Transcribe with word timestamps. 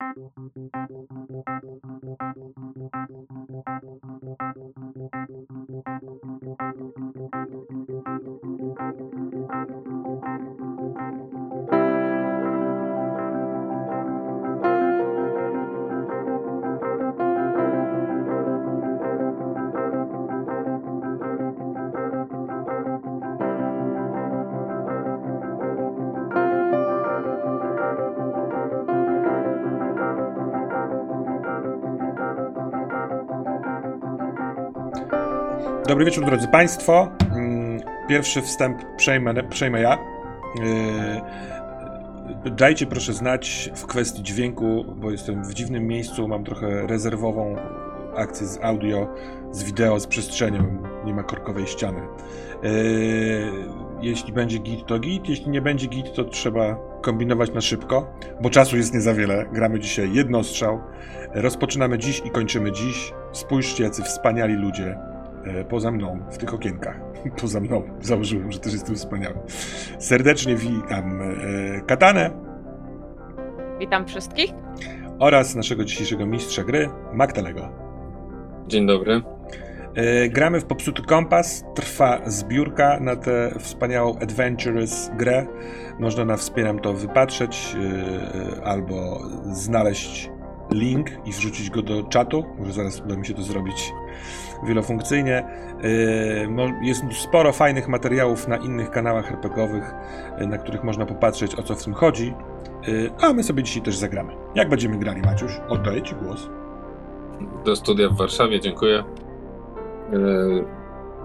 Thank 0.00 0.16
you. 5.50 5.65
Dobry 35.88 36.04
wieczór, 36.04 36.24
drodzy 36.24 36.48
Państwo. 36.48 37.08
Mm, 37.32 37.80
Pierwszy 38.08 38.42
wstęp 38.42 38.96
przejmę, 38.96 39.34
przejmę 39.42 39.80
ja. 39.80 39.98
Yy, 42.44 42.50
Dajcie 42.50 42.86
proszę 42.86 43.12
znać 43.12 43.70
w 43.76 43.86
kwestii 43.86 44.22
dźwięku, 44.22 44.84
bo 44.96 45.10
jestem 45.10 45.44
w 45.44 45.54
dziwnym 45.54 45.86
miejscu, 45.86 46.28
mam 46.28 46.44
trochę 46.44 46.86
rezerwową 46.86 47.56
akcję 48.16 48.46
z 48.46 48.58
audio, 48.62 49.08
z 49.50 49.62
wideo, 49.62 50.00
z 50.00 50.06
przestrzenią, 50.06 50.76
nie 51.04 51.14
ma 51.14 51.22
korkowej 51.22 51.66
ściany. 51.66 52.00
Yy, 52.62 52.70
Jeśli 54.00 54.32
będzie 54.32 54.58
git, 54.58 54.86
to 54.86 54.98
git, 54.98 55.28
jeśli 55.28 55.50
nie 55.50 55.62
będzie 55.62 55.86
git, 55.86 56.14
to 56.14 56.24
trzeba 56.24 56.76
kombinować 57.02 57.52
na 57.52 57.60
szybko, 57.60 58.14
bo 58.40 58.50
czasu 58.50 58.76
jest 58.76 58.94
nie 58.94 59.00
za 59.00 59.14
wiele. 59.14 59.46
Gramy 59.52 59.80
dzisiaj 59.80 60.12
jednostrzał. 60.12 60.80
Rozpoczynamy 61.34 61.98
dziś 61.98 62.22
i 62.24 62.30
kończymy 62.30 62.72
dziś. 62.72 63.12
Spójrzcie, 63.32 63.84
jacy 63.84 64.02
wspaniali 64.02 64.54
ludzie 64.54 64.86
e, 64.86 65.15
poza 65.68 65.90
mną, 65.90 66.18
w 66.30 66.38
tych 66.38 66.54
okienkach. 66.54 67.00
Poza 67.40 67.60
mną. 67.60 67.82
Założyłem, 68.00 68.52
że 68.52 68.58
też 68.58 68.72
jestem 68.72 68.94
wspaniały. 68.94 69.34
Serdecznie 69.98 70.56
witam 70.56 71.20
e, 71.22 71.80
Katanę 71.86 72.30
Witam 73.78 74.06
wszystkich. 74.06 74.50
oraz 75.18 75.54
naszego 75.54 75.84
dzisiejszego 75.84 76.26
mistrza 76.26 76.64
gry, 76.64 76.88
Magdalego. 77.12 77.68
Dzień 78.68 78.86
dobry. 78.86 79.22
E, 79.94 80.28
Gramy 80.28 80.60
w 80.60 80.64
Popsuty 80.64 81.02
Kompas. 81.02 81.64
Trwa 81.74 82.20
zbiórka 82.26 83.00
na 83.00 83.16
tę 83.16 83.54
wspaniałą 83.58 84.18
Adventurous 84.18 85.10
grę. 85.16 85.46
Można 85.98 86.24
na 86.24 86.36
Wspieram 86.36 86.78
to 86.78 86.92
wypatrzeć 86.92 87.76
e, 88.58 88.64
albo 88.64 89.20
znaleźć 89.52 90.30
link 90.72 91.10
i 91.24 91.32
wrzucić 91.32 91.70
go 91.70 91.82
do 91.82 92.02
czatu. 92.02 92.44
Może 92.58 92.72
zaraz 92.72 93.00
uda 93.00 93.16
mi 93.16 93.26
się 93.26 93.34
to 93.34 93.42
zrobić 93.42 93.92
wielofunkcyjnie. 94.64 95.44
E, 96.44 96.48
mo- 96.48 96.72
Jest 96.82 97.02
sporo 97.12 97.52
fajnych 97.52 97.88
materiałów 97.88 98.48
na 98.48 98.56
innych 98.56 98.90
kanałach 98.90 99.30
RPGowych, 99.32 99.94
e, 100.38 100.46
na 100.46 100.58
których 100.58 100.84
można 100.84 101.06
popatrzeć 101.06 101.54
o 101.58 101.62
co 101.62 101.74
w 101.74 101.84
tym 101.84 101.94
chodzi. 101.94 102.34
E, 103.20 103.24
A 103.26 103.32
my 103.32 103.42
sobie 103.42 103.62
dzisiaj 103.62 103.82
też 103.82 103.96
zagramy. 103.96 104.32
Jak 104.54 104.68
będziemy 104.68 104.98
grali, 104.98 105.22
Maciuś? 105.22 105.60
Oddaję 105.68 106.02
Ci 106.02 106.14
głos. 106.14 106.48
Do 107.64 107.76
studia 107.76 108.08
w 108.08 108.16
Warszawie, 108.16 108.60
dziękuję. 108.60 109.04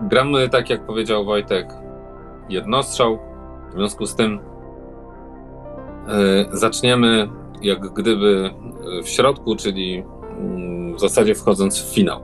Gramy, 0.02 0.50
tak 0.50 0.70
jak 0.70 0.86
powiedział 0.86 1.26
Wojtek, 1.26 1.68
jednostrzał. 2.50 3.20
W 3.70 3.74
związku 3.74 4.06
z 4.06 4.16
tym 4.16 4.40
zaczniemy 6.52 7.30
jak 7.62 7.80
gdyby 7.94 8.50
w 9.04 9.08
środku, 9.10 9.56
czyli 9.56 10.04
mm, 10.40 10.96
w 10.96 11.00
zasadzie 11.00 11.36
wchodząc 11.36 11.82
w 11.84 11.96
finał. 11.96 12.20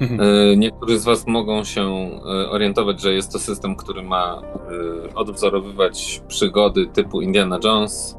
Yy, 0.00 0.56
Niektórzy 0.56 0.98
z 0.98 1.04
Was 1.04 1.26
mogą 1.26 1.64
się 1.64 2.10
yy, 2.24 2.50
orientować, 2.50 3.00
że 3.00 3.12
jest 3.12 3.32
to 3.32 3.38
system, 3.38 3.76
który 3.76 4.02
ma 4.02 4.42
yy, 4.70 5.14
odwzorowywać 5.14 6.22
przygody 6.28 6.86
typu 6.86 7.20
Indiana 7.20 7.58
Jones, 7.64 8.18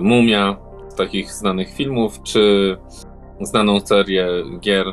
Mumia 0.00 0.56
z 0.88 0.94
takich 0.94 1.32
znanych 1.32 1.74
filmów, 1.74 2.22
czy 2.22 2.76
znaną 3.40 3.80
serię 3.80 4.26
gier 4.60 4.86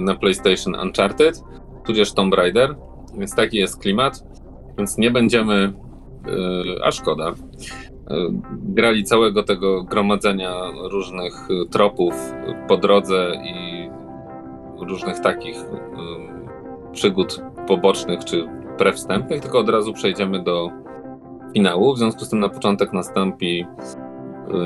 na 0.00 0.14
PlayStation 0.14 0.74
Uncharted, 0.74 1.42
tudzież 1.86 2.12
Tomb 2.12 2.34
Raider, 2.34 2.76
więc 3.18 3.34
taki 3.34 3.56
jest 3.56 3.80
klimat. 3.80 4.24
Więc 4.78 4.98
nie 4.98 5.10
będziemy, 5.10 5.72
a 6.84 6.90
szkoda, 6.90 7.34
grali 8.52 9.04
całego 9.04 9.42
tego 9.42 9.82
gromadzenia 9.82 10.54
różnych 10.90 11.48
tropów 11.70 12.14
po 12.68 12.76
drodze 12.76 13.32
i 13.44 13.73
różnych 14.80 15.20
takich 15.20 15.56
yy, 15.56 16.92
przygód 16.92 17.42
pobocznych 17.66 18.24
czy 18.24 18.48
prewstępnych, 18.78 19.40
tylko 19.40 19.58
od 19.58 19.68
razu 19.68 19.92
przejdziemy 19.92 20.42
do 20.42 20.70
finału. 21.52 21.94
W 21.94 21.98
związku 21.98 22.24
z 22.24 22.30
tym 22.30 22.40
na 22.40 22.48
początek 22.48 22.92
nastąpi 22.92 23.66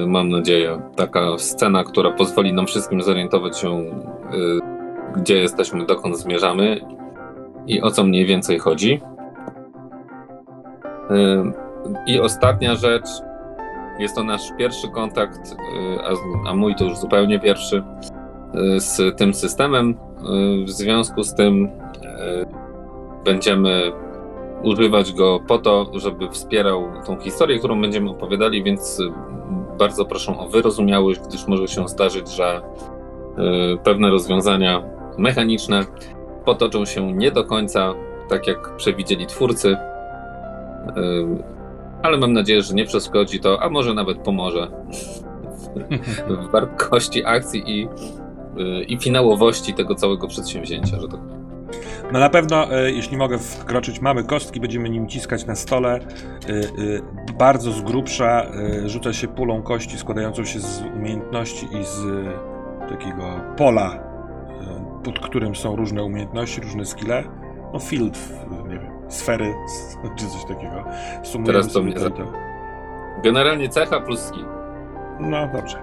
y, 0.02 0.06
mam 0.06 0.28
nadzieję, 0.28 0.82
taka 0.96 1.38
scena, 1.38 1.84
która 1.84 2.10
pozwoli 2.10 2.52
nam 2.52 2.66
wszystkim 2.66 3.02
zorientować 3.02 3.58
się, 3.58 3.80
y, 3.80 3.90
gdzie 5.16 5.38
jesteśmy, 5.38 5.86
dokąd 5.86 6.18
zmierzamy 6.18 6.80
i 7.66 7.82
o 7.82 7.90
co 7.90 8.04
mniej 8.04 8.26
więcej 8.26 8.58
chodzi. 8.58 9.00
Y, 11.10 11.52
I 12.06 12.20
ostatnia 12.20 12.74
rzecz, 12.74 13.08
jest 13.98 14.14
to 14.14 14.24
nasz 14.24 14.52
pierwszy 14.58 14.88
kontakt, 14.88 15.52
y, 15.52 16.46
a, 16.48 16.54
mój 16.54 16.74
to 16.74 16.84
już 16.84 16.98
zupełnie 16.98 17.40
pierwszy, 17.40 17.76
y, 17.76 17.82
z 18.76 19.18
tym 19.18 19.34
systemem. 19.34 19.90
Y, 19.90 20.64
W 20.64 20.70
związku 20.70 21.22
z 21.22 21.34
tym 21.34 21.64
y, 21.64 21.70
będziemy 23.24 23.92
używać 24.62 25.12
go 25.12 25.40
po 25.48 25.58
to, 25.58 25.90
żeby 25.94 26.28
wspierał 26.30 26.88
tą 27.06 27.20
historię, 27.20 27.58
którą 27.58 27.80
będziemy 27.80 28.10
opowiadali, 28.10 28.62
więc 28.62 29.00
y, 29.00 29.12
bardzo 29.78 30.04
proszę 30.04 30.38
o 30.38 30.48
wyrozumiałość, 30.48 31.20
gdyż 31.28 31.46
może 31.46 31.68
się 31.68 31.88
zdarzyć, 31.88 32.28
że 32.28 32.60
y, 33.74 33.78
pewne 33.84 34.10
rozwiązania 34.10 34.82
mechaniczne 35.18 35.84
potoczą 36.44 36.84
się 36.84 37.12
nie 37.12 37.30
do 37.30 37.44
końca 37.44 37.94
tak, 38.30 38.46
jak 38.46 38.76
przewidzieli 38.76 39.26
twórcy. 39.26 39.68
Y, 39.68 39.76
Ale 42.02 42.16
mam 42.18 42.32
nadzieję, 42.32 42.62
że 42.62 42.74
nie 42.74 42.84
przeszkodzi 42.84 43.40
to, 43.40 43.62
a 43.62 43.70
może 43.70 43.94
nawet 43.94 44.18
pomoże 44.18 44.68
w 46.28 46.50
wartości 46.50 47.24
akcji 47.24 47.62
i, 47.66 47.84
y, 47.84 47.88
i 48.88 48.98
finałowości 48.98 49.74
tego 49.74 49.94
całego 49.94 50.28
przedsięwzięcia, 50.28 51.00
że 51.00 51.08
tak 51.08 51.20
powiem. 51.20 51.48
No 52.12 52.18
na 52.18 52.28
pewno, 52.30 52.72
e, 52.72 52.90
jeśli 52.92 53.16
mogę 53.16 53.38
wkroczyć, 53.38 54.00
mamy 54.00 54.24
kostki, 54.24 54.60
będziemy 54.60 54.90
nim 54.90 55.08
ciskać 55.08 55.46
na 55.46 55.54
stole. 55.54 55.94
E, 55.94 56.00
Bardzo 57.38 57.72
z 57.72 57.80
grubsza 57.80 58.46
rzuca 58.86 59.12
się 59.12 59.28
pulą 59.28 59.62
kości 59.62 59.98
składającą 59.98 60.44
się 60.44 60.60
z 60.60 60.82
umiejętności 60.96 61.66
i 61.80 61.84
z 61.84 62.00
takiego 62.88 63.40
pola, 63.56 63.98
pod 65.04 65.18
którym 65.18 65.54
są 65.56 65.76
różne 65.76 66.04
umiejętności, 66.04 66.60
różne 66.60 66.84
skille. 66.84 67.24
No 67.72 67.78
field, 67.78 68.18
nie 68.68 68.78
wiem, 68.78 68.90
sfery 69.08 69.54
czy 70.18 70.26
coś 70.26 70.44
takiego. 70.44 70.84
Sumujemy 71.22 71.46
Teraz 71.46 71.72
to 71.72 71.82
mnie 71.82 71.94
to. 71.94 72.10
Generalnie 73.22 73.68
cecha 73.68 74.00
plus 74.00 74.20
skill. 74.20 74.44
No 75.20 75.48
dobrze. 75.52 75.78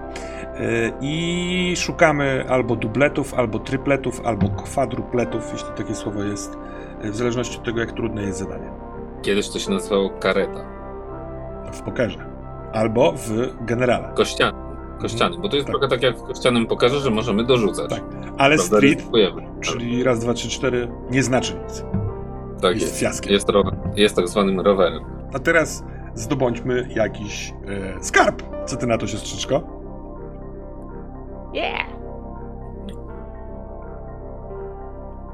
I 1.00 1.74
szukamy 1.76 2.44
albo 2.48 2.76
dubletów, 2.76 3.34
albo 3.34 3.58
trypletów, 3.58 4.20
albo 4.24 4.48
kwadrupletów, 4.48 5.52
jeśli 5.52 5.68
takie 5.76 5.94
słowo 5.94 6.22
jest, 6.22 6.58
w 7.04 7.16
zależności 7.16 7.58
od 7.58 7.64
tego, 7.64 7.80
jak 7.80 7.92
trudne 7.92 8.22
jest 8.22 8.38
zadanie. 8.38 8.70
Kiedyś 9.22 9.48
to 9.48 9.58
się 9.58 9.70
nazywało 9.70 10.10
kareta. 10.10 10.64
W 11.72 11.82
pokerze. 11.82 12.18
Albo 12.72 13.12
w 13.12 13.30
generale. 13.64 14.08
Kościany. 14.14 14.58
Kościany, 15.00 15.36
bo 15.38 15.48
to 15.48 15.56
jest 15.56 15.66
Tak. 15.68 15.76
trochę 15.76 15.88
tak 15.88 16.02
jak 16.02 16.18
w 16.18 16.22
kościanym 16.22 16.66
pokerze, 16.66 17.00
że 17.00 17.10
możemy 17.10 17.44
dorzucać. 17.44 17.90
Tak. 17.90 18.02
Ale 18.38 18.56
Prawda? 18.56 18.76
street, 18.76 19.04
czyli 19.60 20.04
raz, 20.04 20.20
dwa, 20.20 20.34
trzy, 20.34 20.48
cztery, 20.48 20.88
nie 21.10 21.22
znaczy 21.22 21.54
nic. 21.64 21.84
Tak 22.62 22.72
jest 22.74 22.82
jest. 22.86 23.00
fiaskiem. 23.00 23.32
Jest, 23.32 23.48
jest 23.96 24.16
tak 24.16 24.28
zwanym 24.28 24.60
rowerem. 24.60 25.04
A 25.34 25.38
teraz 25.38 25.84
zdobądźmy 26.14 26.88
jakiś 26.94 27.54
e, 27.98 28.04
skarb. 28.04 28.42
Co 28.66 28.76
ty 28.76 28.86
na 28.86 28.98
to, 28.98 29.06
siostrzyczko? 29.06 29.75
Yeah! 31.56 31.86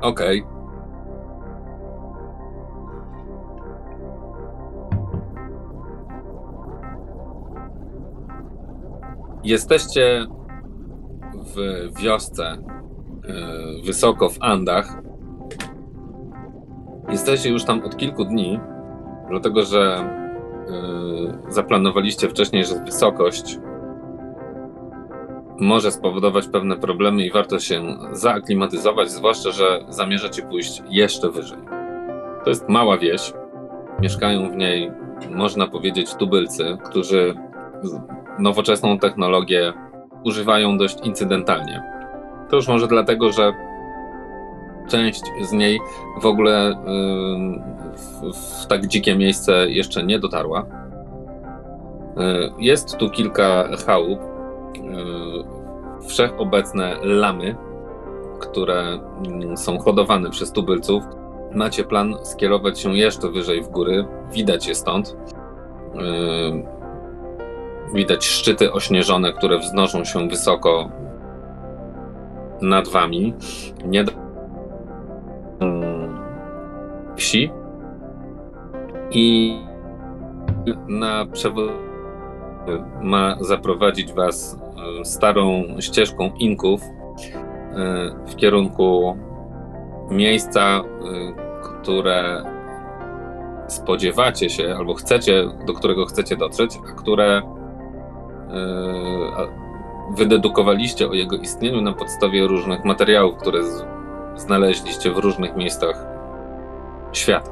Okej. 0.01 0.45
Jesteście 9.45 10.27
w 11.35 11.57
wiosce 12.03 12.45
e, 12.45 12.59
wysoko 13.85 14.29
w 14.29 14.37
Andach. 14.41 15.03
Jesteście 17.09 17.51
już 17.51 17.65
tam 17.65 17.85
od 17.85 17.97
kilku 17.97 18.25
dni, 18.25 18.61
dlatego 19.31 19.63
że 19.63 19.81
e, 19.89 21.53
zaplanowaliście 21.53 22.29
wcześniej, 22.29 22.65
że 22.65 22.85
wysokość 22.85 23.59
może 25.61 25.93
spowodować 25.93 26.49
pewne 26.49 26.77
problemy 26.77 27.27
i 27.27 27.31
warto 27.31 27.59
się 27.59 27.97
zaaklimatyzować, 28.13 29.11
zwłaszcza, 29.11 29.51
że 29.51 29.85
zamierzacie 29.89 30.43
pójść 30.43 30.83
jeszcze 30.89 31.31
wyżej. 31.31 31.59
To 32.45 32.51
jest 32.51 32.69
mała 32.69 32.99
wieś. 32.99 33.33
Mieszkają 34.01 34.51
w 34.51 34.57
niej, 34.57 34.91
można 35.31 35.67
powiedzieć, 35.67 36.15
tubylcy, 36.15 36.79
którzy 36.85 37.35
nowoczesną 38.39 38.99
technologię 38.99 39.73
używają 40.25 40.79
dość 40.79 41.01
incydentalnie. 41.01 41.83
To 42.51 42.57
już 42.57 42.69
może 42.69 42.87
dlatego, 42.87 43.33
że 43.33 43.53
część 44.89 45.23
z 45.43 45.53
niej 45.53 45.81
w 46.21 46.27
ogóle 46.27 46.77
w, 47.97 48.33
w 48.37 48.67
tak 48.67 48.87
dzikie 48.87 49.17
miejsce 49.17 49.71
jeszcze 49.71 50.03
nie 50.03 50.19
dotarła. 50.19 50.67
Y, 52.17 52.53
jest 52.59 52.97
tu 52.97 53.11
kilka 53.11 53.69
chałup, 53.87 54.21
y, 54.21 54.83
wszechobecne 56.07 56.97
lamy, 57.03 57.57
które 58.41 58.99
są 59.57 59.79
hodowane 59.79 60.31
przez 60.31 60.53
tubylców. 60.53 61.03
Macie 61.55 61.85
plan 61.85 62.15
skierować 62.23 62.81
się 62.81 62.97
jeszcze 62.97 63.29
wyżej 63.29 63.63
w 63.63 63.69
góry, 63.69 64.05
widać 64.33 64.67
je 64.67 64.75
stąd. 64.75 65.17
Y, 65.95 66.65
widać 67.95 68.25
szczyty 68.25 68.73
ośnieżone, 68.73 69.33
które 69.33 69.59
wznoszą 69.59 70.05
się 70.05 70.29
wysoko 70.29 70.91
nad 72.63 72.89
wami. 72.89 73.35
Nie 73.85 74.05
wsi 77.17 77.51
i 79.11 79.57
na 80.89 81.27
przewód 81.27 81.71
ma 83.03 83.37
zaprowadzić 83.41 84.13
was 84.13 84.62
starą 85.05 85.65
ścieżką 85.81 86.31
Inków 86.39 86.83
e, 86.83 86.87
w 88.27 88.37
kierunku 88.37 89.17
miejsca, 90.11 90.61
e, 90.61 90.83
które 91.63 92.45
spodziewacie 93.69 94.51
się 94.51 94.75
albo 94.79 94.95
chcecie, 94.95 95.45
do 95.67 95.75
którego 95.75 96.07
chcecie 96.07 96.37
dotrzeć, 96.37 96.79
a 96.89 96.93
które 96.93 97.43
wydedukowaliście 100.17 101.09
o 101.09 101.15
jego 101.15 101.37
istnieniu 101.37 101.81
na 101.81 101.93
podstawie 101.93 102.47
różnych 102.47 102.85
materiałów, 102.85 103.37
które 103.37 103.59
znaleźliście 104.37 105.11
w 105.11 105.19
różnych 105.19 105.57
miejscach 105.57 106.07
świata. 107.13 107.51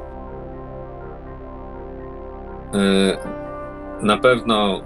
Y, 2.75 4.07
na 4.07 4.19
pewno 4.19 4.81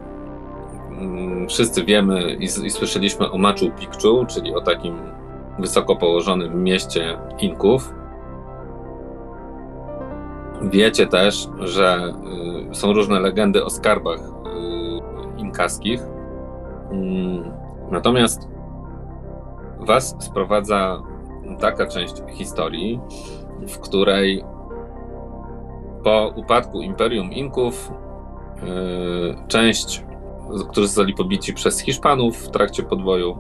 wszyscy 1.49 1.85
wiemy 1.85 2.35
i, 2.35 2.45
i 2.45 2.71
słyszeliśmy 2.71 3.31
o 3.31 3.39
Machu 3.39 3.71
Picchu, 3.71 4.27
czyli 4.27 4.55
o 4.55 4.61
takim 4.61 4.99
wysoko 5.59 5.97
położonym 5.97 6.63
mieście 6.63 7.19
Inków. 7.39 7.95
Wiecie 10.63 11.07
też, 11.07 11.49
że 11.61 12.13
y, 12.71 12.75
są 12.75 12.93
różne 12.93 13.21
legendy 13.21 13.65
o 13.65 13.71
skarbach 13.71 14.21
y, 14.21 15.41
inkaskich. 15.41 16.01
Mm, 16.91 17.53
natomiast 17.91 18.49
Was 19.81 20.17
sprowadza 20.19 21.03
taka 21.61 21.87
część 21.87 22.23
historii, 22.29 23.01
w 23.69 23.79
której 23.79 24.45
po 26.05 26.33
upadku 26.37 26.81
Imperium 26.81 27.33
Inków 27.33 27.93
yy, 28.63 29.37
część, 29.49 30.05
którzy 30.71 30.87
zostali 30.87 31.15
pobici 31.15 31.55
przez 31.55 31.81
Hiszpanów 31.81 32.37
w 32.37 32.51
trakcie 32.51 32.83
podboju 32.83 33.39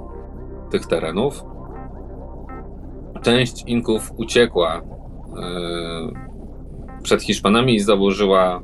tych 0.70 0.86
terenów, 0.86 1.44
część 3.22 3.62
Inków 3.66 4.12
uciekła 4.16 4.82
yy, 5.36 6.12
przed 7.02 7.22
Hiszpanami 7.22 7.74
i 7.74 7.80
założyła 7.80 8.60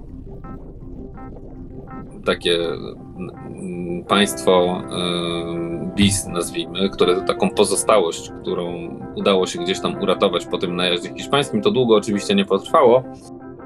takie 2.24 2.58
mm, 2.68 4.04
państwo 4.08 4.82
yy, 4.90 5.90
bis, 5.96 6.26
nazwijmy, 6.26 6.90
które 6.90 7.22
taką 7.22 7.50
pozostałość, 7.50 8.32
którą 8.42 8.88
udało 9.16 9.46
się 9.46 9.58
gdzieś 9.58 9.80
tam 9.80 10.02
uratować 10.02 10.46
po 10.46 10.58
tym 10.58 10.76
najeździe 10.76 11.14
hiszpańskim. 11.14 11.62
To 11.62 11.70
długo 11.70 11.96
oczywiście 11.96 12.34
nie 12.34 12.44
potrwało, 12.44 13.04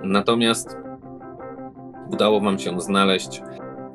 Natomiast 0.05 0.77
udało 2.13 2.41
wam 2.41 2.59
się 2.59 2.81
znaleźć 2.81 3.43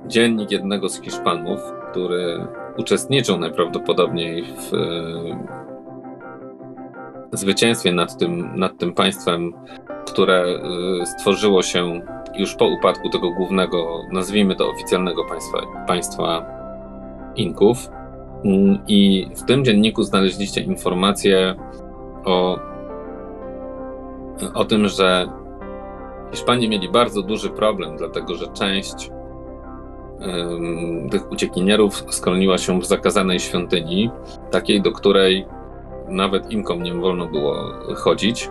dziennik 0.07 0.51
jednego 0.51 0.89
z 0.89 1.01
Hiszpanów, 1.01 1.59
który 1.91 2.47
uczestniczył 2.77 3.37
najprawdopodobniej 3.37 4.43
w 4.43 4.73
e, 4.73 4.77
zwycięstwie 7.37 7.91
nad 7.91 8.17
tym, 8.17 8.51
nad 8.55 8.77
tym 8.77 8.93
państwem, 8.93 9.53
które 10.07 10.43
e, 10.43 11.05
stworzyło 11.05 11.63
się 11.63 12.01
już 12.37 12.55
po 12.55 12.67
upadku 12.67 13.09
tego 13.09 13.31
głównego, 13.31 14.01
nazwijmy 14.11 14.55
to 14.55 14.69
oficjalnego 14.69 15.25
państwa, 15.25 15.57
państwa 15.87 16.45
Inków. 17.35 17.89
Mm, 18.45 18.79
I 18.87 19.27
w 19.35 19.43
tym 19.43 19.65
dzienniku 19.65 20.03
znaleźliście 20.03 20.61
informację 20.61 21.55
o, 22.25 22.59
o 24.53 24.65
tym, 24.65 24.87
że 24.87 25.29
Hiszpanie 26.31 26.69
mieli 26.69 26.89
bardzo 26.89 27.21
duży 27.21 27.49
problem, 27.49 27.97
dlatego 27.97 28.35
że 28.35 28.47
część 28.47 29.11
tych 31.11 31.31
uciekinierów 31.31 32.03
skroniła 32.09 32.57
się 32.57 32.79
w 32.81 32.85
zakazanej 32.85 33.39
świątyni, 33.39 34.11
takiej, 34.51 34.81
do 34.81 34.91
której 34.91 35.45
nawet 36.07 36.51
Inkom 36.51 36.83
nie 36.83 36.93
wolno 36.93 37.25
było 37.25 37.55
chodzić 37.95 38.49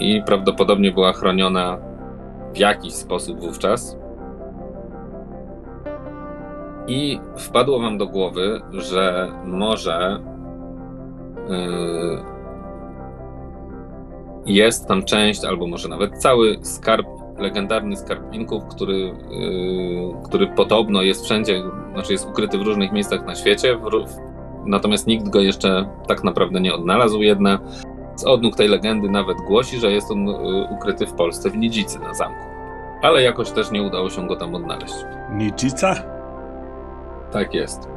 i 0.00 0.22
prawdopodobnie 0.26 0.92
była 0.92 1.12
chroniona 1.12 1.78
w 2.54 2.58
jakiś 2.58 2.94
sposób 2.94 3.40
wówczas. 3.40 3.96
I 6.86 7.20
wpadło 7.36 7.80
wam 7.80 7.98
do 7.98 8.06
głowy, 8.06 8.60
że 8.72 9.32
może 9.44 10.20
yy, 11.48 12.18
jest 14.46 14.88
tam 14.88 15.04
część, 15.04 15.44
albo 15.44 15.66
może 15.66 15.88
nawet 15.88 16.18
cały 16.18 16.58
skarb, 16.62 17.06
legendarny 17.38 17.96
skarb 17.96 18.34
Inków, 18.34 18.64
który, 18.64 18.98
yy, 18.98 19.12
który 20.24 20.46
podobno 20.46 21.02
jest 21.02 21.24
wszędzie, 21.24 21.62
znaczy 21.92 22.12
jest 22.12 22.28
ukryty 22.28 22.58
w 22.58 22.62
różnych 22.62 22.92
miejscach 22.92 23.26
na 23.26 23.34
świecie, 23.34 23.78
natomiast 24.66 25.06
nikt 25.06 25.28
go 25.28 25.40
jeszcze 25.40 25.88
tak 26.08 26.24
naprawdę 26.24 26.60
nie 26.60 26.74
odnalazł. 26.74 27.22
Jedna 27.22 27.58
z 28.16 28.24
odnóg 28.24 28.56
tej 28.56 28.68
legendy 28.68 29.10
nawet 29.10 29.36
głosi, 29.36 29.78
że 29.78 29.92
jest 29.92 30.10
on 30.10 30.26
yy, 30.26 30.68
ukryty 30.70 31.06
w 31.06 31.12
Polsce, 31.12 31.50
w 31.50 31.56
Nidzicy 31.56 31.98
na 31.98 32.14
zamku. 32.14 32.44
Ale 33.02 33.22
jakoś 33.22 33.50
też 33.50 33.70
nie 33.70 33.82
udało 33.82 34.10
się 34.10 34.26
go 34.26 34.36
tam 34.36 34.54
odnaleźć. 34.54 34.94
Nidzica? 35.32 35.94
Tak 37.32 37.54
jest. 37.54 37.92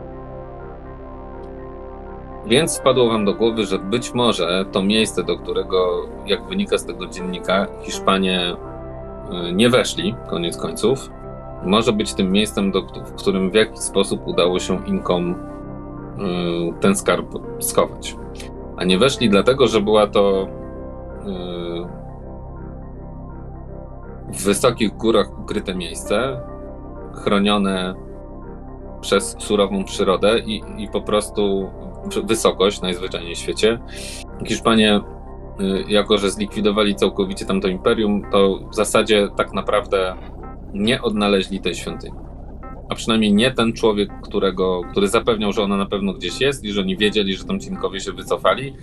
Więc 2.48 2.80
wpadło 2.80 3.08
wam 3.08 3.26
do 3.26 3.34
głowy, 3.34 3.66
że 3.66 3.80
być 3.80 4.14
może 4.14 4.66
to 4.72 4.84
miejsce, 4.84 5.24
do 5.24 5.38
którego, 5.38 6.08
jak 6.26 6.44
wynika 6.48 6.78
z 6.78 6.86
tego 6.86 7.06
dziennika, 7.06 7.68
Hiszpanie 7.84 8.52
y, 8.52 8.75
nie 9.54 9.70
weszli, 9.70 10.16
koniec 10.30 10.58
końców, 10.58 11.10
może 11.66 11.94
być 11.94 12.14
tym 12.14 12.32
miejscem, 12.32 12.72
do, 12.72 12.82
w 12.82 13.14
którym 13.16 13.52
w 13.52 13.54
jakiś 13.54 13.80
sposób 13.80 14.28
udało 14.28 14.60
się 14.60 14.86
Inkom 14.86 15.32
y, 15.32 15.36
ten 16.80 16.96
skarb 16.96 17.26
schować. 17.60 18.16
A 18.78 18.84
nie 18.84 18.98
weszli 18.98 19.30
dlatego, 19.30 19.68
że 19.68 19.82
była 19.82 20.08
to 20.08 20.48
y, 20.48 22.06
w 24.34 24.44
wysokich 24.44 24.98
górach 24.98 25.40
ukryte 25.40 25.76
miejsce, 25.76 26.42
chronione 27.14 27.96
przez 29.02 29.36
surową 29.40 29.84
przyrodę 29.84 30.40
i, 30.40 30.64
i 30.78 30.88
po 30.88 31.02
prostu 31.02 31.70
wysokość 32.24 32.82
najzwyczajniej 32.82 33.36
w 33.36 33.38
świecie. 33.38 33.80
Hiszpanie, 34.48 34.96
y, 34.96 35.15
jako 35.88 36.18
że 36.18 36.32
zlikwidowali 36.32 36.96
całkowicie 36.96 37.46
tamto 37.46 37.68
imperium, 37.68 38.22
to 38.32 38.60
w 38.72 38.76
zasadzie 38.76 39.28
tak 39.38 39.54
naprawdę 39.54 40.16
nie 40.74 41.02
odnaleźli 41.02 41.60
tej 41.60 41.76
świątyni. 41.76 42.16
A 42.90 42.96
przynajmniej 42.96 43.34
nie 43.34 43.52
ten 43.52 43.74
człowiek, 43.74 44.10
którego, 44.22 44.82
który 44.92 45.08
zapewniał, 45.08 45.54
że 45.54 45.62
ona 45.64 45.78
na 45.78 45.86
pewno 45.86 46.14
gdzieś 46.14 46.42
jest 46.42 46.64
i 46.64 46.72
że 46.72 46.82
oni 46.82 46.98
wiedzieli, 46.98 47.36
że 47.36 47.44
tam 47.44 47.60
cinkowie 47.60 48.00
się 48.00 48.12
wycofali. 48.12 48.74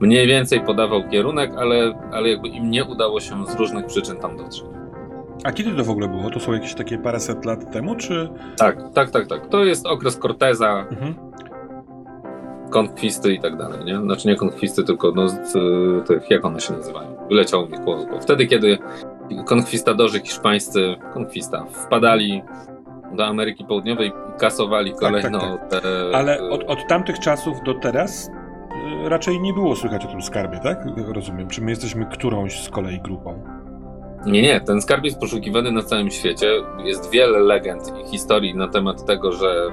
Mniej 0.00 0.26
więcej 0.26 0.60
podawał 0.60 1.08
kierunek, 1.08 1.52
ale, 1.56 2.08
ale 2.12 2.28
jakby 2.28 2.48
im 2.48 2.70
nie 2.70 2.84
udało 2.84 3.20
się 3.20 3.46
z 3.46 3.54
różnych 3.54 3.86
przyczyn 3.86 4.16
tam 4.16 4.36
dotrzeć. 4.36 4.64
A 5.44 5.52
kiedy 5.52 5.72
to 5.72 5.84
w 5.84 5.90
ogóle 5.90 6.08
było? 6.08 6.30
To 6.30 6.40
są 6.40 6.52
jakieś 6.52 6.74
takie 6.74 6.98
paręset 6.98 7.44
lat 7.44 7.72
temu, 7.72 7.96
czy? 7.96 8.28
Tak, 8.56 8.92
tak, 8.94 9.10
tak, 9.10 9.26
tak. 9.26 9.48
To 9.48 9.64
jest 9.64 9.86
okres 9.86 10.18
Corteza. 10.18 10.86
Mhm 10.90 11.26
konkwisty 12.70 13.32
i 13.32 13.40
tak 13.40 13.56
dalej, 13.56 13.84
nie? 13.84 13.96
Znaczy 13.96 14.28
nie 14.28 14.36
konkwisty, 14.36 14.84
tylko 14.84 15.12
no, 15.12 15.26
tych, 16.06 16.30
jak 16.30 16.44
one 16.44 16.60
się 16.60 16.72
nazywają? 16.72 17.16
Wyleciało 17.28 17.66
mi 17.66 17.78
głowy. 17.78 18.06
Wtedy, 18.20 18.46
kiedy 18.46 18.78
konkwistadorzy 19.46 20.20
hiszpańscy, 20.20 20.96
konkwista, 21.14 21.64
wpadali 21.64 22.42
do 23.16 23.26
Ameryki 23.26 23.64
Południowej 23.64 24.08
i 24.08 24.38
kasowali 24.38 24.92
kolejno 24.94 25.40
tak, 25.40 25.70
te... 25.70 25.80
Ale 26.14 26.50
od, 26.50 26.64
od 26.64 26.86
tamtych 26.88 27.18
czasów 27.18 27.56
do 27.64 27.74
teraz 27.74 28.28
y, 29.04 29.08
raczej 29.08 29.40
nie 29.40 29.52
było 29.52 29.76
słychać 29.76 30.04
o 30.04 30.08
tym 30.08 30.22
skarbie, 30.22 30.60
tak? 30.62 30.86
Rozumiem. 31.14 31.48
Czy 31.48 31.62
my 31.62 31.70
jesteśmy 31.70 32.06
którąś 32.06 32.62
z 32.62 32.68
kolei 32.68 33.00
grupą? 33.00 33.42
Nie, 34.26 34.42
nie, 34.42 34.60
ten 34.60 34.82
skarb 34.82 35.04
jest 35.04 35.20
poszukiwany 35.20 35.72
na 35.72 35.82
całym 35.82 36.10
świecie. 36.10 36.46
Jest 36.84 37.10
wiele 37.10 37.38
legend 37.38 37.92
i 38.04 38.10
historii 38.10 38.54
na 38.54 38.68
temat 38.68 39.04
tego, 39.04 39.32
że 39.32 39.70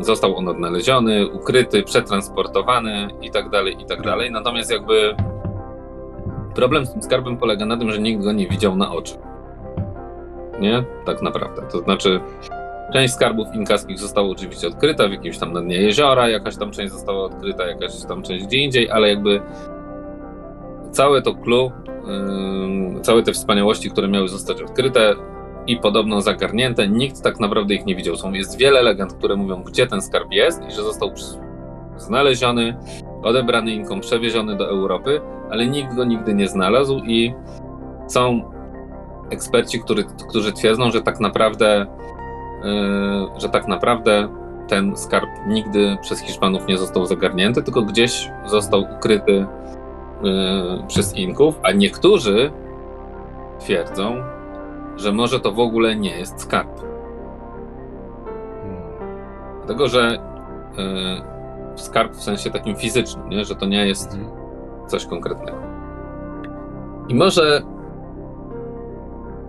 został 0.00 0.36
on 0.36 0.48
odnaleziony, 0.48 1.28
ukryty, 1.28 1.82
przetransportowany 1.82 3.08
i 3.22 3.30
tak 3.30 3.50
dalej, 3.50 3.76
i 3.82 3.84
tak 3.84 4.02
dalej. 4.02 4.30
Natomiast 4.30 4.70
jakby 4.70 5.16
problem 6.54 6.86
z 6.86 6.92
tym 6.92 7.02
skarbem 7.02 7.36
polega 7.36 7.66
na 7.66 7.76
tym, 7.76 7.90
że 7.92 7.98
nikt 7.98 8.22
go 8.22 8.32
nie 8.32 8.46
widział 8.46 8.76
na 8.76 8.92
oczy. 8.92 9.14
Nie? 10.60 10.84
Tak 11.04 11.22
naprawdę. 11.22 11.62
To 11.72 11.78
znaczy, 11.78 12.20
część 12.92 13.14
skarbów 13.14 13.54
inkaskich 13.54 13.98
została 13.98 14.28
oczywiście 14.28 14.68
odkryta 14.68 15.08
w 15.08 15.12
jakimś 15.12 15.38
tam 15.38 15.52
na 15.52 15.60
dnie 15.60 15.76
jeziora, 15.76 16.28
jakaś 16.28 16.56
tam 16.56 16.70
część 16.70 16.92
została 16.92 17.24
odkryta, 17.24 17.66
jakaś 17.66 18.04
tam 18.08 18.22
część 18.22 18.46
gdzie 18.46 18.58
indziej, 18.58 18.90
ale 18.90 19.08
jakby 19.08 19.40
całe 20.90 21.22
to 21.22 21.34
clue, 21.34 21.70
całe 23.02 23.22
te 23.22 23.32
wspaniałości, 23.32 23.90
które 23.90 24.08
miały 24.08 24.28
zostać 24.28 24.62
odkryte 24.62 25.14
i 25.66 25.76
podobno 25.76 26.20
zagarnięte, 26.20 26.88
nikt 26.88 27.22
tak 27.22 27.40
naprawdę 27.40 27.74
ich 27.74 27.86
nie 27.86 27.96
widział. 27.96 28.16
Są, 28.16 28.32
jest 28.32 28.58
wiele 28.58 28.82
legend, 28.82 29.12
które 29.14 29.36
mówią, 29.36 29.62
gdzie 29.62 29.86
ten 29.86 30.02
skarb 30.02 30.32
jest 30.32 30.62
i 30.68 30.72
że 30.72 30.82
został 30.82 31.10
znaleziony, 31.96 32.76
odebrany 33.22 33.72
Inkom, 33.72 34.00
przewieziony 34.00 34.56
do 34.56 34.68
Europy, 34.68 35.20
ale 35.50 35.66
nikt 35.66 35.94
go 35.94 36.04
nigdy 36.04 36.34
nie 36.34 36.48
znalazł 36.48 36.98
i 36.98 37.34
są 38.08 38.52
eksperci, 39.30 39.80
który, 39.80 40.04
którzy 40.28 40.52
twierdzą, 40.52 40.90
że 40.90 41.02
tak 41.02 41.20
naprawdę 41.20 41.86
yy, 42.64 43.40
że 43.40 43.48
tak 43.48 43.68
naprawdę 43.68 44.28
ten 44.68 44.96
skarb 44.96 45.28
nigdy 45.46 45.96
przez 46.02 46.20
Hiszpanów 46.20 46.66
nie 46.66 46.78
został 46.78 47.06
zagarnięty, 47.06 47.62
tylko 47.62 47.82
gdzieś 47.82 48.30
został 48.46 48.86
ukryty 48.98 49.46
yy, 50.22 50.86
przez 50.88 51.16
Inków, 51.16 51.60
a 51.62 51.72
niektórzy 51.72 52.52
twierdzą, 53.60 54.16
że 55.02 55.12
może 55.12 55.40
to 55.40 55.52
w 55.52 55.60
ogóle 55.60 55.96
nie 55.96 56.18
jest 56.18 56.40
skarb. 56.40 56.80
Dlatego, 59.58 59.88
że 59.88 60.18
yy, 60.76 61.78
skarb 61.78 62.12
w 62.12 62.22
sensie 62.22 62.50
takim 62.50 62.76
fizycznym, 62.76 63.28
nie? 63.28 63.44
że 63.44 63.56
to 63.56 63.66
nie 63.66 63.86
jest 63.86 64.14
Mhm. 64.14 64.30
coś 64.86 65.06
konkretnego. 65.06 65.58
I 67.08 67.14
może 67.14 67.62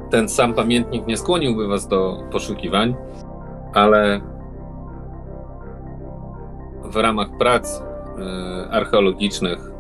ten 0.09 0.29
sam 0.29 0.53
pamiętnik 0.53 1.07
nie 1.07 1.17
skłoniłby 1.17 1.67
was 1.67 1.87
do 1.87 2.17
poszukiwań, 2.31 2.95
ale 3.73 4.21
w 6.83 6.95
ramach 6.95 7.27
prac 7.37 7.81
y, 7.81 8.71
archeologicznych 8.71 9.59
y, 9.59 9.71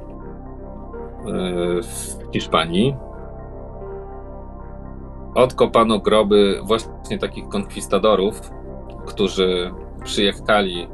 w 1.83 2.17
Hiszpanii 2.33 2.95
odkopano 5.35 5.99
groby 5.99 6.59
właśnie 6.63 7.19
takich 7.19 7.47
konkwistadorów, 7.47 8.51
którzy 9.05 9.71
przyjechali 10.03 10.87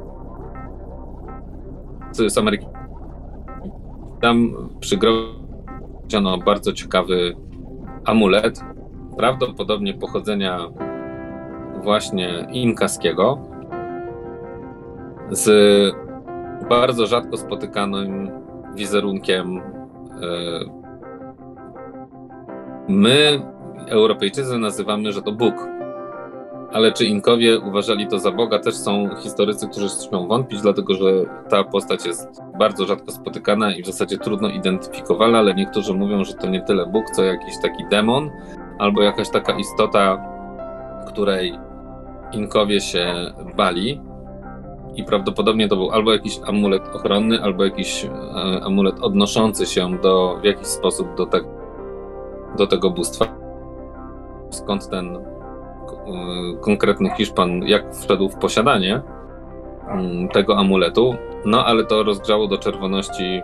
z 2.12 2.38
Ameryki. 2.38 2.66
Tam 4.20 4.52
przy 4.80 4.96
grobie 4.96 5.40
znaleziono 6.10 6.44
bardzo 6.44 6.72
ciekawy 6.72 7.36
amulet, 8.04 8.60
prawdopodobnie 9.16 9.94
pochodzenia 9.94 10.58
właśnie 11.82 12.46
inkaskiego, 12.52 13.38
z 15.30 15.50
bardzo 16.68 17.06
rzadko 17.06 17.36
spotykanym 17.36 18.30
wizerunkiem. 18.74 19.58
e, 19.58 20.80
My, 22.88 23.42
Europejczycy, 23.90 24.58
nazywamy, 24.58 25.12
że 25.12 25.22
to 25.22 25.32
Bóg. 25.32 25.54
Ale 26.72 26.92
czy 26.92 27.04
Inkowie 27.04 27.58
uważali 27.60 28.06
to 28.06 28.18
za 28.18 28.30
Boga, 28.30 28.58
też 28.58 28.74
są 28.74 29.08
historycy, 29.16 29.68
którzy 29.68 29.88
śmią 30.08 30.26
wątpić, 30.26 30.60
dlatego 30.60 30.94
że 30.94 31.04
ta 31.48 31.64
postać 31.64 32.06
jest 32.06 32.28
bardzo 32.58 32.86
rzadko 32.86 33.12
spotykana 33.12 33.74
i 33.74 33.82
w 33.82 33.86
zasadzie 33.86 34.18
trudno 34.18 34.48
identyfikowalna, 34.48 35.38
ale 35.38 35.54
niektórzy 35.54 35.94
mówią, 35.94 36.24
że 36.24 36.34
to 36.34 36.48
nie 36.48 36.62
tyle 36.62 36.86
Bóg, 36.86 37.04
co 37.10 37.24
jakiś 37.24 37.54
taki 37.62 37.84
demon, 37.90 38.30
albo 38.78 39.02
jakaś 39.02 39.30
taka 39.30 39.58
istota, 39.58 40.24
której 41.08 41.58
Inkowie 42.32 42.80
się 42.80 43.14
bali. 43.56 44.00
I 44.96 45.04
prawdopodobnie 45.04 45.68
to 45.68 45.76
był 45.76 45.90
albo 45.90 46.12
jakiś 46.12 46.40
amulet 46.46 46.88
ochronny, 46.94 47.42
albo 47.42 47.64
jakiś 47.64 48.04
e, 48.04 48.08
amulet 48.64 49.00
odnoszący 49.00 49.66
się 49.66 49.98
do, 50.02 50.38
w 50.42 50.44
jakiś 50.44 50.66
sposób 50.66 51.16
do, 51.16 51.26
te, 51.26 51.40
do 52.58 52.66
tego 52.66 52.90
bóstwa. 52.90 53.49
Skąd 54.50 54.88
ten 54.88 55.16
e, 55.16 55.20
konkretny 56.60 57.10
Hiszpan, 57.10 57.62
jak 57.62 57.94
wszedł 57.94 58.28
w 58.28 58.36
posiadanie 58.36 59.02
mm, 59.88 60.28
tego 60.28 60.58
amuletu, 60.58 61.14
no 61.44 61.66
ale 61.66 61.84
to 61.84 62.02
rozgrzało 62.02 62.48
do 62.48 62.58
czerwoności 62.58 63.40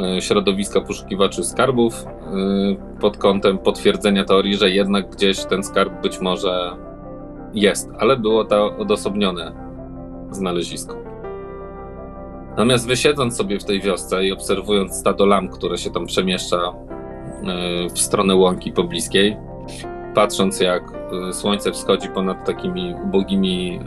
e, 0.00 0.20
środowiska 0.20 0.80
poszukiwaczy 0.80 1.44
skarbów 1.44 2.06
e, 2.06 3.00
pod 3.00 3.16
kątem 3.16 3.58
potwierdzenia 3.58 4.24
teorii, 4.24 4.56
że 4.56 4.70
jednak 4.70 5.10
gdzieś 5.10 5.44
ten 5.44 5.64
skarb 5.64 6.02
być 6.02 6.20
może 6.20 6.76
jest, 7.54 7.90
ale 7.98 8.16
było 8.16 8.44
to 8.44 8.76
odosobnione 8.76 9.52
znalezisko. 10.30 10.96
Natomiast 12.50 12.88
wy 12.88 12.96
siedząc 12.96 13.36
sobie 13.36 13.58
w 13.58 13.64
tej 13.64 13.80
wiosce 13.80 14.24
i 14.24 14.32
obserwując 14.32 14.94
stado 14.94 15.26
lam, 15.26 15.48
które 15.48 15.78
się 15.78 15.90
tam 15.90 16.06
przemieszcza 16.06 16.72
w 17.94 17.98
stronę 17.98 18.34
łąki 18.34 18.72
pobliskiej, 18.72 19.36
patrząc 20.14 20.60
jak 20.60 20.92
e, 21.28 21.32
słońce 21.32 21.72
wschodzi 21.72 22.08
ponad 22.08 22.46
takimi 22.46 22.94
ubogimi 23.04 23.80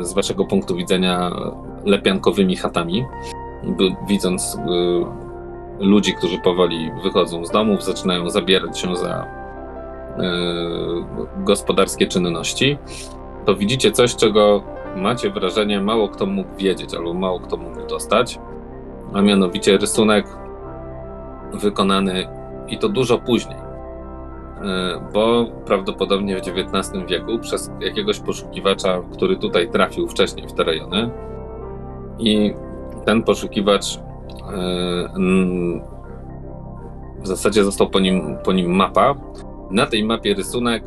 e, 0.00 0.04
z 0.04 0.12
waszego 0.12 0.44
punktu 0.44 0.76
widzenia 0.76 1.30
lepiankowymi 1.84 2.56
chatami, 2.56 3.04
widząc 4.08 4.56
e, 4.56 5.26
ludzi, 5.80 6.14
którzy 6.14 6.38
powoli 6.38 6.90
wychodzą 7.02 7.44
z 7.44 7.50
domów, 7.50 7.84
zaczynają 7.84 8.30
zabierać 8.30 8.78
się 8.78 8.96
za 8.96 9.08
e, 9.08 9.26
gospodarskie 11.44 12.06
czynności, 12.06 12.78
to 13.44 13.56
widzicie 13.56 13.92
coś, 13.92 14.16
czego 14.16 14.62
macie 14.96 15.30
wrażenie 15.30 15.80
mało 15.80 16.08
kto 16.08 16.26
mógł 16.26 16.56
wiedzieć 16.56 16.94
albo 16.94 17.14
mało 17.14 17.40
kto 17.40 17.56
mógł 17.56 17.86
dostać, 17.86 18.38
a 19.14 19.22
mianowicie 19.22 19.78
rysunek 19.78 20.26
wykonany 21.52 22.28
i 22.68 22.78
to 22.78 22.88
dużo 22.88 23.18
później, 23.18 23.58
e, 23.58 23.65
bo 25.12 25.46
prawdopodobnie 25.66 26.36
w 26.36 26.48
XIX 26.48 27.06
wieku 27.08 27.38
przez 27.38 27.70
jakiegoś 27.80 28.20
poszukiwacza, 28.20 29.02
który 29.12 29.36
tutaj 29.36 29.70
trafił 29.70 30.08
wcześniej 30.08 30.48
w 30.48 30.52
te 30.52 30.64
rejony 30.64 31.10
i 32.18 32.54
ten 33.04 33.22
poszukiwacz 33.22 33.96
e, 33.96 34.00
w 37.18 37.26
zasadzie 37.26 37.64
został 37.64 37.90
po 37.90 38.00
nim, 38.00 38.36
po 38.44 38.52
nim 38.52 38.70
mapa. 38.70 39.14
Na 39.70 39.86
tej 39.86 40.04
mapie 40.04 40.34
rysunek 40.34 40.84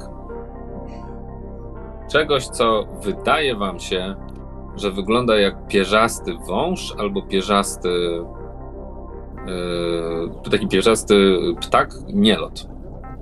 czegoś, 2.12 2.48
co 2.48 2.86
wydaje 3.04 3.56
wam 3.56 3.80
się, 3.80 4.16
że 4.76 4.92
wygląda 4.92 5.40
jak 5.40 5.68
pierzasty 5.68 6.34
wąż 6.48 6.96
albo 7.00 7.22
pierzasty 7.22 7.90
yy, 9.46 10.52
taki 10.52 10.68
pierzasty 10.68 11.38
ptak, 11.62 11.90
nielot. 12.14 12.69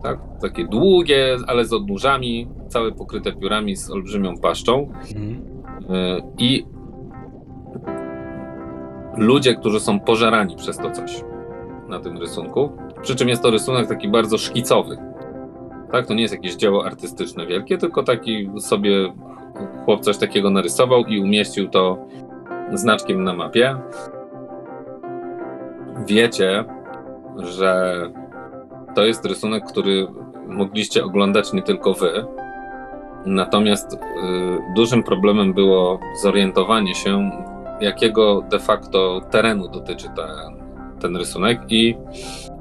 Tak? 0.03 0.19
Takie 0.41 0.65
długie, 0.67 1.37
ale 1.47 1.65
z 1.65 1.73
odnóżami, 1.73 2.47
całe 2.67 2.91
pokryte 2.91 3.31
piórami 3.33 3.75
z 3.75 3.91
olbrzymią 3.91 4.37
paszczą. 4.37 4.91
Mhm. 5.15 5.41
Yy, 5.89 6.23
I 6.37 6.65
ludzie, 9.17 9.55
którzy 9.55 9.79
są 9.79 9.99
pożerani 9.99 10.55
przez 10.55 10.77
to 10.77 10.91
coś 10.91 11.23
na 11.89 11.99
tym 11.99 12.17
rysunku. 12.17 12.71
Przy 13.01 13.15
czym 13.15 13.29
jest 13.29 13.43
to 13.43 13.51
rysunek 13.51 13.87
taki 13.87 14.07
bardzo 14.07 14.37
szkicowy. 14.37 14.97
Tak, 15.91 16.07
to 16.07 16.13
nie 16.13 16.21
jest 16.21 16.33
jakieś 16.33 16.55
dzieło 16.55 16.85
artystyczne 16.85 17.45
wielkie, 17.45 17.77
tylko 17.77 18.03
taki 18.03 18.49
sobie 18.59 19.13
chłop 19.85 20.01
coś 20.01 20.17
takiego 20.17 20.49
narysował 20.49 21.05
i 21.05 21.19
umieścił 21.19 21.67
to 21.67 21.97
znaczkiem 22.73 23.23
na 23.23 23.33
mapie. 23.33 23.75
Wiecie, 26.07 26.65
że 27.37 28.01
to 28.97 29.05
jest 29.05 29.25
rysunek, 29.25 29.65
który 29.65 30.07
mogliście 30.47 31.05
oglądać 31.05 31.53
nie 31.53 31.61
tylko 31.61 31.93
wy. 31.93 32.25
Natomiast 33.25 33.93
y, 33.93 33.97
dużym 34.75 35.03
problemem 35.03 35.53
było 35.53 35.99
zorientowanie 36.21 36.95
się, 36.95 37.31
jakiego 37.81 38.41
de 38.41 38.59
facto 38.59 39.21
terenu 39.31 39.67
dotyczy 39.67 40.07
ten, 40.15 40.63
ten 40.99 41.17
rysunek 41.17 41.61
i 41.69 41.97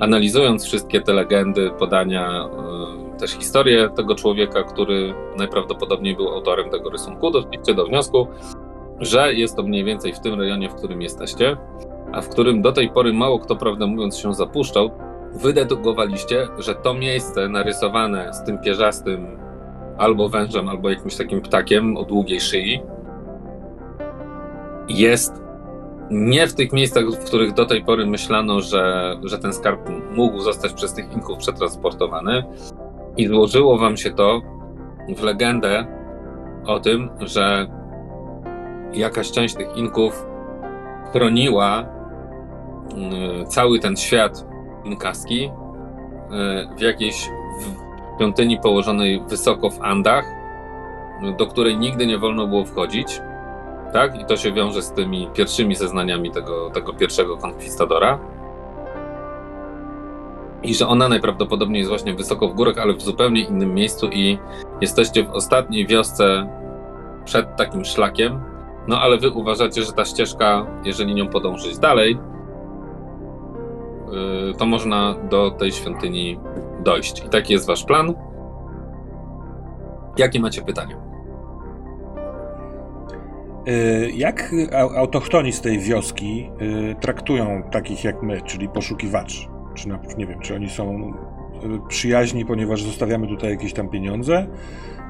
analizując 0.00 0.64
wszystkie 0.64 1.00
te 1.00 1.12
legendy, 1.12 1.70
podania, 1.78 2.48
y, 3.16 3.18
też 3.18 3.30
historię 3.30 3.90
tego 3.96 4.14
człowieka, 4.14 4.62
który 4.62 5.14
najprawdopodobniej 5.38 6.16
był 6.16 6.28
autorem 6.28 6.70
tego 6.70 6.90
rysunku. 6.90 7.30
Doszliście 7.30 7.74
do 7.74 7.86
wniosku, 7.86 8.26
że 9.00 9.34
jest 9.34 9.56
to 9.56 9.62
mniej 9.62 9.84
więcej 9.84 10.12
w 10.12 10.20
tym 10.20 10.40
rejonie, 10.40 10.68
w 10.68 10.74
którym 10.74 11.02
jesteście, 11.02 11.56
a 12.12 12.20
w 12.20 12.28
którym 12.28 12.62
do 12.62 12.72
tej 12.72 12.88
pory 12.90 13.12
mało 13.12 13.38
kto, 13.38 13.56
prawdę 13.56 13.86
mówiąc, 13.86 14.18
się 14.18 14.34
zapuszczał. 14.34 15.05
Wydedukowaliście, 15.42 16.48
że 16.58 16.74
to 16.74 16.94
miejsce 16.94 17.48
narysowane 17.48 18.34
z 18.34 18.44
tym 18.44 18.58
pierzastym 18.58 19.26
albo 19.98 20.28
wężem, 20.28 20.68
albo 20.68 20.90
jakimś 20.90 21.16
takim 21.16 21.40
ptakiem 21.40 21.96
o 21.96 22.04
długiej 22.04 22.40
szyi 22.40 22.82
jest 24.88 25.46
nie 26.10 26.46
w 26.46 26.54
tych 26.54 26.72
miejscach, 26.72 27.04
w 27.04 27.24
których 27.24 27.52
do 27.52 27.66
tej 27.66 27.84
pory 27.84 28.06
myślano, 28.06 28.60
że, 28.60 29.16
że 29.24 29.38
ten 29.38 29.52
skarb 29.52 29.80
mógł 30.10 30.40
zostać 30.40 30.72
przez 30.72 30.94
tych 30.94 31.12
Inków 31.12 31.38
przetransportowany. 31.38 32.44
I 33.16 33.26
złożyło 33.26 33.78
wam 33.78 33.96
się 33.96 34.10
to 34.10 34.40
w 35.16 35.22
legendę 35.22 35.86
o 36.66 36.80
tym, 36.80 37.10
że 37.20 37.66
jakaś 38.92 39.30
część 39.30 39.54
tych 39.54 39.76
Inków 39.76 40.26
chroniła 41.12 41.82
y, 41.82 43.46
cały 43.46 43.78
ten 43.78 43.96
świat 43.96 44.46
inkaski 44.86 45.44
y, 45.44 45.50
w 46.76 46.80
jakiejś 46.80 47.30
świątyni 48.16 48.60
położonej 48.60 49.22
wysoko 49.28 49.70
w 49.70 49.82
Andach, 49.82 50.24
do 51.38 51.46
której 51.46 51.78
nigdy 51.78 52.06
nie 52.06 52.18
wolno 52.18 52.46
było 52.46 52.64
wchodzić 52.64 53.20
tak? 53.92 54.20
I 54.20 54.24
to 54.24 54.36
się 54.36 54.52
wiąże 54.52 54.82
z 54.82 54.92
tymi 54.92 55.28
pierwszymi 55.34 55.74
zeznaniami 55.74 56.30
tego, 56.30 56.70
tego 56.70 56.92
pierwszego 56.92 57.36
konkwistadora. 57.36 58.18
I 60.62 60.74
że 60.74 60.88
ona 60.88 61.08
najprawdopodobniej 61.08 61.78
jest 61.78 61.90
właśnie 61.90 62.14
wysoko 62.14 62.48
w 62.48 62.54
górach, 62.54 62.78
ale 62.78 62.94
w 62.94 63.02
zupełnie 63.02 63.42
innym 63.42 63.74
miejscu 63.74 64.08
i 64.12 64.38
jesteście 64.80 65.24
w 65.24 65.30
ostatniej 65.30 65.86
wiosce 65.86 66.48
przed 67.24 67.56
takim 67.56 67.84
szlakiem. 67.84 68.40
No 68.88 69.00
ale 69.00 69.18
wy 69.18 69.30
uważacie, 69.30 69.82
że 69.82 69.92
ta 69.92 70.04
ścieżka, 70.04 70.66
jeżeli 70.84 71.14
nią 71.14 71.28
podążyć 71.28 71.78
dalej, 71.78 72.18
to 74.58 74.66
można 74.66 75.14
do 75.30 75.50
tej 75.50 75.72
świątyni 75.72 76.38
dojść. 76.84 77.24
I 77.26 77.28
taki 77.28 77.52
jest 77.52 77.66
wasz 77.66 77.84
plan. 77.84 78.14
Jakie 80.18 80.40
macie 80.40 80.62
pytania? 80.62 80.96
Y, 83.68 84.10
jak 84.16 84.54
autochtoni 84.96 85.52
z 85.52 85.60
tej 85.60 85.78
wioski 85.78 86.50
y, 86.62 86.96
traktują 87.00 87.62
takich 87.72 88.04
jak 88.04 88.22
my, 88.22 88.40
czyli 88.40 88.68
poszukiwaczy? 88.68 89.46
Czy 89.74 89.88
nie 90.18 90.26
wiem, 90.26 90.40
czy 90.40 90.54
oni 90.54 90.70
są 90.70 91.12
y, 91.64 91.88
przyjaźni, 91.88 92.44
ponieważ 92.44 92.82
zostawiamy 92.82 93.28
tutaj 93.28 93.50
jakieś 93.50 93.72
tam 93.72 93.88
pieniądze? 93.88 94.46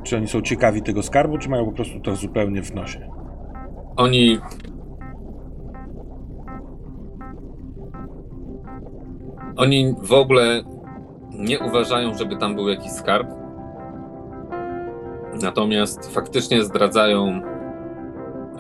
Czy 0.03 0.17
oni 0.17 0.29
są 0.29 0.43
ciekawi 0.43 0.83
tego 0.83 1.03
skarbu, 1.03 1.39
czy 1.39 1.49
mają 1.49 1.65
po 1.65 1.73
prostu 1.73 2.01
to 2.01 2.17
zupełnie 2.17 2.63
w 2.63 2.75
nosie? 2.75 3.11
Oni. 3.97 4.39
Oni 9.57 9.95
w 10.03 10.13
ogóle 10.13 10.63
nie 11.31 11.61
uważają, 11.61 12.15
żeby 12.15 12.37
tam 12.37 12.55
był 12.55 12.69
jakiś 12.69 12.93
skarb. 12.93 13.29
Natomiast 15.43 16.15
faktycznie 16.15 16.65
zdradzają 16.65 17.41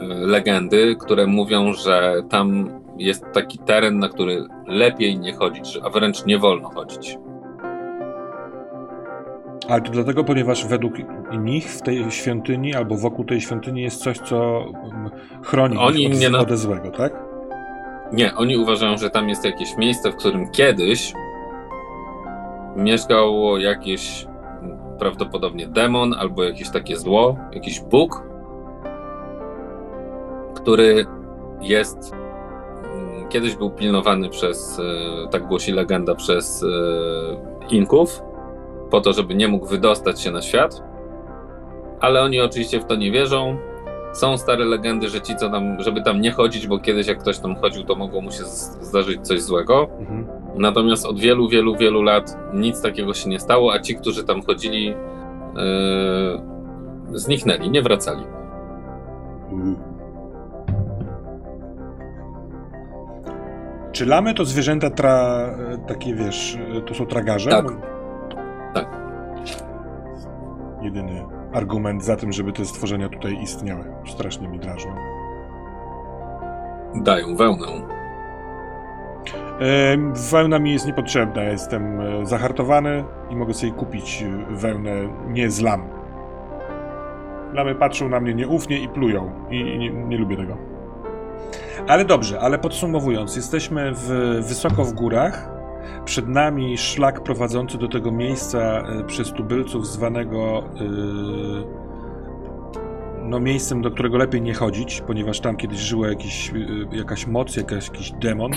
legendy, 0.00 0.96
które 1.00 1.26
mówią, 1.26 1.72
że 1.72 2.22
tam 2.30 2.68
jest 2.98 3.24
taki 3.32 3.58
teren, 3.58 3.98
na 3.98 4.08
który 4.08 4.44
lepiej 4.66 5.18
nie 5.18 5.32
chodzić, 5.34 5.78
a 5.84 5.90
wręcz 5.90 6.26
nie 6.26 6.38
wolno 6.38 6.68
chodzić. 6.68 7.18
Ale 9.68 9.82
to 9.82 9.92
dlatego, 9.92 10.24
ponieważ 10.24 10.66
według 10.66 10.94
nich 11.38 11.70
w 11.70 11.82
tej 11.82 12.10
świątyni 12.10 12.74
albo 12.74 12.96
wokół 12.96 13.24
tej 13.24 13.40
świątyni 13.40 13.82
jest 13.82 14.02
coś, 14.02 14.18
co 14.18 14.64
mm, 14.64 15.10
chroni 15.44 15.76
oni 15.76 16.06
od, 16.06 16.20
nie 16.20 16.30
na... 16.30 16.38
od 16.38 16.52
złego, 16.52 16.90
tak? 16.90 17.25
Nie, 18.12 18.34
oni 18.34 18.56
uważają, 18.56 18.98
że 18.98 19.10
tam 19.10 19.28
jest 19.28 19.44
jakieś 19.44 19.76
miejsce, 19.76 20.12
w 20.12 20.16
którym 20.16 20.50
kiedyś 20.50 21.12
mieszkało 22.76 23.58
jakieś 23.58 24.26
prawdopodobnie 24.98 25.66
demon 25.66 26.14
albo 26.14 26.44
jakieś 26.44 26.70
takie 26.70 26.96
zło, 26.96 27.36
jakiś 27.52 27.80
bóg, 27.80 28.22
który 30.54 31.06
jest 31.60 32.12
mm, 32.12 33.28
kiedyś 33.28 33.56
był 33.56 33.70
pilnowany 33.70 34.28
przez, 34.28 34.78
e, 34.78 35.28
tak 35.28 35.46
głosi 35.46 35.72
legenda, 35.72 36.14
przez 36.14 36.62
e, 36.62 36.66
Inków, 37.68 38.22
po 38.90 39.00
to, 39.00 39.12
żeby 39.12 39.34
nie 39.34 39.48
mógł 39.48 39.66
wydostać 39.66 40.20
się 40.20 40.30
na 40.30 40.42
świat. 40.42 40.82
Ale 42.00 42.22
oni 42.22 42.40
oczywiście 42.40 42.80
w 42.80 42.84
to 42.84 42.96
nie 42.96 43.12
wierzą. 43.12 43.56
Są 44.16 44.36
stare 44.38 44.64
legendy, 44.64 45.08
że 45.08 45.20
ci, 45.20 45.36
co 45.36 45.50
tam, 45.50 45.80
żeby 45.80 46.02
tam 46.02 46.20
nie 46.20 46.30
chodzić, 46.30 46.66
bo 46.66 46.78
kiedyś 46.78 47.06
jak 47.06 47.18
ktoś 47.18 47.38
tam 47.38 47.56
chodził, 47.56 47.84
to 47.84 47.94
mogło 47.94 48.20
mu 48.20 48.30
się 48.30 48.44
zdarzyć 48.44 49.20
coś 49.26 49.42
złego. 49.42 49.88
Mhm. 50.00 50.26
Natomiast 50.54 51.06
od 51.06 51.20
wielu, 51.20 51.48
wielu, 51.48 51.76
wielu 51.76 52.02
lat 52.02 52.38
nic 52.54 52.82
takiego 52.82 53.14
się 53.14 53.30
nie 53.30 53.40
stało, 53.40 53.72
a 53.72 53.78
ci, 53.78 53.96
którzy 53.96 54.24
tam 54.24 54.42
chodzili, 54.42 54.86
yy, 54.86 54.94
zniknęli, 57.18 57.70
nie 57.70 57.82
wracali. 57.82 58.24
Mhm. 59.52 59.76
Czy 63.92 64.06
lamy 64.06 64.34
to 64.34 64.44
zwierzęta 64.44 64.90
tra... 64.90 65.46
takie, 65.86 66.14
wiesz, 66.14 66.58
to 66.86 66.94
są 66.94 67.06
tragarze? 67.06 67.50
Tak. 67.50 67.66
Tak. 68.74 68.88
Jedyny 70.82 71.35
argument 71.56 72.04
za 72.04 72.16
tym, 72.16 72.32
żeby 72.32 72.52
te 72.52 72.64
stworzenia 72.64 73.08
tutaj 73.08 73.42
istniały. 73.42 73.84
Strasznie 74.06 74.48
mi 74.48 74.58
drażą. 74.58 74.88
Dają 76.94 77.36
wełnę. 77.36 77.66
Wełna 80.30 80.58
mi 80.58 80.72
jest 80.72 80.86
niepotrzebna. 80.86 81.42
Jestem 81.42 82.00
e, 82.00 82.26
zahartowany 82.26 83.04
i 83.30 83.36
mogę 83.36 83.54
sobie 83.54 83.72
kupić 83.72 84.24
wełnę 84.50 84.90
nie 85.28 85.50
z 85.50 85.60
lam. 85.60 85.88
Lamy 87.52 87.74
patrzą 87.74 88.08
na 88.08 88.20
mnie 88.20 88.34
nieufnie 88.34 88.78
i 88.78 88.88
plują. 88.88 89.30
I 89.50 89.78
nie, 89.78 89.90
nie 89.90 90.18
lubię 90.18 90.36
tego. 90.36 90.56
Ale 91.88 92.04
dobrze, 92.04 92.40
ale 92.40 92.58
podsumowując, 92.58 93.36
jesteśmy 93.36 93.92
w, 93.94 94.08
wysoko 94.48 94.84
w 94.84 94.92
górach. 94.92 95.55
Przed 96.04 96.28
nami 96.28 96.78
szlak 96.78 97.22
prowadzący 97.22 97.78
do 97.78 97.88
tego 97.88 98.12
miejsca 98.12 98.84
y, 99.00 99.04
przez 99.04 99.32
tubylców 99.32 99.86
zwanego 99.86 100.64
y, 100.80 101.86
no, 103.22 103.40
miejscem, 103.40 103.82
do 103.82 103.90
którego 103.90 104.16
lepiej 104.16 104.42
nie 104.42 104.54
chodzić, 104.54 105.00
ponieważ 105.06 105.40
tam 105.40 105.56
kiedyś 105.56 105.78
żyła 105.78 106.08
jakiś, 106.08 106.52
y, 106.52 106.96
jakaś 106.96 107.26
moc, 107.26 107.56
jakaś, 107.56 107.88
jakiś 107.88 108.12
demon. 108.12 108.52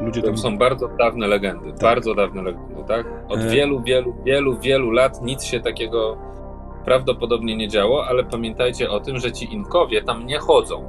ludzie 0.00 0.22
tam... 0.22 0.34
To 0.34 0.40
są 0.40 0.58
bardzo 0.58 0.88
dawne 0.88 1.26
legendy, 1.26 1.70
tak. 1.70 1.80
bardzo 1.80 2.14
dawne 2.14 2.42
legendy, 2.42 2.84
tak? 2.88 3.06
Od 3.28 3.40
e... 3.40 3.48
wielu, 3.48 3.82
wielu, 3.82 4.14
wielu, 4.24 4.58
wielu 4.58 4.90
lat 4.90 5.22
nic 5.22 5.44
się 5.44 5.60
takiego 5.60 6.16
prawdopodobnie 6.84 7.56
nie 7.56 7.68
działo, 7.68 8.06
ale 8.06 8.24
pamiętajcie 8.24 8.90
o 8.90 9.00
tym, 9.00 9.18
że 9.18 9.32
ci 9.32 9.54
Inkowie 9.54 10.02
tam 10.02 10.26
nie 10.26 10.38
chodzą. 10.38 10.84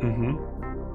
Mhm. 0.00 0.49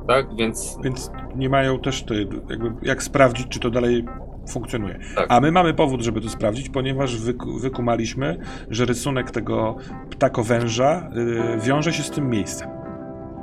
Tak, 0.08 0.36
więc. 0.36 0.78
Więc 0.84 1.12
nie 1.36 1.50
mają 1.50 1.80
też 1.80 2.04
te, 2.04 2.16
jakby 2.50 2.72
jak 2.82 3.04
sprawdzić, 3.04 3.48
czy 3.48 3.60
to 3.60 3.70
dalej 3.70 4.06
funkcjonuje. 4.50 5.00
Tak. 5.16 5.26
A 5.30 5.40
my 5.42 5.52
mamy 5.52 5.74
powód, 5.74 6.02
żeby 6.02 6.22
to 6.22 6.30
sprawdzić, 6.30 6.70
ponieważ 6.70 7.18
wyku, 7.18 7.60
wykumaliśmy, 7.60 8.38
że 8.70 8.86
rysunek 8.86 9.32
tego 9.32 9.76
ptakowęża 10.10 11.10
yy, 11.16 11.60
wiąże 11.60 11.94
się 11.94 12.04
z 12.04 12.12
tym 12.12 12.30
miejscem. 12.30 12.70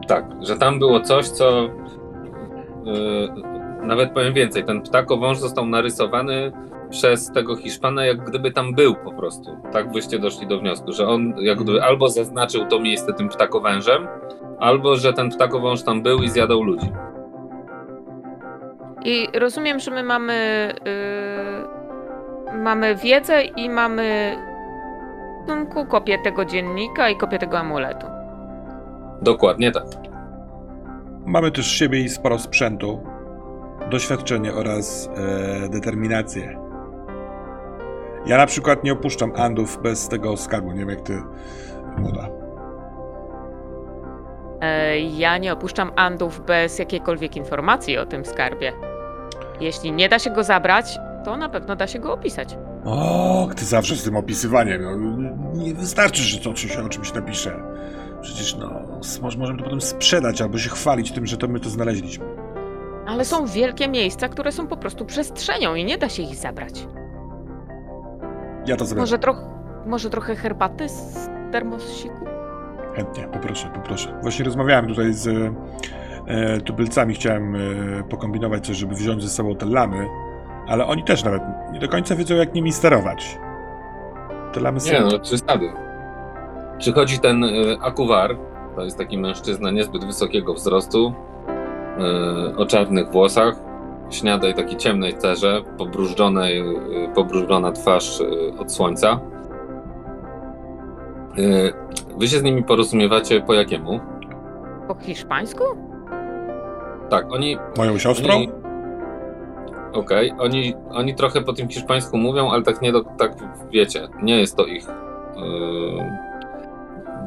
Tak, 0.09 0.25
że 0.41 0.57
tam 0.57 0.79
było 0.79 1.01
coś, 1.01 1.29
co. 1.29 1.69
Yy, 2.85 3.87
nawet 3.87 4.13
powiem 4.13 4.35
więcej, 4.35 4.65
ten 4.65 4.83
ptakowąż 4.83 5.39
został 5.39 5.67
narysowany 5.67 6.53
przez 6.93 7.33
tego 7.33 7.57
Hiszpana, 7.57 8.05
jak 8.05 8.25
gdyby 8.25 8.51
tam 8.51 8.75
był 8.75 8.95
po 8.95 9.13
prostu. 9.13 9.57
Tak 9.73 9.93
byście 9.93 10.19
doszli 10.19 10.47
do 10.47 10.59
wniosku, 10.59 10.93
że 10.93 11.09
on 11.09 11.35
jak 11.39 11.57
gdyby 11.57 11.73
mhm. 11.73 11.91
albo 11.91 12.09
zaznaczył 12.09 12.67
to 12.67 12.81
miejsce 12.81 13.13
tym 13.13 13.29
ptakowężem, 13.29 14.09
albo 14.59 14.97
że 14.97 15.13
ten 15.13 15.31
ptakowąż 15.31 15.83
tam 15.83 16.03
był 16.03 16.23
i 16.23 16.29
zjadał 16.29 16.63
ludzi. 16.63 16.93
I 19.05 19.29
rozumiem, 19.39 19.81
że 19.81 19.91
my 19.91 20.03
mamy 20.03 20.35
yy, 20.85 22.59
mamy 22.59 22.97
wiedzę 22.97 23.43
i 23.43 23.71
mamy 23.71 24.37
w 25.47 25.89
kopię 25.89 26.19
tego 26.19 26.45
dziennika 26.45 27.11
i 27.11 27.17
kopię 27.17 27.39
tego 27.39 27.59
amuletu. 27.59 28.07
Dokładnie 29.23 29.73
tak. 29.73 29.85
Mamy 31.27 31.51
też 31.51 31.67
siebie 31.67 32.01
i 32.01 32.09
sporo 32.09 32.39
sprzętu, 32.39 33.01
doświadczenie 33.91 34.55
oraz 34.55 35.11
e, 35.17 35.69
determinację. 35.69 36.59
Ja 38.27 38.37
na 38.37 38.47
przykład 38.47 38.85
nie 38.85 38.93
opuszczam 38.93 39.33
Andów 39.37 39.83
bez 39.83 40.09
tego 40.09 40.37
skarbu, 40.37 40.73
nie 40.73 40.79
wiem 40.79 40.89
jak 40.89 41.01
ty, 41.01 41.23
młoda. 41.99 42.29
E, 44.61 45.01
ja 45.01 45.39
nie 45.39 45.53
opuszczam 45.53 45.93
Andów 45.97 46.47
bez 46.47 46.79
jakiejkolwiek 46.79 47.37
informacji 47.37 47.99
o 47.99 48.07
tym 48.07 48.25
skarbie. 48.25 48.73
Jeśli 49.61 49.93
nie 49.93 50.09
da 50.09 50.19
się 50.19 50.31
go 50.31 50.45
zabrać, 50.45 50.99
to 51.25 51.37
na 51.37 51.49
pewno 51.49 51.77
da 51.77 51.87
się 51.87 51.99
go 51.99 52.13
opisać. 52.13 52.57
O, 52.85 53.49
ty 53.57 53.65
zawsze 53.65 53.97
z 53.97 54.05
tym 54.05 54.17
opisywaniem. 54.17 54.83
No, 54.83 54.97
nie 55.55 55.75
wystarczy, 55.75 56.23
że 56.23 56.39
to 56.39 56.53
coś 56.53 56.77
o 56.77 56.89
czymś 56.89 57.15
napisze. 57.15 57.63
Przecież 58.23 58.57
no, 58.57 58.71
możemy 59.39 59.59
to 59.59 59.65
potem 59.65 59.81
sprzedać 59.81 60.43
albo 60.43 60.59
się 60.59 60.71
chwalić 60.71 61.13
tym, 61.13 61.27
że 61.27 61.37
to 61.37 61.49
my 61.49 61.61
to 61.61 61.69
znaleźliśmy. 61.69 62.25
Ale 63.07 63.25
są 63.25 63.47
wielkie 63.47 63.89
miejsca, 63.89 64.29
które 64.29 64.53
są 64.53 64.67
po 64.67 64.77
prostu 64.77 65.05
przestrzenią 65.05 65.75
i 65.75 65.85
nie 65.85 65.99
da 65.99 66.09
się 66.09 66.23
ich 66.23 66.35
zabrać. 66.35 66.87
Ja 68.67 68.77
to 68.77 68.85
zabiorę. 68.85 69.03
Może, 69.03 69.19
troch, 69.19 69.37
może 69.87 70.11
trochę 70.11 70.37
herbaty 70.37 70.89
z 70.89 71.31
termosiku? 71.53 72.25
Chętnie, 72.95 73.29
poproszę, 73.33 73.71
poproszę. 73.75 74.19
Właśnie 74.23 74.45
rozmawiałem 74.45 74.87
tutaj 74.89 75.13
z 75.13 75.27
e, 76.27 76.61
tubylcami, 76.61 77.15
chciałem 77.15 77.55
e, 77.57 77.59
pokombinować 78.11 78.67
coś, 78.67 78.77
żeby 78.77 78.95
wziąć 78.95 79.23
ze 79.23 79.29
sobą 79.29 79.57
te 79.57 79.67
lamy, 79.67 80.09
ale 80.69 80.87
oni 80.87 81.05
też 81.05 81.25
nawet 81.25 81.43
nie 81.73 81.81
do 81.81 81.89
końca 81.89 82.17
wiedzą, 82.17 82.35
jak 82.35 82.55
nimi 82.55 82.73
sterować. 82.73 83.39
Te 84.53 84.61
lamy 84.61 84.81
są... 84.81 84.93
Nie 84.93 85.01
no, 85.01 85.19
przesady. 85.21 85.73
Przychodzi 86.79 87.19
ten 87.19 87.45
y, 87.45 87.79
Akuwar, 87.81 88.37
to 88.77 88.85
jest 88.85 88.99
taki 88.99 89.19
mężczyzna 89.19 89.71
niezbyt 89.71 90.05
wysokiego 90.05 90.55
wzrostu, 90.55 91.15
y, 92.53 92.57
o 92.57 92.67
czarnych 92.67 93.11
włosach, 93.11 93.55
śniadaj 94.13 94.55
takiej 94.55 94.77
ciemnej 94.77 95.19
cerze, 95.19 95.63
pobrużdżonej, 95.79 96.61
y, 96.61 97.09
pobrużdżona 97.15 97.73
twarz 97.73 98.21
y, 98.21 98.53
od 98.59 98.73
słońca. 98.73 99.21
Y, 101.39 101.73
wy 102.19 102.29
się 102.29 102.39
z 102.39 102.43
nimi 102.43 102.65
porozumiewacie 102.65 103.41
po 103.41 103.55
jakiemu? 103.55 104.01
Po 104.89 104.95
hiszpańsku? 104.95 105.65
Tak, 107.11 107.33
oni 107.33 107.57
Moją 107.77 107.99
siostrą? 107.99 108.35
Oni, 108.35 108.49
Okej, 109.93 110.33
oni, 110.39 110.75
oni 110.91 111.15
trochę 111.15 111.41
po 111.41 111.53
tym 111.53 111.69
hiszpańsku 111.69 112.19
mówią, 112.19 112.51
ale 112.51 112.63
tak 112.63 112.83
nie 112.83 112.93
do, 112.93 113.05
tak 113.05 113.33
wiecie, 113.71 114.09
nie 114.23 114.41
jest 114.41 114.57
to 114.57 114.67
ich 114.67 114.87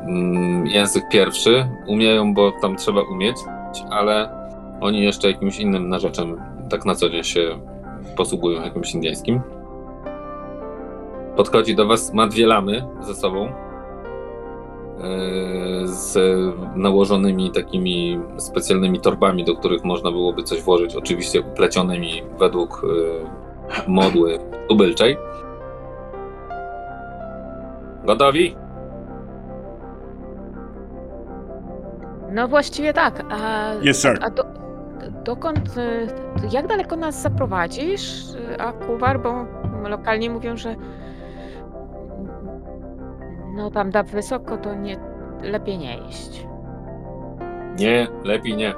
yy, 0.07 0.69
język 0.69 1.03
pierwszy. 1.11 1.67
Umieją, 1.87 2.33
bo 2.33 2.51
tam 2.61 2.75
trzeba 2.75 3.01
umieć, 3.01 3.35
ale 3.89 4.29
oni 4.81 5.03
jeszcze 5.03 5.27
jakimś 5.27 5.59
innym 5.59 5.89
narzeczem 5.89 6.54
tak 6.69 6.85
na 6.85 6.95
co 6.95 7.09
dzień 7.09 7.23
się 7.23 7.59
posługują, 8.17 8.61
jakimś 8.61 8.93
indyjskim. 8.93 9.41
Podchodzi 11.35 11.75
do 11.75 11.87
was, 11.87 12.13
ma 12.13 12.27
dwie 12.27 12.47
lamy 12.47 12.87
ze 13.01 13.15
sobą. 13.15 13.45
yy, 13.45 13.51
Z 15.87 16.17
nałożonymi 16.75 17.51
takimi 17.51 18.19
specjalnymi 18.37 18.99
torbami, 18.99 19.43
do 19.45 19.55
których 19.55 19.83
można 19.83 20.11
byłoby 20.11 20.43
coś 20.43 20.61
włożyć, 20.61 20.95
oczywiście 20.95 21.41
uplecionymi 21.41 22.23
według 22.39 22.81
yy, 22.83 23.19
modły 23.87 24.39
tubylczej. 24.69 25.17
Gotowi? 28.05 28.55
No 32.31 32.47
właściwie 32.47 32.93
tak. 32.93 33.23
A, 33.31 33.71
Yes, 33.89 34.01
sir. 34.01 34.19
a 34.21 34.29
do, 34.29 34.43
dokąd, 35.11 35.77
y, 35.77 36.07
jak 36.51 36.67
daleko 36.67 36.95
nas 36.95 37.21
zaprowadzisz, 37.21 38.33
y, 38.35 38.61
Akuwar? 38.61 39.21
Bo 39.21 39.45
lokalnie 39.89 40.29
mówią, 40.29 40.57
że 40.57 40.75
no 43.55 43.71
tam 43.71 43.91
da 43.91 44.03
wysoko, 44.03 44.57
to 44.57 44.75
nie, 44.75 44.97
lepiej 45.41 45.77
nie 45.77 45.97
iść. 45.97 46.47
Nie, 47.79 48.07
lepiej 48.23 48.55
nie. 48.55 48.73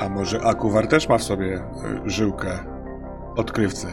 A 0.00 0.08
może 0.08 0.40
Akuwar 0.40 0.86
też 0.86 1.08
ma 1.08 1.18
w 1.18 1.22
sobie 1.22 1.54
e, 1.54 1.62
żyłkę 2.10 2.58
odkrywcy? 3.36 3.86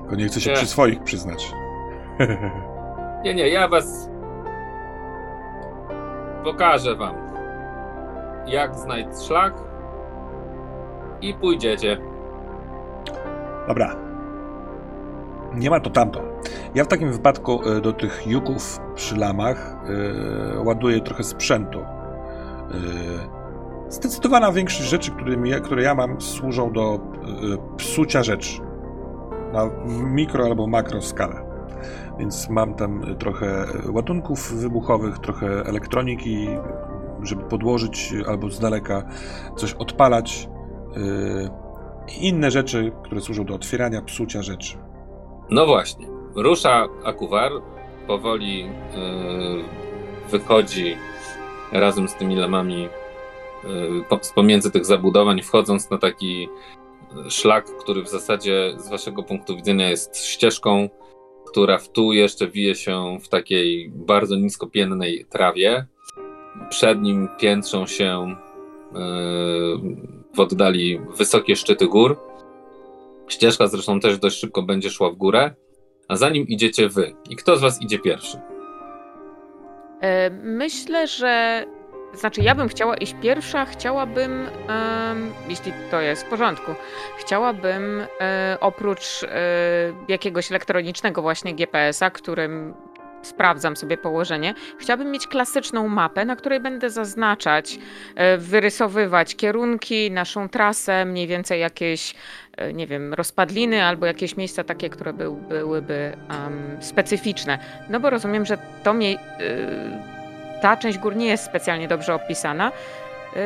Tylko 0.00 0.16
nie 0.16 0.26
chce 0.26 0.40
się 0.40 0.50
Nie. 0.50 0.56
przy 0.56 0.66
swoich 0.66 1.02
przyznać. 1.02 1.52
Nie, 3.24 3.34
nie, 3.34 3.48
ja 3.48 3.68
was 3.68 4.10
pokażę 6.44 6.96
wam, 6.96 7.14
jak 8.46 8.74
znaleźć 8.74 9.08
szlak 9.26 9.54
i 11.22 11.34
pójdziecie. 11.34 11.98
Dobra. 13.68 13.96
Nie 15.54 15.70
ma 15.70 15.80
to 15.80 15.90
tamto. 15.90 16.22
Ja 16.74 16.84
w 16.84 16.88
takim 16.88 17.12
wypadku 17.12 17.60
e, 17.68 17.80
do 17.80 17.92
tych 17.92 18.26
juków 18.26 18.80
przy 18.94 19.16
lamach 19.16 19.76
e, 20.56 20.60
ładuję 20.64 21.00
trochę 21.00 21.24
sprzętu. 21.24 21.78
E, 21.80 21.84
zdecydowana 23.88 24.52
większość 24.52 24.88
rzeczy, 24.88 25.10
które, 25.10 25.60
które 25.60 25.82
ja 25.82 25.94
mam, 25.94 26.20
służą 26.20 26.72
do 26.72 26.94
e, 26.94 26.98
psucia 27.76 28.22
rzeczy. 28.22 28.60
Na 29.52 29.70
mikro 29.88 30.44
albo 30.44 30.66
makro 30.66 31.02
skalę. 31.02 31.42
Więc 32.18 32.50
mam 32.50 32.74
tam 32.74 33.16
trochę 33.18 33.66
ładunków 33.92 34.52
wybuchowych, 34.52 35.18
trochę 35.18 35.46
elektroniki, 35.46 36.48
żeby 37.22 37.42
podłożyć 37.42 38.14
albo 38.28 38.50
z 38.50 38.60
daleka 38.60 39.02
coś 39.56 39.72
odpalać. 39.72 40.48
E, 40.96 41.70
i 42.08 42.28
inne 42.28 42.50
rzeczy, 42.50 42.92
które 43.04 43.20
służą 43.20 43.44
do 43.44 43.54
otwierania, 43.54 44.02
psucia 44.02 44.42
rzeczy. 44.42 44.78
No 45.50 45.66
właśnie. 45.66 46.06
Rusza 46.34 46.88
Akuwar, 47.04 47.52
powoli 48.06 48.58
yy, 48.58 48.68
wychodzi 50.30 50.96
razem 51.72 52.08
z 52.08 52.14
tymi 52.14 52.36
lamami 52.36 52.88
yy, 53.64 54.18
z 54.22 54.32
pomiędzy 54.32 54.70
tych 54.70 54.84
zabudowań, 54.84 55.42
wchodząc 55.42 55.90
na 55.90 55.98
taki 55.98 56.48
szlak, 57.28 57.64
który 57.64 58.02
w 58.02 58.08
zasadzie 58.08 58.74
z 58.78 58.88
waszego 58.88 59.22
punktu 59.22 59.56
widzenia 59.56 59.90
jest 59.90 60.24
ścieżką, 60.24 60.88
która 61.46 61.78
w 61.78 61.88
tu 61.88 62.12
jeszcze 62.12 62.48
wije 62.48 62.74
się 62.74 63.18
w 63.22 63.28
takiej 63.28 63.90
bardzo 63.94 64.36
niskopiennej 64.36 65.26
trawie. 65.30 65.86
Przed 66.70 67.02
nim 67.02 67.28
piętrzą 67.38 67.86
się 67.86 68.36
yy, 68.94 70.19
w 70.34 70.40
oddali 70.40 71.00
wysokie 71.16 71.56
szczyty 71.56 71.86
gór. 71.86 72.20
Ścieżka 73.28 73.66
zresztą 73.66 74.00
też 74.00 74.18
dość 74.18 74.38
szybko 74.38 74.62
będzie 74.62 74.90
szła 74.90 75.10
w 75.10 75.16
górę, 75.16 75.54
a 76.08 76.16
za 76.16 76.28
nim 76.28 76.46
idziecie 76.48 76.88
wy. 76.88 77.14
I 77.30 77.36
kto 77.36 77.56
z 77.56 77.60
was 77.60 77.82
idzie 77.82 77.98
pierwszy? 77.98 78.38
E, 80.00 80.30
Myślę, 80.30 81.06
że. 81.06 81.64
Znaczy, 82.14 82.40
ja 82.40 82.54
bym 82.54 82.68
chciała 82.68 82.96
iść 82.96 83.14
pierwsza, 83.22 83.64
chciałabym, 83.64 84.46
em, 84.68 85.32
jeśli 85.48 85.72
to 85.90 86.00
jest 86.00 86.22
w 86.22 86.28
porządku, 86.28 86.74
chciałabym 87.18 88.06
e, 88.20 88.56
oprócz 88.60 89.22
e, 89.22 89.28
jakiegoś 90.08 90.50
elektronicznego 90.50 91.22
właśnie 91.22 91.54
GPS-a, 91.54 92.10
którym 92.10 92.74
sprawdzam 93.22 93.76
sobie 93.76 93.96
położenie, 93.96 94.54
chciałabym 94.78 95.10
mieć 95.10 95.26
klasyczną 95.26 95.88
mapę, 95.88 96.24
na 96.24 96.36
której 96.36 96.60
będę 96.60 96.90
zaznaczać, 96.90 97.78
e, 98.14 98.38
wyrysowywać 98.38 99.36
kierunki, 99.36 100.10
naszą 100.10 100.48
trasę, 100.48 101.04
mniej 101.04 101.26
więcej 101.26 101.60
jakieś, 101.60 102.14
e, 102.56 102.72
nie 102.72 102.86
wiem, 102.86 103.14
rozpadliny 103.14 103.84
albo 103.84 104.06
jakieś 104.06 104.36
miejsca 104.36 104.64
takie, 104.64 104.90
które 104.90 105.12
był, 105.12 105.34
byłyby 105.36 106.16
em, 106.28 106.76
specyficzne. 106.80 107.58
No 107.88 108.00
bo 108.00 108.10
rozumiem, 108.10 108.46
że 108.46 108.58
to 108.82 108.94
mie- 108.94 109.18
y, 109.40 110.62
ta 110.62 110.76
część 110.76 110.98
gór 110.98 111.16
nie 111.16 111.26
jest 111.26 111.44
specjalnie 111.44 111.88
dobrze 111.88 112.14
opisana. 112.14 112.72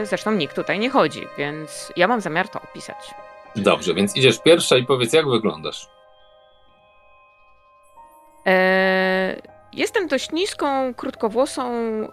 Zresztą 0.05 0.33
nikt 0.33 0.57
tutaj 0.57 0.79
nie 0.79 0.91
chodzi, 0.91 1.27
więc 1.39 1.93
ja 1.97 2.09
mam 2.09 2.21
zamiar 2.21 2.49
to 2.49 2.61
opisać. 2.61 3.15
Dobrze, 3.57 3.95
więc 3.95 4.17
idziesz 4.17 4.39
pierwsza 4.43 4.77
i 4.77 4.85
powiedz, 4.87 5.13
jak 5.13 5.29
wyglądasz. 5.29 5.89
E, 8.47 9.37
Jestem 9.77 10.09
dość 10.09 10.33
niską, 10.33 10.95
krótkowłosą 10.95 11.73
e, 11.73 12.09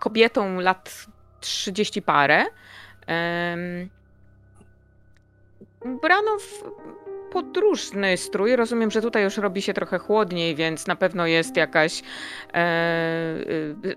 kobietą 0.00 0.60
lat 0.60 1.06
30 1.40 2.02
parę. 2.02 2.44
Em, 3.06 3.88
Ubrano 5.80 6.38
w 6.38 6.64
podróżny 7.32 8.16
strój. 8.16 8.56
Rozumiem, 8.56 8.90
że 8.90 9.02
tutaj 9.02 9.22
już 9.22 9.36
robi 9.36 9.62
się 9.62 9.74
trochę 9.74 9.98
chłodniej, 9.98 10.54
więc 10.54 10.86
na 10.86 10.96
pewno 10.96 11.26
jest 11.26 11.56
jakaś 11.56 12.02
e, 12.54 12.64
y, 13.84 13.96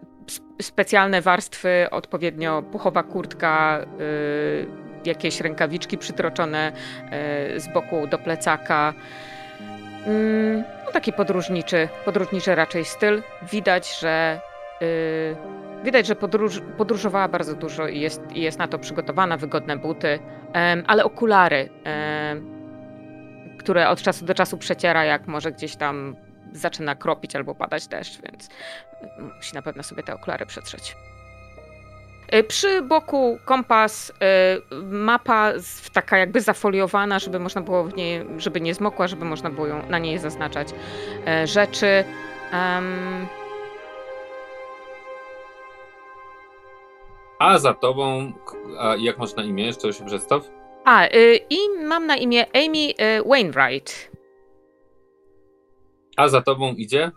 specjalne 0.62 1.22
warstwy, 1.22 1.88
odpowiednio 1.92 2.62
puchowa 2.62 3.04
kurtka, 3.04 3.86
y, 4.02 4.68
jakieś 5.06 5.42
rękawiczki 5.42 5.98
przytroczone 5.98 6.72
e, 7.12 7.60
z 7.60 7.74
boku 7.74 8.08
do 8.08 8.18
plecaka. 8.18 8.94
Mm, 10.06 10.64
No 10.88 10.94
taki 10.94 11.14
podróżniczy, 11.14 11.90
podróżniczy 12.06 12.56
raczej 12.56 12.86
styl. 12.86 13.24
Widać, 13.52 14.00
że 14.00 14.42
y, 14.82 15.36
widać, 15.84 16.08
że 16.08 16.16
podróż, 16.16 16.62
podróżowała 16.78 17.28
bardzo 17.28 17.56
dużo 17.56 17.88
i 17.88 18.00
jest, 18.00 18.22
i 18.32 18.42
jest 18.42 18.60
na 18.60 18.68
to 18.68 18.80
przygotowana, 18.80 19.38
wygodne 19.38 19.78
buty, 19.78 20.20
ale 20.88 21.04
okulary, 21.04 21.70
które 23.60 23.90
od 23.90 24.02
czasu 24.02 24.26
do 24.26 24.34
czasu 24.34 24.58
przeciera, 24.58 25.06
jak 25.06 25.28
może 25.28 25.52
gdzieś 25.52 25.76
tam 25.76 26.16
zaczyna 26.52 26.96
kropić 26.96 27.36
albo 27.36 27.56
padać 27.56 27.88
deszcz, 27.88 28.22
więc 28.22 28.48
y, 28.48 29.22
musi 29.36 29.56
na 29.56 29.62
pewno 29.62 29.84
sobie 29.84 30.04
te 30.04 30.14
okulary 30.14 30.46
przetrzeć. 30.46 30.96
Y, 32.34 32.44
Przy 32.44 32.82
boku 32.82 33.40
kompas, 33.46 34.10
y, 34.10 34.76
mapa 34.86 35.54
taka 35.94 36.18
jakby 36.18 36.42
zafoliowana, 36.42 37.20
żeby 37.20 37.40
można 37.40 37.62
było 37.62 37.84
w 37.84 37.96
niej, 37.96 38.26
żeby 38.38 38.62
nie 38.62 38.74
zmokła, 38.74 39.08
żeby 39.08 39.26
można 39.26 39.50
było 39.50 39.68
ją, 39.68 39.88
na 39.90 40.00
niej 40.00 40.20
zaznaczać 40.20 40.68
e, 41.28 41.48
rzeczy. 41.48 42.04
A 47.40 47.58
za 47.60 47.74
tobą, 47.74 48.32
a 48.80 48.96
jak 48.96 49.18
masz 49.18 49.36
na 49.36 49.44
imię? 49.44 49.66
Jeszcze 49.66 49.94
się 49.94 50.06
przedstaw? 50.06 50.42
a, 50.86 51.06
y, 51.06 51.40
i 51.50 51.58
mam 51.86 52.06
na 52.06 52.16
imię 52.16 52.46
Amy 52.54 52.90
y, 53.20 53.24
Wainwright. 53.30 54.12
A 56.18 56.28
za 56.30 56.42
tobą 56.42 56.74
idzie? 56.74 57.12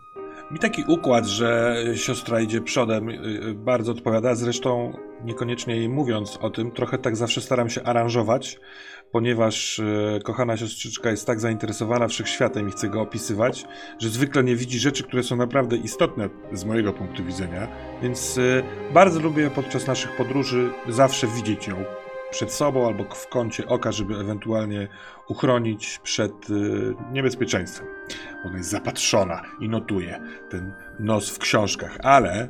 Mi 0.51 0.59
taki 0.59 0.83
układ, 0.87 1.25
że 1.25 1.75
siostra 1.95 2.41
idzie 2.41 2.61
przodem, 2.61 3.09
y, 3.09 3.13
y, 3.13 3.53
bardzo 3.53 3.91
odpowiada. 3.91 4.35
Zresztą 4.35 4.97
niekoniecznie 5.23 5.75
jej 5.75 5.89
mówiąc 5.89 6.37
o 6.41 6.49
tym, 6.49 6.71
trochę 6.71 6.97
tak 6.97 7.15
zawsze 7.15 7.41
staram 7.41 7.69
się 7.69 7.83
aranżować, 7.83 8.59
ponieważ 9.11 9.79
y, 9.79 10.19
kochana 10.23 10.57
siostrzyczka 10.57 11.09
jest 11.09 11.27
tak 11.27 11.39
zainteresowana 11.39 12.07
wszechświatem 12.07 12.67
i 12.67 12.71
chce 12.71 12.89
go 12.89 13.01
opisywać, 13.01 13.65
że 13.99 14.09
zwykle 14.09 14.43
nie 14.43 14.55
widzi 14.55 14.79
rzeczy, 14.79 15.03
które 15.03 15.23
są 15.23 15.35
naprawdę 15.35 15.77
istotne 15.77 16.29
z 16.53 16.65
mojego 16.65 16.93
punktu 16.93 17.23
widzenia. 17.23 17.67
Więc 18.01 18.39
bardzo 18.93 19.19
lubię 19.19 19.49
podczas 19.49 19.87
naszych 19.87 20.15
podróży 20.15 20.69
zawsze 20.89 21.27
widzieć 21.27 21.67
ją 21.67 21.75
przed 22.31 22.53
sobą 22.53 22.87
albo 22.87 23.03
w 23.03 23.27
kącie 23.27 23.67
oka, 23.67 23.91
żeby 23.91 24.15
ewentualnie 24.15 24.87
uchronić 25.27 25.99
przed 26.03 26.49
y, 26.49 26.95
niebezpieczeństwem. 27.11 27.87
Ona 28.45 28.57
jest 28.57 28.69
zapatrzona 28.69 29.41
i 29.59 29.69
notuje 29.69 30.21
ten 30.49 30.73
nos 30.99 31.29
w 31.29 31.39
książkach, 31.39 31.97
ale 32.03 32.49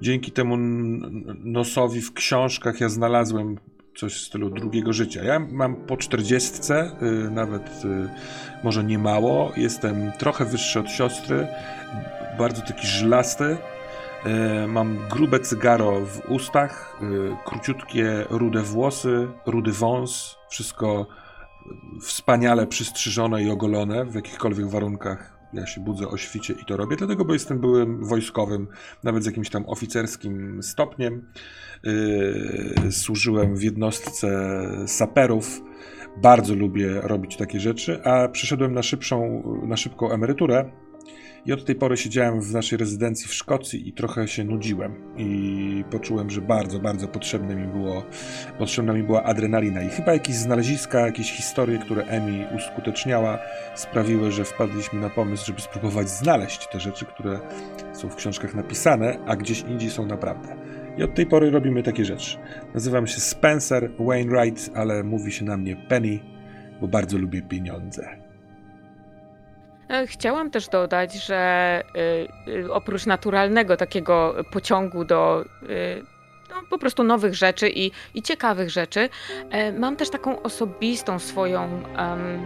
dzięki 0.00 0.32
temu 0.32 0.56
nosowi 1.44 2.00
w 2.00 2.12
książkach 2.12 2.80
ja 2.80 2.88
znalazłem 2.88 3.56
coś 3.96 4.14
w 4.14 4.26
stylu 4.26 4.50
drugiego 4.50 4.92
życia. 4.92 5.24
Ja 5.24 5.38
mam 5.38 5.76
po 5.76 5.96
czterdziestce, 5.96 6.90
y, 7.02 7.30
nawet 7.30 7.84
y, 7.84 8.08
może 8.64 8.84
nie 8.84 8.98
mało. 8.98 9.52
Jestem 9.56 10.12
trochę 10.18 10.44
wyższy 10.44 10.80
od 10.80 10.90
siostry, 10.90 11.46
bardzo 12.38 12.62
taki 12.62 12.86
żylasty. 12.86 13.56
Y, 14.26 14.66
Mam 14.68 14.98
grube 15.10 15.40
cygaro 15.40 16.00
w 16.00 16.30
ustach, 16.30 16.98
y, 17.02 17.36
króciutkie 17.44 18.24
rude 18.30 18.62
włosy, 18.62 19.28
rudy 19.46 19.72
wąs, 19.72 20.36
wszystko 20.50 21.06
wspaniale 22.00 22.66
przystrzyżone 22.66 23.42
i 23.42 23.50
ogolone 23.50 24.04
w 24.04 24.14
jakichkolwiek 24.14 24.66
warunkach. 24.66 25.38
Ja 25.52 25.66
się 25.66 25.80
budzę 25.80 26.08
o 26.08 26.16
świcie 26.16 26.54
i 26.62 26.64
to 26.64 26.76
robię, 26.76 26.96
dlatego, 26.96 27.24
bo 27.24 27.32
jestem 27.32 27.60
byłym 27.60 28.04
wojskowym, 28.04 28.68
nawet 29.04 29.22
z 29.22 29.26
jakimś 29.26 29.50
tam 29.50 29.64
oficerskim 29.66 30.62
stopniem. 30.62 31.26
Yy, 31.82 32.92
służyłem 32.92 33.56
w 33.56 33.62
jednostce 33.62 34.28
saperów. 34.86 35.60
Bardzo 36.22 36.54
lubię 36.54 37.00
robić 37.00 37.36
takie 37.36 37.60
rzeczy, 37.60 38.04
a 38.04 38.28
przeszedłem 38.28 38.74
na 38.74 38.82
szybszą, 38.82 39.42
na 39.66 39.76
szybką 39.76 40.10
emeryturę 40.10 40.70
i 41.46 41.52
od 41.52 41.64
tej 41.64 41.74
pory 41.74 41.96
siedziałem 41.96 42.40
w 42.40 42.52
naszej 42.52 42.78
rezydencji 42.78 43.28
w 43.28 43.34
Szkocji 43.34 43.88
i 43.88 43.92
trochę 43.92 44.28
się 44.28 44.44
nudziłem. 44.44 44.94
I 45.16 45.84
poczułem, 45.90 46.30
że 46.30 46.40
bardzo, 46.40 46.78
bardzo 46.78 47.08
potrzebne 47.08 47.56
mi 47.56 47.66
było, 47.66 48.04
potrzebna 48.58 48.92
mi 48.92 49.02
była 49.02 49.22
adrenalina. 49.22 49.82
I 49.82 49.88
chyba 49.88 50.12
jakieś 50.12 50.36
znaleziska, 50.36 51.06
jakieś 51.06 51.32
historie, 51.32 51.78
które 51.78 52.04
Emi 52.04 52.44
uskuteczniała, 52.56 53.38
sprawiły, 53.74 54.32
że 54.32 54.44
wpadliśmy 54.44 55.00
na 55.00 55.10
pomysł, 55.10 55.46
żeby 55.46 55.60
spróbować 55.60 56.08
znaleźć 56.08 56.68
te 56.68 56.80
rzeczy, 56.80 57.04
które 57.04 57.40
są 57.92 58.08
w 58.08 58.16
książkach 58.16 58.54
napisane, 58.54 59.18
a 59.26 59.36
gdzieś 59.36 59.60
indziej 59.60 59.90
są 59.90 60.06
naprawdę. 60.06 60.56
I 60.98 61.02
od 61.02 61.14
tej 61.14 61.26
pory 61.26 61.50
robimy 61.50 61.82
takie 61.82 62.04
rzeczy. 62.04 62.38
Nazywam 62.74 63.06
się 63.06 63.20
Spencer 63.20 63.90
Wainwright, 63.98 64.70
ale 64.74 65.02
mówi 65.02 65.32
się 65.32 65.44
na 65.44 65.56
mnie 65.56 65.76
Penny, 65.88 66.18
bo 66.80 66.88
bardzo 66.88 67.18
lubię 67.18 67.42
pieniądze. 67.42 68.25
E, 69.88 70.06
Chciałam 70.06 70.50
też 70.50 70.68
dodać, 70.68 71.14
że 71.14 71.82
y, 72.46 72.52
y, 72.52 72.72
oprócz 72.72 73.06
naturalnego 73.06 73.76
takiego 73.76 74.34
pociągu 74.50 75.04
do 75.04 75.44
no, 76.50 76.62
po 76.70 76.78
prostu 76.78 77.04
nowych 77.04 77.34
rzeczy 77.34 77.68
i, 77.68 77.90
i 78.14 78.22
ciekawych 78.22 78.70
rzeczy, 78.70 79.08
e, 79.50 79.72
mam 79.72 79.96
też 79.96 80.10
taką 80.10 80.42
osobistą 80.42 81.18
swoją 81.18 81.82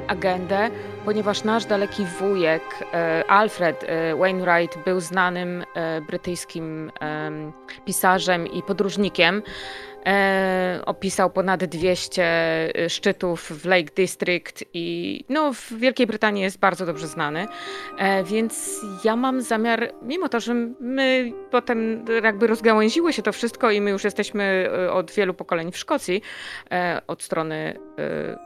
agendę, 0.09 0.71
ponieważ 1.05 1.45
nasz 1.45 1.65
daleki 1.65 2.05
wujek 2.05 2.63
e, 2.93 3.25
Alfred 3.29 3.85
e, 3.85 4.17
Wainwright 4.17 4.85
był 4.85 5.01
znanym 5.01 5.65
e, 5.75 6.01
brytyjskim 6.01 6.93
em, 7.01 7.53
pisarzem 7.85 8.47
i 8.47 8.63
podróżnikiem. 8.63 9.43
E, 10.07 10.83
opisał 10.87 11.31
ponad 11.31 11.65
200 11.65 12.73
szczytów 12.89 13.63
w 13.63 13.65
Lake 13.65 13.95
District 13.97 14.65
i 14.75 15.25
no, 15.29 15.53
w 15.53 15.73
Wielkiej 15.73 16.07
Brytanii 16.07 16.43
jest 16.43 16.59
bardzo 16.59 16.87
dobrze 16.87 17.07
znany. 17.07 17.47
E, 17.99 18.25
więc 18.25 18.81
ja 19.05 19.17
mam 19.17 19.43
zamiar, 19.43 19.93
mimo 20.03 20.29
to, 20.29 20.41
że 20.41 20.55
my 20.81 21.33
potem 21.51 22.05
jakby 22.23 22.47
rozgałęziło 22.47 23.13
się 23.13 23.23
to 23.23 23.33
wszystko 23.33 23.71
i 23.71 23.81
my 23.81 23.91
już 23.91 24.05
jesteśmy 24.05 24.71
e, 24.73 24.93
od 24.93 25.11
wielu 25.11 25.35
pokoleń 25.35 25.73
w 25.73 25.79
Szkocji, 25.79 26.23
e, 26.71 27.03
od 27.07 27.23
strony 27.23 27.79
e, 27.99 28.39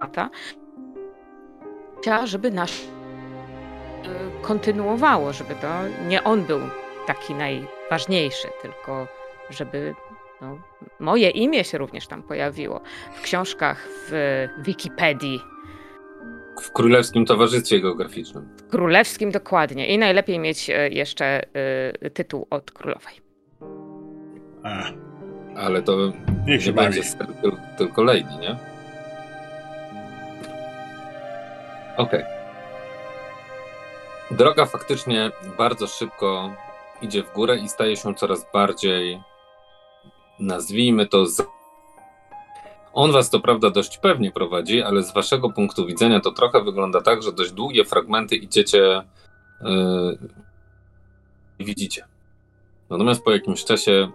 tata, 0.00 0.30
chciała, 2.00 2.26
żeby 2.26 2.50
nasz 2.50 2.80
e, 2.82 2.86
kontynuowało, 4.42 5.32
żeby 5.32 5.54
to 5.54 5.68
nie 6.08 6.24
on 6.24 6.42
był 6.42 6.60
taki 7.06 7.34
najważniejszy, 7.34 8.48
tylko 8.62 9.17
żeby 9.50 9.94
no, 10.40 10.58
moje 11.00 11.30
imię 11.30 11.64
się 11.64 11.78
również 11.78 12.06
tam 12.06 12.22
pojawiło 12.22 12.80
w 13.14 13.20
książkach, 13.22 13.88
w 14.08 14.46
Wikipedii, 14.58 15.40
W 16.62 16.72
Królewskim 16.72 17.26
Towarzystwie 17.26 17.80
Geograficznym. 17.80 18.48
w 18.56 18.68
królewskim 18.70 19.30
dokładnie. 19.30 19.86
I 19.86 19.98
najlepiej 19.98 20.38
mieć 20.38 20.70
e, 20.70 20.88
jeszcze 20.88 21.42
e, 22.02 22.10
tytuł 22.10 22.46
od 22.50 22.70
królowej. 22.70 23.14
A, 24.64 24.82
Ale 25.60 25.82
to 25.82 25.92
niech 26.46 26.62
się 26.62 26.66
nie 26.70 26.72
bawi. 26.76 26.86
będzie 26.88 27.02
ser, 27.08 27.26
tyl- 27.26 27.76
tylko 27.78 28.02
Lady, 28.02 28.24
nie? 28.40 28.56
Okej. 31.96 32.24
Droga 34.30 34.66
faktycznie 34.66 35.30
bardzo 35.58 35.86
szybko 35.86 36.54
idzie 37.02 37.22
w 37.22 37.32
górę 37.32 37.56
i 37.56 37.68
staje 37.68 37.96
się 37.96 38.14
coraz 38.14 38.46
bardziej, 38.52 39.22
nazwijmy 40.40 41.06
to, 41.06 41.26
z... 41.26 41.42
on 42.92 43.12
was 43.12 43.30
to 43.30 43.40
prawda 43.40 43.70
dość 43.70 43.98
pewnie 43.98 44.30
prowadzi, 44.30 44.82
ale 44.82 45.02
z 45.02 45.14
waszego 45.14 45.50
punktu 45.50 45.86
widzenia 45.86 46.20
to 46.20 46.32
trochę 46.32 46.64
wygląda 46.64 47.00
tak, 47.00 47.22
że 47.22 47.32
dość 47.32 47.52
długie 47.52 47.84
fragmenty 47.84 48.36
idziecie 48.36 49.02
yy, 49.60 50.18
widzicie. 51.60 52.04
Natomiast 52.90 53.24
po 53.24 53.30
jakimś 53.30 53.64
czasie 53.64 54.08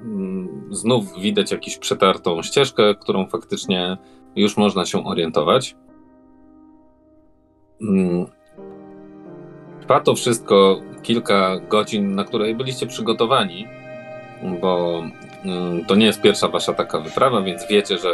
mm, 0.00 0.68
znów 0.70 1.20
widać 1.20 1.50
jakąś 1.50 1.78
przetartą 1.78 2.42
ścieżkę, 2.42 2.94
którą 2.94 3.26
faktycznie 3.26 3.96
już 4.36 4.56
można 4.56 4.86
się 4.86 5.04
orientować. 5.04 5.76
Mm, 7.80 8.26
Trwa 9.88 10.00
to 10.00 10.14
wszystko 10.14 10.80
kilka 11.02 11.60
godzin, 11.68 12.14
na 12.14 12.24
które 12.24 12.54
byliście 12.54 12.86
przygotowani, 12.86 13.66
bo 14.60 15.02
to 15.86 15.94
nie 15.94 16.06
jest 16.06 16.20
pierwsza 16.20 16.48
wasza 16.48 16.74
taka 16.74 17.00
wyprawa, 17.00 17.42
więc 17.42 17.68
wiecie, 17.68 17.98
że 17.98 18.12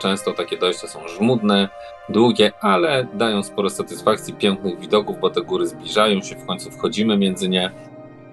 często 0.00 0.32
takie 0.32 0.56
dojścia 0.56 0.88
są 0.88 1.08
żmudne, 1.08 1.68
długie, 2.08 2.52
ale 2.60 3.06
dają 3.14 3.42
sporo 3.42 3.70
satysfakcji, 3.70 4.34
pięknych 4.34 4.80
widoków, 4.80 5.20
bo 5.20 5.30
te 5.30 5.42
góry 5.42 5.66
zbliżają 5.66 6.22
się, 6.22 6.36
w 6.36 6.46
końcu 6.46 6.70
wchodzimy 6.70 7.16
między 7.16 7.48
nie. 7.48 7.70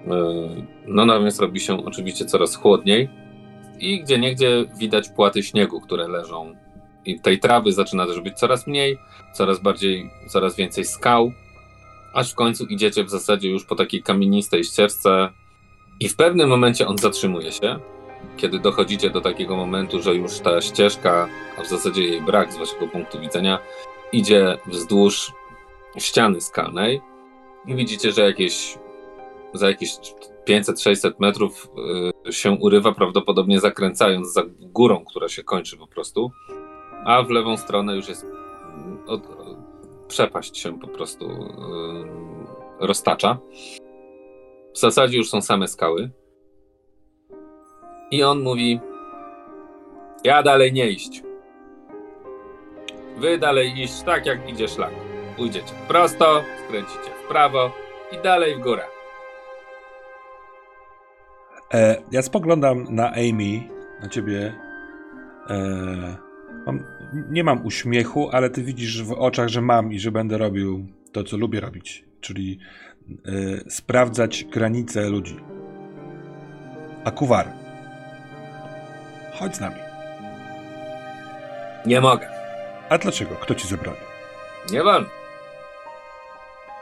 Yy, 0.06 0.66
No 0.86 1.06
natomiast 1.06 1.40
robi 1.40 1.60
się 1.60 1.84
oczywiście 1.84 2.24
coraz 2.24 2.56
chłodniej 2.56 3.10
i 3.80 4.02
gdzie 4.02 4.18
niegdzie 4.18 4.64
widać 4.78 5.08
płaty 5.08 5.42
śniegu, 5.42 5.80
które 5.80 6.08
leżą. 6.08 6.54
I 7.04 7.20
tej 7.20 7.38
trawy 7.38 7.72
zaczyna 7.72 8.06
też 8.06 8.20
być 8.20 8.38
coraz 8.38 8.66
mniej, 8.66 8.98
coraz 9.32 9.58
bardziej, 9.60 10.10
coraz 10.28 10.56
więcej 10.56 10.84
skał, 10.84 11.32
aż 12.14 12.32
w 12.32 12.34
końcu 12.34 12.66
idziecie 12.66 13.04
w 13.04 13.10
zasadzie 13.10 13.50
już 13.50 13.64
po 13.64 13.74
takiej 13.74 14.02
kamienistej 14.02 14.64
ścieżce 14.64 15.28
i 16.00 16.08
w 16.08 16.16
pewnym 16.16 16.48
momencie 16.48 16.86
on 16.86 16.98
zatrzymuje 16.98 17.52
się, 17.52 17.78
kiedy 18.38 18.58
dochodzicie 18.58 19.10
do 19.10 19.20
takiego 19.20 19.56
momentu, 19.56 20.02
że 20.02 20.14
już 20.14 20.38
ta 20.38 20.60
ścieżka, 20.60 21.28
a 21.58 21.62
w 21.62 21.66
zasadzie 21.66 22.02
jej 22.02 22.20
brak 22.20 22.52
z 22.52 22.56
waszego 22.56 22.88
punktu 22.88 23.20
widzenia, 23.20 23.58
idzie 24.12 24.58
wzdłuż 24.66 25.32
ściany 25.98 26.40
skalnej 26.40 27.00
i 27.66 27.74
widzicie, 27.74 28.12
że 28.12 28.22
jakieś 28.22 28.78
za 29.54 29.68
jakieś 29.68 29.90
500-600 30.48 31.12
metrów 31.18 31.70
y, 32.28 32.32
się 32.32 32.50
urywa, 32.50 32.92
prawdopodobnie 32.92 33.60
zakręcając 33.60 34.32
za 34.32 34.42
górą, 34.60 35.04
która 35.04 35.28
się 35.28 35.44
kończy 35.44 35.76
po 35.76 35.86
prostu, 35.86 36.30
a 37.04 37.22
w 37.22 37.30
lewą 37.30 37.56
stronę 37.56 37.96
już 37.96 38.08
jest 38.08 38.24
mm, 38.24 38.98
od, 39.06 39.22
przepaść 40.08 40.58
się 40.58 40.78
po 40.78 40.88
prostu 40.88 41.30
y, 41.30 42.86
roztacza. 42.86 43.38
W 44.74 44.78
zasadzie 44.78 45.18
już 45.18 45.30
są 45.30 45.42
same 45.42 45.68
skały. 45.68 46.10
I 48.10 48.22
on 48.22 48.40
mówi: 48.40 48.80
Ja 50.24 50.42
dalej 50.42 50.72
nie 50.72 50.90
iść. 50.90 51.22
Wy 53.18 53.38
dalej 53.38 53.82
iść 53.82 54.02
tak, 54.02 54.26
jak 54.26 54.50
idzie 54.50 54.68
szlak. 54.68 54.90
Pójdziecie 55.36 55.74
prosto, 55.88 56.42
skręcicie 56.64 57.10
w 57.24 57.28
prawo 57.28 57.72
i 58.12 58.22
dalej 58.22 58.56
w 58.56 58.60
górę. 58.60 58.84
E, 61.74 62.02
ja 62.12 62.22
spoglądam 62.22 62.86
na 62.90 63.12
Amy, 63.12 63.68
na 64.02 64.08
ciebie. 64.08 64.54
E, 65.50 66.16
mam, 66.66 66.84
nie 67.30 67.44
mam 67.44 67.66
uśmiechu, 67.66 68.28
ale 68.32 68.50
ty 68.50 68.62
widzisz 68.62 69.02
w 69.02 69.12
oczach, 69.12 69.48
że 69.48 69.60
mam 69.60 69.92
i 69.92 69.98
że 69.98 70.12
będę 70.12 70.38
robił 70.38 70.86
to, 71.12 71.24
co 71.24 71.36
lubię 71.36 71.60
robić, 71.60 72.04
czyli 72.20 72.58
e, 73.10 73.70
sprawdzać 73.70 74.44
granice 74.44 75.08
ludzi. 75.08 75.36
A 77.04 77.10
Kuwar, 77.10 77.52
chodź 79.38 79.56
z 79.56 79.60
nami. 79.60 79.80
Nie 81.86 82.00
mogę. 82.00 82.28
A 82.88 82.98
dlaczego? 82.98 83.34
Kto 83.36 83.54
ci 83.54 83.68
zabroni? 83.68 83.98
Nie 84.70 84.82
wolno. 84.82 85.08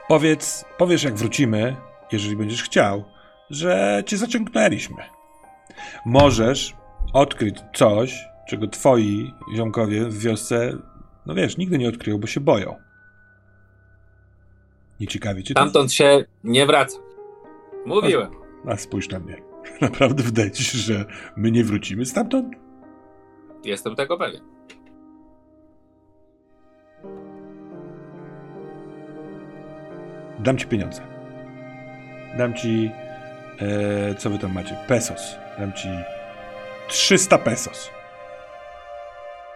Powiedz, 0.09 0.64
powiesz 0.79 1.03
jak 1.03 1.14
wrócimy, 1.14 1.77
jeżeli 2.12 2.37
będziesz 2.37 2.62
chciał, 2.62 3.05
że 3.51 4.03
cię 4.07 4.16
zaciągnęliśmy. 4.16 5.03
Możesz 6.07 6.75
odkryć 7.12 7.57
coś, 7.75 8.29
czego 8.49 8.66
twoi 8.69 9.35
ziomkowie 9.55 10.05
w 10.05 10.19
wiosce, 10.19 10.73
no 11.27 11.35
wiesz, 11.35 11.57
nigdy 11.57 11.79
nie 11.79 11.88
odkryją, 11.88 12.19
bo 12.19 12.27
się 12.27 12.40
boją. 12.40 12.77
Nie 15.01 15.07
ciekawi 15.07 15.45
cię 15.45 15.55
to? 15.55 15.61
Tamtąd 15.61 15.92
się 15.92 16.25
nie 16.45 16.66
wraca. 16.66 16.99
Mówiłem. 17.87 18.31
A 18.69 18.77
spójrz 18.77 19.09
na 19.09 19.19
mnie. 19.19 19.45
Naprawdę 19.81 20.55
się, 20.55 20.79
że 20.79 21.05
my 21.37 21.50
nie 21.50 21.64
wrócimy 21.64 22.07
stamtąd? 22.07 22.55
Jestem 23.64 23.96
tego 23.96 24.18
pewien. 24.18 24.40
Dam 30.38 30.59
ci 30.59 30.66
pieniądze. 30.66 31.02
Dam 32.38 32.55
ci. 32.55 32.90
E, 33.61 34.14
co 34.14 34.31
wy 34.31 34.38
tam 34.38 34.52
macie? 34.52 34.76
Pesos. 34.88 35.37
Dam 35.59 35.72
ci 35.72 35.88
300 36.88 37.38
pesos. 37.38 37.90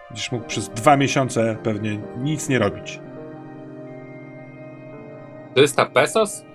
Będziesz 0.09 0.31
mógł 0.31 0.45
przez 0.47 0.69
dwa 0.69 0.97
miesiące 0.97 1.57
pewnie 1.63 1.99
nic 2.17 2.49
nie 2.49 2.59
robić. 2.59 2.99
300 5.55 5.85
pesos? 5.85 6.45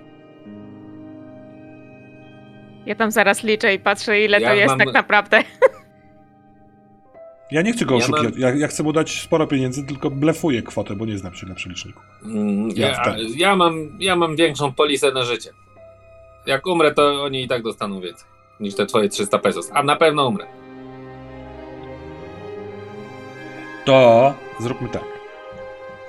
Ja 2.87 2.95
tam 2.95 3.11
zaraz 3.11 3.43
liczę 3.43 3.73
i 3.73 3.79
patrzę, 3.79 4.21
ile 4.21 4.39
Ja 4.41 4.49
to 4.49 4.55
jest 4.55 4.67
mam- 4.69 4.79
tak 4.79 4.93
naprawdę. 4.93 5.43
Ja 7.51 7.61
nie 7.61 7.73
chcę 7.73 7.85
go 7.85 7.93
Ja 7.93 7.97
oszukiwać. 7.97 8.31
mam- 8.31 8.39
Ja, 8.41 8.55
ja 8.55 8.67
chcę 8.67 8.83
mu 8.83 8.93
dać 8.93 9.21
sporo 9.21 9.47
pieniędzy, 9.47 9.85
tylko 9.85 10.09
blefuję 10.11 10.61
kwotę, 10.61 10.95
bo 10.95 11.05
nie 11.05 11.17
znam 11.17 11.33
się 11.35 11.45
na 11.47 11.55
przeliczniku. 11.55 11.99
Mm, 12.25 12.69
Ja 12.75 12.87
Ja, 12.87 13.15
ja, 13.35 13.55
mam, 13.55 13.89
ja 13.99 14.15
mam 14.15 14.35
większą 14.35 14.73
polisę 14.73 15.11
na 15.11 15.23
życie. 15.23 15.49
Jak 16.45 16.67
umrę, 16.67 16.93
to 16.93 17.23
oni 17.23 17.43
i 17.43 17.47
tak 17.47 17.63
dostaną 17.63 18.01
więcej 18.01 18.25
niż 18.59 18.75
te 18.75 18.85
twoje 18.85 19.09
300 19.09 19.39
pesos. 19.39 19.69
A 19.73 19.83
na 19.83 19.95
pewno 19.95 20.27
umrę. 20.27 20.45
To 23.85 24.33
zróbmy 24.59 24.89
tak. 24.89 25.03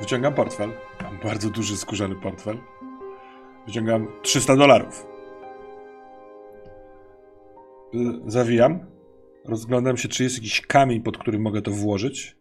Wyciągam 0.00 0.34
portfel. 0.34 0.70
Mam 1.02 1.18
bardzo 1.24 1.50
duży 1.50 1.76
skórzany 1.76 2.14
portfel. 2.14 2.58
Wyciągam 3.66 4.06
300 4.22 4.56
dolarów. 4.56 5.06
Y, 7.94 7.98
Zawijam. 8.26 8.80
Rozglądam 9.44 9.96
się, 9.96 10.08
czy 10.08 10.22
jest 10.22 10.36
jakiś 10.36 10.60
kamień, 10.60 11.02
pod 11.02 11.18
który 11.18 11.38
mogę 11.38 11.62
to 11.62 11.70
włożyć. 11.70 12.36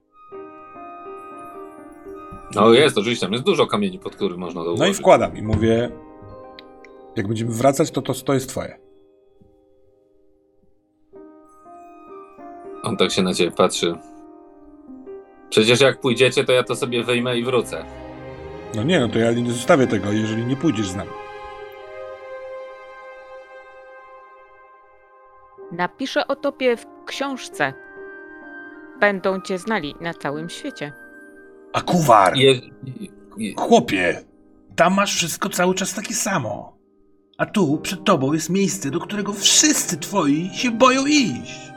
No 2.56 2.74
jest, 2.74 2.98
oczywiście, 2.98 3.26
tam 3.26 3.34
jest 3.34 3.46
dużo 3.46 3.68
kamieni, 3.68 4.00
pod 4.00 4.16
którym 4.16 4.40
można 4.40 4.64
to 4.64 4.76
No 4.80 4.88
i 4.88 4.94
wkładam 4.94 5.38
i 5.38 5.42
mówię, 5.42 5.92
jak 7.16 7.28
będziemy 7.28 7.52
wracać, 7.52 7.92
to 7.92 8.02
to, 8.02 8.14
to 8.14 8.34
jest 8.34 8.50
twoje. 8.50 8.80
On 12.84 12.98
tak 12.98 13.12
się 13.12 13.22
na 13.22 13.34
ciebie 13.34 13.52
patrzy. 13.52 13.96
Przecież 15.50 15.82
jak 15.82 16.00
pójdziecie, 16.00 16.44
to 16.44 16.52
ja 16.52 16.64
to 16.64 16.76
sobie 16.76 17.04
wyjmę 17.04 17.38
i 17.38 17.44
wrócę. 17.44 17.86
No 18.76 18.84
nie, 18.84 19.00
no 19.00 19.10
to 19.10 19.20
ja 19.20 19.32
nie 19.32 19.52
zostawię 19.52 19.88
tego, 19.88 20.12
jeżeli 20.12 20.46
nie 20.46 20.56
pójdziesz 20.56 20.90
z 20.90 20.96
nami. 20.96 21.12
Napiszę 25.72 26.28
o 26.28 26.36
tobie 26.36 26.78
w 26.78 26.86
książce. 27.06 27.74
Będą 29.00 29.42
cię 29.42 29.58
znali 29.58 29.96
na 30.02 30.14
całym 30.14 30.50
świecie. 30.50 30.94
A 31.74 31.82
kuwar! 31.82 32.36
Je, 32.36 32.54
je, 33.38 33.54
Chłopie, 33.58 34.24
tam 34.76 34.94
masz 34.94 35.16
wszystko 35.16 35.50
cały 35.50 35.76
czas 35.76 35.94
takie 35.94 36.14
samo. 36.14 36.78
A 37.38 37.46
tu 37.46 37.78
przed 37.78 38.04
tobą 38.04 38.34
jest 38.34 38.50
miejsce, 38.50 38.92
do 38.92 39.00
którego 39.00 39.34
wszyscy 39.34 39.98
twoi 39.98 40.50
się 40.54 40.72
boją 40.72 41.06
iść. 41.06 41.72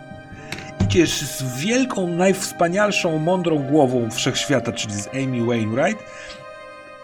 Idziesz 0.84 1.20
z 1.20 1.60
wielką, 1.60 2.06
najwspanialszą, 2.06 3.18
mądrą 3.18 3.58
głową 3.58 4.10
wszechświata, 4.10 4.72
czyli 4.72 4.94
z 4.94 5.08
Amy 5.08 5.46
Wainwright 5.46 6.04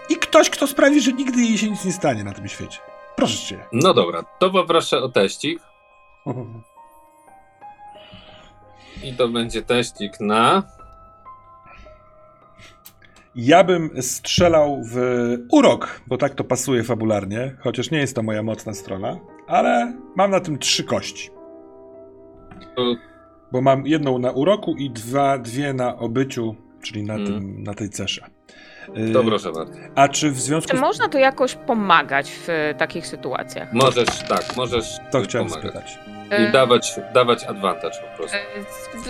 i 0.08 0.16
ktoś, 0.16 0.50
kto 0.50 0.66
sprawi, 0.66 1.00
że 1.00 1.12
nigdy 1.12 1.42
jej 1.42 1.58
się 1.58 1.70
nic 1.70 1.84
nie 1.84 1.92
stanie 1.92 2.24
na 2.24 2.32
tym 2.32 2.48
świecie. 2.48 2.78
Proszę 3.16 3.46
cię. 3.46 3.66
no 3.72 3.94
dobra, 3.94 4.22
to 4.38 4.50
poproszę 4.50 4.98
o 4.98 5.08
teścik. 5.08 5.60
I 9.02 9.12
to 9.14 9.28
będzie 9.28 9.62
teścik 9.62 10.20
na... 10.20 10.62
Ja 13.34 13.64
bym 13.64 14.02
strzelał 14.02 14.82
w 14.84 14.96
urok, 15.52 16.00
bo 16.06 16.16
tak 16.16 16.34
to 16.34 16.44
pasuje 16.44 16.84
fabularnie, 16.84 17.56
chociaż 17.60 17.90
nie 17.90 17.98
jest 17.98 18.16
to 18.16 18.22
moja 18.22 18.42
mocna 18.42 18.74
strona, 18.74 19.16
ale 19.46 19.92
mam 20.16 20.30
na 20.30 20.40
tym 20.40 20.58
trzy 20.58 20.84
kości. 20.84 21.30
Bo 23.52 23.60
mam 23.60 23.86
jedną 23.86 24.18
na 24.18 24.30
uroku 24.30 24.74
i 24.78 24.90
dwa, 24.90 25.38
dwie 25.38 25.72
na 25.72 25.96
obyciu, 25.98 26.56
czyli 26.82 27.02
na, 27.02 27.14
Mm. 27.14 27.26
tym, 27.26 27.62
na 27.62 27.74
tej 27.74 27.90
cesze. 27.90 28.26
Y, 28.98 29.12
To 29.12 29.24
proszę 29.24 29.52
bardzo. 29.52 29.72
A 29.94 30.08
czy 30.08 30.30
w 30.30 30.40
związku 30.40 30.70
Czy 30.70 30.76
można 30.80 31.08
to 31.08 31.18
jakoś 31.18 31.54
pomagać 31.54 32.30
w 32.30 32.48
takich 32.78 33.06
sytuacjach? 33.06 33.72
Możesz, 33.72 34.22
tak, 34.28 34.56
możesz 34.56 34.96
To 35.12 35.20
chciałem 35.20 35.48
pomagać. 35.48 35.70
spytać. 35.70 35.98
I 36.48 36.52
dawać, 36.52 36.92
dawać 37.14 37.44
advantage 37.44 37.96
po 38.10 38.16
prostu. 38.16 38.36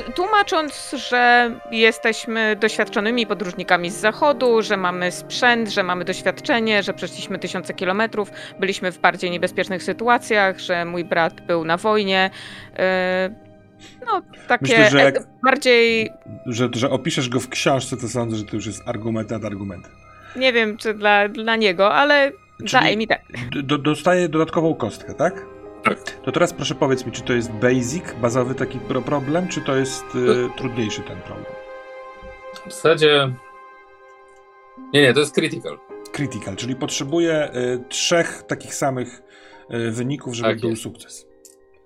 e, 0.09 0.12
Tłumacząc, 0.12 0.94
że 1.09 1.50
jesteśmy 1.70 2.57
doświadczonymi 2.61 3.26
podróżnikami 3.26 3.90
z 3.90 3.94
zachodu, 3.94 4.62
że 4.62 4.76
mamy 4.76 5.12
sprzęt, 5.12 5.68
że 5.68 5.83
mamy 5.83 6.05
doświadczenie, 6.05 6.83
że 6.83 6.94
przeszliśmy 6.94 7.38
tysiące 7.38 7.74
kilometrów, 7.74 8.31
byliśmy 8.61 8.92
w 8.92 8.98
bardziej 8.98 9.31
niebezpiecznych 9.31 9.83
sytuacjach, 9.83 10.59
że 10.59 10.85
mój 10.85 11.05
brat 11.05 11.40
był 11.40 11.64
na 11.64 11.76
wojnie. 11.76 12.31
e, 12.79 13.31
No, 14.07 14.22
takie 14.48 14.62
Myślę, 14.62 14.90
że 14.90 14.98
jak- 15.00 15.16
e, 15.16 15.20
bardziej 15.42 16.11
Że, 16.46 16.68
że 16.74 16.90
opiszesz 16.90 17.29
go 17.29 17.40
w 17.40 17.48
książce, 17.48 17.96
to 17.96 18.09
sądzę, 18.09 18.37
że 18.37 18.44
to 18.44 18.57
już 18.57 18.66
jest 18.66 18.88
argument 18.88 19.31
nad 19.31 19.44
argumentem. 19.44 19.92
Nie 20.37 20.52
wiem, 20.52 20.76
czy 20.76 20.94
dla, 20.94 21.29
dla 21.29 21.57
niego, 21.57 21.94
ale 21.94 22.33
Czyli- 22.66 22.94
Amy 22.94 23.07
tak. 23.07 23.20
D- 23.55 23.62
do, 23.62 23.79
dostaję 23.79 24.29
dodatkową 24.29 24.74
kostkę, 24.74 25.14
tak? 25.14 25.46
Tak. 25.88 26.11
To 26.25 26.33
teraz 26.33 26.53
proszę 26.53 26.75
powiedz 26.75 27.07
mi, 27.07 27.12
czy 27.12 27.22
to 27.22 27.33
jest 27.33 27.53
basic, 27.53 28.05
bazowy 28.20 28.55
taki 28.55 28.79
pro 28.79 29.03
problem, 29.03 29.49
czy 29.49 29.61
to 29.61 29.77
jest 29.77 30.05
y, 30.14 30.49
trudniejszy 30.57 31.03
ten 31.03 31.20
problem? 31.20 31.46
W 32.55 32.72
zasadzie... 32.72 33.33
Nie, 34.92 35.03
nie, 35.03 35.12
to 35.12 35.20
jest 35.20 35.35
critical. 35.35 35.79
Critical, 36.12 36.57
czyli 36.57 36.77
potrzebuję 36.77 37.51
y, 37.55 37.85
trzech 37.88 38.42
takich 38.42 38.75
samych 38.75 39.22
y, 39.70 39.90
wyników, 39.90 40.35
żeby 40.35 40.49
Tak 40.49 40.61
był 40.61 40.70
jest. 40.70 40.83
sukces. 40.83 41.27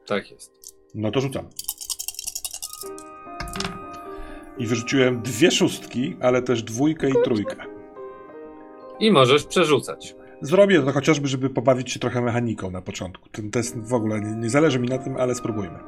Tak 0.06 0.30
jest. 0.30 0.74
No 0.94 1.10
to 1.10 1.20
rzucam. 1.20 1.48
I 4.58 4.66
wyrzuciłem 4.66 5.22
dwie 5.22 5.50
szóstki, 5.50 6.16
ale 6.20 6.42
też 6.42 6.62
dwójkę 6.62 7.10
i 7.10 7.14
trójkę. 7.24 7.56
I 9.00 9.10
możesz 9.12 9.44
przerzucać. 9.44 10.14
Zrobię 10.42 10.82
to 10.82 10.92
chociażby, 10.92 11.28
żeby 11.28 11.50
pobawić 11.50 11.92
się 11.92 12.00
trochę 12.00 12.20
mechaniką 12.20 12.70
na 12.70 12.82
początku. 12.82 13.28
Ten 13.28 13.50
test 13.50 13.78
w 13.78 13.94
ogóle 13.94 14.20
nie, 14.20 14.36
nie 14.36 14.50
zależy 14.50 14.78
mi 14.78 14.88
na 14.88 14.98
tym, 14.98 15.16
ale 15.16 15.34
spróbujmy. 15.34 15.78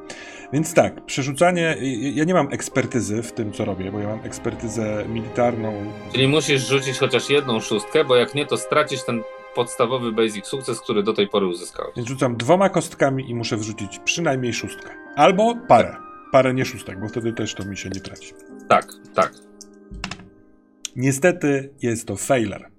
Więc 0.53 0.73
tak, 0.73 1.05
przerzucanie. 1.05 1.77
Ja 2.13 2.23
nie 2.23 2.33
mam 2.33 2.47
ekspertyzy 2.51 3.23
w 3.23 3.31
tym, 3.31 3.51
co 3.51 3.65
robię, 3.65 3.91
bo 3.91 3.99
ja 3.99 4.07
mam 4.07 4.19
ekspertyzę 4.25 5.05
militarną. 5.09 5.91
Czyli 6.11 6.27
musisz 6.27 6.67
rzucić 6.67 6.97
chociaż 6.97 7.29
jedną 7.29 7.59
szóstkę, 7.59 8.05
bo 8.05 8.15
jak 8.15 8.35
nie, 8.35 8.45
to 8.45 8.57
stracisz 8.57 9.03
ten 9.03 9.21
podstawowy 9.55 10.11
basic 10.11 10.45
sukces, 10.45 10.81
który 10.81 11.03
do 11.03 11.13
tej 11.13 11.27
pory 11.27 11.47
uzyskałeś. 11.47 11.95
Więc 11.95 12.07
rzucam 12.07 12.37
dwoma 12.37 12.69
kostkami 12.69 13.29
i 13.29 13.35
muszę 13.35 13.57
wrzucić 13.57 13.99
przynajmniej 13.99 14.53
szóstkę. 14.53 14.89
Albo 15.15 15.55
parę. 15.67 15.95
Parę 16.31 16.53
nie 16.53 16.65
szóstek, 16.65 16.99
bo 16.99 17.07
wtedy 17.07 17.33
też 17.33 17.53
to 17.53 17.65
mi 17.65 17.77
się 17.77 17.89
nie 17.89 18.01
traci. 18.01 18.33
Tak, 18.69 18.87
tak. 19.13 19.33
Niestety 20.95 21.73
jest 21.81 22.07
to 22.07 22.15
failer. 22.15 22.72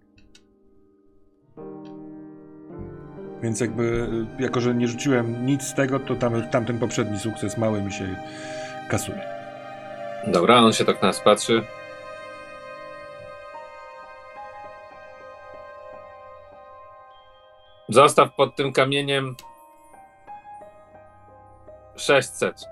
Więc 3.44 3.60
jakby, 3.60 4.08
jako 4.38 4.60
że 4.60 4.74
nie 4.74 4.88
rzuciłem 4.88 5.46
nic 5.46 5.62
z 5.62 5.74
tego, 5.74 6.00
to 6.00 6.14
tam, 6.16 6.48
tamten 6.48 6.78
poprzedni 6.78 7.18
sukces 7.18 7.58
mały 7.58 7.82
mi 7.82 7.92
się 7.92 8.16
kasuje. 8.88 9.20
Dobra, 10.26 10.58
on 10.58 10.72
się 10.72 10.84
tak 10.84 11.02
na 11.02 11.08
nas 11.08 11.20
patrzy. 11.20 11.62
Zostaw 17.88 18.34
pod 18.34 18.56
tym 18.56 18.72
kamieniem 18.72 19.36
600. 21.96 22.64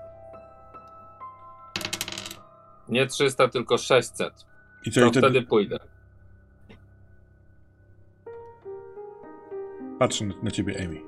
Nie 2.89 3.07
300, 3.07 3.47
tylko 3.47 3.77
600. 3.77 4.45
I 4.85 4.91
co, 4.91 4.99
To 4.99 5.05
i 5.05 5.09
wtedy 5.09 5.27
wtedy 5.27 5.41
pójdę. 5.41 5.79
Patrzę 10.03 10.25
na, 10.43 10.51
ciebie, 10.51 10.75
Amy. 10.85 11.01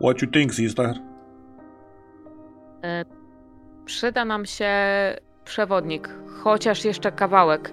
What 0.00 0.22
you 0.22 0.28
think, 0.28 0.54
sister? 0.54 0.94
E, 2.84 3.04
Przyda 3.84 4.24
nam 4.24 4.46
się 4.46 4.70
przewodnik, 5.44 6.08
chociaż 6.42 6.84
jeszcze 6.84 7.12
kawałek. 7.12 7.72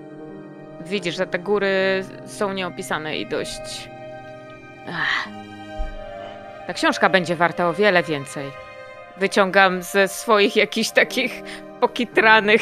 Widzisz, 0.86 1.18
że 1.18 1.28
te 1.28 1.40
góry 1.40 2.04
są 2.26 2.54
nieopisane 2.54 3.18
i 3.18 3.30
dość. 3.30 3.90
Ach. 4.90 5.28
Ta 6.68 6.74
książka 6.74 7.10
będzie 7.10 7.36
warta 7.36 7.70
o 7.70 7.74
wiele 7.74 8.04
więcej. 8.04 8.52
Wyciągam 9.18 9.82
ze 9.82 10.08
swoich 10.08 10.56
jakichś 10.56 10.90
takich 10.90 11.44
pokitranych. 11.80 12.62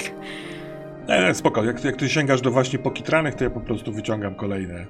Nie, 1.08 1.20
nie, 1.20 1.34
spoko. 1.34 1.64
Jak, 1.64 1.84
jak 1.84 1.96
ty 1.96 2.10
sięgasz 2.10 2.42
do 2.42 2.52
właśnie 2.52 2.80
pokitranych, 2.80 3.36
to 3.36 3.44
ja 3.44 3.50
po 3.50 3.62
prostu 3.62 3.94
wyciągam 3.94 4.36
kolejne. 4.36 4.86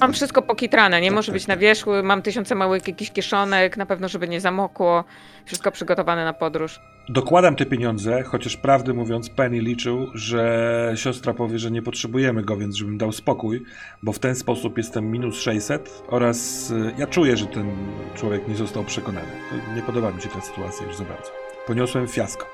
Mam 0.00 0.12
wszystko 0.12 0.42
pokitrane, 0.42 1.00
nie 1.00 1.08
Tak, 1.08 1.14
może 1.14 1.26
tak, 1.26 1.32
być 1.32 1.42
tak. 1.42 1.48
na 1.48 1.56
wierzchu. 1.56 1.90
Mam 2.02 2.22
tysiące 2.22 2.54
małych 2.54 2.88
jakichś 2.88 3.10
kieszonek, 3.10 3.76
na 3.76 3.86
pewno, 3.86 4.08
żeby 4.08 4.28
nie 4.28 4.40
zamokło. 4.40 5.04
Wszystko 5.44 5.70
przygotowane 5.72 6.24
na 6.24 6.32
podróż. 6.32 6.80
Dokładam 7.08 7.56
te 7.56 7.66
pieniądze, 7.66 8.22
chociaż 8.22 8.56
prawdę 8.56 8.92
mówiąc, 8.92 9.30
Penny 9.30 9.60
liczył, 9.60 10.06
że 10.14 10.92
siostra 10.96 11.34
powie, 11.34 11.58
że 11.58 11.70
nie 11.70 11.82
potrzebujemy 11.82 12.42
go, 12.42 12.56
więc 12.56 12.76
żebym 12.76 12.98
dał 12.98 13.12
spokój, 13.12 13.62
bo 14.02 14.12
w 14.12 14.18
ten 14.18 14.34
sposób 14.34 14.78
jestem 14.78 15.10
minus 15.10 15.40
600 15.40 16.02
oraz 16.08 16.70
y, 16.70 16.94
ja 16.98 17.06
czuję, 17.06 17.36
że 17.36 17.46
ten 17.46 17.70
człowiek 18.14 18.48
nie 18.48 18.56
został 18.56 18.84
przekonany. 18.84 19.28
Nie 19.76 19.82
podoba 19.82 20.10
mi 20.12 20.22
się 20.22 20.28
ta 20.28 20.40
sytuacja 20.40 20.86
już 20.86 20.96
za 20.96 21.04
bardzo. 21.04 21.30
Poniosłem 21.66 22.08
fiasko. 22.08 22.46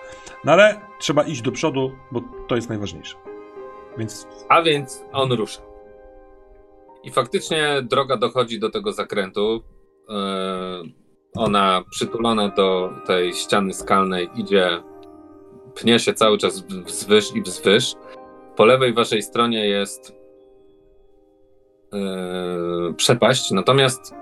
No 0.44 0.52
ale 0.52 0.80
trzeba 0.98 1.22
iść 1.22 1.42
do 1.42 1.52
przodu, 1.52 1.92
bo 2.12 2.20
to 2.48 2.56
jest 2.56 2.68
najważniejsze. 2.68 3.16
Więc 3.98 4.26
A 4.48 4.62
więc 4.62 5.04
on 5.12 5.32
rusza. 5.32 5.73
I 7.04 7.10
faktycznie 7.10 7.82
droga 7.82 8.16
dochodzi 8.16 8.60
do 8.60 8.70
tego 8.70 8.92
zakrętu. 8.92 9.62
Yy, 10.08 10.14
Ona 11.36 11.82
przytulona 11.90 12.48
do 12.48 12.90
tej 13.06 13.34
ściany 13.34 13.74
skalnej 13.74 14.28
idzie, 14.34 14.82
pnie 15.74 15.98
się 15.98 16.14
cały 16.14 16.38
czas 16.38 16.60
wzwyż 16.60 17.36
i 17.36 17.42
wzwyż. 17.42 17.94
Po 18.56 18.64
lewej 18.64 18.94
waszej 18.94 19.22
stronie 19.22 19.68
jest 19.68 20.14
yy, 21.92 22.94
przepaść, 22.96 23.50
natomiast 23.50 24.14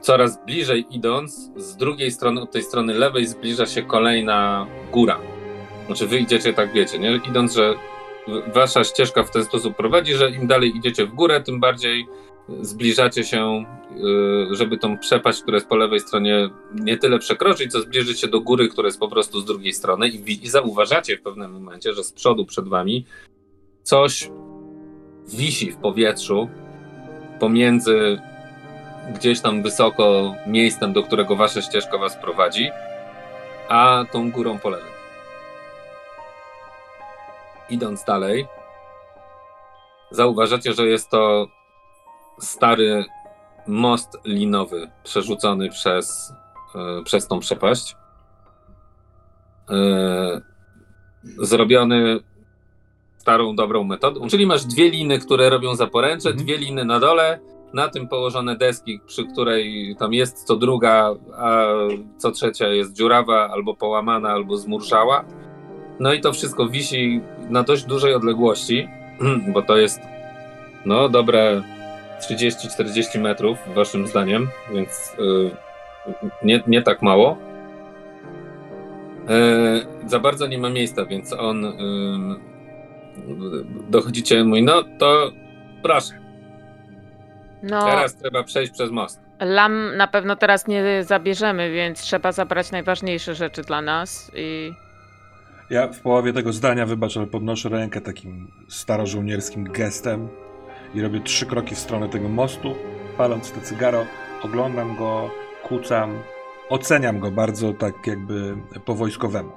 coraz 0.00 0.44
bliżej 0.44 0.86
idąc, 0.90 1.50
z 1.56 1.76
drugiej 1.76 2.10
strony, 2.10 2.40
od 2.40 2.50
tej 2.50 2.62
strony 2.62 2.94
lewej 2.94 3.26
zbliża 3.26 3.66
się 3.66 3.82
kolejna 3.82 4.66
góra. 4.92 5.20
Znaczy 5.86 6.06
wy 6.06 6.18
idziecie, 6.18 6.52
tak 6.52 6.72
wiecie, 6.72 6.98
nie? 6.98 7.20
Idąc, 7.28 7.54
że 7.54 7.74
wasza 8.54 8.84
ścieżka 8.84 9.22
w 9.22 9.30
ten 9.30 9.44
sposób 9.44 9.76
prowadzi, 9.76 10.14
że 10.14 10.30
im 10.30 10.46
dalej 10.46 10.76
idziecie 10.76 11.06
w 11.06 11.14
górę, 11.14 11.40
tym 11.40 11.60
bardziej 11.60 12.06
zbliżacie 12.60 13.24
się, 13.24 13.64
yy, 13.96 14.56
żeby 14.56 14.78
tą 14.78 14.98
przepaść, 14.98 15.42
która 15.42 15.56
jest 15.56 15.68
po 15.68 15.76
lewej 15.76 16.00
stronie, 16.00 16.50
nie 16.74 16.96
tyle 16.96 17.18
przekroczyć, 17.18 17.72
co 17.72 17.80
zbliżyć 17.80 18.20
się 18.20 18.28
do 18.28 18.40
góry, 18.40 18.68
która 18.68 18.86
jest 18.86 19.00
po 19.00 19.08
prostu 19.08 19.40
z 19.40 19.44
drugiej 19.44 19.72
strony 19.72 20.08
i, 20.08 20.44
i 20.44 20.48
zauważacie 20.48 21.16
w 21.16 21.22
pewnym 21.22 21.52
momencie, 21.52 21.92
że 21.92 22.04
z 22.04 22.12
przodu 22.12 22.46
przed 22.46 22.68
wami 22.68 23.06
coś 23.82 24.30
wisi 25.28 25.72
w 25.72 25.76
powietrzu 25.76 26.48
pomiędzy 27.40 28.18
gdzieś 29.14 29.40
tam 29.40 29.62
wysoko 29.62 30.34
miejscem, 30.46 30.92
do 30.92 31.02
którego 31.02 31.36
wasza 31.36 31.62
ścieżka 31.62 31.98
was 31.98 32.16
prowadzi, 32.16 32.70
a 33.68 34.04
tą 34.12 34.30
górą 34.30 34.58
po 34.58 34.70
lewej. 34.70 34.89
Idąc 37.70 38.04
dalej, 38.04 38.46
zauważacie, 40.10 40.72
że 40.72 40.86
jest 40.86 41.10
to 41.10 41.46
stary 42.38 43.04
most 43.66 44.18
linowy 44.24 44.90
przerzucony 45.04 45.68
przez, 45.70 46.32
e, 46.74 47.02
przez 47.04 47.26
tą 47.28 47.40
przepaść. 47.40 47.96
E, 49.70 50.40
zrobiony 51.38 52.20
starą, 53.18 53.56
dobrą 53.56 53.84
metodą. 53.84 54.28
Czyli 54.28 54.46
masz 54.46 54.64
dwie 54.64 54.90
liny, 54.90 55.18
które 55.18 55.50
robią 55.50 55.74
zaporęcze, 55.74 56.28
Mhm. 56.28 56.46
dwie 56.46 56.58
liny 56.58 56.84
na 56.84 57.00
dole, 57.00 57.40
na 57.72 57.88
tym 57.88 58.08
położone 58.08 58.56
deski, 58.56 59.00
przy 59.06 59.24
której 59.24 59.96
tam 59.98 60.12
jest 60.12 60.44
co 60.44 60.56
druga, 60.56 61.14
a 61.38 61.66
co 62.18 62.30
trzecia 62.30 62.68
jest 62.68 62.92
dziurawa, 62.92 63.50
albo 63.50 63.74
połamana, 63.74 64.28
albo 64.30 64.56
zmurszała. 64.56 65.24
No 66.00 66.12
i 66.12 66.20
to 66.20 66.32
wszystko 66.32 66.68
wisi 66.68 67.20
na 67.50 67.62
dość 67.62 67.84
dużej 67.84 68.14
odległości, 68.14 68.88
bo 69.54 69.62
to 69.62 69.76
jest 69.76 70.00
no 70.86 71.08
dobre 71.08 71.62
30-40 72.30 73.20
metrów, 73.20 73.58
waszym 73.74 74.06
zdaniem, 74.06 74.48
więc 74.74 75.16
y, 75.18 75.50
nie, 76.42 76.62
nie 76.66 76.82
tak 76.82 77.02
mało. 77.02 77.36
Y, 80.04 80.08
za 80.08 80.18
bardzo 80.18 80.46
nie 80.46 80.58
ma 80.58 80.70
miejsca, 80.70 81.04
więc 81.06 81.32
on 81.32 81.64
y, 81.64 81.70
dochodzicie, 83.90 84.44
mówi, 84.44 84.62
no 84.62 84.82
to 84.98 85.30
proszę, 85.82 86.14
No, 87.62 87.84
teraz 87.84 88.16
trzeba 88.16 88.42
przejść 88.42 88.72
przez 88.72 88.90
most. 88.90 89.20
lam 89.40 89.96
na 89.96 90.06
pewno 90.06 90.36
teraz 90.36 90.66
nie 90.66 91.04
zabierzemy, 91.04 91.70
więc 91.70 92.00
trzeba 92.00 92.32
zabrać 92.32 92.70
najważniejsze 92.72 93.34
rzeczy 93.34 93.62
dla 93.62 93.82
nas 93.82 94.30
i 94.36 94.72
ja 95.70 95.88
w 95.88 96.00
połowie 96.00 96.32
tego 96.32 96.52
zdania, 96.52 96.86
wybacz, 96.86 97.16
ale 97.16 97.26
podnoszę 97.26 97.68
rękę 97.68 98.00
takim 98.00 98.50
starożołnierskim 98.68 99.64
gestem 99.64 100.28
i 100.94 101.02
robię 101.02 101.20
trzy 101.20 101.46
kroki 101.46 101.74
w 101.74 101.78
stronę 101.78 102.08
tego 102.08 102.28
mostu, 102.28 102.74
paląc 103.16 103.52
to 103.52 103.60
cygaro, 103.60 104.06
oglądam 104.42 104.96
go, 104.96 105.30
kucam, 105.62 106.18
oceniam 106.68 107.20
go 107.20 107.30
bardzo 107.30 107.72
tak 107.72 108.06
jakby 108.06 108.56
po 108.84 108.94
wojskowemu. 108.94 109.50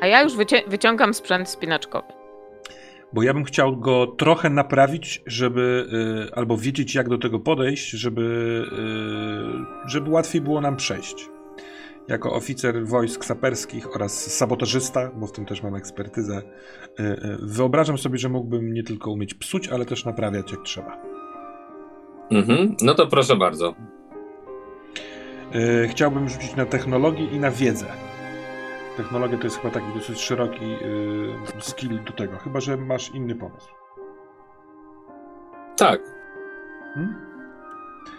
A 0.00 0.06
ja 0.06 0.22
już 0.22 0.32
wyciągam 0.66 1.14
sprzęt 1.14 1.48
spinaczkowy. 1.48 2.12
Bo 3.12 3.22
ja 3.22 3.34
bym 3.34 3.44
chciał 3.44 3.76
go 3.76 4.06
trochę 4.06 4.50
naprawić, 4.50 5.22
żeby 5.26 5.86
y, 6.30 6.34
albo 6.34 6.56
wiedzieć, 6.56 6.94
jak 6.94 7.08
do 7.08 7.18
tego 7.18 7.40
podejść, 7.40 7.90
żeby, 7.90 8.22
y, 9.86 9.90
żeby 9.90 10.10
łatwiej 10.10 10.40
było 10.40 10.60
nam 10.60 10.76
przejść. 10.76 11.28
Jako 12.08 12.32
oficer 12.32 12.86
wojsk 12.86 13.24
saperskich 13.24 13.94
oraz 13.94 14.36
sabotażysta, 14.36 15.10
bo 15.16 15.26
w 15.26 15.32
tym 15.32 15.46
też 15.46 15.62
mam 15.62 15.74
ekspertyzę, 15.74 16.42
y, 17.00 17.02
y, 17.02 17.38
wyobrażam 17.42 17.98
sobie, 17.98 18.18
że 18.18 18.28
mógłbym 18.28 18.72
nie 18.72 18.82
tylko 18.82 19.10
umieć 19.10 19.34
psuć, 19.34 19.68
ale 19.68 19.84
też 19.84 20.04
naprawiać 20.04 20.52
jak 20.52 20.62
trzeba. 20.62 21.02
Mhm. 22.30 22.76
No 22.82 22.94
to 22.94 23.06
proszę 23.06 23.36
bardzo. 23.36 23.74
Y, 25.54 25.88
chciałbym 25.88 26.28
rzucić 26.28 26.56
na 26.56 26.66
technologię 26.66 27.24
i 27.24 27.38
na 27.38 27.50
wiedzę. 27.50 27.86
Technologia 28.96 29.38
to 29.38 29.44
jest 29.44 29.56
chyba 29.56 29.74
taki 29.74 29.86
dosyć 29.94 30.20
szeroki 30.20 30.76
skill 31.60 32.04
do 32.04 32.12
tego, 32.12 32.36
chyba 32.36 32.60
że 32.60 32.76
masz 32.76 33.10
inny 33.14 33.34
pomysł. 33.34 33.68
Tak. 35.76 36.00
Hmm? 36.94 37.31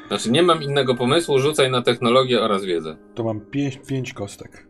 Znaczy 0.08 0.32
nie 0.32 0.44
mam 0.44 0.64
innego 0.64 0.96
pomysłu, 0.96 1.40
rzucaj 1.40 1.72
na 1.72 1.82
technologię 1.82 2.42
oraz 2.42 2.66
wiedzę. 2.66 2.98
To 3.16 3.24
mam 3.24 3.42
5, 3.42 3.80
pięć 3.88 4.14
kostek. 4.14 4.68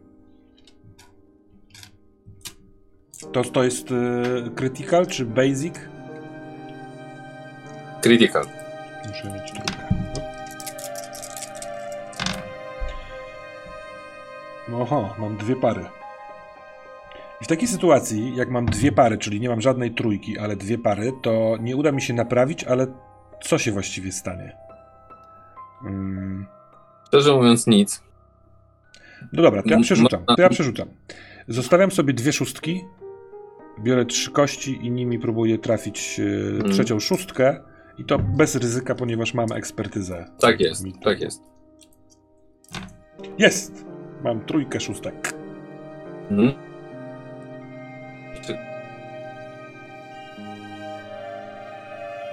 To, 3.31 3.43
to 3.43 3.63
jest 3.63 3.91
y, 3.91 3.95
critical 4.55 5.07
czy 5.07 5.25
basic? 5.25 5.75
Critical. 8.01 8.45
Muszę 9.07 9.33
mieć 9.33 9.51
trójkę. 9.51 9.83
Oho, 14.73 15.15
mam 15.19 15.37
dwie 15.37 15.55
pary. 15.55 15.85
I 17.41 17.45
w 17.45 17.47
takiej 17.47 17.67
sytuacji, 17.67 18.35
jak 18.35 18.49
mam 18.49 18.65
dwie 18.65 18.91
pary, 18.91 19.17
czyli 19.17 19.39
nie 19.39 19.49
mam 19.49 19.61
żadnej 19.61 19.91
trójki, 19.91 20.39
ale 20.39 20.55
dwie 20.55 20.77
pary, 20.77 21.11
to 21.21 21.57
nie 21.61 21.75
uda 21.75 21.91
mi 21.91 22.01
się 22.01 22.13
naprawić, 22.13 22.63
ale 22.63 22.87
co 23.41 23.57
się 23.57 23.71
właściwie 23.71 24.11
stanie? 24.11 24.55
Mm, 25.85 26.45
Szczerze 27.07 27.33
mówiąc 27.35 27.67
nic. 27.67 28.03
No 29.33 29.43
dobra, 29.43 29.63
to 29.63 29.69
ja 29.69 29.79
przerzucam. 29.79 30.25
To 30.25 30.41
ja 30.41 30.49
przerzucam. 30.49 30.87
Zostawiam 31.47 31.91
sobie 31.91 32.13
dwie 32.13 32.33
szóstki, 32.33 32.85
biorę 33.79 34.05
trzy 34.05 34.31
kości 34.31 34.85
i 34.85 34.91
nimi 34.91 35.19
próbuję 35.19 35.57
trafić 35.57 36.19
Mhm. 36.19 36.71
trzecią 36.71 36.99
szóstkę 36.99 37.59
I 37.97 38.05
to 38.05 38.19
bez 38.19 38.55
ryzyka, 38.55 38.95
ponieważ 38.95 39.33
mam 39.33 39.51
ekspertyzę. 39.51 40.25
Tak 40.39 40.59
jest, 40.59 40.85
tak 41.03 41.21
jest. 41.21 41.41
Jest! 43.37 43.85
Mam 44.23 44.45
trójkę 44.45 44.79
szóstek. 44.79 45.33
Mhm. 46.31 46.53
Czy 48.45 48.57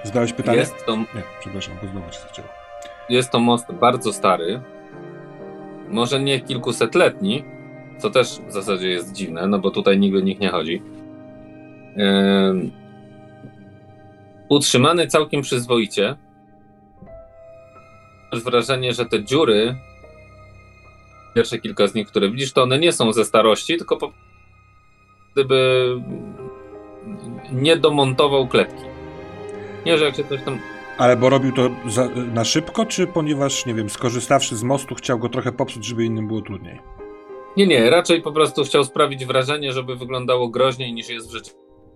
Zdałeś 0.03 0.33
pytanie? 0.33 0.57
jest 0.57 0.85
to 0.85 0.95
Nie, 0.97 1.05
przepraszam, 1.39 1.73
bo 1.81 1.87
znowu 1.87 2.09
cię 2.11 2.19
zacięło. 2.19 2.47
Jest 3.11 3.31
to 3.31 3.39
most 3.39 3.71
bardzo 3.71 4.13
stary, 4.13 4.61
może 5.89 6.19
nie 6.19 6.39
kilkusetletni, 6.39 7.43
co 7.97 8.09
też 8.09 8.39
w 8.47 8.51
zasadzie 8.51 8.89
jest 8.89 9.13
dziwne, 9.13 9.47
no 9.47 9.59
bo 9.59 9.71
tutaj 9.71 9.99
nigdy 9.99 10.23
nikt 10.23 10.41
nie 10.41 10.49
chodzi. 10.49 10.81
Em, 11.95 12.71
utrzymany 14.49 15.07
całkiem 15.07 15.41
przyzwoicie. 15.41 16.15
Masz 18.31 18.43
wrażenie, 18.43 18.93
że 18.93 19.05
te 19.05 19.23
dziury, 19.23 19.75
pierwsze 21.35 21.59
kilka 21.59 21.87
z 21.87 21.93
nich, 21.93 22.07
które 22.07 22.31
widzisz, 22.31 22.53
to 22.53 22.63
one 22.63 22.79
nie 22.79 22.91
są 22.91 23.13
ze 23.13 23.25
starości, 23.25 23.77
tylko 23.77 23.97
po 23.97 24.11
gdyby 25.33 25.85
nie 27.51 27.77
domontował 27.77 28.47
klepki. 28.47 28.83
Nie, 29.85 29.97
że 29.97 30.05
jak 30.05 30.15
się 30.15 30.23
coś 30.23 30.43
tam 30.43 30.59
Ale 31.01 31.17
bo 31.17 31.29
robił 31.29 31.51
to 31.51 31.69
za, 31.87 32.09
na 32.09 32.45
szybko, 32.45 32.85
czy 32.85 33.07
ponieważ, 33.07 33.65
nie 33.65 33.73
wiem, 33.73 33.89
skorzystawszy 33.89 34.55
z 34.55 34.63
mostu, 34.63 34.95
chciał 34.95 35.19
go 35.19 35.29
trochę 35.29 35.51
popsuć, 35.51 35.85
żeby 35.85 36.05
innym 36.05 36.27
było 36.27 36.41
trudniej? 36.41 36.79
Nie, 37.57 37.67
nie, 37.67 37.89
raczej 37.89 38.21
po 38.21 38.31
prostu 38.31 38.63
chciał 38.63 38.83
sprawić 38.83 39.25
wrażenie, 39.25 39.71
żeby 39.71 39.95
wyglądało 39.95 40.49
groźniej 40.49 40.93
niż 40.93 41.09
jest 41.09 41.29
w 41.29 41.31
życiu, 41.31 41.51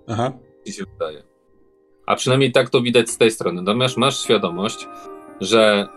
Aha. 0.08 0.32
ci 0.68 0.74
się 0.74 0.84
wydaje. 0.93 1.24
A 2.06 2.16
przynajmniej 2.16 2.51
tak 2.51 2.70
to 2.70 2.82
widać 2.82 3.10
z 3.10 3.18
tej 3.18 3.32
strony. 3.32 3.62
Natomiast 3.62 3.97
masz 3.97 4.24
świadomość, 4.24 4.88
że 5.41 5.88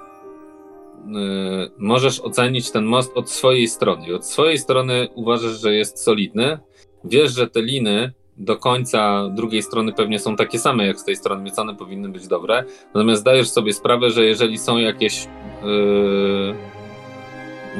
yy, 1.07 1.71
możesz 1.79 2.21
ocenić 2.21 2.71
ten 2.71 2.85
most 2.85 3.17
od 3.17 3.31
swojej 3.31 3.69
strony. 3.69 4.07
I 4.07 4.13
od 4.13 4.27
swojej 4.27 4.59
strony 4.59 5.09
uważasz, 5.15 5.61
że 5.61 5.75
jest 5.75 6.03
solidny. 6.03 6.59
Wiesz, 7.05 7.35
że 7.35 7.51
te 7.51 7.63
liny 7.63 8.13
do 8.39 8.57
końca 8.57 9.29
drugiej 9.31 9.63
strony 9.63 9.93
pewnie 9.93 10.19
są 10.19 10.37
takie 10.37 10.59
same 10.59 10.87
jak 10.87 11.01
z 11.01 11.05
tej 11.05 11.17
strony, 11.17 11.45
więc 11.45 11.59
one 11.59 11.75
powinny 11.75 12.09
być 12.09 12.29
dobre. 12.29 12.65
Natomiast 12.95 13.21
zdajesz 13.21 13.51
sobie 13.51 13.73
sprawę, 13.73 14.11
że 14.11 14.25
jeżeli 14.25 14.59
są 14.59 14.79
jakieś 14.79 15.29
yy, 15.65 16.55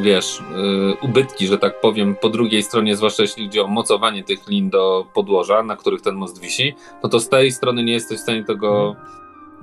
wiesz, 0.03 0.43
yy, 0.57 0.97
ubytki, 1.03 1.47
że 1.47 1.59
tak 1.59 1.81
powiem, 1.81 2.17
po 2.21 2.29
drugiej 2.29 2.63
stronie, 2.63 2.97
zwłaszcza 2.97 3.23
jeśli 3.23 3.47
chodzi 3.47 3.61
o 3.61 3.67
mocowanie 3.67 4.25
tych 4.25 4.49
lin 4.49 4.71
do 4.71 5.07
podłoża, 5.15 5.63
na 5.63 5.77
których 5.77 6.03
ten 6.03 6.15
most 6.15 6.41
wisi, 6.41 6.75
no 7.03 7.09
to 7.09 7.21
z 7.21 7.29
tej 7.29 7.53
strony 7.53 7.85
nie 7.85 7.93
jesteś 7.93 8.19
w 8.19 8.23
stanie 8.23 8.45
tego 8.45 8.97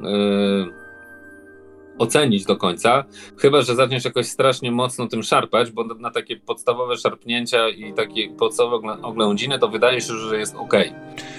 yy, 0.02 0.85
ocenić 1.98 2.46
do 2.46 2.58
końca, 2.58 3.04
chyba, 3.38 3.62
że 3.62 3.76
zaczniesz 3.76 4.06
jakoś 4.06 4.28
strasznie 4.28 4.72
mocno 4.72 5.08
tym 5.08 5.24
szarpać, 5.24 5.72
bo 5.72 5.84
na, 5.84 6.12
takie 6.12 6.38
podstawowe 6.38 6.98
szarpnięcia 6.98 7.70
i 7.70 7.94
takie 7.94 8.30
podstawowe 8.30 8.76
oglę- 8.76 9.02
oględziny 9.02 9.60
to 9.60 9.68
wydaje 9.68 10.02
się, 10.02 10.14
że 10.14 10.38
jest 10.38 10.56
ok. 10.56 10.74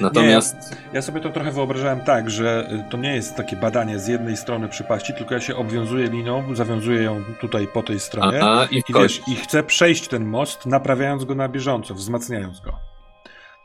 Natomiast 0.01 0.57
Ja 0.93 1.03
sobie 1.03 1.21
to 1.21 1.31
trochę 1.31 1.51
wyobrażałem 1.53 2.01
tak, 2.01 2.31
że 2.31 2.69
y, 2.87 2.91
to 2.91 2.97
nie 2.97 3.15
jest 3.15 3.37
takie 3.37 3.57
badanie 3.57 3.99
z 3.99 4.09
jednej 4.09 4.37
strony 4.37 4.69
przypaści, 4.69 5.13
tylko 5.15 5.35
ja 5.35 5.41
się 5.41 5.57
obwiązuję 5.57 6.07
liną, 6.09 6.55
zawiązuję 6.55 7.03
ją 7.03 7.25
tutaj 7.41 7.67
po 7.67 7.83
tej 7.83 8.01
stronie 8.01 8.39
aha, 8.43 8.69
i 8.71 8.77
i 8.77 8.83
wiesz, 8.95 9.21
i 9.29 9.35
chcę 9.35 9.63
przejść 9.63 10.09
ten 10.09 10.25
most, 10.25 10.67
naprawiając 10.67 11.25
go 11.25 11.35
na 11.35 11.49
bieżąco, 11.49 11.95
wzmacniając 11.95 12.61
go. 12.61 12.73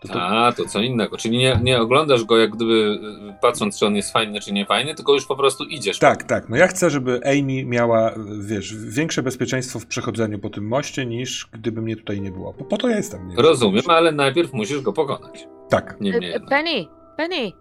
To, 0.01 0.07
to, 0.07 0.21
A, 0.21 0.51
to 0.51 0.65
co 0.65 0.79
innego. 0.79 1.17
Czyli 1.17 1.37
nie, 1.37 1.59
nie 1.63 1.79
oglądasz 1.81 2.23
go 2.23 2.37
jak 2.37 2.49
gdyby 2.51 2.99
y, 3.29 3.33
patrząc, 3.41 3.79
czy 3.79 3.85
on 3.85 3.95
jest 3.95 4.13
fajny, 4.13 4.39
czy 4.39 4.53
nie 4.53 4.65
fajny, 4.65 4.95
tylko 4.95 5.13
już 5.13 5.25
po 5.25 5.35
prostu 5.35 5.63
idziesz. 5.63 5.99
tak, 5.99 6.23
tak. 6.23 6.49
No 6.49 6.57
ja 6.57 6.67
chcę, 6.67 6.89
żeby 6.89 7.19
Amy 7.25 7.65
miała, 7.65 8.11
y, 8.11 8.15
wiesz, 8.41 8.75
większe 8.75 9.23
bezpieczeństwo 9.23 9.79
w 9.79 9.85
przechodzeniu 9.85 10.39
po 10.39 10.49
tym 10.49 10.67
moście, 10.67 11.05
niż 11.05 11.47
gdyby 11.53 11.81
mnie 11.81 11.95
tutaj 11.95 12.21
nie 12.21 12.31
było. 12.31 12.53
Po, 12.53 12.63
po 12.65 12.77
to 12.77 12.89
ja 12.89 12.97
jestem. 12.97 13.27
Nie 13.27 13.35
Rozumiem, 13.35 13.83
ale 13.87 14.11
najpierw 14.11 14.53
musisz 14.53 14.81
go 14.81 14.93
pokonać. 14.93 15.47
Tak. 15.69 15.95
Niemniej 16.01 16.29
E, 16.29 16.33
jednak. 16.33 16.49
Penny, 16.49 16.85
Penny, 17.17 17.51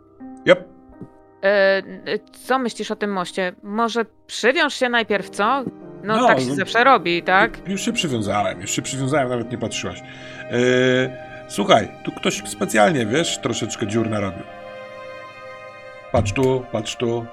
Yep. 0.47 0.69
co 2.33 2.59
myślisz 2.59 2.91
o 2.91 2.97
tym 2.97 3.13
moście? 3.13 3.53
Może 3.63 4.05
przywiąż 4.27 4.75
się 4.75 4.89
najpierw, 4.89 5.31
co? 5.31 5.65
No, 6.05 6.17
No, 6.17 6.27
tak 6.27 6.41
się 6.41 6.47
no- 6.47 6.55
zawsze 6.55 6.85
robi, 6.85 7.23
tak? 7.23 7.69
Już 7.69 7.81
się 7.85 7.93
przywiązałem, 7.93 8.61
już 8.61 8.71
się 8.71 8.83
przywiązałem, 8.83 9.29
nawet 9.29 9.53
nie 9.53 9.59
patrzyłaś. 9.59 9.99
Yy, 10.01 11.30
słuchaj, 11.51 11.89
tu 12.05 12.13
ktoś 12.13 12.43
specjalnie, 12.49 13.07
wiesz, 13.07 13.39
troszeczkę 13.39 13.87
dziur 13.87 14.11
narobił. 14.11 14.43
Patrz 16.13 16.33
tu, 16.33 16.65
patrz 16.73 16.97
tu. 16.97 17.27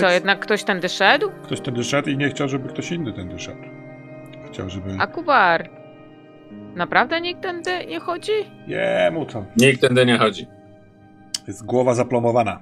Co, 0.00 0.10
jednak 0.10 0.40
ktoś 0.40 0.64
tędy 0.64 0.88
szedł? 0.88 1.30
Ktoś 1.42 1.60
tędy 1.60 1.84
szedł 1.84 2.10
i 2.10 2.16
nie 2.16 2.28
chciał, 2.28 2.48
żeby 2.48 2.68
ktoś 2.68 2.90
inny 2.90 3.12
tędy 3.12 3.38
szedł. 3.38 3.62
Chciał, 4.46 4.70
żeby... 4.70 4.96
A 4.98 5.06
Kubar, 5.06 5.70
naprawdę 6.74 7.20
nikt 7.20 7.42
tędy 7.42 7.86
nie 7.86 8.00
chodzi? 8.00 8.32
Jemu 8.66 9.26
to. 9.26 9.44
Nikt 9.56 9.80
tędy 9.80 10.06
nie 10.06 10.18
chodzi. 10.18 10.46
Jest 11.46 11.66
głowa 11.66 11.94
zaplomowana. 11.94 12.60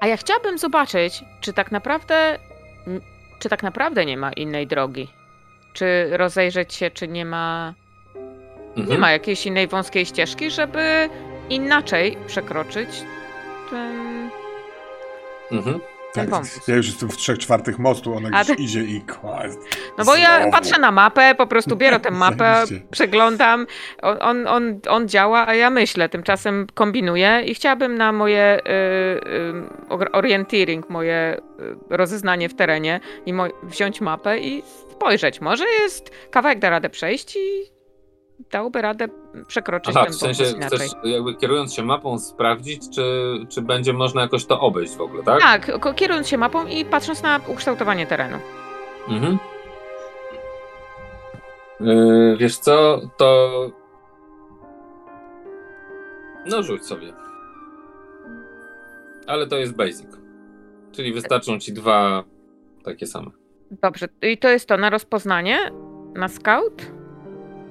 A 0.00 0.06
ja 0.06 0.16
chciałabym 0.16 0.58
zobaczyć, 0.58 1.24
czy 1.40 1.52
tak 1.52 1.72
naprawdę, 1.72 2.38
czy 3.38 3.48
tak 3.48 3.62
naprawdę 3.62 4.06
nie 4.06 4.16
ma 4.16 4.32
innej 4.32 4.66
drogi. 4.66 5.08
Czy 5.72 6.16
rozejrzeć 6.16 6.74
się, 6.74 6.90
czy 6.90 7.08
nie 7.08 7.24
ma, 7.24 7.74
nie 8.76 8.82
Mhm. 8.82 9.00
ma 9.00 9.12
jakiejś 9.12 9.46
innej 9.46 9.68
wąskiej 9.68 10.06
ścieżki, 10.06 10.50
żeby 10.50 11.08
inaczej 11.50 12.16
przekroczyć 12.26 12.88
ten... 13.70 14.30
Mhm. 15.52 15.80
Ten 16.14 16.30
Tak, 16.30 16.44
ja 16.68 16.76
już 16.76 16.86
jestem 16.86 17.08
w 17.10 17.16
trzech 17.16 17.38
czwartych 17.38 17.78
mostu, 17.78 18.14
ona 18.16 18.28
A 18.32 18.44
gdzieś 18.44 18.56
ty- 18.56 18.62
idzie 18.62 18.80
i 18.82 19.00
kła. 19.00 19.42
No 19.98 20.04
bo 20.04 20.16
ja 20.16 20.36
Znowu. 20.36 20.50
patrzę 20.52 20.78
na 20.80 20.90
mapę, 20.90 21.34
po 21.34 21.46
prostu 21.46 21.76
biorę 21.76 22.00
tę 22.00 22.10
mapę, 22.26 22.64
przeglądam, 22.90 23.66
on, 24.02 24.16
on, 24.20 24.46
on, 24.46 24.80
on 24.88 25.08
działa, 25.08 25.46
a 25.46 25.54
ja 25.54 25.70
myślę, 25.70 26.08
tymczasem 26.08 26.66
kombinuję 26.74 27.42
i 27.46 27.54
chciałabym 27.54 27.98
na 27.98 28.12
moje 28.12 28.58
y, 28.58 28.70
y, 28.70 29.88
or- 29.88 30.10
orienteering, 30.12 30.90
moje 30.90 31.36
y, 31.60 31.96
rozeznanie 31.96 32.48
w 32.48 32.54
terenie 32.54 33.00
i 33.26 33.34
moj- 33.34 33.52
wziąć 33.62 34.00
mapę 34.00 34.38
i 34.38 34.62
spojrzeć. 34.90 35.40
Może 35.40 35.64
jest 35.82 36.10
kawałek 36.30 36.58
da 36.58 36.70
radę 36.70 36.90
przejść 36.90 37.36
i 37.36 37.40
dałoby 38.50 38.82
radę 38.82 39.08
przekroczyć 39.46 39.96
Aha, 39.96 40.04
ten 40.04 40.14
w 40.14 40.16
sensie 40.16 40.44
inaczej. 40.44 40.78
chcesz 40.78 40.92
jakby 41.04 41.34
kierując 41.34 41.74
się 41.74 41.82
mapą 41.82 42.18
sprawdzić, 42.18 42.82
czy, 42.94 43.34
czy 43.48 43.62
będzie 43.62 43.92
można 43.92 44.20
jakoś 44.20 44.46
to 44.46 44.60
obejść 44.60 44.96
w 44.96 45.00
ogóle, 45.00 45.22
tak? 45.22 45.40
Tak, 45.40 45.94
kierując 45.94 46.28
się 46.28 46.38
mapą 46.38 46.66
i 46.66 46.84
patrząc 46.84 47.22
na 47.22 47.40
ukształtowanie 47.48 48.06
terenu. 48.06 48.38
Mhm. 49.08 49.38
Yy, 51.80 52.36
wiesz 52.36 52.58
co, 52.58 53.00
to... 53.16 53.50
No 56.46 56.62
rzuć 56.62 56.86
sobie. 56.86 57.12
Ale 59.26 59.46
to 59.46 59.56
jest 59.56 59.76
basic. 59.76 60.06
Czyli 60.92 61.12
wystarczą 61.12 61.58
ci 61.58 61.72
dwa 61.72 62.24
takie 62.84 63.06
same. 63.06 63.30
Dobrze, 63.70 64.08
i 64.22 64.38
to 64.38 64.48
jest 64.48 64.68
to 64.68 64.76
na 64.76 64.90
rozpoznanie? 64.90 65.58
Na 66.14 66.28
scout? 66.28 66.99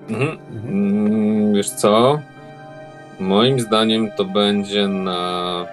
Mhm. 0.09 0.37
Mm, 0.51 1.53
wiesz 1.53 1.69
co? 1.69 2.19
Moim 3.19 3.59
zdaniem 3.59 4.11
to 4.11 4.25
będzie 4.25 4.87
na 4.87 5.65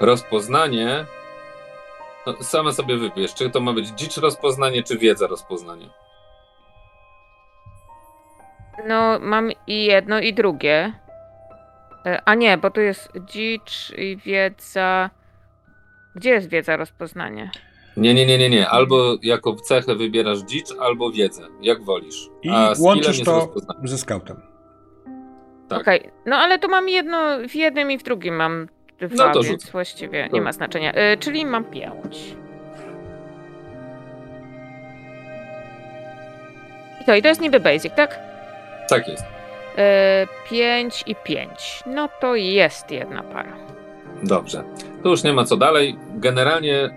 rozpoznanie. 0.00 1.04
No, 2.26 2.34
sama 2.42 2.72
sobie 2.72 2.96
wybierz, 2.96 3.34
czy 3.34 3.50
to 3.50 3.60
ma 3.60 3.72
być 3.72 3.88
dzicz 3.88 4.16
rozpoznanie, 4.16 4.82
czy 4.82 4.98
wiedza 4.98 5.26
rozpoznanie. 5.26 5.88
No, 8.86 9.18
mam 9.18 9.50
i 9.66 9.84
jedno, 9.84 10.20
i 10.20 10.34
drugie. 10.34 10.92
E, 12.06 12.22
A 12.24 12.34
nie, 12.34 12.58
bo 12.58 12.70
tu 12.70 12.80
jest 12.80 13.12
dzicz 13.24 13.92
i 13.98 14.16
wiedza. 14.16 15.10
Gdzie 16.14 16.30
jest 16.30 16.48
wiedza 16.48 16.76
rozpoznanie? 16.76 17.50
Nie, 17.98 18.14
nie, 18.14 18.26
nie, 18.26 18.38
nie, 18.38 18.50
nie. 18.50 18.68
Albo 18.68 19.16
jako 19.22 19.54
cechę 19.54 19.94
wybierasz 19.94 20.38
dzicz, 20.38 20.66
albo 20.80 21.10
wiedzę, 21.10 21.42
jak 21.60 21.82
wolisz. 21.84 22.28
I 22.42 22.50
A 22.50 22.72
łączysz 22.78 23.18
jest 23.18 23.24
to 23.24 23.52
ze 23.84 23.98
scoutem. 23.98 24.40
Tak. 25.68 25.80
Okej, 25.80 26.10
no 26.26 26.36
ale 26.36 26.58
to 26.58 26.68
mam 26.68 26.88
jedno 26.88 27.18
w 27.48 27.54
jednym 27.54 27.90
i 27.90 27.98
w 27.98 28.02
drugim 28.02 28.34
mam 28.36 28.68
dwa, 29.00 29.26
No 29.26 29.32
to 29.32 29.42
więc 29.42 29.70
właściwie 29.70 30.22
nie 30.22 30.28
Dobra. 30.28 30.44
ma 30.44 30.52
znaczenia. 30.52 30.92
E, 30.92 31.16
czyli 31.16 31.46
mam 31.46 31.64
pięć. 31.64 32.36
I 37.02 37.04
to, 37.04 37.14
i 37.14 37.22
to 37.22 37.28
jest 37.28 37.40
niby 37.40 37.60
basic, 37.60 37.94
tak? 37.94 38.18
Tak 38.88 39.08
jest. 39.08 39.24
E, 39.78 40.26
pięć 40.50 41.04
i 41.06 41.14
pięć. 41.24 41.82
No 41.86 42.08
to 42.20 42.34
jest 42.34 42.90
jedna 42.90 43.22
para. 43.22 43.56
Dobrze. 44.22 44.64
Tu 45.02 45.08
już 45.08 45.24
nie 45.24 45.32
ma 45.32 45.44
co 45.44 45.56
dalej. 45.56 45.96
Generalnie 46.14 46.90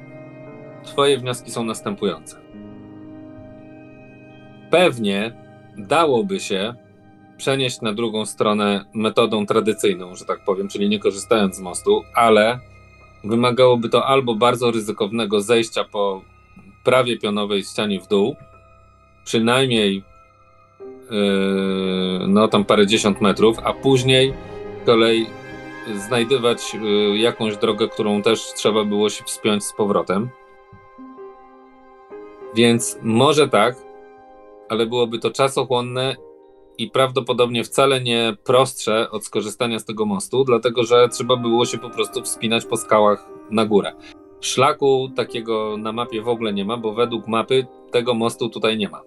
Twoje 0.84 1.18
wnioski 1.18 1.52
są 1.52 1.64
następujące. 1.64 2.42
Pewnie 4.70 5.34
dałoby 5.78 6.40
się 6.40 6.76
przenieść 7.38 7.82
na 7.82 7.94
drugą 7.94 8.26
stronę 8.26 8.86
metodą 8.94 9.46
tradycyjną, 9.46 10.16
że 10.16 10.26
tak 10.26 10.44
powiem, 10.46 10.68
czyli 10.68 10.90
nie 10.90 11.00
korzystając 11.00 11.56
z 11.56 11.60
mostu, 11.60 12.02
ale 12.16 12.60
wymagałoby 13.24 13.90
to 13.90 14.06
albo 14.06 14.36
bardzo 14.36 14.72
ryzykownego 14.72 15.42
zejścia 15.42 15.84
po 15.84 16.22
prawie 16.84 17.18
pionowej 17.18 17.64
ścianie 17.64 18.00
w 18.00 18.08
dół, 18.08 18.36
przynajmniej 19.24 20.04
yy, 21.12 22.28
no 22.28 22.48
tam 22.48 22.66
parędziesiąt 22.66 23.22
metrów, 23.22 23.58
a 23.64 23.74
później 23.74 24.34
z 24.84 24.86
kolei 24.86 25.26
znajdywać 25.96 26.74
yy, 26.74 27.18
jakąś 27.18 27.58
drogę, 27.58 27.88
którą 27.88 28.22
też 28.22 28.54
trzeba 28.56 28.84
było 28.84 29.10
się 29.10 29.24
wspiąć 29.24 29.64
z 29.64 29.74
powrotem. 29.74 30.30
Więc 32.56 32.98
może 33.02 33.50
tak, 33.50 33.76
ale 34.70 34.86
byłoby 34.86 35.20
to 35.20 35.32
czasochłonne 35.32 36.16
i 36.78 36.90
prawdopodobnie 36.92 37.64
wcale 37.64 38.02
nie 38.02 38.34
prostsze 38.44 39.12
od 39.12 39.26
skorzystania 39.26 39.80
z 39.80 39.86
tego 39.86 40.06
mostu, 40.06 40.44
dlatego 40.44 40.84
że 40.84 41.10
trzeba 41.10 41.36
było 41.36 41.66
się 41.66 41.78
po 41.78 41.90
prostu 41.90 42.22
wspinać 42.22 42.66
po 42.66 42.78
skałach 42.78 43.26
na 43.52 43.66
górę. 43.66 43.92
Szlaku 44.42 45.10
takiego 45.16 45.78
na 45.78 45.92
mapie 45.92 46.22
w 46.22 46.28
ogóle 46.28 46.54
nie 46.54 46.66
ma, 46.66 46.78
bo 46.78 46.94
według 46.94 47.28
mapy 47.28 47.66
tego 47.92 48.14
mostu 48.14 48.50
tutaj 48.50 48.78
nie 48.78 48.90
ma. 48.90 49.02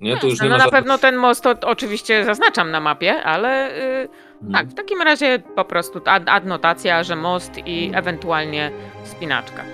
Nie, 0.00 0.16
tu 0.16 0.28
już 0.28 0.40
nie 0.40 0.48
no 0.48 0.58
ma 0.58 0.64
na 0.64 0.70
pewno 0.70 0.98
ten 0.98 1.16
most 1.16 1.42
to 1.42 1.54
oczywiście 1.62 2.24
zaznaczam 2.24 2.70
na 2.70 2.80
mapie, 2.80 3.22
ale 3.22 3.78
y, 4.04 4.08
Mhm. 4.42 4.52
tak, 4.52 4.66
w 4.66 4.74
takim 4.74 5.02
razie 5.02 5.38
po 5.54 5.64
prostu 5.64 6.00
ad 6.04 6.22
adnotacja, 6.26 7.02
że 7.02 7.16
most 7.16 7.58
i 7.66 7.90
ewentualnie 7.94 8.70
wspinaczka. 9.04 9.64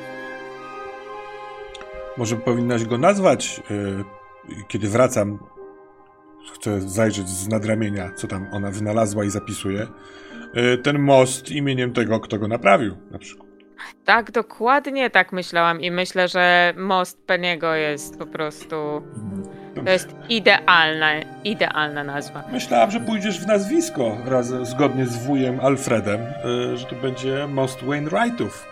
Może 2.17 2.37
powinnaś 2.37 2.85
go 2.85 2.99
nazwać, 2.99 3.63
y, 3.71 4.65
kiedy 4.69 4.89
wracam. 4.89 5.39
Chcę 6.55 6.81
zajrzeć 6.81 7.29
z 7.29 7.49
nadramienia, 7.49 8.11
co 8.17 8.27
tam 8.27 8.47
ona 8.53 8.71
wynalazła 8.71 9.25
i 9.25 9.31
zapisuje. 9.31 9.87
Y, 10.57 10.79
ten 10.79 10.99
most 10.99 11.51
imieniem 11.51 11.93
tego, 11.93 12.21
kto 12.21 12.39
go 12.39 12.49
naprawił, 12.49 12.97
na 13.11 13.19
przykład. 13.19 13.53
Tak, 14.05 14.31
dokładnie 14.31 15.11
tak 15.11 15.33
myślałam 15.33 15.81
i 15.81 15.91
myślę, 15.91 16.29
że 16.29 16.75
most 16.77 17.27
Peniego 17.27 17.75
jest 17.75 18.19
po 18.19 18.27
prostu. 18.27 18.77
To 19.85 19.91
jest 19.91 20.09
idealna, 20.29 21.11
idealna 21.45 22.05
nazwa. 22.05 22.45
Myślałam, 22.53 22.91
że 22.91 23.01
pójdziesz 23.01 23.41
w 23.41 23.47
nazwisko 23.47 24.17
razem, 24.25 24.67
zgodnie 24.67 25.07
z 25.07 25.27
wujem 25.27 25.61
Alfredem, 25.61 26.21
y, 26.21 26.77
że 26.77 26.87
to 26.87 26.95
będzie 26.97 27.47
most 27.49 27.85
Wainwrightów. 27.85 28.72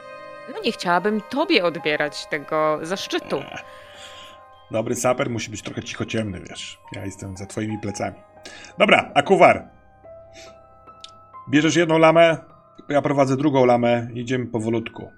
No 0.55 0.61
nie 0.65 0.73
chciałabym 0.73 1.21
tobie 1.21 1.65
odbierać 1.65 2.27
tego 2.27 2.79
zaszczytu. 2.83 3.43
Dobry 4.71 4.97
saper 4.97 5.31
musi 5.31 5.51
być 5.51 5.63
trochę 5.63 5.83
cichociemny, 5.83 6.41
wiesz. 6.41 6.79
Ja 6.93 7.05
jestem 7.05 7.37
za 7.37 7.47
twoimi 7.47 7.79
plecami. 7.79 8.17
Dobra, 8.79 9.11
Akuwar. 9.15 9.69
Bierzesz 11.51 11.77
jedną 11.77 11.99
lamę, 11.99 12.37
ja 12.89 13.03
prowadzę 13.03 13.37
drugą 13.37 13.65
lamę, 13.65 14.09
idziemy 14.15 14.47
powolutku. 14.47 15.11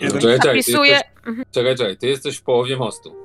Jeden... 0.00 0.20
Czekaj, 0.20 0.36
czekaj, 0.38 0.54
ty 0.56 0.62
Zapisuję. 0.62 0.90
jesteś, 0.90 1.10
Mhm. 1.26 1.44
czekaj, 1.50 1.76
czekaj, 1.76 1.96
ty 1.96 2.06
jesteś 2.06 2.36
w 2.36 2.42
połowie 2.42 2.76
mostu. 2.76 3.16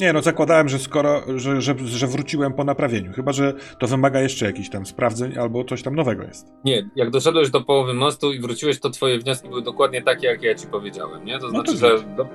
Nie, 0.00 0.12
no 0.12 0.22
zakładałem, 0.22 0.68
że 0.68 0.78
skoro, 0.78 1.22
że, 1.36 1.60
że, 1.62 1.74
że 1.84 2.06
wróciłem 2.06 2.52
po 2.52 2.64
naprawieniu. 2.64 3.12
Chyba, 3.12 3.32
że 3.32 3.52
to 3.78 3.86
wymaga 3.86 4.20
jeszcze 4.20 4.46
jakichś 4.46 4.68
tam 4.68 4.86
sprawdzeń 4.86 5.38
albo 5.38 5.64
coś 5.64 5.82
tam 5.82 5.94
nowego 5.96 6.22
jest. 6.22 6.46
Nie, 6.64 6.88
jak 6.96 7.10
doszedłeś 7.10 7.50
do 7.50 7.60
połowy 7.60 7.94
mostu 7.94 8.32
i 8.32 8.40
wróciłeś, 8.40 8.80
to 8.80 8.90
twoje 8.90 9.18
wnioski 9.18 9.48
były 9.48 9.62
dokładnie 9.62 10.02
takie, 10.02 10.26
jak 10.26 10.42
ja 10.42 10.54
ci 10.54 10.66
powiedziałem, 10.66 11.24
nie? 11.24 11.38
To 11.38 11.48
No 11.48 11.62
to 11.62 11.72
znaczy, 11.72 11.76
że... 11.98 12.04
git. 12.04 12.14
Do... 12.14 12.26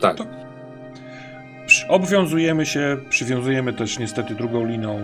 Tak. 0.00 0.16
To- 0.16 0.26
Przy- 1.66 1.88
Obwiązujemy 1.88 2.66
się, 2.66 2.96
przywiązujemy 3.10 3.72
też 3.72 3.98
niestety 3.98 4.34
drugą 4.34 4.66
liną 4.66 4.98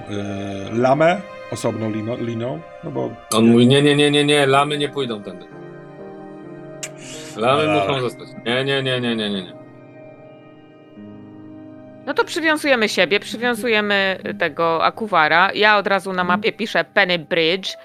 y, 0.73 0.79
lamę, 0.79 1.21
osobną 1.53 1.91
lino, 1.91 2.17
liną, 2.17 2.61
no 2.85 2.91
bo 2.91 3.11
On 3.35 3.47
mówi, 3.47 3.67
nie, 3.67 3.83
nie, 3.83 3.97
nie, 3.97 4.11
nie, 4.11 4.25
nie, 4.25 4.47
lamy 4.47 4.79
nie 4.79 4.89
pójdą 4.89 5.23
tędy. 5.23 5.45
Lamy 7.37 7.63
Ale- 7.71 7.81
muszą 7.89 8.01
zostać. 8.01 8.29
Nie, 8.47 8.65
nie, 8.65 8.83
nie, 8.83 9.01
nie, 9.01 9.17
nie, 9.17 9.31
nie, 9.31 9.43
nie. 9.43 9.60
No 12.11 12.15
to 12.15 12.25
przywiązujemy 12.25 12.89
siebie, 12.89 13.21
przywiązujemy 13.21 14.21
tego 14.39 14.85
akuwara. 14.85 15.53
Ja 15.53 15.79
od 15.79 15.87
razu 15.87 16.13
na 16.13 16.25
mapie 16.25 16.53
piszę 16.53 16.85
Penny 16.85 17.19
Bridge. 17.19 17.77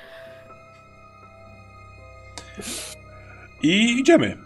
i 3.64 4.00
idziemy. 4.00 4.38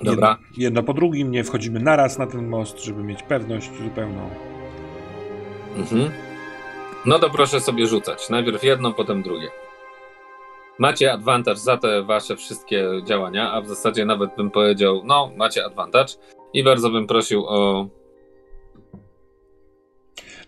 Dobra. 0.00 0.28
Jedno, 0.28 0.46
jedno 0.56 0.82
po 0.82 0.94
drugim, 0.94 1.30
nie 1.30 1.44
wchodzimy 1.44 1.80
naraz 1.80 2.18
na 2.18 2.26
ten 2.26 2.48
most, 2.48 2.84
żeby 2.84 3.04
mieć 3.04 3.22
pewność 3.22 3.70
zupełną. 3.82 4.30
Mhm. 5.76 6.10
No 7.06 7.18
to 7.18 7.30
proszę 7.30 7.60
sobie 7.60 7.86
rzucać. 7.86 8.30
Najpierw 8.30 8.64
jedno, 8.64 8.92
potem 8.92 9.22
drugie. 9.22 9.48
Macie 10.78 11.12
advantage 11.12 11.60
za 11.60 11.76
te 11.76 12.02
wasze 12.02 12.36
wszystkie 12.36 12.88
działania, 13.04 13.52
a 13.52 13.60
w 13.60 13.68
zasadzie 13.68 14.04
nawet 14.04 14.36
bym 14.36 14.50
powiedział, 14.50 15.02
no, 15.04 15.30
macie 15.36 15.64
advantage. 15.64 16.12
I 16.52 16.64
bardzo 16.64 16.90
bym 16.90 17.06
prosił 17.06 17.44
o. 17.46 17.86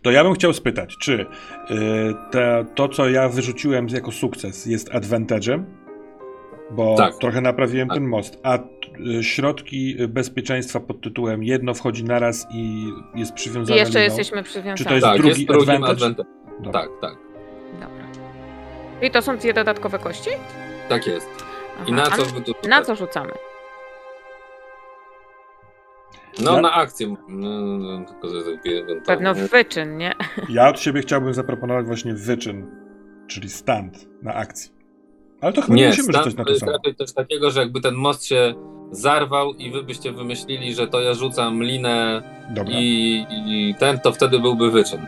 To 0.03 0.11
ja 0.11 0.24
bym 0.24 0.34
chciał 0.34 0.53
spytać, 0.53 0.96
czy 0.96 1.12
y, 1.22 1.26
te, 2.30 2.64
to, 2.74 2.88
co 2.88 3.09
ja 3.09 3.28
wyrzuciłem 3.28 3.88
jako 3.88 4.12
sukces, 4.12 4.66
jest 4.66 4.90
advantage'em? 4.90 5.64
Bo 6.70 6.94
Tak. 6.96 7.14
trochę 7.18 7.40
naprawiłem 7.40 7.88
Tak. 7.88 7.96
ten 7.96 8.07
most, 8.09 8.40
a 8.42 8.59
y, 9.18 9.24
środki 9.24 9.96
bezpieczeństwa 10.09 10.80
pod 10.80 11.01
tytułem 11.01 11.42
jedno 11.44 11.74
wchodzi 11.74 12.05
naraz 12.05 12.46
i 12.55 12.84
jest 13.14 13.32
I 13.32 13.34
przywiązane 13.34 13.78
jeszcze 13.80 13.98
liną. 13.98 14.05
jesteśmy 14.16 14.42
przywiązani. 14.42 14.78
Czy 14.78 14.84
to 14.84 14.94
jest 14.94 15.07
tak, 15.07 15.18
drugi 15.22 15.40
jest 15.48 15.51
advantage? 15.51 15.92
advantage. 15.92 16.28
Dobra. 16.61 16.80
Tak, 16.80 16.90
tak. 17.01 17.14
Dobra. 17.72 18.05
I 19.03 19.11
to 19.11 19.22
są 19.22 19.36
dwie 19.36 19.53
dodatkowe 19.55 19.98
kości? 19.98 20.30
Tak 20.88 21.07
jest. 21.07 21.28
I 21.86 21.92
Aha. 21.92 21.94
na 21.96 22.16
co 22.16 22.22
na 22.68 22.82
co 22.82 22.94
rzucamy? 22.96 23.32
No, 26.39 26.55
Ja- 26.55 26.61
na 26.61 26.72
akcję. 26.72 27.14
No, 27.28 27.49
no, 27.61 28.05
tylko 28.07 28.28
że 28.28 28.35
Pewno 29.07 29.35
wyczyn, 29.35 29.97
nie? 29.97 30.14
Ja 30.49 30.68
od 30.68 30.81
siebie 30.81 31.01
chciałbym 31.03 31.35
zaproponować 31.35 31.87
właśnie 31.87 32.14
wyczyn, 32.14 32.66
czyli 33.26 33.49
stand 33.51 34.07
na 34.22 34.35
akcji. 34.35 34.70
Ale 35.41 35.53
to 35.53 35.62
chyba 35.62 35.74
nie, 35.74 35.83
Nie, 35.83 35.89
musimy 35.89 36.07
rzucać 36.12 36.35
na 36.35 36.39
to 36.39 36.45
to 36.45 36.51
jest 36.51 36.61
samo. 36.61 36.72
raczej 36.72 36.95
coś 36.95 37.12
takiego, 37.12 37.51
że 37.51 37.61
jakby 37.61 37.81
ten 37.81 37.95
most 37.95 38.26
się 38.26 38.55
zarwał 38.91 39.55
i 39.55 39.70
wy 39.70 39.83
byście 39.83 40.12
wymyślili, 40.12 40.74
że 40.74 40.89
to 40.89 41.01
ja 41.01 41.14
rzucam 41.14 41.62
linę 41.62 42.22
i, 42.68 43.26
i 43.31 43.74
ten, 43.78 44.01
to 44.01 44.12
wtedy 44.12 44.39
byłby 44.39 44.70
wyczyn. 44.70 45.07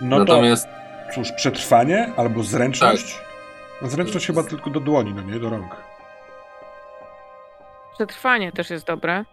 No 0.00 0.18
Natomiast 0.18 0.68
to 1.08 1.14
cóż, 1.14 1.32
przetrwanie 1.32 2.12
albo 2.16 2.42
zręczność? 2.42 3.14
Tak. 3.14 3.24
No 3.82 3.88
zręczność 3.88 4.26
chyba 4.26 4.42
tylko 4.42 4.70
do 4.70 4.80
dłoni, 4.80 5.14
no 5.14 5.22
nie 5.22 5.40
do 5.40 5.50
rąk. 5.50 5.76
Przetrwanie 7.94 8.52
też 8.52 8.70
jest 8.70 8.86
dobre. 8.86 9.24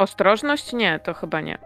Ostrożność? 0.00 0.72
Nie, 0.72 0.98
to 1.04 1.14
chyba 1.14 1.40
nie. 1.40 1.58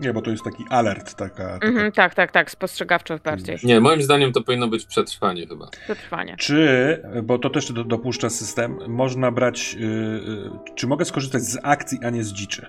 Nie, 0.00 0.12
bo 0.12 0.22
to 0.22 0.30
jest 0.30 0.44
taki 0.44 0.64
alert, 0.70 1.14
taka... 1.14 1.44
taka 1.48 1.66
Mhm, 1.66 1.92
tak, 1.92 2.14
tak, 2.14 2.32
tak, 2.32 2.50
spostrzegawczość 2.50 3.22
bardziej. 3.22 3.58
nie, 3.64 3.80
moim 3.80 4.02
zdaniem 4.02 4.32
to 4.32 4.42
powinno 4.42 4.68
być 4.68 4.86
przetrwanie 4.86 5.46
chyba. 5.46 5.66
Przetrwanie. 5.84 6.36
Czy, 6.36 7.02
bo 7.22 7.38
to 7.38 7.50
też 7.50 7.72
do, 7.72 7.84
dopuszcza 7.84 8.30
system, 8.30 8.78
można 8.88 9.30
brać, 9.30 9.74
yy, 9.74 10.50
czy 10.74 10.86
mogę 10.86 11.04
skorzystać 11.04 11.42
z 11.42 11.58
akcji, 11.62 11.98
a 12.04 12.10
nie 12.10 12.24
z 12.24 12.32
dziczy? 12.32 12.66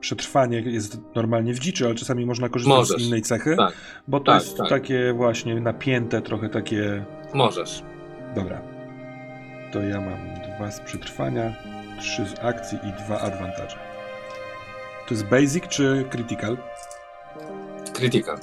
Przetrwanie 0.00 0.60
jest 0.60 0.98
normalnie 1.14 1.54
w 1.54 1.58
dziczy, 1.58 1.84
ale 1.86 1.94
czasami 1.94 2.26
można 2.26 2.48
korzystać 2.48 2.78
Możesz. 2.78 3.02
z 3.02 3.06
innej 3.06 3.22
cechy, 3.22 3.56
Tak, 3.56 3.72
bo 4.08 4.20
to 4.20 4.32
tak, 4.32 4.42
jest 4.42 4.56
tak. 4.56 4.68
takie 4.68 5.12
właśnie 5.12 5.60
napięte, 5.60 6.22
trochę 6.22 6.48
takie... 6.48 7.04
możesz. 7.34 7.82
Dobra. 8.34 8.60
To 9.72 9.80
ja 9.80 10.00
mam 10.00 10.18
dwa 10.56 10.70
z 10.70 10.80
przetrwania, 10.80 11.52
trzy 12.00 12.24
z 12.26 12.44
akcji 12.44 12.78
i 12.78 13.04
dwa 13.04 13.20
advantage. 13.20 13.76
To 15.12 15.14
jest 15.14 15.28
basic 15.28 15.68
czy 15.68 16.04
critical? 16.10 16.56
Critical. 17.94 18.38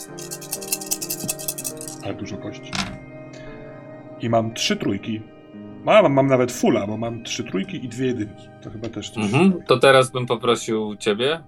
Ale 2.03 2.13
dużo 2.13 2.37
kości. 2.37 2.71
I 4.21 4.29
mam 4.29 4.53
trzy 4.53 4.77
trójki. 4.77 5.21
Mam, 5.83 6.13
mam 6.13 6.27
nawet 6.27 6.51
fulla, 6.51 6.87
bo 6.87 6.97
mam 6.97 7.23
trzy 7.23 7.43
trójki 7.43 7.85
i 7.85 7.89
dwie 7.89 8.07
jedynki. 8.07 8.49
To 8.61 8.69
chyba 8.69 8.89
też 8.89 9.09
coś. 9.09 9.23
Mhm. 9.23 9.63
To 9.67 9.77
teraz 9.77 10.11
bym 10.11 10.25
poprosił 10.25 10.95
ciebie, 10.95 11.39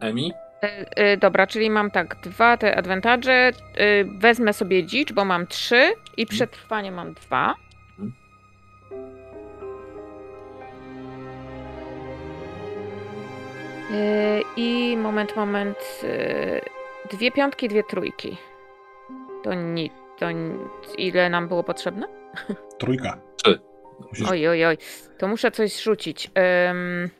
Emi. 0.00 0.32
Y, 0.64 1.02
y, 1.02 1.16
dobra, 1.16 1.46
czyli 1.46 1.70
mam 1.70 1.90
tak, 1.90 2.16
dwa 2.22 2.56
te 2.56 2.76
advantage, 2.76 3.48
y, 3.50 3.52
wezmę 4.18 4.52
sobie 4.52 4.86
dzicz, 4.86 5.12
bo 5.12 5.24
mam 5.24 5.46
trzy 5.46 5.92
i 6.16 6.26
przetrwanie 6.26 6.92
mam 6.92 7.14
dwa. 7.14 7.54
Mhm. 13.90 13.94
Y, 13.94 14.42
I 14.56 14.96
moment, 14.96 15.36
moment, 15.36 15.78
y, 16.04 16.60
dwie 17.16 17.30
piątki, 17.32 17.68
dwie 17.68 17.82
trójki. 17.84 18.36
To 19.44 19.54
nic, 19.54 19.92
to 20.18 20.30
nic. 20.30 20.58
Ile 20.98 21.30
nam 21.30 21.48
było 21.48 21.64
potrzebne? 21.64 22.06
Trójka. 22.78 23.18
Trzy. 23.36 23.60
Musisz... 24.08 24.28
Oj, 24.30 24.48
oj, 24.48 24.64
oj, 24.64 24.78
to 25.18 25.28
muszę 25.28 25.50
coś 25.50 25.82
rzucić. 25.82 26.30
Ym, 26.70 27.10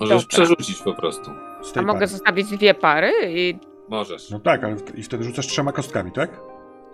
Możesz 0.00 0.08
dobra. 0.22 0.28
przerzucić 0.28 0.82
po 0.82 0.94
prostu. 0.94 1.30
A 1.70 1.72
tej 1.74 1.82
mogę 1.82 1.98
pary. 1.98 2.06
zostawić 2.06 2.50
dwie 2.50 2.74
pary 2.74 3.12
i 3.24 3.58
Możesz. 3.88 4.30
No 4.30 4.40
tak, 4.40 4.64
ale 4.64 4.76
w- 4.76 4.98
i 4.98 5.02
wtedy 5.02 5.24
rzucasz 5.24 5.46
trzema 5.46 5.72
kostkami, 5.72 6.12
tak? 6.12 6.40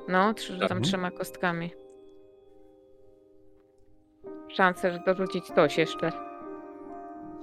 No, 0.08 0.34
trzy, 0.34 0.46
rzucam 0.52 0.62
Mhm. 0.64 0.82
trzema 0.82 1.10
kostkami. 1.10 1.70
Szanse, 4.48 4.92
że 4.92 4.98
dorzucić 5.06 5.46
coś 5.46 5.78
jeszcze. 5.78 6.12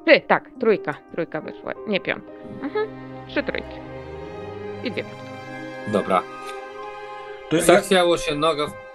Trzy, 0.06 0.22
tak, 0.22 0.50
trójka. 0.60 0.94
Trójka 1.12 1.42
wyszła. 1.42 1.74
Nie 1.88 2.00
piątka. 2.00 2.32
Mhm. 2.62 2.88
Trzy 3.28 3.44
trójki. 3.44 3.80
I 4.84 4.92
dwie 4.92 5.04
piątki. 5.04 5.92
Dobra. 5.92 6.24
To 7.50 7.56
ja, 7.56 7.62
Zachwiało 7.62 8.18
się 8.18 8.36
noga 8.36 8.68
w 8.68 8.86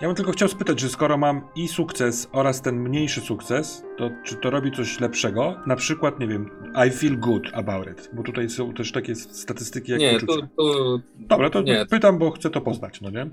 ja 0.00 0.08
bym 0.08 0.16
tylko 0.16 0.32
chciał 0.32 0.48
spytać, 0.48 0.80
że 0.80 0.88
skoro 0.88 1.16
mam 1.18 1.40
i 1.56 1.68
sukces 1.68 2.28
oraz 2.32 2.62
ten 2.62 2.76
mniejszy 2.80 3.20
sukces, 3.20 3.84
to 3.96 4.10
czy 4.24 4.36
to 4.36 4.50
robi 4.50 4.72
coś 4.72 5.00
lepszego? 5.00 5.56
Na 5.66 5.76
przykład, 5.76 6.20
nie 6.20 6.26
wiem, 6.26 6.50
I 6.86 6.90
feel 6.90 7.18
good 7.18 7.42
about 7.52 7.86
it, 7.88 8.10
bo 8.12 8.22
tutaj 8.22 8.48
są 8.48 8.74
też 8.74 8.92
takie 8.92 9.14
statystyki 9.14 9.92
jak 9.92 10.00
Nie, 10.00 10.16
uczucia. 10.16 10.32
tu, 10.32 10.46
tu 10.56 11.00
Dobra, 11.14 11.50
to 11.50 11.62
nie. 11.62 11.86
pytam, 11.86 12.18
bo 12.18 12.30
chcę 12.30 12.50
to 12.50 12.60
poznać, 12.60 13.00
no 13.00 13.10
nie? 13.10 13.26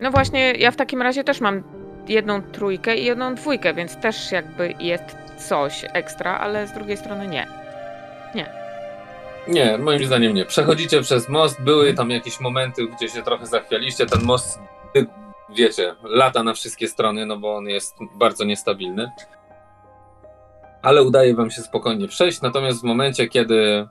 No 0.00 0.10
właśnie, 0.10 0.52
ja 0.52 0.70
w 0.70 0.76
takim 0.76 1.02
razie 1.02 1.24
też 1.24 1.40
mam 1.40 1.62
jedną 2.08 2.42
trójkę 2.42 2.96
i 2.96 3.04
jedną 3.04 3.34
dwójkę, 3.34 3.74
więc 3.74 3.96
też 3.96 4.32
jakby 4.32 4.74
jest 4.80 5.16
coś 5.38 5.84
ekstra, 5.92 6.38
ale 6.38 6.66
z 6.66 6.72
drugiej 6.72 6.96
strony 6.96 7.28
nie. 7.28 7.46
Nie, 9.48 9.78
moim 9.78 10.06
zdaniem 10.06 10.34
nie. 10.34 10.44
Przechodzicie 10.44 11.00
przez 11.02 11.28
most, 11.28 11.62
były 11.62 11.94
tam 11.94 12.10
jakieś 12.10 12.40
momenty, 12.40 12.86
gdzie 12.86 13.08
się 13.08 13.22
trochę 13.22 13.46
zachwialiście. 13.46 14.06
Ten 14.06 14.22
most, 14.22 14.58
wiecie, 15.56 15.94
lata 16.02 16.42
na 16.42 16.54
wszystkie 16.54 16.88
strony, 16.88 17.26
no 17.26 17.38
bo 17.38 17.56
on 17.56 17.66
jest 17.66 17.96
bardzo 18.14 18.44
niestabilny. 18.44 19.10
Ale 20.82 21.02
udaje 21.02 21.34
wam 21.34 21.50
się 21.50 21.62
spokojnie 21.62 22.08
przejść, 22.08 22.40
natomiast 22.40 22.80
w 22.80 22.84
momencie, 22.84 23.28
kiedy 23.28 23.86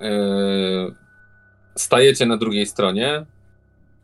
yy, 0.00 0.94
stajecie 1.76 2.26
na 2.26 2.36
drugiej 2.36 2.66
stronie, 2.66 3.26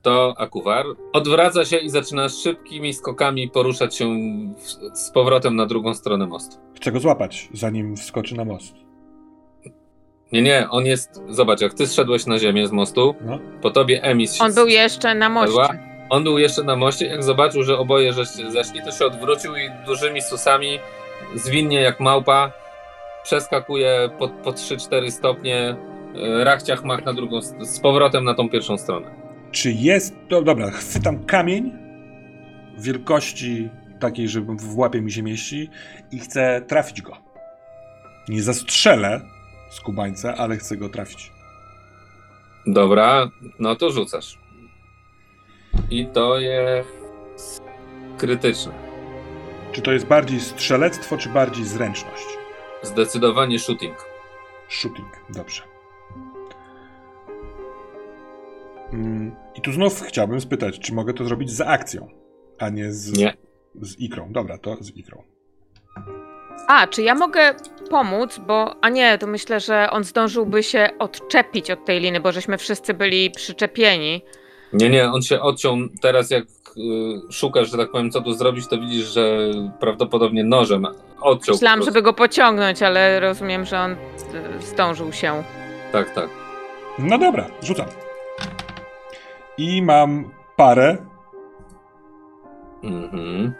to 0.05 0.34
Akuwar 0.38 0.84
odwraca 1.12 1.64
się 1.64 1.76
i 1.76 1.90
zaczyna 1.90 2.28
szybkimi 2.28 2.94
skokami 2.94 3.48
poruszać 3.50 3.96
się 3.96 4.07
w, 4.59 4.98
z 4.98 5.11
powrotem 5.11 5.57
na 5.57 5.66
drugą 5.66 5.94
stronę 5.94 6.26
mostu. 6.26 6.57
Chcę 6.76 6.92
go 6.92 7.00
złapać, 7.00 7.48
zanim 7.52 7.96
wskoczy 7.96 8.34
na 8.34 8.44
most. 8.44 8.74
Nie, 10.32 10.42
nie, 10.42 10.66
on 10.70 10.86
jest. 10.86 11.22
Zobacz, 11.28 11.61
jak 11.61 11.74
ty 11.74 11.86
zszedłeś 11.86 12.26
na 12.26 12.38
ziemię 12.38 12.66
z 12.66 12.72
mostu, 12.72 13.14
No. 13.24 13.38
po 13.62 13.70
tobie 13.70 14.02
Emis. 14.02 14.40
On 14.40 14.55
był 14.55 14.66
jeszcze 14.68 15.14
na 15.14 15.28
moście. 15.28 15.78
On 16.11 16.24
był 16.24 16.38
jeszcze 16.38 16.62
na 16.62 16.76
moście, 16.76 17.07
jak 17.07 17.22
zobaczył, 17.22 17.62
że 17.62 17.78
oboje 17.78 18.12
żeście 18.12 18.50
zeszli, 18.50 18.82
to 18.82 18.92
się 18.92 19.07
odwrócił 19.07 19.57
i 19.57 19.70
dużymi 19.86 20.22
susami, 20.22 20.78
zwinnie 21.34 21.80
jak 21.80 22.00
małpa, 22.00 22.52
przeskakuje 23.24 24.11
po, 24.18 24.28
po 24.28 24.50
3-4 24.52 25.11
stopnie, 25.11 25.76
e, 26.40 26.44
rachciach 26.44 26.84
mach 26.84 27.05
na 27.05 27.12
drugą, 27.12 27.40
z 27.61 27.80
powrotem 27.80 28.24
na 28.24 28.34
tą 28.34 28.48
pierwszą 28.48 28.78
stronę. 28.78 29.24
Czy 29.55 29.72
jest. 29.72 30.14
No, 30.30 30.42
dobra, 30.42 30.70
chwytam 30.70 31.24
kamień 31.24 31.72
wielkości 32.78 33.68
takiej, 34.00 34.28
że 34.28 34.40
w 34.40 34.78
łapie 34.78 35.00
mi 35.00 35.12
się 35.12 35.22
mieści 35.22 35.70
i 36.11 36.18
chcę 36.18 36.62
trafić 36.68 37.02
go. 37.02 37.16
Nie 38.28 38.42
zastrzelę 38.42 39.20
z 39.70 39.80
kubańca, 39.80 40.34
ale 40.36 40.57
chcę 40.57 40.76
go 40.76 40.88
trafić. 40.88 41.32
Dobra, 42.66 43.30
no 43.59 43.76
to 43.76 43.90
rzucasz. 43.90 44.38
I 45.90 46.07
to 46.07 46.38
jest 46.38 47.62
krytyczne. 48.18 48.72
Czy 49.72 49.82
to 49.82 49.92
jest 49.92 50.07
bardziej 50.07 50.40
strzelectwo, 50.40 51.16
czy 51.16 51.28
bardziej 51.28 51.64
zręczność? 51.64 52.26
Zdecydowanie 52.82 53.59
shooting. 53.59 53.96
Shooting, 54.68 55.09
dobrze. 55.30 55.62
Mm, 58.92 59.43
I 59.55 59.61
tu 59.61 59.72
znów 59.72 60.02
chciałbym 60.02 60.40
spytać, 60.40 60.78
czy 60.78 60.94
mogę 60.94 61.14
to 61.14 61.24
zrobić 61.24 61.50
z 61.50 61.61
akcją, 61.61 62.09
a 62.59 62.68
nie 62.68 62.92
z, 62.92 63.18
Nie. 63.18 63.34
z 63.80 63.98
ikrą. 64.00 64.32
Dobra, 64.32 64.59
to 64.59 64.76
z 64.80 64.96
ikrą. 64.96 65.22
A, 66.68 66.86
czy 66.86 67.02
ja 67.02 67.14
mogę 67.14 67.55
pomóc, 67.90 68.38
bo... 68.46 68.74
A 68.80 68.88
nie, 68.88 69.18
to 69.18 69.26
myślę, 69.26 69.61
że 69.61 69.90
on 69.90 70.05
zdążyłby 70.05 70.62
się 70.62 70.88
odczepić 70.98 71.70
od 71.70 71.84
tej 71.84 72.00
liny, 72.00 72.20
bo 72.20 72.32
żeśmy 72.32 72.59
wszyscy 72.59 72.94
byli 72.94 73.30
przyczepieni. 73.30 74.22
Nie, 74.72 74.90
nie, 74.90 75.11
on 75.11 75.22
się 75.22 75.40
odciął. 75.40 75.76
Teraz 76.02 76.30
jak 76.30 76.44
y, 76.44 77.32
szukasz, 77.32 77.70
że 77.70 77.76
tak 77.76 77.90
powiem, 77.90 78.11
co 78.11 78.20
tu 78.20 78.32
zrobić, 78.32 78.68
to 78.68 78.78
widzisz, 78.78 79.07
że 79.07 79.38
prawdopodobnie 79.80 80.44
nożem 80.44 80.86
odciął. 81.20 81.55
Myślałam, 81.55 81.82
żeby 81.82 82.02
go 82.02 82.12
pociągnąć, 82.12 82.82
ale 82.82 83.20
rozumiem, 83.20 83.64
że 83.64 83.80
on 83.80 83.92
y, 83.92 83.96
zdążył 84.61 85.12
się. 85.12 85.42
Tak, 85.92 86.14
tak. 86.14 86.28
No 86.98 87.18
dobra, 87.18 87.46
rzucam. 87.62 87.86
I 89.59 89.82
mam 89.82 90.30
parę. 90.57 90.96
Mhm. 92.82 93.52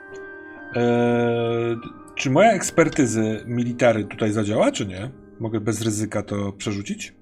Eee, 0.74 1.76
czy 2.14 2.30
moja 2.30 2.53
ekspertyzy 2.53 3.45
military 3.47 4.05
tutaj 4.05 4.32
zadziała, 4.32 4.72
czy 4.72 4.86
nie? 4.86 5.11
Mogę 5.40 5.61
bez 5.61 5.82
ryzyka 5.82 6.22
to 6.22 6.53
przerzucić? 6.53 7.14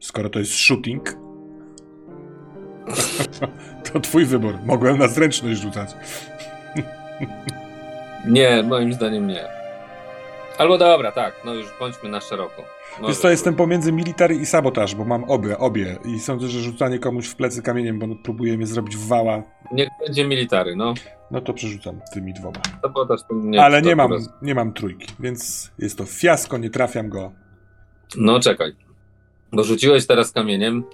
Skoro 0.00 0.30
to 0.30 0.38
jest 0.38 0.52
shooting. 0.52 1.16
to 3.92 4.00
twój 4.00 4.24
wybór. 4.24 4.54
Mogłem 4.66 4.98
na 4.98 5.08
zręczność 5.08 5.60
rzucać. 5.60 5.96
Nie, 8.28 8.62
moim 8.62 8.92
zdaniem 8.92 9.26
nie. 9.26 9.44
Albo 10.58 10.78
dobra, 10.78 11.12
tak, 11.12 11.34
no 11.44 11.54
już 11.54 11.66
bądźmy 11.78 12.08
na 12.08 12.20
szeroko. 12.20 12.64
Może. 13.00 13.12
Wiesz 13.12 13.22
co, 13.22 13.30
jestem 13.30 13.54
pomiędzy 13.54 13.92
military 13.92 14.34
i 14.34 14.46
sabotaż, 14.46 14.94
bo 14.94 15.04
mam 15.04 15.24
obie, 15.24 15.58
obie. 15.58 15.98
I 16.04 16.20
sądzę, 16.20 16.48
że 16.48 16.60
rzucanie 16.60 16.98
komuś 16.98 17.26
w 17.28 17.36
plecy 17.36 17.62
kamieniem, 17.62 17.98
bo 17.98 18.06
próbuje 18.22 18.56
mnie 18.56 18.66
zrobić 18.66 18.96
w 18.96 19.06
wała, 19.06 19.42
Niech 19.72 19.88
będzie 20.06 20.24
military, 20.24 20.76
no. 20.76 20.94
no 21.30 21.40
to 21.40 21.54
przerzucam 21.54 22.00
tymi 22.14 22.32
dwoma. 22.32 22.60
Sabotaż 22.82 23.20
to 23.28 23.34
nie. 23.34 23.62
Ale 23.62 23.82
nie 23.82 23.96
mam, 23.96 24.10
nie 24.42 24.54
mam 24.54 24.72
trójki, 24.72 25.06
więc 25.20 25.70
jest 25.78 25.98
to 25.98 26.04
fiasko, 26.04 26.58
nie 26.58 26.70
trafiam 26.70 27.08
go. 27.08 27.32
No 28.16 28.40
czekaj. 28.40 28.72
Bo 29.52 29.64
rzuciłeś 29.64 30.06
teraz 30.06 30.32
kamieniem, 30.32 30.84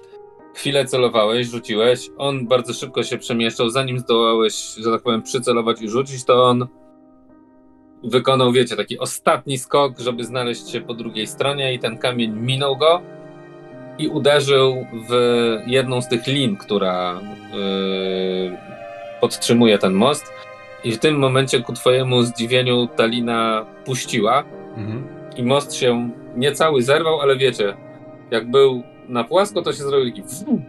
chwilę 0.55 0.85
celowałeś, 0.85 1.47
rzuciłeś, 1.47 2.09
on 2.17 2.47
bardzo 2.47 2.73
szybko 2.73 3.03
się 3.03 3.17
przemieszczał, 3.17 3.69
zanim 3.69 3.99
zdołałeś, 3.99 4.75
że 4.77 4.91
tak 4.91 5.01
powiem, 5.01 5.21
przycelować 5.21 5.81
i 5.81 5.89
rzucić, 5.89 6.23
to 6.25 6.43
on 6.45 6.67
wykonał, 8.03 8.51
wiecie, 8.51 8.75
taki 8.75 8.99
ostatni 8.99 9.57
skok, 9.57 9.99
żeby 9.99 10.23
znaleźć 10.23 10.69
się 10.69 10.81
po 10.81 10.93
drugiej 10.93 11.27
stronie 11.27 11.73
i 11.73 11.79
ten 11.79 11.97
kamień 11.97 12.31
minął 12.31 12.77
go 12.77 13.01
i 13.97 14.07
uderzył 14.07 14.85
w 15.09 15.13
jedną 15.67 16.01
z 16.01 16.07
tych 16.07 16.27
lin, 16.27 16.57
która 16.57 17.21
yy, 17.53 18.57
podtrzymuje 19.21 19.77
ten 19.77 19.93
most 19.93 20.33
i 20.83 20.91
w 20.91 20.99
tym 20.99 21.15
momencie 21.19 21.61
ku 21.61 21.73
twojemu 21.73 22.23
zdziwieniu 22.23 22.87
ta 22.87 23.05
lina 23.05 23.65
puściła 23.85 24.43
Mhm. 24.77 25.03
i 25.37 25.43
most 25.43 25.73
się 25.75 26.09
niecały 26.35 26.83
zerwał, 26.83 27.21
ale 27.21 27.37
wiecie, 27.37 27.73
jak 28.31 28.51
był 28.51 28.83
na 29.09 29.23
płasko, 29.23 29.61
to 29.61 29.73
się 29.73 29.83
zrobił 29.83 30.13
taki 30.13 30.61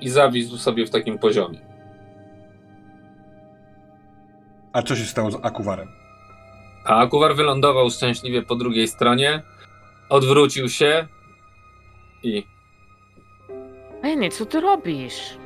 i 0.00 0.08
zawisł 0.08 0.56
sobie 0.56 0.86
w 0.86 0.90
takim 0.90 1.18
poziomie. 1.18 1.58
A 4.72 4.82
co 4.82 4.96
się 4.96 5.04
stało 5.04 5.30
z 5.30 5.38
akuwarem? 5.42 5.88
A 6.88 7.00
Akuwar 7.00 7.36
wylądował 7.36 7.90
szczęśliwie 7.90 8.42
po 8.42 8.56
drugiej 8.56 8.88
stronie, 8.88 9.42
odwrócił 10.08 10.68
się 10.68 11.06
i 12.22 12.44
nie, 14.16 14.30
co 14.30 14.46
ty 14.46 14.60
robisz? 14.60 15.36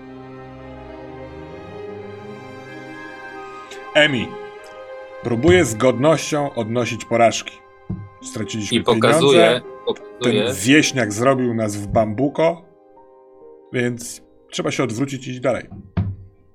Emi, 3.95 4.29
próbuję 5.23 5.65
z 5.65 5.75
godnością 5.75 6.55
odnosić 6.55 7.05
porażki. 7.05 7.55
Straciliśmy 8.23 8.79
i 8.79 8.83
pokazuje, 8.83 9.41
pieniądze, 9.41 9.61
pokazuje 9.87 10.45
ten 10.45 10.55
wieśniak 10.55 11.13
zrobił 11.13 11.55
nas 11.55 11.77
w 11.77 11.87
bambuko, 11.87 12.65
więc 13.73 14.23
trzeba 14.51 14.71
się 14.71 14.85
odwrócić 14.85 15.27
i 15.27 15.31
iść 15.31 15.41
dalej. 15.41 15.65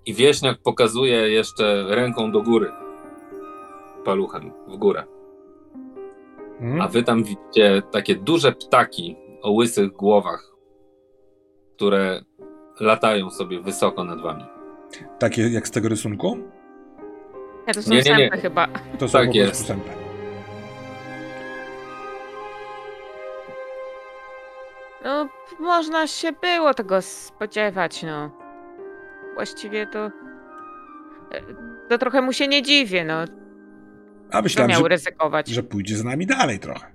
i 0.05 0.13
wieśniak 0.13 0.57
pokazuje 0.63 1.29
jeszcze 1.29 1.85
ręką 1.89 2.31
do 2.31 2.41
góry. 2.41 2.71
Paluchem 4.11 4.51
w 4.67 4.77
górę. 4.77 5.03
Mhm. 6.59 6.81
A 6.81 6.87
wy 6.87 7.03
tam 7.03 7.23
widzicie 7.23 7.81
takie 7.91 8.15
duże 8.15 8.51
ptaki 8.51 9.17
o 9.41 9.51
łysych 9.51 9.91
głowach, 9.91 10.51
które 11.75 12.21
latają 12.79 13.29
sobie 13.29 13.59
wysoko 13.61 14.03
nad 14.03 14.21
wami. 14.21 14.45
Takie 15.19 15.49
jak 15.49 15.67
z 15.67 15.71
tego 15.71 15.89
rysunku? 15.89 16.37
Ja 17.67 17.73
to 17.73 17.81
są 17.81 17.91
Nie, 17.91 18.01
nie, 18.01 18.15
nie. 18.17 18.29
chyba. 18.29 18.67
To 18.99 19.07
są 19.07 19.19
Tak 19.19 19.35
jest. 19.35 19.65
sępy. 19.67 19.89
No, 25.03 25.29
można 25.59 26.07
się 26.07 26.31
było 26.31 26.73
tego 26.73 27.01
spodziewać, 27.01 28.03
no. 28.03 28.31
Właściwie 29.35 29.87
to... 29.87 29.99
e, 30.05 30.11
To 31.89 31.97
trochę 31.97 32.21
mu 32.21 32.33
się 32.33 32.47
nie 32.47 32.61
dziwię, 32.61 33.05
no. 33.05 33.15
A 34.31 34.41
myślałem, 34.41 34.71
miał 34.71 34.81
że, 34.81 34.87
ryzykować? 34.87 35.47
że 35.47 35.63
pójdzie 35.63 35.97
z 35.97 36.03
nami 36.03 36.25
dalej 36.25 36.59
trochę. 36.59 36.91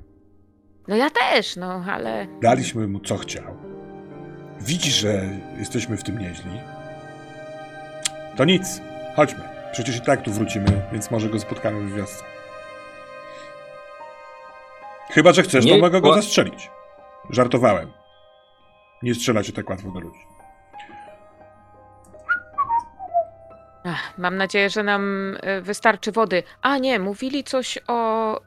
No 0.89 0.97
ja 0.97 1.11
też, 1.11 1.57
no, 1.57 1.85
ale... 1.91 2.27
Daliśmy 2.43 2.89
mu 2.89 3.01
co 3.01 3.17
chciał. 3.17 3.57
Widzisz, 4.61 4.95
że 4.95 5.29
jesteśmy 5.59 5.97
w 5.97 6.03
tym 6.03 6.19
nieźli. 6.19 6.61
To 8.37 8.45
nic, 8.45 8.81
chodźmy. 9.17 9.41
Przecież 9.73 9.97
i 9.97 10.01
tak 10.01 10.23
tu 10.23 10.33
wrócimy, 10.33 10.83
więc 10.93 11.11
może 11.11 11.29
go 11.29 11.39
spotkamy 11.39 11.81
w 11.81 11.97
wiosce. 11.97 12.25
Chyba, 15.11 15.33
że 15.33 15.43
chcesz, 15.43 15.67
to 15.67 15.79
mogę 15.79 16.01
go 16.01 16.15
zastrzelić. 16.15 16.71
Żartowałem. 17.31 17.93
Nie 19.03 19.15
strzela 19.15 19.43
się 19.43 19.53
tak 19.53 19.71
łatwo 19.71 19.91
do 19.91 20.01
ludzi. 20.01 20.21
Ach, 23.85 24.19
mam 24.19 24.37
nadzieję, 24.37 24.71
że 24.71 24.83
nam 24.83 25.35
e, 25.41 25.61
wystarczy 25.61 26.13
wody. 26.13 26.43
A 26.63 26.79
nie, 26.79 26.99
mówili 26.99 27.45
coś 27.45 27.79
o 27.89 28.37
e, 28.37 28.41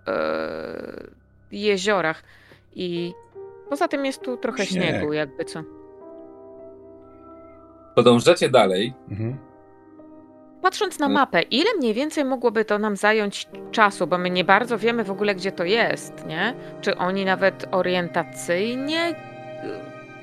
jeziorach. 1.51 2.23
I 2.75 3.13
poza 3.69 3.87
tym 3.87 4.05
jest 4.05 4.21
tu 4.21 4.37
trochę 4.37 4.65
Śnieg. 4.65 4.83
śniegu, 4.83 5.13
jakby 5.13 5.45
co. 5.45 5.63
Podążacie 7.95 8.49
dalej. 8.49 8.93
Mhm. 9.11 9.37
Patrząc 10.61 10.99
na 10.99 11.09
mapę, 11.09 11.41
ile 11.41 11.69
mniej 11.77 11.93
więcej 11.93 12.25
mogłoby 12.25 12.65
to 12.65 12.79
nam 12.79 12.95
zająć 12.95 13.47
czasu, 13.71 14.07
bo 14.07 14.17
my 14.17 14.29
nie 14.29 14.43
bardzo 14.43 14.77
wiemy 14.77 15.03
w 15.03 15.11
ogóle, 15.11 15.35
gdzie 15.35 15.51
to 15.51 15.63
jest, 15.63 16.25
nie? 16.25 16.53
Czy 16.81 16.97
oni 16.97 17.25
nawet 17.25 17.65
orientacyjnie. 17.71 19.15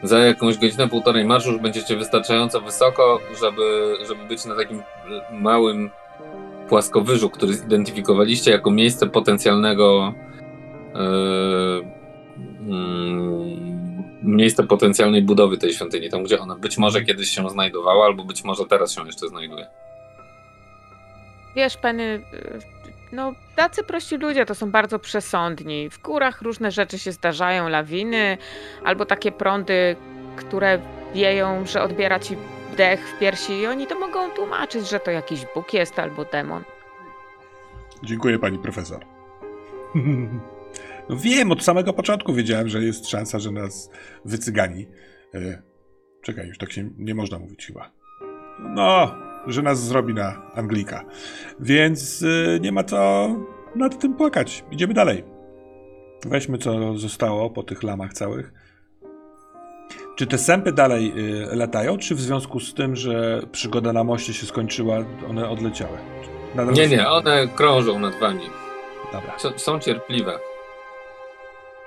Za 0.03 0.19
jakąś 0.19 0.59
godzinę, 0.59 0.89
półtorej 0.89 1.25
marszu 1.25 1.53
już 1.53 1.61
będziecie 1.61 1.97
wystarczająco 1.97 2.61
wysoko, 2.61 3.21
żeby, 3.41 3.97
żeby 4.09 4.25
być 4.25 4.45
na 4.45 4.57
takim 4.57 4.83
małym 5.33 5.91
płaskowyżu, 6.69 7.31
który 7.31 7.55
zidentyfikowaliście 7.55 8.51
jako 8.51 8.71
miejsce 8.71 9.07
potencjalnego 9.07 10.15
yy, 10.95 11.85
mm, 12.69 13.73
miejsce 14.23 14.63
potencjalnej 14.67 15.23
budowy 15.23 15.59
tej 15.59 15.73
świątyni, 15.73 16.11
tam 16.11 16.25
gdzie 16.25 16.41
ona 16.41 16.57
być 16.57 16.79
może 16.79 17.05
kiedyś 17.05 17.29
się 17.29 17.51
znajdowała, 17.51 18.07
albo 18.07 18.25
być 18.25 18.45
może 18.45 18.65
teraz 18.65 18.95
się 18.95 19.07
jeszcze 19.07 19.29
znajduje. 19.29 19.67
Wiesz, 21.57 21.77
Penny, 21.77 22.23
no 23.13 23.35
tacy 23.57 23.85
prości 23.85 24.17
ludzie 24.17 24.47
to 24.47 24.55
są 24.55 24.71
bardzo 24.71 24.99
przesądni. 24.99 25.91
W 25.91 26.03
górach 26.03 26.43
różne 26.43 26.71
rzeczy 26.71 26.99
się 26.99 27.13
zdarzają, 27.13 27.69
lawiny, 27.69 28.39
albo 28.85 29.07
takie 29.07 29.33
prądy, 29.33 29.97
które 30.37 30.79
wieją, 31.15 31.67
że 31.67 31.83
odbiera 31.83 32.19
ci 32.19 32.37
dech 32.77 33.09
w 33.09 33.19
piersi 33.19 33.53
i 33.53 33.67
oni 33.67 33.87
to 33.87 33.99
mogą 33.99 34.31
tłumaczyć, 34.31 34.89
że 34.89 35.01
to 35.01 35.11
jakiś 35.11 35.47
Bóg 35.55 35.75
jest 35.75 35.99
albo 35.99 36.25
demon. 36.25 36.65
Dziękuję 38.03 38.39
pani 38.39 38.59
profesor. 38.59 39.07
No 41.09 41.17
wiem, 41.17 41.53
od 41.53 41.65
samego 41.65 41.93
początku 41.93 42.35
wiedziałem, 42.35 42.69
że 42.69 42.83
jest 42.83 43.09
szansa, 43.09 43.39
że 43.39 43.51
nas 43.51 43.91
wycygani. 44.25 44.87
E, 45.35 45.63
czekaj, 46.23 46.47
już 46.49 46.59
tak 46.59 46.73
się 46.73 46.91
nie 46.99 47.15
można 47.15 47.39
mówić 47.39 47.67
chyba. 47.67 47.91
No, 48.61 49.15
że 49.47 49.63
nas 49.63 49.81
zrobi 49.85 50.15
na 50.15 50.43
Anglika. 50.55 51.05
Więc 51.61 52.23
e, 52.23 52.61
nie 52.61 52.73
ma 52.73 52.85
co 52.85 53.29
nad 53.75 53.99
tym 53.99 54.15
płakać. 54.15 54.65
Idziemy 54.71 54.95
dalej. 54.95 55.25
Weźmy 56.27 56.59
co 56.59 56.99
zostało 56.99 57.51
po 57.51 57.63
tych 57.63 57.83
lamach 57.83 58.13
całych. 58.13 58.53
Czy 60.17 60.27
te 60.27 60.39
sępy 60.39 60.73
dalej 60.73 61.15
e, 61.53 61.57
latają, 61.57 61.99
czy 61.99 62.15
w 62.15 62.21
związku 62.21 62.61
z 62.61 62.75
tym, 62.75 62.97
że 62.97 63.43
przygoda 63.53 63.93
na 63.93 64.05
moście 64.05 64.35
się 64.35 64.47
skończyła, 64.47 64.99
one 65.31 65.49
odleciały? 65.49 65.99
Nadal 66.55 66.75
Nie, 66.75 66.85
są- 66.89 66.91
nie, 66.91 67.09
one 67.09 67.49
krążą 67.49 67.99
nad 67.99 68.15
wami. 68.19 68.51
Dobra. 69.13 69.39
Są, 69.39 69.59
są 69.59 69.79
cierpliwe. 69.79 70.39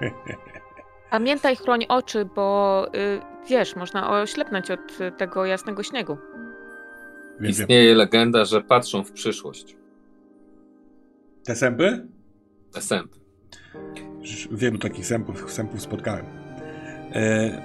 Pamiętaj, 1.12 1.56
chroń 1.56 1.86
oczy, 1.90 2.26
bo 2.36 2.88
y, 2.96 3.22
wiesz, 3.50 3.76
można 3.76 4.22
oślepnąć 4.22 4.72
od 4.72 5.02
y, 5.02 5.12
tego 5.12 5.46
jasnego 5.46 5.84
śniegu. 5.84 6.18
Wiem, 7.40 7.42
wiem. 7.42 7.52
Istnieje 7.52 7.96
legenda, 7.96 8.46
że 8.46 8.62
patrzą 8.62 9.04
w 9.04 9.12
przyszłość. 9.12 9.76
Te 11.46 11.56
sępy? 11.56 12.08
Te 12.74 12.82
sępy. 12.82 13.20
Wielu 14.52 14.78
takich 14.78 15.06
sępów, 15.06 15.52
sępów 15.52 15.82
spotkałem. 15.82 16.26
E, 17.12 17.62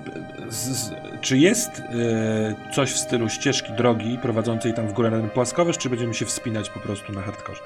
z, 0.49 0.69
z, 0.69 0.95
czy 1.21 1.39
jest 1.39 1.81
e, 1.81 2.71
coś 2.75 2.93
w 2.93 2.99
stylu 2.99 3.29
ścieżki 3.29 3.73
drogi 3.73 4.19
prowadzącej 4.23 4.75
tam 4.75 4.89
w 4.89 4.93
górę 4.93 5.11
na 5.11 5.21
ten 5.21 5.31
płaskowyż, 5.31 5.79
czy 5.79 5.91
będziemy 5.91 6.15
się 6.15 6.27
wspinać 6.27 6.71
po 6.71 6.81
prostu 6.81 7.13
na 7.13 7.21
hardkorze? 7.21 7.63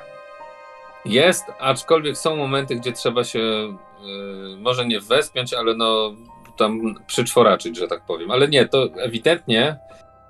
Jest, 1.05 1.45
aczkolwiek 1.59 2.17
są 2.19 2.37
momenty, 2.37 2.77
gdzie 2.77 2.93
trzeba 2.93 3.25
się 3.25 3.39
y, 3.39 4.57
może 4.57 4.87
nie 4.87 5.01
wespiąć, 5.01 5.55
ale 5.55 5.75
no 5.75 6.15
tam 6.57 6.95
przyczworaczyć, 7.07 7.77
że 7.77 7.89
tak 7.89 8.07
powiem. 8.07 8.31
Ale 8.31 8.49
nie, 8.49 8.69
to 8.69 8.89
ewidentnie 8.97 9.79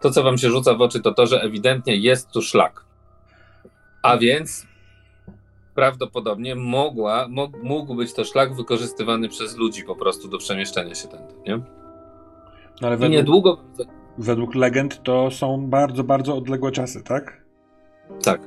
to, 0.04 0.10
co 0.10 0.22
wam 0.22 0.38
się 0.38 0.50
rzuca 0.50 0.74
w 0.74 0.80
oczy, 0.80 1.00
to 1.00 1.14
to, 1.14 1.26
że 1.26 1.40
ewidentnie 1.40 1.96
jest 1.96 2.30
tu 2.30 2.42
szlak. 2.42 2.84
A 4.02 4.16
więc 4.16 4.66
prawdopodobnie 5.74 6.54
mogła, 6.54 7.28
mógł, 7.62 7.94
być 7.94 8.14
to 8.14 8.24
szlak 8.24 8.54
wykorzystywany 8.54 9.28
przez 9.28 9.56
ludzi 9.56 9.84
po 9.84 9.96
prostu 9.96 10.28
do 10.28 10.38
przemieszczania 10.38 10.94
się 10.94 11.08
tędy, 11.08 11.34
nie? 11.46 11.56
No 12.80 12.88
ale 12.88 12.96
I 12.96 12.98
według, 12.98 13.12
niedługo... 13.12 13.58
według 14.18 14.54
legend 14.54 15.02
to 15.02 15.30
są 15.30 15.66
bardzo, 15.66 16.04
bardzo 16.04 16.36
odległe 16.36 16.72
czasy, 16.72 17.02
tak? 17.02 17.44
Tak, 18.22 18.40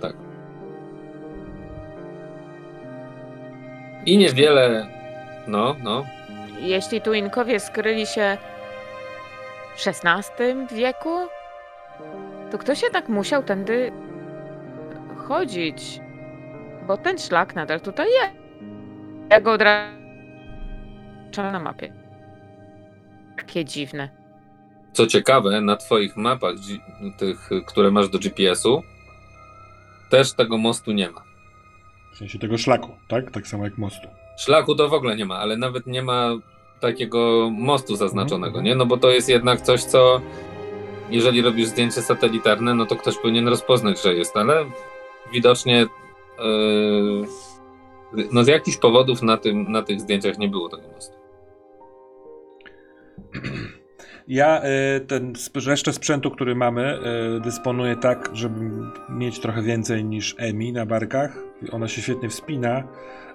tak. 0.00 0.16
I 4.06 4.18
niewiele... 4.18 4.86
No, 5.48 5.76
no, 5.82 6.04
Jeśli 6.60 7.00
tu 7.00 7.12
Inkowie 7.12 7.60
skryli 7.60 8.06
się 8.06 8.38
XVI 9.86 10.66
wieku, 10.76 11.28
to 12.50 12.58
ktoś 12.58 12.82
jednak 12.82 13.08
musiał 13.08 13.42
tędy 13.42 13.92
chodzić, 15.16 16.00
bo 16.86 16.96
ten 16.96 17.18
szlak 17.18 17.54
nadal 17.54 17.80
tutaj 17.80 18.06
jest. 18.06 18.34
Ja 19.30 19.40
go 19.40 19.52
odraczam 19.52 19.92
na 21.52 21.60
mapie. 21.60 21.92
Takie 23.36 23.64
dziwne. 23.64 24.08
Co 24.92 25.06
ciekawe, 25.06 25.60
na 25.60 25.76
Twoich 25.76 26.16
mapach, 26.16 26.54
tych, 27.18 27.50
które 27.66 27.90
masz 27.90 28.08
do 28.08 28.18
GPS-u, 28.18 28.82
też 30.10 30.32
tego 30.32 30.58
mostu 30.58 30.92
nie 30.92 31.10
ma. 31.10 31.22
W 32.14 32.16
sensie 32.16 32.38
tego 32.38 32.58
szlaku, 32.58 32.96
tak? 33.08 33.30
Tak 33.30 33.46
samo 33.46 33.64
jak 33.64 33.78
mostu. 33.78 34.08
Szlaku 34.38 34.74
to 34.74 34.88
w 34.88 34.92
ogóle 34.92 35.16
nie 35.16 35.24
ma, 35.24 35.38
ale 35.38 35.56
nawet 35.56 35.86
nie 35.86 36.02
ma 36.02 36.30
takiego 36.84 37.50
mostu 37.52 37.96
zaznaczonego, 37.96 38.58
Mhm. 38.58 38.64
nie? 38.64 38.74
No 38.74 38.86
bo 38.86 38.96
to 38.96 39.10
jest 39.10 39.28
jednak 39.28 39.60
coś, 39.60 39.82
co 39.82 40.20
jeżeli 41.10 41.42
robisz 41.42 41.66
zdjęcie 41.66 42.02
satelitarne, 42.02 42.74
no 42.74 42.86
to 42.86 42.96
ktoś 42.96 43.18
powinien 43.18 43.48
rozpoznać, 43.48 44.02
że 44.02 44.14
jest, 44.14 44.36
ale 44.36 44.64
widocznie 45.32 45.86
yy, 46.38 48.28
no 48.32 48.44
z 48.44 48.46
jakichś 48.46 48.76
powodów 48.76 49.22
na, 49.22 49.36
tym, 49.36 49.72
na 49.72 49.82
tych 49.82 50.00
zdjęciach 50.00 50.38
nie 50.38 50.48
było 50.48 50.68
tego 50.68 50.82
mostu. 50.94 51.14
Ja 54.28 54.62
y, 54.96 55.00
ten 55.00 55.32
resztę 55.66 55.92
sprzętu, 55.92 56.30
który 56.30 56.54
mamy, 56.54 56.98
y, 57.36 57.40
dysponuję 57.40 57.96
tak, 57.96 58.30
żeby 58.32 58.70
mieć 59.08 59.40
trochę 59.40 59.62
więcej 59.62 60.04
niż 60.04 60.34
Emi 60.38 60.72
na 60.72 60.86
barkach. 60.86 61.38
Ona 61.72 61.88
się 61.88 62.02
świetnie 62.02 62.28
wspina, 62.28 62.84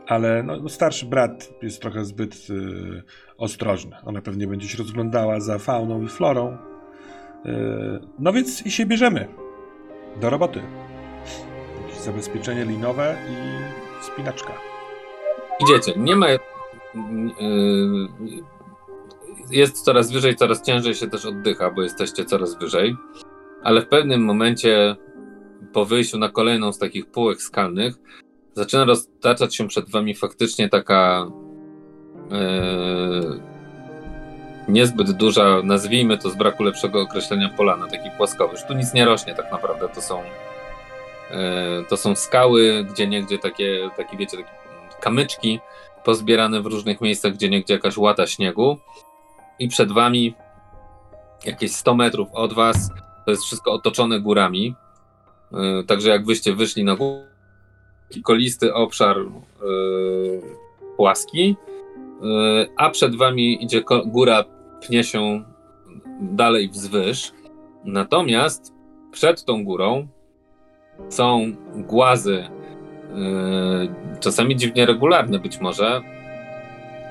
ale 0.10 0.44
no, 0.44 0.70
starszy 0.70 1.06
brat 1.06 1.54
jest 1.62 1.82
trochę 1.82 2.06
zbyt 2.06 2.48
y, 2.50 3.04
ostrożny. 3.38 3.96
Ona 4.06 4.22
pewnie 4.22 4.48
będzie 4.48 4.68
się 4.68 4.78
rozglądała 4.78 5.40
za 5.40 5.60
fauną 5.60 6.04
i 6.04 6.08
florą. 6.08 6.58
Y, 7.46 7.50
no 8.20 8.34
więc 8.34 8.66
i 8.66 8.72
się 8.72 8.86
bierzemy. 8.86 9.28
Do 10.22 10.30
roboty. 10.30 10.62
Jakieś 11.82 12.00
zabezpieczenie 12.00 12.66
linowe 12.66 13.18
i 13.30 13.36
spinaczka. 14.06 14.54
Idziecie, 15.60 15.94
nie 15.98 16.16
ma. 16.16 16.30
Yy, 16.30 16.40
jest 19.52 19.82
coraz 19.82 20.12
wyżej, 20.12 20.36
coraz 20.36 20.62
ciężej 20.62 20.96
się 20.96 21.08
też 21.08 21.26
oddycha, 21.26 21.72
bo 21.72 21.82
jesteście 21.82 22.26
coraz 22.26 22.60
wyżej, 22.60 22.96
ale 23.64 23.82
w 23.82 23.88
pewnym 23.88 24.22
momencie 24.22 24.96
po 25.74 25.86
wyjściu 25.86 26.18
na 26.18 26.30
kolejną 26.30 26.74
z 26.74 26.80
takich 26.80 27.06
półek 27.06 27.42
skalnych 27.42 27.96
zaczyna 28.60 28.86
roztaczać 28.86 29.56
się 29.56 29.68
przed 29.68 29.90
wami 29.90 30.16
faktycznie 30.16 30.70
taka 30.70 31.28
yy, 32.32 33.40
niezbyt 34.68 35.12
duża, 35.12 35.62
nazwijmy 35.64 36.18
to 36.18 36.30
z 36.30 36.36
braku 36.36 36.64
lepszego 36.64 37.02
określenia 37.02 37.50
polana, 37.50 37.88
taki 37.88 38.10
płaskowyż. 38.18 38.64
Tu 38.68 38.74
nic 38.74 38.94
nie 38.94 39.06
rośnie 39.06 39.36
tak 39.36 39.52
naprawdę, 39.52 39.90
to 39.90 40.02
są 40.02 40.24
yy, 40.24 41.86
to 41.90 41.98
są 41.98 42.16
skały, 42.16 42.84
gdzie 42.84 43.08
niegdzie 43.08 43.40
takie, 43.40 43.90
takie 43.98 44.18
wiecie, 44.18 44.38
takie 44.38 44.50
kamyczki 45.02 45.60
pozbierane 46.04 46.62
w 46.62 46.66
różnych 46.66 47.02
miejscach, 47.02 47.34
gdzie 47.34 47.50
niegdzie 47.50 47.74
jakaś 47.74 47.98
łata 47.98 48.28
śniegu 48.28 48.78
i 49.60 49.68
przed 49.68 49.92
wami 49.92 50.34
jakieś 51.46 51.72
100 51.72 51.96
metrów 51.96 52.30
od 52.34 52.54
was 52.54 52.90
to 53.26 53.32
jest 53.32 53.44
wszystko 53.44 53.74
otoczone 53.74 54.20
górami. 54.20 54.76
Yy, 55.52 55.84
także 55.88 56.10
jak 56.10 56.26
wyście 56.26 56.56
wyszli 56.56 56.84
na 56.84 56.96
górę, 56.96 57.30
taki 58.10 58.22
kolisty 58.22 58.74
obszar 58.74 59.18
yy, 59.18 60.42
płaski, 60.98 61.56
yy, 62.22 62.70
a 62.78 62.90
przed 62.90 63.16
wami 63.16 63.64
idzie 63.64 63.84
góra, 64.06 64.44
pnie 64.88 65.04
się 65.04 65.44
dalej 66.22 66.70
wzwyż. 66.70 67.32
Natomiast 67.86 68.74
przed 69.12 69.46
tą 69.46 69.64
górą 69.66 70.08
są 71.10 71.56
głazy, 71.76 72.44
yy, 73.16 74.20
czasami 74.20 74.56
dziwnie 74.56 74.86
regularne 74.86 75.40
być 75.40 75.60
może, 75.60 76.02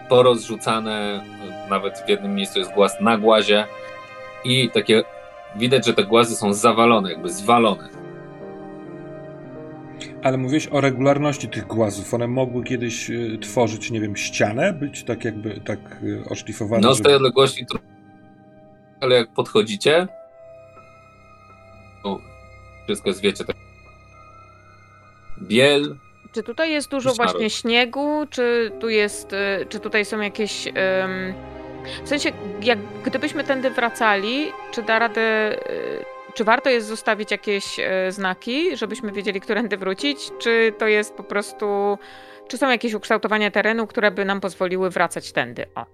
porozrzucane, 0.09 1.24
nawet 1.70 1.99
w 2.07 2.09
jednym 2.09 2.34
miejscu 2.34 2.59
jest 2.59 2.74
głaz 2.74 3.01
na 3.01 3.18
głazie 3.18 3.66
i 4.44 4.70
takie 4.70 5.03
widać, 5.57 5.86
że 5.86 5.94
te 5.94 6.05
głazy 6.05 6.36
są 6.36 6.53
zawalone, 6.53 7.11
jakby 7.11 7.28
zwalone. 7.28 7.97
Ale 10.22 10.36
mówiłeś 10.36 10.68
o 10.68 10.80
regularności 10.80 11.48
tych 11.48 11.66
głazów. 11.66 12.14
One 12.14 12.26
mogły 12.28 12.64
kiedyś 12.64 13.10
y, 13.10 13.38
tworzyć, 13.42 13.90
nie 13.90 14.00
wiem, 14.00 14.16
ścianę, 14.16 14.72
być 14.72 15.04
tak 15.04 15.24
jakby 15.24 15.60
tak 15.60 15.78
y, 16.02 16.22
oszlifowane. 16.30 16.82
No 16.82 16.94
z 16.94 17.02
tej 17.02 17.04
żeby- 17.12 17.16
odległości, 17.16 17.66
ale 19.00 19.14
jak 19.16 19.32
podchodzicie, 19.32 20.08
to 22.02 22.18
wszystko 22.84 23.08
jest, 23.08 23.20
wiecie, 23.20 23.44
tak. 23.44 23.56
Biel, 25.42 25.96
Czy 26.32 26.42
tutaj 26.42 26.70
jest 26.72 26.90
dużo 26.90 27.14
właśnie 27.14 27.50
śniegu, 27.50 28.26
czy 28.30 28.72
tu 28.80 28.88
jest, 28.88 29.32
y, 29.32 29.66
czy 29.68 29.80
tutaj 29.80 30.04
są 30.04 30.20
jakieś... 30.20 30.68
W 32.04 32.08
sensie, 32.08 32.32
jak 32.62 32.78
gdybyśmy 33.04 33.44
tędy 33.44 33.70
wracali, 33.70 34.46
czy 34.72 34.82
da 34.82 34.98
radę, 34.98 35.52
y, 35.70 36.04
czy 36.39 36.45
warto 36.45 36.70
jest 36.70 36.89
zostawić 36.89 37.30
jakieś 37.30 37.78
y, 37.78 38.12
znaki, 38.12 38.76
żebyśmy 38.76 39.12
wiedzieli, 39.12 39.41
którędy 39.41 39.76
wrócić, 39.76 40.30
czy 40.39 40.72
to 40.78 40.86
jest 40.86 41.14
po 41.14 41.22
prostu, 41.22 41.99
czy 42.49 42.59
są 42.59 42.70
jakieś 42.70 42.95
ukształtowania 42.95 43.51
terenu, 43.51 43.86
które 43.86 44.11
by 44.11 44.24
nam 44.24 44.41
pozwoliły 44.41 44.91
wracać 44.91 45.32
tędy? 45.32 45.66
O. 45.74 45.86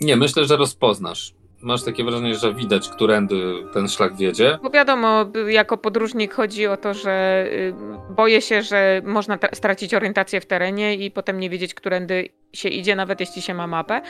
nie, 0.00 0.16
myślę, 0.16 0.44
że 0.44 0.56
rozpoznasz. 0.56 1.34
Masz 1.62 1.84
takie 1.84 2.04
wrażenie, 2.04 2.34
że 2.34 2.54
widać, 2.54 2.88
którędy 2.88 3.54
ten 3.74 3.88
szlak 3.88 4.16
wiedzie. 4.16 4.58
Bo 4.62 4.70
wiadomo, 4.70 5.26
jako 5.48 5.76
podróżnik 5.76 6.34
chodzi 6.34 6.66
o 6.66 6.76
to, 6.76 6.94
że 6.94 7.44
y, 7.52 7.74
boję 8.10 8.42
się, 8.42 8.62
że 8.62 9.02
można 9.04 9.36
tra- 9.36 9.54
stracić 9.54 9.94
orientację 9.94 10.40
w 10.40 10.46
terenie 10.46 10.94
i 10.94 11.10
potem 11.10 11.40
nie 11.40 11.50
wiedzieć, 11.50 11.74
którędy 11.74 12.28
się 12.52 12.68
idzie, 12.68 12.96
nawet 12.96 13.20
jeśli 13.20 13.42
się 13.42 13.54
ma 13.54 13.66
mapę, 13.66 14.02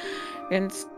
więc 0.50 0.88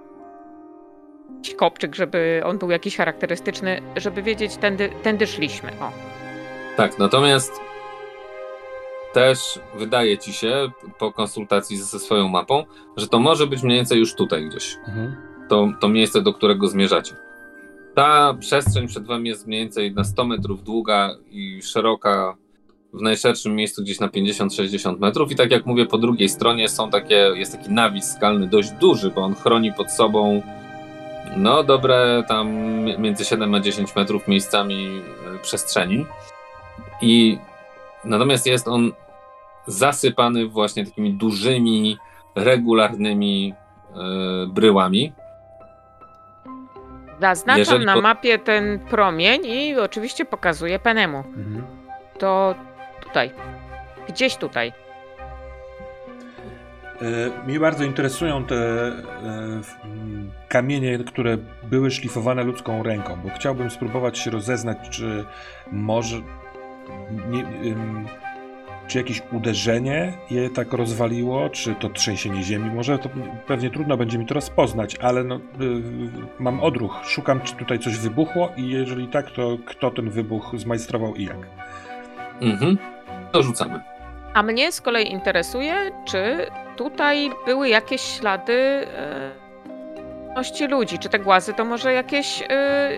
kopczyk, 1.50 1.94
żeby 1.94 2.42
on 2.44 2.58
był 2.58 2.70
jakiś 2.70 2.96
charakterystyczny, 2.96 3.82
żeby 3.96 4.22
wiedzieć, 4.22 4.56
tędy, 4.56 4.90
tędy 5.02 5.26
szliśmy. 5.26 5.70
O. 5.80 5.92
Tak, 6.76 6.98
natomiast 6.98 7.52
też 9.12 9.60
wydaje 9.74 10.18
ci 10.18 10.32
się, 10.32 10.70
po 10.98 11.12
konsultacji 11.12 11.76
ze 11.76 11.98
swoją 11.98 12.28
mapą, 12.28 12.64
że 12.96 13.08
to 13.08 13.18
może 13.18 13.46
być 13.46 13.62
mniej 13.62 13.76
więcej 13.76 13.98
już 13.98 14.14
tutaj 14.14 14.48
gdzieś. 14.48 14.76
Mhm. 14.88 15.16
to, 15.48 15.68
to 15.80 15.88
miejsce, 15.88 16.22
do 16.22 16.32
którego 16.32 16.68
zmierzacie. 16.68 17.16
Ta 17.94 18.34
przestrzeń 18.34 18.88
przed 18.88 19.06
wami 19.06 19.28
jest 19.28 19.46
mniej 19.46 19.60
więcej 19.60 19.94
na 19.94 20.04
100 20.04 20.24
metrów 20.24 20.64
długa 20.64 21.16
i 21.30 21.62
szeroka 21.62 22.36
w 22.92 23.02
najszerszym 23.02 23.54
miejscu 23.54 23.82
gdzieś 23.82 24.00
na 24.00 24.08
50-60 24.08 24.98
metrów 24.98 25.32
i 25.32 25.36
tak 25.36 25.50
jak 25.50 25.66
mówię, 25.66 25.86
po 25.86 25.98
drugiej 25.98 26.28
stronie 26.28 26.68
są 26.68 26.90
takie, 26.90 27.14
jest 27.14 27.52
taki 27.52 27.70
nawis 27.70 28.04
skalny 28.04 28.46
dość 28.46 28.70
duży, 28.70 29.10
bo 29.10 29.20
on 29.20 29.34
chroni 29.34 29.72
pod 29.72 29.90
sobą 29.90 30.42
no 31.36 31.62
dobre 31.62 32.24
tam 32.28 32.48
między 32.98 33.24
7 33.24 33.54
a 33.54 33.60
10 33.60 33.96
metrów 33.96 34.28
miejscami 34.28 35.02
e, 35.34 35.38
przestrzeni 35.38 36.06
i 37.02 37.38
natomiast 38.04 38.46
jest 38.46 38.68
on 38.68 38.92
zasypany 39.66 40.46
właśnie 40.46 40.84
takimi 40.86 41.12
dużymi, 41.14 41.98
regularnymi 42.34 43.54
e, 43.94 43.96
bryłami, 44.46 45.12
Zaznaczam 47.20 47.58
Jeżeli 47.58 47.84
na 47.86 47.94
po- 47.94 48.00
mapie 48.00 48.38
ten 48.38 48.78
promień 48.78 49.46
i 49.46 49.76
oczywiście 49.78 50.24
pokazuję 50.24 50.78
Penemu. 50.78 51.18
Mhm. 51.18 51.62
To 52.18 52.54
tutaj. 53.00 53.30
Gdzieś 54.08 54.36
tutaj. 54.36 54.72
E, 57.02 57.46
Mnie 57.46 57.60
bardzo 57.60 57.84
interesują 57.84 58.44
te 58.44 58.56
e, 58.56 58.92
kamienie, 60.48 60.98
które 60.98 61.38
były 61.62 61.90
szlifowane 61.90 62.44
ludzką 62.44 62.82
ręką, 62.82 63.16
bo 63.24 63.28
chciałbym 63.34 63.70
spróbować 63.70 64.18
się 64.18 64.30
rozeznać, 64.30 64.78
czy 64.90 65.24
może 65.72 66.16
nie, 67.30 67.44
czy 68.86 68.98
jakieś 68.98 69.22
uderzenie 69.32 70.12
je 70.30 70.50
tak 70.50 70.72
rozwaliło, 70.72 71.50
czy 71.50 71.74
to 71.74 71.88
trzęsienie 71.88 72.42
ziemi. 72.42 72.70
Może 72.70 72.98
to 72.98 73.08
pewnie 73.46 73.70
trudno 73.70 73.96
będzie 73.96 74.18
mi 74.18 74.26
to 74.26 74.34
rozpoznać, 74.34 74.96
ale 74.96 75.24
no, 75.24 75.36
y, 75.36 75.40
mam 76.38 76.60
odruch. 76.60 77.00
Szukam, 77.04 77.40
czy 77.40 77.54
tutaj 77.54 77.78
coś 77.78 77.98
wybuchło 77.98 78.52
i 78.56 78.70
jeżeli 78.70 79.08
tak, 79.08 79.30
to 79.30 79.58
kto 79.66 79.90
ten 79.90 80.10
wybuch 80.10 80.52
zmajstrował 80.56 81.14
i 81.14 81.24
jak. 81.24 81.46
Mhm. 82.40 82.78
To 83.32 83.42
rzucamy. 83.42 83.80
A 84.34 84.42
mnie 84.42 84.72
z 84.72 84.80
kolei 84.80 85.12
interesuje, 85.12 85.74
czy 86.04 86.46
tutaj 86.76 87.30
były 87.46 87.68
jakieś 87.68 88.00
ślady 88.00 88.52
e, 88.52 89.30
ludzi. 90.68 90.98
Czy 90.98 91.08
te 91.08 91.18
głazy 91.18 91.54
to 91.54 91.64
może 91.64 91.92
jakieś, 91.92 92.42
e, 92.48 92.90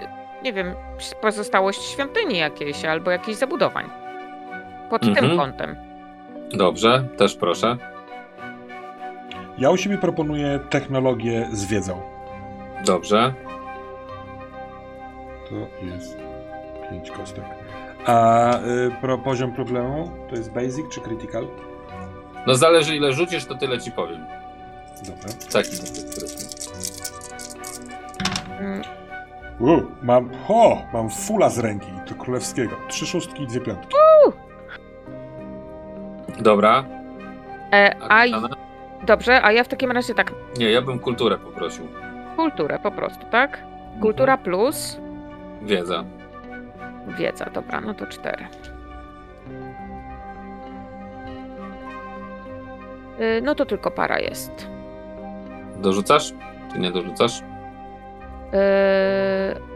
nie 0.42 0.52
wiem, 0.52 0.74
pozostałość 1.20 1.82
świątyni 1.82 2.38
jakieś 2.38 2.84
albo 2.84 3.10
jakichś 3.10 3.38
zabudowań. 3.38 3.90
Pod 4.90 5.02
tym 5.02 5.10
Mhm. 5.10 5.36
kątem. 5.38 5.76
Dobrze, 6.50 7.04
też 7.16 7.36
proszę. 7.36 7.76
Ja 9.58 9.70
u 9.70 9.76
siebie 9.76 9.98
proponuję 9.98 10.60
technologię 10.70 11.48
z 11.52 11.64
wiedzą. 11.66 12.00
Dobrze. 12.84 13.34
To 15.48 15.84
jest 15.86 16.18
5 16.90 17.10
kostek. 17.10 17.44
A 18.06 18.50
y, 18.58 18.90
pro, 19.00 19.18
poziom 19.18 19.52
problemu 19.52 20.10
to 20.30 20.36
jest 20.36 20.52
basic 20.52 20.88
czy 20.90 21.00
critical? 21.00 21.46
No 22.46 22.54
zależy 22.54 22.96
ile 22.96 23.12
rzucisz, 23.12 23.44
to 23.44 23.54
tyle 23.54 23.78
ci 23.78 23.92
powiem. 23.92 24.24
Dobra. 25.06 25.28
Mm, 28.60 28.82
U, 29.60 29.82
mam, 30.02 30.30
o, 30.48 30.82
mam 30.92 31.10
fula 31.10 31.48
z 31.50 31.58
ręki, 31.58 31.86
to 32.06 32.14
królewskiego. 32.14 32.76
Trzy 32.88 33.06
szóstki 33.06 33.42
i 33.42 33.46
dwie 33.46 33.60
piątki. 33.60 33.94
Dobra. 36.40 36.84
E, 37.72 37.96
a, 38.02 38.08
Kapitanę? 38.18 38.48
dobrze, 39.06 39.42
a 39.42 39.52
ja 39.52 39.64
w 39.64 39.68
takim 39.68 39.90
razie 39.92 40.14
tak, 40.14 40.32
Nie, 40.58 40.70
ja 40.70 40.82
bym 40.82 40.98
kulturę 40.98 41.38
poprosił. 41.38 41.88
kulturę 42.36 42.78
po 42.82 42.90
prostu, 42.90 43.26
tak? 43.30 43.58
Kultura 44.00 44.36
plus 44.38 44.98
Wiedza. 45.62 46.04
wiedza, 47.18 47.44
dobra, 47.44 47.80
no 47.80 47.94
to 47.94 48.06
cztery. 48.06 48.46
No 53.42 53.54
to 53.54 53.66
tylko 53.66 53.90
para 53.90 54.18
jest. 54.18 54.68
Dorzucasz? 55.76 56.32
Czy 56.72 56.78
nie 56.78 56.90
dorzucasz? 56.90 57.40
Yy, 57.40 58.58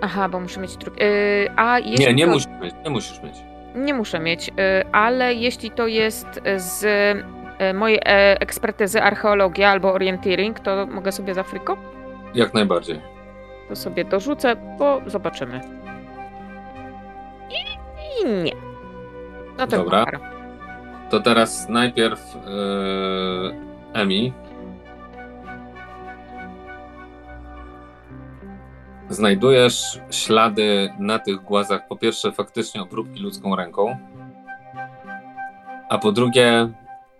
aha, 0.00 0.28
bo 0.28 0.40
muszę 0.40 0.60
mieć 0.60 0.76
drugi. 0.76 1.00
Yy, 1.00 1.48
a 1.56 1.78
jeśli 1.78 2.06
Nie, 2.06 2.14
nie 2.14 2.24
to, 2.26 2.30
musisz 2.32 2.48
mieć. 2.62 2.74
Nie 2.84 2.90
musisz 2.90 3.22
mieć. 3.22 3.34
nie 3.74 3.94
muszę 3.94 4.20
mieć, 4.20 4.48
yy, 4.48 4.54
ale 4.92 5.34
jeśli 5.34 5.70
to 5.70 5.86
jest 5.86 6.26
z 6.56 6.82
yy, 7.60 7.74
mojej 7.74 7.98
e, 7.98 8.40
ekspertyzy 8.40 9.02
archeologia 9.02 9.70
albo 9.70 9.92
orienteering, 9.92 10.60
to 10.60 10.86
mogę 10.86 11.12
sobie 11.12 11.34
za 11.34 11.42
friko? 11.42 11.76
Jak 12.34 12.54
najbardziej. 12.54 13.00
To 13.68 13.76
sobie 13.76 14.04
dorzucę, 14.04 14.56
bo 14.78 15.00
zobaczymy. 15.06 15.60
I, 17.50 17.78
i 18.22 18.42
nie. 18.42 18.52
No 19.58 19.66
to 19.66 19.76
Dobra. 19.76 20.04
para. 20.04 20.20
To 21.10 21.20
teraz 21.20 21.68
najpierw 21.68 22.34
yy, 22.34 23.54
Emi. 23.92 24.32
Znajdujesz 29.08 30.00
ślady 30.10 30.92
na 30.98 31.18
tych 31.18 31.36
głazach, 31.36 31.88
po 31.88 31.96
pierwsze 31.96 32.32
faktycznie 32.32 32.82
obróbki 32.82 33.20
ludzką 33.20 33.56
ręką, 33.56 33.96
a 35.88 35.98
po 35.98 36.12
drugie, 36.12 36.68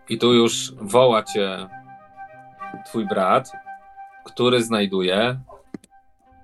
i 0.09 0.19
tu 0.19 0.33
już 0.33 0.73
woła 0.81 1.23
cię 1.23 1.69
twój 2.87 3.07
brat, 3.07 3.53
który 4.25 4.63
znajduje, 4.63 5.39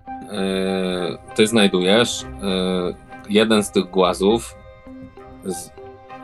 yy, 0.09 1.19
ty 1.35 1.47
znajdujesz 1.47 2.23
yy, 2.23 2.95
jeden 3.29 3.63
z 3.63 3.71
tych 3.71 3.91
głazów, 3.91 4.55
z, 5.45 5.74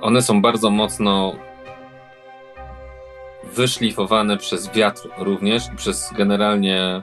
one 0.00 0.22
są 0.22 0.42
bardzo 0.42 0.70
mocno 0.70 1.32
wyszlifowane 3.54 4.36
przez 4.36 4.70
wiatr 4.72 5.08
również 5.18 5.62
i 5.72 5.76
przez 5.76 6.10
generalnie 6.16 7.02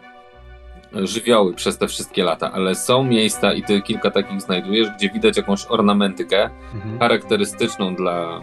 żywioły 0.93 1.53
przez 1.53 1.77
te 1.77 1.87
wszystkie 1.87 2.23
lata, 2.23 2.51
ale 2.51 2.75
są 2.75 3.03
miejsca 3.03 3.53
i 3.53 3.63
ty 3.63 3.81
kilka 3.81 4.11
takich 4.11 4.41
znajdujesz, 4.41 4.87
gdzie 4.97 5.09
widać 5.09 5.37
jakąś 5.37 5.65
ornamentykę 5.69 6.49
Mhm. 6.73 6.99
charakterystyczną 6.99 7.95
dla 7.95 8.41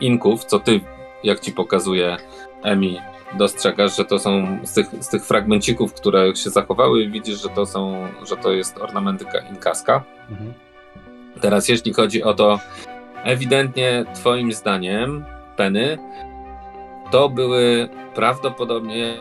Inków, 0.00 0.44
co 0.44 0.58
ty, 0.58 0.80
jak 1.24 1.40
ci 1.40 1.52
pokazuje 1.52 2.16
Emi, 2.62 2.98
dostrzegasz, 3.38 3.96
że 3.96 4.04
to 4.04 4.18
są 4.18 4.58
z 4.62 4.72
tych, 4.72 4.86
z 5.00 5.08
tych 5.08 5.24
fragmencików, 5.24 5.94
które 5.94 6.36
się 6.36 6.50
zachowały, 6.50 7.08
widzisz, 7.08 7.42
że 7.42 7.48
to 7.48 7.66
są, 7.66 8.08
że 8.28 8.36
to 8.36 8.52
jest 8.52 8.78
ornamentyka 8.78 9.38
inkaska. 9.38 10.02
Mhm. 10.30 10.54
Teraz 11.40 11.68
jeśli 11.68 11.92
chodzi 11.92 12.22
o 12.22 12.34
to, 12.34 12.58
ewidentnie 13.24 14.04
twoim 14.14 14.52
zdaniem, 14.52 15.24
Penny, 15.56 15.98
to 17.10 17.28
były 17.28 17.88
prawdopodobnie 18.14 19.14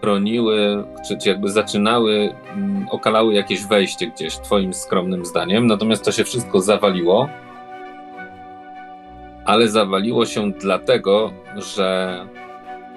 broniły, 0.00 0.84
czy, 1.08 1.18
czy 1.18 1.28
jakby 1.28 1.50
zaczynały, 1.50 2.34
mm, 2.56 2.86
okalały 2.90 3.34
jakieś 3.34 3.66
wejście 3.66 4.06
gdzieś, 4.06 4.36
twoim 4.36 4.74
skromnym 4.74 5.26
zdaniem, 5.26 5.66
natomiast 5.66 6.04
to 6.04 6.12
się 6.12 6.24
wszystko 6.24 6.60
zawaliło. 6.60 7.28
Ale 9.44 9.68
zawaliło 9.68 10.26
się 10.26 10.52
dlatego, 10.52 11.32
że 11.56 12.18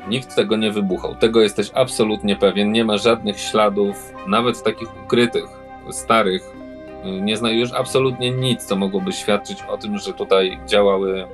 nikt 0.07 0.35
tego 0.35 0.57
nie 0.57 0.71
wybuchał. 0.71 1.15
Tego 1.15 1.41
jesteś 1.41 1.71
absolutnie 1.73 2.35
pewien. 2.35 2.71
Nie 2.71 2.85
ma 2.85 2.97
żadnych 2.97 3.39
śladów, 3.39 4.13
nawet 4.27 4.63
takich 4.63 5.03
ukrytych, 5.05 5.45
starych. 5.91 6.62
Nie 7.03 7.37
znajdujesz 7.37 7.73
absolutnie 7.73 8.31
nic, 8.31 8.63
co 8.63 8.75
mogłoby 8.75 9.11
świadczyć 9.11 9.63
o 9.69 9.77
tym, 9.77 9.97
że 9.97 10.13
tutaj 10.13 10.59
działały 10.67 11.27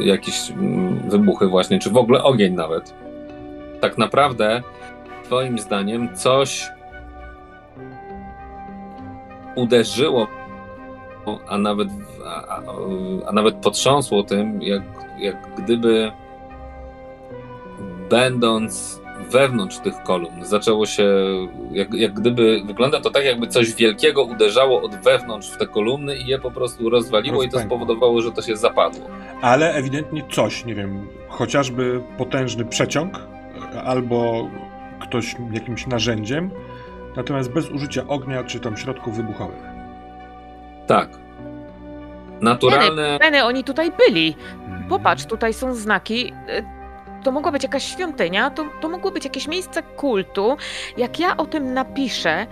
y, 0.00 0.04
jakieś 0.04 0.50
mm, 0.50 1.10
wybuchy 1.10 1.46
właśnie, 1.46 1.78
czy 1.78 1.90
w 1.90 1.96
ogóle 1.96 2.22
ogień 2.22 2.54
nawet. 2.54 2.94
Tak 3.80 3.98
naprawdę, 3.98 4.62
twoim 5.24 5.58
zdaniem, 5.58 6.16
coś 6.16 6.70
uderzyło, 9.54 10.26
a 11.48 11.58
nawet, 11.58 11.88
a, 12.26 12.62
a 13.26 13.32
nawet 13.32 13.54
potrząsło 13.54 14.22
tym, 14.22 14.62
jak, 14.62 14.82
jak 15.18 15.54
gdyby 15.56 16.12
będąc 18.10 19.00
wewnątrz 19.30 19.78
tych 19.78 20.02
kolumn, 20.02 20.44
zaczęło 20.44 20.86
się, 20.86 21.04
jak, 21.70 21.94
jak 21.94 22.12
gdyby, 22.12 22.62
wygląda 22.64 23.00
to 23.00 23.10
tak, 23.10 23.24
jakby 23.24 23.46
coś 23.46 23.74
wielkiego 23.74 24.22
uderzało 24.24 24.82
od 24.82 24.94
wewnątrz 24.94 25.50
w 25.50 25.56
te 25.56 25.66
kolumny 25.66 26.16
i 26.16 26.26
je 26.26 26.38
po 26.38 26.50
prostu 26.50 26.90
rozwaliło 26.90 27.42
i 27.42 27.48
to 27.48 27.60
spowodowało, 27.60 28.20
że 28.20 28.32
to 28.32 28.42
się 28.42 28.56
zapadło. 28.56 29.06
Ale 29.42 29.74
ewidentnie 29.74 30.22
coś, 30.32 30.64
nie 30.64 30.74
wiem, 30.74 31.08
chociażby 31.28 32.00
potężny 32.18 32.64
przeciąg 32.64 33.20
e, 33.74 33.82
albo 33.82 34.48
ktoś 35.00 35.36
jakimś 35.52 35.86
narzędziem, 35.86 36.50
natomiast 37.16 37.52
bez 37.52 37.70
użycia 37.70 38.06
ognia 38.06 38.44
czy 38.44 38.60
tam 38.60 38.76
środków 38.76 39.16
wybuchowych. 39.16 39.62
Tak. 40.86 41.08
Naturalne. 42.40 43.18
Peny, 43.20 43.44
oni 43.44 43.64
tutaj 43.64 43.92
byli. 44.08 44.36
Mhm. 44.64 44.88
Popatrz, 44.88 45.24
tutaj 45.24 45.54
są 45.54 45.74
znaki. 45.74 46.32
To 47.24 47.32
mogła 47.32 47.52
być 47.52 47.62
jakaś 47.62 47.84
świątynia, 47.84 48.50
to, 48.50 48.64
to 48.80 48.88
mogło 48.88 49.10
być 49.10 49.24
jakieś 49.24 49.48
miejsce 49.48 49.82
kultu. 49.82 50.56
Jak 50.96 51.20
ja 51.20 51.36
o 51.36 51.46
tym 51.46 51.74
napiszę, 51.74 52.46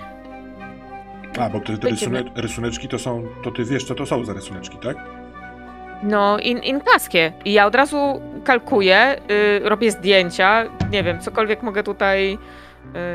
A, 1.41 1.51
bo 1.51 1.61
te, 1.61 1.79
te 1.79 1.89
rysune, 1.89 2.23
rysuneczki 2.37 2.89
to 2.89 2.99
są, 2.99 3.27
to 3.45 3.51
ty 3.51 3.65
wiesz, 3.65 3.85
co 3.85 3.95
to 3.95 4.07
są 4.07 4.25
za 4.25 4.33
rysuneczki, 4.33 4.79
tak? 4.79 4.97
no 6.03 6.39
in, 6.39 6.59
inkaskie. 6.59 7.33
I 7.45 7.53
ja 7.53 7.67
od 7.67 7.75
razu 7.75 8.21
kalkuję, 8.45 9.17
y, 9.31 9.69
robię 9.69 9.91
zdjęcia, 9.91 10.65
nie 10.91 11.03
wiem, 11.03 11.21
cokolwiek 11.21 11.63
mogę 11.63 11.83
tutaj 11.83 12.39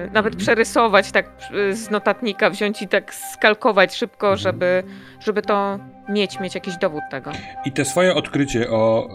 y, 0.07 0.11
nawet 0.13 0.35
przerysować 0.35 1.11
tak 1.11 1.25
y, 1.55 1.75
z 1.75 1.89
notatnika, 1.89 2.49
wziąć 2.49 2.81
i 2.81 2.87
tak 2.87 3.13
skalkować 3.13 3.95
szybko, 3.95 4.27
Mhm. 4.27 4.37
żeby, 4.37 4.83
żeby 5.19 5.41
to 5.41 5.79
mieć, 6.09 6.39
mieć 6.39 6.55
jakiś 6.55 6.77
dowód 6.77 7.03
tego. 7.11 7.31
I 7.65 7.71
te 7.71 7.85
swoje 7.85 8.15
odkrycie 8.15 8.69
o, 8.69 9.09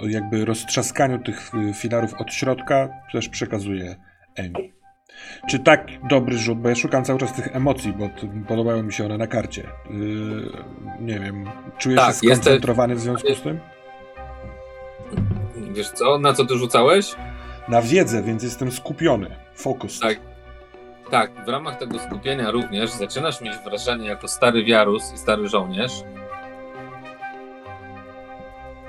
o 0.00 0.06
jakby 0.08 0.44
roztrzaskaniu 0.44 1.18
tych 1.18 1.50
filarów 1.74 2.14
od 2.14 2.32
środka 2.32 2.88
też 3.12 3.28
przekazuje 3.28 3.96
Emi. 4.36 4.72
Czy 5.48 5.58
tak 5.58 5.86
dobry 6.08 6.38
rzut, 6.38 6.58
bo 6.58 6.68
ja 6.68 6.74
szukam 6.74 7.04
cały 7.04 7.18
czas 7.18 7.32
tych 7.32 7.56
emocji, 7.56 7.92
bo 7.92 8.10
podobały 8.48 8.82
mi 8.82 8.92
się 8.92 9.04
one 9.04 9.18
na 9.18 9.26
karcie. 9.26 9.62
Yy, 9.90 10.52
nie 11.00 11.20
wiem, 11.20 11.44
czujesz 11.78 12.00
Tak, 12.00 12.14
się 12.14 12.18
skoncentrowany 12.18 12.94
w 12.94 13.00
związku 13.00 13.34
z 13.34 13.42
tym? 13.42 13.60
Wiesz 15.72 15.90
co, 15.90 16.18
na 16.18 16.32
co 16.32 16.44
ty 16.46 16.58
rzucałeś? 16.58 17.14
Na 17.68 17.82
wiedzę, 17.82 18.22
więc 18.22 18.42
jestem 18.42 18.72
skupiony. 18.72 19.36
Fokus. 19.54 20.00
Tak. 20.00 20.29
Tak, 21.10 21.44
w 21.44 21.48
ramach 21.48 21.76
tego 21.76 21.98
skupienia 21.98 22.50
również 22.50 22.90
zaczynasz 22.90 23.40
mieć 23.40 23.56
wrażenie 23.64 24.08
jako 24.08 24.28
stary 24.28 24.64
wiarus 24.64 25.12
i 25.12 25.18
stary 25.18 25.48
żołnierz. 25.48 25.92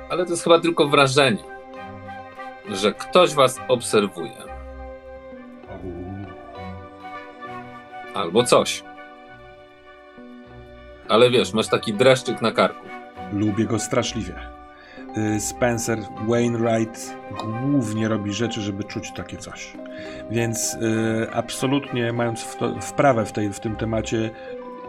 Ale 0.10 0.26
to 0.26 0.32
jest 0.32 0.44
chyba 0.44 0.60
tylko 0.60 0.88
wrażenie, 0.88 1.44
że 2.72 2.94
ktoś 2.94 3.34
was 3.34 3.60
obserwuje. 3.68 4.38
Albo 8.14 8.44
coś. 8.44 8.84
Ale 11.10 11.30
wiesz, 11.30 11.54
masz 11.54 11.68
taki 11.68 11.94
dreszczyk 11.94 12.42
na 12.42 12.52
karku. 12.52 12.86
Lubię 13.34 13.66
go 13.66 13.80
straszliwie. 13.80 14.51
Y, 15.18 15.40
Spencer 15.40 16.00
Wainwright 16.28 17.16
głównie 17.62 18.08
robi 18.08 18.34
rzeczy, 18.34 18.62
żeby 18.62 18.84
czuć 18.84 19.12
takie 19.12 19.38
coś. 19.38 19.74
Więc 20.32 20.74
y, 20.74 21.28
absolutnie 21.34 22.14
mając 22.14 22.58
wprawę 22.82 23.26
w, 23.26 23.32
tej, 23.32 23.54
w 23.54 23.60
tym 23.60 23.76
temacie, 23.76 24.30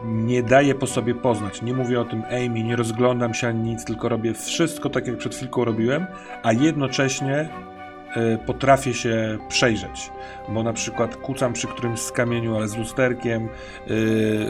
nie 0.05 0.43
daję 0.43 0.75
po 0.75 0.87
sobie 0.87 1.15
poznać. 1.15 1.63
Nie 1.63 1.75
mówię 1.75 2.01
o 2.01 2.05
tym 2.05 2.23
Amy, 2.31 2.63
nie 2.63 2.77
rozglądam 2.77 3.35
się 3.35 3.49
ani 3.49 3.71
nic, 3.71 3.85
tylko 3.85 4.09
robię 4.09 4.35
wszystko 4.35 4.91
tak, 4.91 5.07
jak 5.07 5.17
przed 5.17 5.35
chwilką 5.35 5.65
robiłem, 5.65 6.07
a 6.43 6.53
jednocześnie 6.53 7.49
y, 8.17 8.39
potrafię 8.47 8.95
się 8.95 9.39
przejrzeć. 9.49 10.11
Bo 10.49 10.63
na 10.63 10.73
przykład 10.73 11.17
kucam 11.17 11.53
przy 11.53 11.67
którymś 11.67 12.01
z 12.01 12.13
kamieniu, 12.13 12.57
ale 12.57 12.69
z 12.69 12.77
lusterkiem, 12.77 13.49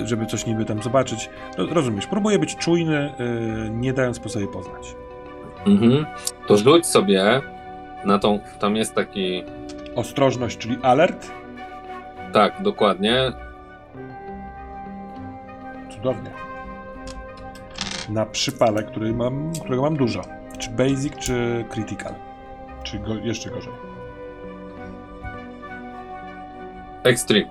żeby 0.05 0.27
coś 0.27 0.47
niby 0.47 0.65
tam 0.65 0.83
zobaczyć. 0.83 1.31
Ro- 1.59 1.67
Rozumiesz, 1.75 2.07
próbuję 2.07 2.39
być 2.39 2.57
czujny, 2.57 3.13
nie 3.71 3.93
dając 3.93 4.21
po 4.21 4.29
sobie 4.29 4.47
poznać. 4.47 4.97
Mhm. 5.67 6.07
To 6.47 6.57
rzuć 6.57 6.87
sobie 6.87 7.41
na 8.05 8.19
tą. 8.19 8.41
Tam 8.59 8.77
jest 8.77 8.95
taki. 8.95 9.45
Ostrożność, 9.95 10.59
czyli 10.59 10.79
alert. 10.83 11.31
Tak, 12.33 12.63
dokładnie. 12.63 13.33
Cudownie. 15.91 16.31
Na 18.09 18.27
przypale, 18.27 18.83
który 18.83 19.13
mam, 19.13 19.53
którego 19.53 19.83
mam 19.83 19.97
dużo. 19.97 20.23
Czy 20.59 20.71
basic, 20.71 21.17
czy 21.17 21.65
critical. 21.71 22.15
Czy 22.83 22.99
go, 22.99 23.15
jeszcze 23.15 23.51
gorzej. 23.51 23.73
Extreme. 27.05 27.47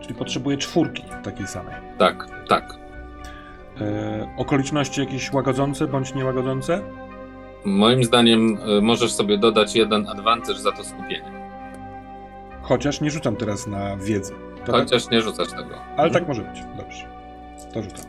Czyli 0.00 0.14
potrzebuję 0.14 0.56
czwórki 0.56 1.04
takiej 1.22 1.46
samej. 1.46 1.74
Tak, 1.98 2.26
tak. 2.48 2.83
E, 3.80 4.34
okoliczności 4.36 5.00
jakieś 5.00 5.32
łagodzące 5.32 5.86
bądź 5.86 6.14
niełagodzące? 6.14 6.82
Moim 7.64 8.04
zdaniem 8.04 8.58
y, 8.78 8.82
możesz 8.82 9.12
sobie 9.12 9.38
dodać 9.38 9.76
jeden 9.76 10.08
advantage 10.08 10.58
za 10.58 10.72
to 10.72 10.84
skupienie. 10.84 11.32
Chociaż 12.62 13.00
nie 13.00 13.10
rzucam 13.10 13.36
teraz 13.36 13.66
na 13.66 13.96
wiedzę. 13.96 14.34
To 14.64 14.72
tak? 14.72 14.80
Chociaż 14.80 15.10
nie 15.10 15.22
rzucasz 15.22 15.48
tego. 15.48 15.74
Ale 15.96 16.10
tak 16.10 16.28
może 16.28 16.42
być. 16.42 16.62
Dobrze. 16.76 17.06
To 17.74 17.82
rzucam. 17.82 18.04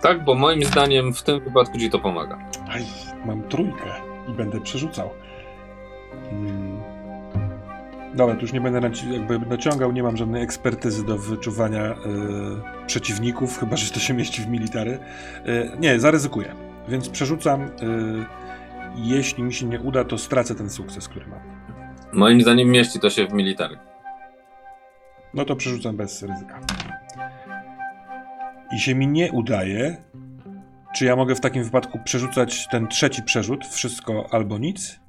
Tak, 0.00 0.24
bo 0.24 0.34
moim 0.34 0.64
zdaniem 0.64 1.14
w 1.14 1.22
tym 1.22 1.40
wypadku 1.40 1.78
ci 1.78 1.90
to 1.90 1.98
pomaga. 1.98 2.38
Aj, 2.68 2.84
mam 3.26 3.42
trójkę 3.42 3.84
i 4.28 4.32
będę 4.32 4.60
przerzucał. 4.60 5.10
Hmm. 6.30 6.89
Dobra, 8.14 8.34
tu 8.34 8.40
już 8.40 8.52
nie 8.52 8.60
będę 8.60 8.90
jakby 9.12 9.38
naciągał, 9.38 9.92
nie 9.92 10.02
mam 10.02 10.16
żadnej 10.16 10.42
ekspertyzy 10.42 11.04
do 11.04 11.18
wyczuwania 11.18 11.84
e, 11.84 11.96
przeciwników, 12.86 13.58
chyba 13.58 13.76
że 13.76 13.90
to 13.90 14.00
się 14.00 14.14
mieści 14.14 14.42
w 14.42 14.48
military. 14.48 14.98
E, 15.46 15.78
nie, 15.78 16.00
zaryzykuję. 16.00 16.54
Więc 16.88 17.08
przerzucam. 17.08 17.62
E, 17.62 17.68
jeśli 18.96 19.42
mi 19.42 19.54
się 19.54 19.66
nie 19.66 19.80
uda, 19.80 20.04
to 20.04 20.18
stracę 20.18 20.54
ten 20.54 20.70
sukces, 20.70 21.08
który 21.08 21.26
mam. 21.26 21.40
Moim 22.12 22.40
zdaniem 22.40 22.68
mieści 22.68 23.00
to 23.00 23.10
się 23.10 23.26
w 23.26 23.32
military. 23.32 23.78
No 25.34 25.44
to 25.44 25.56
przerzucam 25.56 25.96
bez 25.96 26.22
ryzyka. 26.22 26.60
I 28.72 28.78
się 28.78 28.94
mi 28.94 29.08
nie 29.08 29.32
udaje. 29.32 29.96
Czy 30.94 31.04
ja 31.04 31.16
mogę 31.16 31.34
w 31.34 31.40
takim 31.40 31.64
wypadku 31.64 31.98
przerzucać 32.04 32.68
ten 32.68 32.88
trzeci 32.88 33.22
przerzut, 33.22 33.66
wszystko 33.66 34.28
albo 34.30 34.58
nic? 34.58 34.99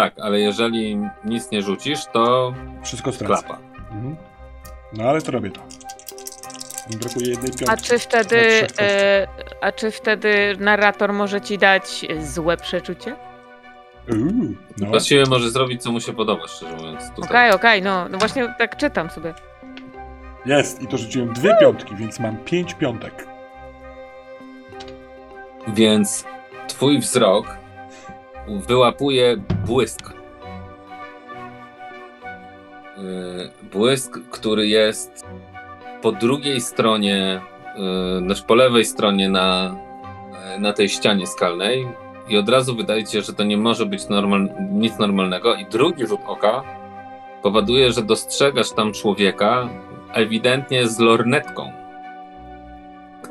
Tak, 0.00 0.14
ale 0.18 0.40
jeżeli 0.40 0.98
nic 1.24 1.50
nie 1.50 1.62
rzucisz, 1.62 2.00
to 2.12 2.54
Wszystko 2.82 3.12
stracę. 3.12 3.42
klapa. 3.42 3.58
Mhm. 3.90 4.16
No 4.92 5.04
ale 5.04 5.22
to 5.22 5.32
robię 5.32 5.50
to. 5.50 5.60
Brakuje 7.00 7.30
jednej 7.30 7.48
piątki. 7.52 7.68
A 7.68 7.76
czy 7.76 7.98
wtedy, 7.98 8.66
e, 8.80 9.26
a 9.60 9.72
czy 9.72 9.90
wtedy 9.90 10.56
narrator 10.60 11.12
może 11.12 11.40
ci 11.40 11.58
dać 11.58 12.06
złe 12.20 12.56
przeczucie? 12.56 13.16
Uuu, 14.10 14.54
no. 14.78 14.86
Właściwie 14.86 15.24
może 15.26 15.50
zrobić, 15.50 15.82
co 15.82 15.92
mu 15.92 16.00
się 16.00 16.12
podoba, 16.12 16.46
szczerze 16.48 16.76
mówiąc. 16.76 17.02
Okej, 17.22 17.50
okej, 17.50 17.82
no, 17.82 18.08
no 18.08 18.18
właśnie 18.18 18.54
tak 18.58 18.76
czytam 18.76 19.10
sobie. 19.10 19.34
Jest 20.46 20.82
i 20.82 20.86
to 20.86 20.98
rzuciłem 20.98 21.32
dwie 21.32 21.56
piątki, 21.60 21.96
więc 21.96 22.20
mam 22.20 22.36
pięć 22.36 22.74
piątek. 22.74 23.26
Więc 25.68 26.24
twój 26.68 26.98
wzrok 26.98 27.56
wyłapuje 28.48 29.36
błysk. 29.66 30.12
Yy, 32.96 33.50
Błysk, 33.72 34.18
który 34.30 34.66
jest 34.66 35.26
po 36.02 36.12
drugiej 36.12 36.60
stronie, 36.60 37.40
yy, 37.76 38.20
znaczy 38.20 38.42
po 38.46 38.54
lewej 38.54 38.84
stronie 38.84 39.28
na, 39.28 39.76
yy, 40.52 40.60
na 40.60 40.72
tej 40.72 40.88
ścianie 40.88 41.26
skalnej. 41.26 41.88
I 42.28 42.36
od 42.36 42.48
razu 42.48 42.76
wydaje 42.76 43.06
się, 43.06 43.22
że 43.22 43.32
to 43.32 43.44
nie 43.44 43.56
może 43.56 43.86
być 43.86 44.08
normal, 44.08 44.48
nic 44.70 44.98
normalnego. 44.98 45.54
I 45.54 45.66
drugi 45.66 46.06
rzut 46.06 46.20
oka 46.26 46.62
powoduje, 47.42 47.92
że 47.92 48.02
dostrzegasz 48.02 48.70
tam 48.70 48.92
człowieka 48.92 49.68
ewidentnie 50.12 50.88
z 50.88 50.98
lornetką, 50.98 51.72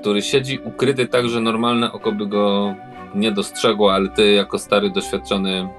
który 0.08 0.22
siedzi 0.22 0.60
ukryty 0.64 1.08
tak, 1.08 1.30
że 1.30 1.42
normalne 1.42 1.92
oko 1.92 2.12
by 2.12 2.28
go 2.28 2.76
nie 3.16 3.32
dostrzegło, 3.32 3.94
ale 3.94 4.10
ty 4.10 4.32
jako 4.32 4.60
stary, 4.60 4.90
doświadczony 4.90 5.70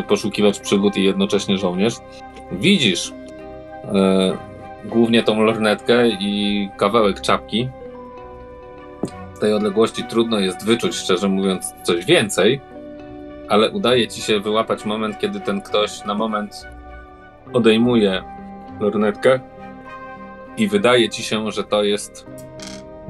y, 0.00 0.02
poszukiwacz 0.02 0.60
przygód 0.60 0.96
i 0.96 1.04
jednocześnie 1.04 1.58
żołnierz, 1.58 1.94
widzisz 2.52 3.12
e, 3.84 4.38
głównie 4.84 5.22
tą 5.22 5.42
lornetkę 5.42 6.08
i 6.08 6.68
kawałek 6.76 7.20
czapki. 7.20 7.68
Z 9.34 9.38
tej 9.38 9.52
odległości 9.52 10.04
trudno 10.04 10.40
jest 10.40 10.66
wyczuć, 10.66 10.94
szczerze 10.94 11.28
mówiąc, 11.28 11.74
coś 11.82 12.04
więcej, 12.04 12.60
ale 13.48 13.70
udaje 13.70 14.08
ci 14.08 14.22
się 14.22 14.40
wyłapać 14.40 14.84
moment, 14.84 15.18
kiedy 15.18 15.40
ten 15.40 15.60
ktoś 15.60 16.04
na 16.04 16.14
moment 16.14 16.68
odejmuje 17.52 18.22
lornetkę 18.80 19.40
i 20.56 20.68
wydaje 20.68 21.08
ci 21.08 21.22
się, 21.22 21.52
że 21.52 21.64
to 21.64 21.84
jest 21.84 22.26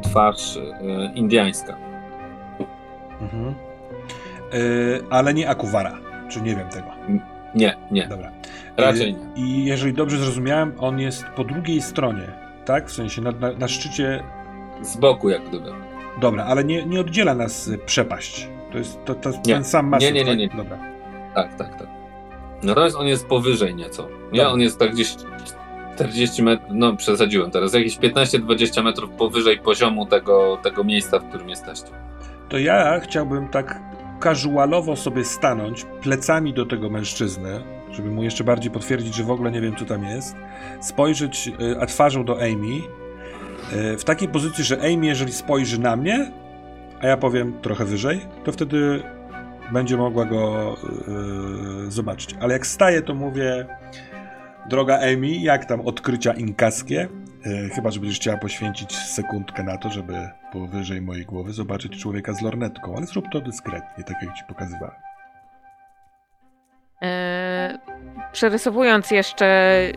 twarz 0.05 0.56
e, 0.56 1.12
indiańska. 1.14 1.76
Mhm. 3.20 3.55
Yy, 4.52 5.05
ale 5.10 5.35
nie 5.35 5.48
Akuwara, 5.48 5.98
czy 6.28 6.40
nie 6.40 6.56
wiem 6.56 6.68
tego. 6.68 6.86
Nie, 7.55 7.76
nie, 7.90 8.09
Dobra. 8.09 8.31
raczej 8.76 9.12
Yy, 9.12 9.18
nie. 9.36 9.43
I 9.44 9.64
jeżeli 9.64 9.93
dobrze 9.93 10.18
zrozumiałem, 10.18 10.72
on 10.78 11.01
jest 11.01 11.24
po 11.36 11.44
drugiej 11.44 11.82
stronie, 11.82 12.32
tak? 12.64 12.89
W 12.89 12.93
sensie 12.93 13.22
na, 13.22 13.31
na, 13.32 13.52
na 13.52 13.68
szczycie. 13.68 14.24
Z 14.82 14.97
boku 14.97 15.31
jak 15.31 15.48
gdyby. 15.48 15.70
Dobra, 16.20 16.44
ale 16.44 16.64
nie, 16.64 16.86
nie 16.86 17.01
oddziela 17.01 17.35
nas 17.35 17.70
przepaść. 17.86 18.48
To 18.72 18.78
jest 18.78 19.05
to, 19.05 19.14
to 19.14 19.32
ten 19.32 19.64
sam 19.64 19.86
masyw, 19.86 20.12
Nie, 20.12 20.24
nie, 20.24 20.36
nie, 20.36 20.47
tak? 20.47 20.56
nie. 20.56 20.62
Dobra. 20.62 20.78
Tak, 21.35 21.55
tak, 21.55 21.78
tak. 21.78 21.89
Natomiast 22.62 22.97
on 22.97 23.06
jest 23.06 23.26
powyżej 23.26 23.74
nieco. 23.74 24.09
Nie, 24.32 24.48
on 24.48 24.60
jest 24.60 24.78
tak 24.78 24.90
gdzieś 24.90 25.14
40 25.94 26.42
metrów, 26.42 26.68
no 26.72 26.96
przesadziłem 26.96 27.50
teraz, 27.50 27.72
jakieś 27.74 27.98
15-20 27.98 28.84
metrów 28.84 29.10
powyżej 29.10 29.58
poziomu 29.58 30.06
tego, 30.06 30.58
tego 30.62 30.84
miejsca, 30.84 31.18
w 31.18 31.28
którym 31.28 31.48
jesteście. 31.48 31.88
To 32.48 32.58
ja 32.58 33.00
chciałbym 33.00 33.48
tak 33.48 33.80
casualowo 34.22 34.96
sobie 34.96 35.24
stanąć 35.24 35.86
plecami 36.02 36.54
do 36.54 36.66
tego 36.66 36.90
mężczyzny, 36.90 37.60
żeby 37.92 38.10
mu 38.10 38.22
jeszcze 38.22 38.44
bardziej 38.44 38.70
potwierdzić, 38.70 39.14
że 39.14 39.24
w 39.24 39.30
ogóle 39.30 39.50
nie 39.50 39.60
wiem, 39.60 39.76
co 39.76 39.84
tam 39.84 40.04
jest. 40.04 40.36
Spojrzeć 40.80 41.48
y, 41.60 41.80
a 41.80 41.86
twarzą 41.86 42.24
do 42.24 42.36
Amy. 42.36 42.80
y, 43.94 43.98
W 43.98 44.04
takiej 44.04 44.28
pozycji, 44.28 44.64
że 44.64 44.76
Amy, 44.78 45.06
jeżeli 45.06 45.32
spojrzy 45.32 45.80
na 45.80 45.96
mnie, 45.96 46.32
a 47.00 47.06
ja 47.06 47.16
powiem 47.16 47.52
trochę 47.62 47.84
wyżej, 47.84 48.20
to 48.44 48.52
wtedy 48.52 49.02
będzie 49.72 49.96
mogła 49.96 50.24
go 50.24 50.74
y, 51.88 51.90
zobaczyć. 51.90 52.36
Ale 52.40 52.52
jak 52.52 52.66
staję, 52.66 53.02
to 53.02 53.14
mówię, 53.14 53.66
droga 54.69 54.99
Amy, 54.99 55.36
jak 55.36 55.65
tam 55.65 55.81
odkrycia 55.81 56.32
inkaskie? 56.32 57.09
Y, 57.47 57.70
Chyba, 57.74 57.91
że 57.91 58.01
będziesz 58.01 58.19
chciała 58.19 58.36
poświęcić 58.36 58.97
sekundkę 58.97 59.62
na 59.62 59.78
to, 59.78 59.91
żeby 59.91 60.28
powyżej 60.53 61.01
mojej 61.01 61.24
głowy 61.24 61.53
zobaczyć 61.53 62.03
człowieka 62.03 62.32
z 62.32 62.43
lornetką, 62.43 62.97
ale 62.97 63.07
zrób 63.07 63.24
to 63.32 63.41
dyskretnie, 63.41 64.05
tak 64.05 64.23
jak 64.23 64.35
ci 64.36 64.45
pokazywałem. 64.49 64.95
E, 67.03 67.78
przerysowując 68.32 69.11
jeszcze 69.11 69.47
e, 69.47 69.93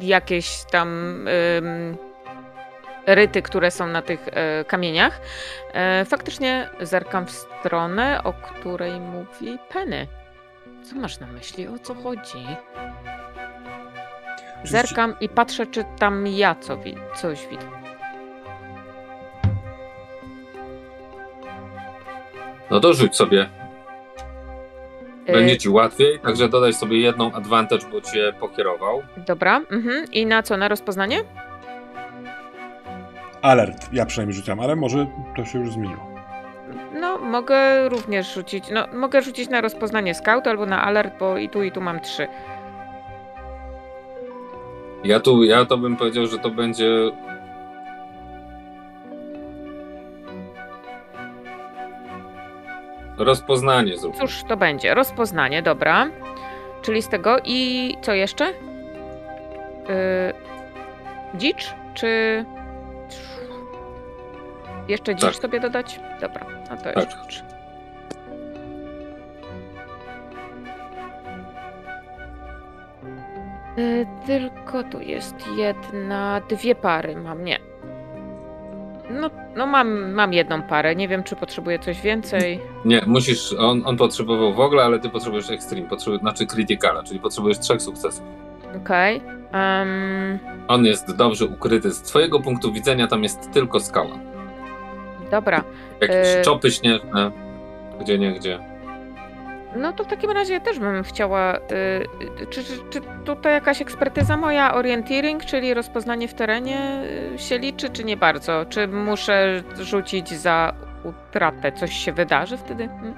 jakieś 0.00 0.64
tam 0.70 0.88
ryty, 3.06 3.42
które 3.42 3.70
są 3.70 3.86
na 3.86 4.02
tych 4.02 4.28
e, 4.28 4.64
kamieniach, 4.64 5.20
e, 5.72 6.04
faktycznie 6.04 6.68
zerkam 6.80 7.26
w 7.26 7.30
stronę, 7.30 8.24
o 8.24 8.32
której 8.32 9.00
mówi 9.00 9.58
Penny. 9.72 10.06
Co 10.82 10.96
masz 10.96 11.20
na 11.20 11.26
myśli? 11.26 11.68
O 11.68 11.78
co 11.78 11.94
chodzi? 11.94 12.46
Zerkam 14.64 15.14
i 15.20 15.28
patrzę, 15.28 15.66
czy 15.66 15.84
tam 15.98 16.26
ja 16.26 16.54
co 16.54 16.76
wi- 16.76 16.96
coś 17.16 17.46
widzę. 17.46 17.66
No 22.70 22.80
to 22.80 22.94
rzuć 22.94 23.16
sobie. 23.16 23.48
E, 25.26 25.32
Będzie 25.32 25.58
ci 25.58 25.68
łatwiej, 25.68 26.18
także 26.20 26.48
dodaj 26.48 26.72
sobie 26.72 27.00
jedną 27.00 27.32
advantage, 27.32 27.86
bo 27.92 28.00
cię 28.00 28.32
pokierował. 28.40 29.02
Dobra, 29.16 29.56
mhm. 29.70 30.04
i 30.12 30.26
na 30.26 30.42
co? 30.42 30.56
Na 30.56 30.68
rozpoznanie? 30.68 31.20
Alert, 33.42 33.88
ja 33.92 34.06
przynajmniej 34.06 34.36
rzucam, 34.36 34.60
ale 34.60 34.76
może 34.76 35.06
to 35.36 35.44
się 35.44 35.58
już 35.58 35.72
zmieniło. 35.72 36.09
No, 37.00 37.18
mogę 37.18 37.88
również 37.88 38.34
rzucić. 38.34 38.64
No, 38.70 38.86
mogę 38.92 39.22
rzucić 39.22 39.48
na 39.48 39.60
rozpoznanie 39.60 40.14
scout 40.14 40.46
albo 40.46 40.66
na 40.66 40.84
alert, 40.84 41.14
bo 41.18 41.38
i 41.38 41.48
tu, 41.48 41.62
i 41.62 41.72
tu 41.72 41.80
mam 41.80 42.00
trzy. 42.00 42.28
Ja 45.04 45.20
tu, 45.20 45.44
ja 45.44 45.64
to 45.64 45.78
bym 45.78 45.96
powiedział, 45.96 46.26
że 46.26 46.38
to 46.38 46.50
będzie. 46.50 46.86
Rozpoznanie 53.18 53.96
zrób. 53.96 54.16
Cóż 54.16 54.42
to 54.48 54.56
będzie? 54.56 54.94
Rozpoznanie, 54.94 55.62
dobra. 55.62 56.10
Czyli 56.82 57.02
z 57.02 57.08
tego 57.08 57.36
i 57.44 57.94
co 58.02 58.12
jeszcze? 58.14 58.46
Yy, 58.46 58.54
dzicz, 61.34 61.74
czy. 61.94 62.44
Jeszcze 64.88 65.14
dzicz 65.14 65.24
Tak. 65.24 65.34
sobie 65.42 65.60
dodać? 65.60 66.00
Dobra, 66.20 66.46
to 66.76 66.82
Tak. 66.92 67.08
Yy, 73.76 74.06
Tylko 74.26 74.82
tu 74.82 75.00
jest 75.00 75.34
jedna, 75.56 76.40
dwie 76.48 76.74
pary 76.74 77.16
mam, 77.16 77.44
nie. 77.44 77.58
No, 79.10 79.30
no 79.56 79.66
mam, 79.66 80.12
mam 80.12 80.32
jedną 80.32 80.62
parę, 80.62 80.96
nie 80.96 81.08
wiem 81.08 81.22
czy 81.24 81.36
potrzebuję 81.36 81.78
coś 81.78 82.00
więcej. 82.00 82.60
Nie, 82.84 83.02
musisz. 83.06 83.52
On, 83.58 83.82
on 83.86 83.96
potrzebował 83.96 84.54
w 84.54 84.60
ogóle, 84.60 84.82
ale 84.84 84.98
ty 84.98 85.08
potrzebujesz 85.10 85.50
extreme, 85.50 85.88
potrzebujesz, 85.88 86.20
znaczy 86.20 86.46
criticala, 86.46 87.02
czyli 87.02 87.20
potrzebujesz 87.20 87.58
trzech 87.58 87.82
sukcesów. 87.82 88.24
Okej. 88.76 89.22
em, 89.52 90.38
On 90.68 90.84
jest 90.84 91.16
dobrze 91.16 91.46
ukryty. 91.46 91.90
Z 91.90 92.02
twojego 92.02 92.40
punktu 92.40 92.72
widzenia 92.72 93.06
tam 93.06 93.22
jest 93.22 93.52
tylko 93.52 93.80
skała. 93.80 94.18
Dobra. 95.30 95.64
Jakieś 96.00 96.16
E- 96.16 96.42
czopy 96.42 96.70
śnieżne, 96.70 97.30
gdzie 98.00 98.18
nie 98.18 98.32
gdzie. 98.32 98.58
No 99.76 99.92
to 99.92 100.04
w 100.04 100.06
takim 100.06 100.30
razie 100.30 100.60
też 100.60 100.78
bym 100.78 101.02
chciała. 101.02 101.56
y, 101.56 101.60
y, 102.42 102.46
czy, 102.50 102.64
czy, 102.64 102.72
czy 102.90 103.00
tutaj 103.24 103.52
jakaś 103.52 103.82
ekspertyza 103.82 104.36
moja, 104.36 104.74
orienteering, 104.74 105.44
czyli 105.44 105.74
rozpoznanie 105.74 106.28
w 106.28 106.34
terenie 106.34 107.02
y, 107.34 107.38
się 107.38 107.58
liczy, 107.58 107.90
czy 107.90 108.04
nie 108.04 108.16
bardzo? 108.16 108.64
Czy 108.68 108.88
muszę 108.88 109.62
rzucić 109.80 110.28
za 110.28 110.74
utratę? 111.04 111.72
Coś 111.72 111.92
się 111.92 112.12
wydarzy 112.12 112.56
wtedy? 112.56 112.88
Hmm? 112.88 113.14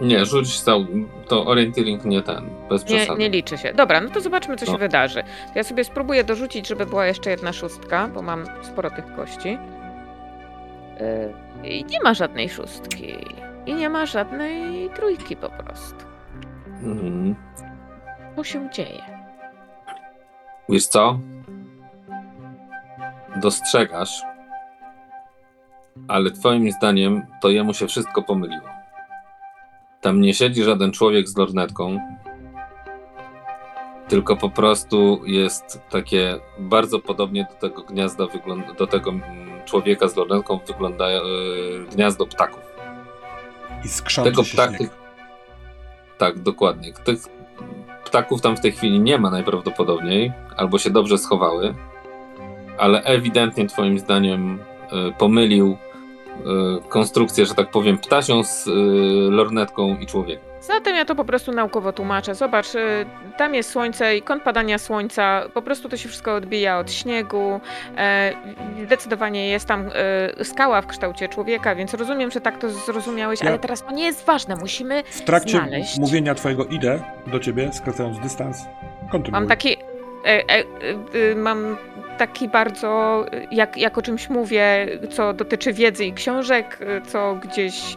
Nie, 0.00 0.24
rzuć 0.26 0.60
za, 0.62 0.72
to 1.28 1.44
orienteering 1.46 2.04
nie 2.04 2.22
ten, 2.22 2.50
bez 2.68 2.88
Nie, 2.88 2.96
przesady. 2.96 3.20
nie 3.20 3.28
liczy 3.30 3.58
się. 3.58 3.72
Dobra, 3.74 4.00
no 4.00 4.08
to 4.10 4.20
zobaczmy, 4.20 4.56
co 4.56 4.66
No. 4.66 4.72
się 4.72 4.78
wydarzy. 4.78 5.22
Ja 5.54 5.62
sobie 5.64 5.84
spróbuję 5.84 6.24
dorzucić, 6.24 6.68
żeby 6.68 6.86
była 6.86 7.06
jeszcze 7.06 7.30
jedna 7.30 7.52
szóstka, 7.52 8.08
bo 8.14 8.22
mam 8.22 8.44
sporo 8.62 8.90
tych 8.90 9.14
kości. 9.16 9.58
Y, 11.00 11.68
I 11.68 11.84
nie 11.84 12.00
ma 12.00 12.14
żadnej 12.14 12.48
szóstki. 12.48 13.14
I 13.66 13.74
nie 13.74 13.88
ma 13.88 14.06
żadnej 14.06 14.90
trójki 14.90 15.36
po 15.36 15.48
prostu. 15.48 16.04
Mhm. 16.82 17.34
Co 18.36 18.44
się 18.44 18.70
dzieje? 18.70 19.02
Wiesz 20.68 20.86
co? 20.86 21.18
Dostrzegasz, 23.36 24.22
ale 26.08 26.30
twoim 26.30 26.72
zdaniem 26.72 27.26
to 27.40 27.48
jemu 27.48 27.74
się 27.74 27.86
wszystko 27.86 28.22
pomyliło. 28.22 28.68
Tam 30.00 30.20
nie 30.20 30.34
siedzi 30.34 30.62
żaden 30.62 30.92
człowiek 30.92 31.28
z 31.28 31.36
lornetką, 31.36 31.98
tylko 34.08 34.36
po 34.36 34.50
prostu 34.50 35.20
jest 35.26 35.80
takie 35.90 36.38
bardzo 36.58 36.98
podobnie 36.98 37.46
do 37.50 37.68
tego 37.68 37.82
gniazda, 37.82 38.26
do 38.78 38.86
tego 38.86 39.10
mm, 39.10 39.64
człowieka 39.64 40.08
z 40.08 40.16
lornetką 40.16 40.60
wygląda 40.66 41.08
e, 41.08 41.20
gniazdo 41.92 42.26
ptaków. 42.26 42.60
I 43.84 43.88
Tego 44.24 44.44
śnieg. 44.44 44.90
Tak, 46.18 46.38
dokładnie. 46.38 46.92
Tych 46.92 47.18
ptaków 48.04 48.40
tam 48.40 48.56
w 48.56 48.60
tej 48.60 48.72
chwili 48.72 49.00
nie 49.00 49.18
ma 49.18 49.30
najprawdopodobniej, 49.30 50.32
albo 50.56 50.78
się 50.78 50.90
dobrze 50.90 51.18
schowały, 51.18 51.74
ale 52.78 53.02
ewidentnie 53.02 53.66
Twoim 53.66 53.98
zdaniem 53.98 54.58
y, 54.58 55.12
pomylił 55.18 55.76
konstrukcję, 56.88 57.46
że 57.46 57.54
tak 57.54 57.70
powiem, 57.70 57.98
ptasią 57.98 58.44
z 58.44 58.66
lornetką 59.30 59.96
i 59.96 60.06
człowiekiem. 60.06 60.51
Zatem 60.62 60.96
ja 60.96 61.04
to 61.04 61.14
po 61.14 61.24
prostu 61.24 61.52
naukowo 61.52 61.92
tłumaczę. 61.92 62.34
Zobacz, 62.34 62.74
y, 62.74 63.06
tam 63.36 63.54
jest 63.54 63.70
słońce 63.70 64.16
i 64.16 64.22
kąt 64.22 64.42
padania 64.42 64.78
słońca, 64.78 65.42
po 65.54 65.62
prostu 65.62 65.88
to 65.88 65.96
się 65.96 66.08
wszystko 66.08 66.34
odbija 66.34 66.78
od 66.78 66.92
śniegu. 66.92 67.60
E, 67.96 68.32
zdecydowanie 68.86 69.48
jest 69.48 69.66
tam 69.66 69.90
e, 70.38 70.44
skała 70.44 70.82
w 70.82 70.86
kształcie 70.86 71.28
człowieka, 71.28 71.74
więc 71.74 71.94
rozumiem, 71.94 72.30
że 72.30 72.40
tak 72.40 72.58
to 72.58 72.70
zrozumiałeś, 72.70 73.40
ja... 73.40 73.48
ale 73.48 73.58
teraz 73.58 73.82
to 73.82 73.90
nie 73.90 74.04
jest 74.04 74.26
ważne. 74.26 74.56
Musimy 74.56 75.02
W 75.02 75.20
trakcie 75.20 75.58
znaleźć... 75.58 75.98
mówienia 75.98 76.34
twojego 76.34 76.64
idę 76.64 77.02
do 77.26 77.40
ciebie, 77.40 77.72
skracając 77.72 78.18
dystans, 78.18 78.58
kontynuuj. 79.10 79.40
Mam 79.40 79.48
taki... 79.48 79.76
E, 80.26 80.48
e, 80.48 81.34
mam 81.36 81.76
taki 82.18 82.48
bardzo, 82.48 83.24
jak, 83.50 83.76
jak 83.76 83.98
o 83.98 84.02
czymś 84.02 84.30
mówię, 84.30 84.86
co 85.10 85.32
dotyczy 85.32 85.72
wiedzy 85.72 86.04
i 86.04 86.12
książek, 86.12 86.78
co 87.06 87.34
gdzieś 87.34 87.96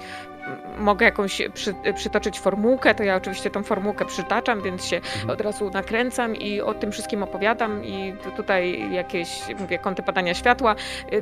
mogę 0.77 1.05
jakąś 1.05 1.41
przy, 1.53 1.73
przytoczyć 1.95 2.39
formułkę, 2.39 2.95
to 2.95 3.03
ja 3.03 3.15
oczywiście 3.15 3.49
tą 3.49 3.63
formułkę 3.63 4.05
przytaczam, 4.05 4.61
więc 4.61 4.85
się 4.85 4.95
mhm. 4.95 5.29
od 5.29 5.41
razu 5.41 5.69
nakręcam 5.69 6.35
i 6.35 6.61
o 6.61 6.73
tym 6.73 6.91
wszystkim 6.91 7.23
opowiadam 7.23 7.85
i 7.85 8.15
tutaj 8.35 8.91
jakieś, 8.93 9.29
mówię, 9.59 9.79
kąty 9.79 10.03
padania 10.03 10.33
światła, 10.33 10.75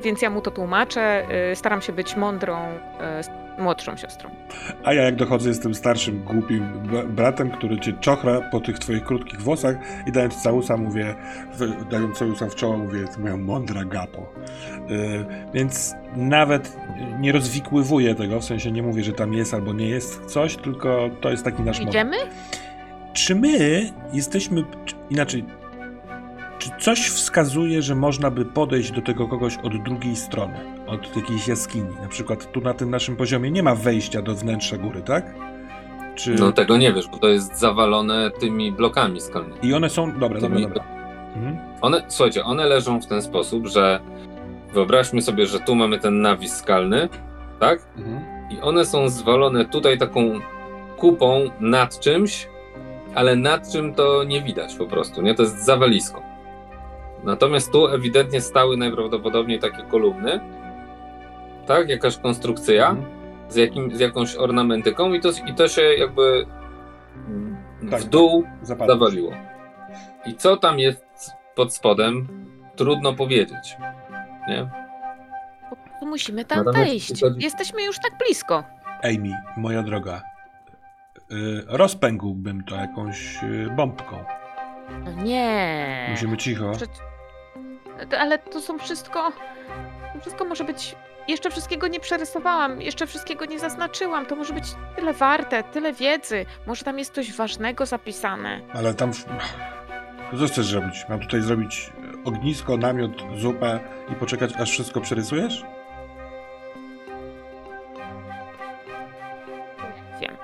więc 0.03 0.21
ja 0.21 0.29
mu 0.29 0.41
to 0.41 0.51
tłumaczę. 0.51 1.25
Y, 1.51 1.55
staram 1.55 1.81
się 1.81 1.93
być 1.93 2.15
mądrą, 2.15 2.57
y, 3.19 3.42
młodszą 3.57 3.97
siostrą. 3.97 4.29
A 4.83 4.93
ja 4.93 5.03
jak 5.03 5.15
dochodzę, 5.15 5.49
jestem 5.49 5.75
starszym, 5.75 6.23
głupim 6.23 6.65
bratem, 7.07 7.51
który 7.51 7.79
cię 7.79 7.93
czochra 7.93 8.41
po 8.51 8.59
tych 8.59 8.79
twoich 8.79 9.03
krótkich 9.03 9.41
włosach 9.41 9.75
i 10.07 10.11
dając 10.11 10.41
całusa 10.41 10.77
mówię, 10.77 11.15
dając 11.91 12.17
całusa 12.17 12.49
w 12.49 12.55
czoło 12.55 12.77
mówię, 12.77 13.07
to 13.15 13.21
moja 13.21 13.37
mądra 13.37 13.85
gapo. 13.85 14.33
Yy, 14.89 15.25
więc 15.53 15.95
nawet 16.15 16.77
nie 17.19 17.31
rozwikływuję 17.31 18.15
tego, 18.15 18.39
w 18.39 18.45
sensie 18.45 18.71
nie 18.71 18.83
mówię, 18.83 19.03
że 19.03 19.13
tam 19.13 19.33
jest 19.33 19.53
albo 19.53 19.73
nie 19.73 19.89
jest 19.89 20.25
coś, 20.25 20.55
tylko 20.55 21.09
to 21.21 21.29
jest 21.31 21.43
taki 21.43 21.63
nasz 21.63 21.79
Idziemy? 21.79 22.17
Czy 23.13 23.35
my 23.35 23.81
jesteśmy, 24.13 24.63
inaczej, 25.09 25.45
czy 26.59 26.69
coś 26.79 27.09
wskazuje, 27.09 27.81
że 27.81 27.95
można 27.95 28.31
by 28.31 28.45
podejść 28.45 28.91
do 28.91 29.01
tego 29.01 29.27
kogoś 29.27 29.57
od 29.57 29.83
drugiej 29.83 30.15
strony, 30.15 30.59
od 30.87 31.15
jakiejś 31.15 31.47
jaskini? 31.47 31.95
Na 32.01 32.07
przykład 32.07 32.51
tu 32.51 32.61
na 32.61 32.73
tym 32.73 32.89
naszym 32.89 33.15
poziomie 33.15 33.51
nie 33.51 33.63
ma 33.63 33.75
wejścia 33.75 34.21
do 34.21 34.35
wnętrza 34.35 34.77
góry, 34.77 35.01
tak? 35.01 35.35
Czy... 36.15 36.35
No 36.35 36.51
tego 36.51 36.77
nie 36.77 36.93
wiesz, 36.93 37.07
bo 37.07 37.17
to 37.17 37.27
jest 37.27 37.59
zawalone 37.59 38.31
tymi 38.39 38.71
blokami 38.71 39.21
skalnymi. 39.21 39.57
I 39.61 39.73
one 39.73 39.89
są, 39.89 40.19
dobra, 40.19 40.41
tymi... 40.41 40.61
dobra, 40.61 40.83
dobra. 40.83 40.83
Mhm. 41.35 41.57
One, 41.81 42.03
słuchajcie, 42.07 42.43
one 42.43 42.65
leżą 42.65 43.01
w 43.01 43.07
ten 43.07 43.21
sposób, 43.21 43.67
że 43.67 43.99
wyobraźmy 44.73 45.21
sobie, 45.21 45.45
że 45.45 45.59
tu 45.59 45.75
mamy 45.75 45.99
ten 45.99 46.21
nawis 46.21 46.55
skalny, 46.55 47.09
tak? 47.59 47.79
Mhm. 47.97 48.21
I 48.51 48.61
one 48.61 48.85
są 48.85 49.09
zwalone 49.09 49.65
tutaj 49.65 49.97
taką 49.97 50.39
kupą 50.97 51.49
nad 51.59 51.99
czymś, 51.99 52.47
ale 53.15 53.35
nad 53.35 53.71
czym 53.71 53.93
to 53.93 54.23
nie 54.23 54.41
widać 54.41 54.75
po 54.75 54.85
prostu, 54.85 55.21
nie? 55.21 55.35
To 55.35 55.43
jest 55.43 55.65
zawalisko. 55.65 56.21
Natomiast 57.23 57.71
tu 57.71 57.87
ewidentnie 57.87 58.41
stały 58.41 58.77
najprawdopodobniej 58.77 59.59
takie 59.59 59.83
kolumny, 59.83 60.39
tak? 61.67 61.89
Jakaś 61.89 62.17
konstrukcja 62.17 62.89
mhm. 62.89 63.07
z, 63.49 63.55
jakim, 63.55 63.95
z 63.95 63.99
jakąś 63.99 64.35
ornamentyką 64.35 65.13
i 65.13 65.21
to, 65.21 65.29
i 65.47 65.53
to 65.53 65.67
się 65.67 65.81
jakby 65.81 66.45
tak, 67.91 68.01
w 68.01 68.09
dół 68.09 68.43
zawaliło. 68.61 69.33
I 70.25 70.35
co 70.35 70.57
tam 70.57 70.79
jest 70.79 71.05
pod 71.55 71.73
spodem, 71.73 72.27
trudno 72.75 73.13
powiedzieć 73.13 73.77
nie? 74.47 74.69
To 75.99 76.05
musimy 76.05 76.45
tam 76.45 76.57
Natomiast 76.57 76.89
wejść. 76.89 77.19
To... 77.19 77.27
Jesteśmy 77.37 77.83
już 77.83 77.99
tak 77.99 78.17
blisko. 78.17 78.63
Amy, 79.03 79.37
moja 79.57 79.83
droga, 79.83 80.21
yy, 81.29 81.63
rozpęgłbym 81.67 82.63
to 82.63 82.75
jakąś 82.75 83.43
yy, 83.43 83.69
bombką. 83.75 84.23
No 85.03 85.11
nie. 85.11 86.07
Musimy 86.11 86.37
cicho. 86.37 86.71
Ale 88.19 88.39
to 88.39 88.61
są 88.61 88.79
wszystko. 88.79 89.31
To 90.13 90.19
wszystko 90.19 90.45
może 90.45 90.63
być. 90.63 90.95
Jeszcze 91.27 91.51
wszystkiego 91.51 91.87
nie 91.87 91.99
przerysowałam, 91.99 92.81
jeszcze 92.81 93.07
wszystkiego 93.07 93.45
nie 93.45 93.59
zaznaczyłam. 93.59 94.25
To 94.25 94.35
może 94.35 94.53
być 94.53 94.63
tyle 94.95 95.13
warte, 95.13 95.63
tyle 95.63 95.93
wiedzy. 95.93 96.45
Może 96.67 96.83
tam 96.85 96.99
jest 96.99 97.13
coś 97.13 97.33
ważnego 97.33 97.85
zapisane. 97.85 98.61
Ale 98.73 98.93
tam. 98.93 99.11
Co 100.39 100.45
chcesz 100.47 100.65
zrobić? 100.65 101.05
Mam 101.09 101.19
tutaj 101.19 101.41
zrobić 101.41 101.93
ognisko, 102.25 102.77
namiot, 102.77 103.11
zupę 103.37 103.79
i 104.11 104.15
poczekać, 104.15 104.53
aż 104.59 104.71
wszystko 104.71 105.01
przerysujesz? 105.01 105.65
Wiem. 110.21 110.37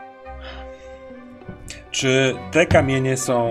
Czy 1.92 2.36
te 2.52 2.66
kamienie 2.66 3.18
są. 3.18 3.50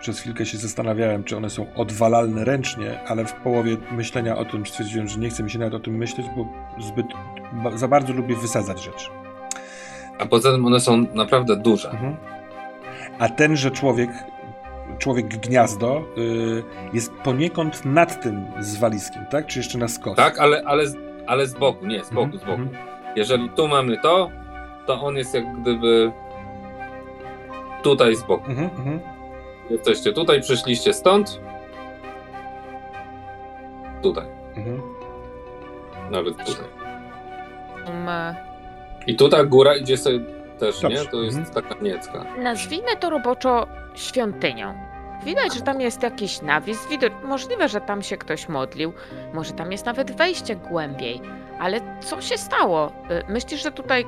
Przez 0.00 0.20
chwilkę 0.20 0.46
się 0.46 0.58
zastanawiałem, 0.58 1.24
czy 1.24 1.36
one 1.36 1.50
są 1.50 1.74
odwalalne 1.74 2.44
ręcznie, 2.44 3.00
ale 3.08 3.24
w 3.24 3.32
połowie 3.32 3.76
myślenia 3.90 4.36
o 4.36 4.44
tym 4.44 4.66
stwierdziłem, 4.66 5.08
że 5.08 5.18
nie 5.18 5.28
chcę 5.28 5.42
mi 5.42 5.50
się 5.50 5.58
nawet 5.58 5.74
o 5.74 5.80
tym 5.80 5.96
myśleć, 5.96 6.26
bo 6.36 6.48
zbyt 6.78 7.06
za 7.74 7.88
bardzo 7.88 8.12
lubię 8.12 8.36
wysadzać 8.36 8.84
rzeczy. 8.84 9.10
A 10.18 10.26
poza 10.26 10.52
tym 10.52 10.66
one 10.66 10.80
są 10.80 10.96
naprawdę 11.14 11.56
duże. 11.56 11.90
Mhm. 11.90 12.16
A 13.18 13.28
tenże 13.28 13.70
człowiek 13.70 14.10
człowiek 14.98 15.26
gniazdo 15.26 16.04
y, 16.18 16.62
jest 16.92 17.12
poniekąd 17.12 17.84
nad 17.84 18.22
tym 18.22 18.46
zwaliskiem, 18.60 19.26
tak? 19.26 19.46
Czy 19.46 19.58
jeszcze 19.58 19.78
na 19.78 19.88
skos? 19.88 20.16
Tak, 20.16 20.38
ale, 20.38 20.62
ale, 20.64 20.84
ale 21.26 21.46
z 21.46 21.54
boku, 21.54 21.86
nie, 21.86 22.04
z 22.04 22.10
boku, 22.10 22.36
-hmm. 22.36 22.38
z 22.38 22.44
boku. 22.44 22.62
Mhm. 22.62 22.84
Jeżeli 23.16 23.50
tu 23.50 23.68
mamy 23.68 23.98
to, 23.98 24.30
to 24.86 25.00
on 25.00 25.16
jest 25.16 25.34
jak 25.34 25.60
gdyby 25.60 26.12
tutaj 27.82 28.16
z 28.16 28.22
boku. 28.22 28.50
Mm 28.50 28.68
-hmm. 28.68 29.17
Jesteście 29.70 30.12
tutaj, 30.12 30.40
przyszliście 30.40 30.94
stąd. 30.94 31.40
Tutaj. 34.02 34.26
-hmm. 34.56 34.80
Nawet 36.10 36.36
tutaj. 36.36 36.64
Um, 37.86 38.08
I 39.06 39.16
tutaj 39.16 39.46
góra 39.46 39.76
idzie 39.76 39.96
sobie 39.96 40.20
też, 40.58 40.80
Dobrze. 40.80 40.98
nie? 41.04 41.10
To 41.10 41.22
jest 41.22 41.38
mhm. 41.38 41.54
taka 41.54 41.82
niecka. 41.82 42.24
Nazwijmy 42.38 42.96
to 42.96 43.10
roboczo 43.10 43.66
świątynią. 43.94 44.74
Widać, 45.24 45.54
że 45.54 45.60
tam 45.60 45.80
jest 45.80 46.02
jakiś 46.02 46.42
nawis, 46.42 46.88
widać, 46.88 47.12
możliwe, 47.24 47.68
że 47.68 47.80
tam 47.80 48.02
się 48.02 48.16
ktoś 48.16 48.48
modlił, 48.48 48.92
może 49.34 49.52
tam 49.52 49.72
jest 49.72 49.86
nawet 49.86 50.16
wejście 50.16 50.56
głębiej, 50.56 51.20
ale 51.60 51.80
co 52.00 52.20
się 52.20 52.38
stało? 52.38 52.92
Y, 53.10 53.32
myślisz, 53.32 53.62
że 53.62 53.72
tutaj 53.72 54.04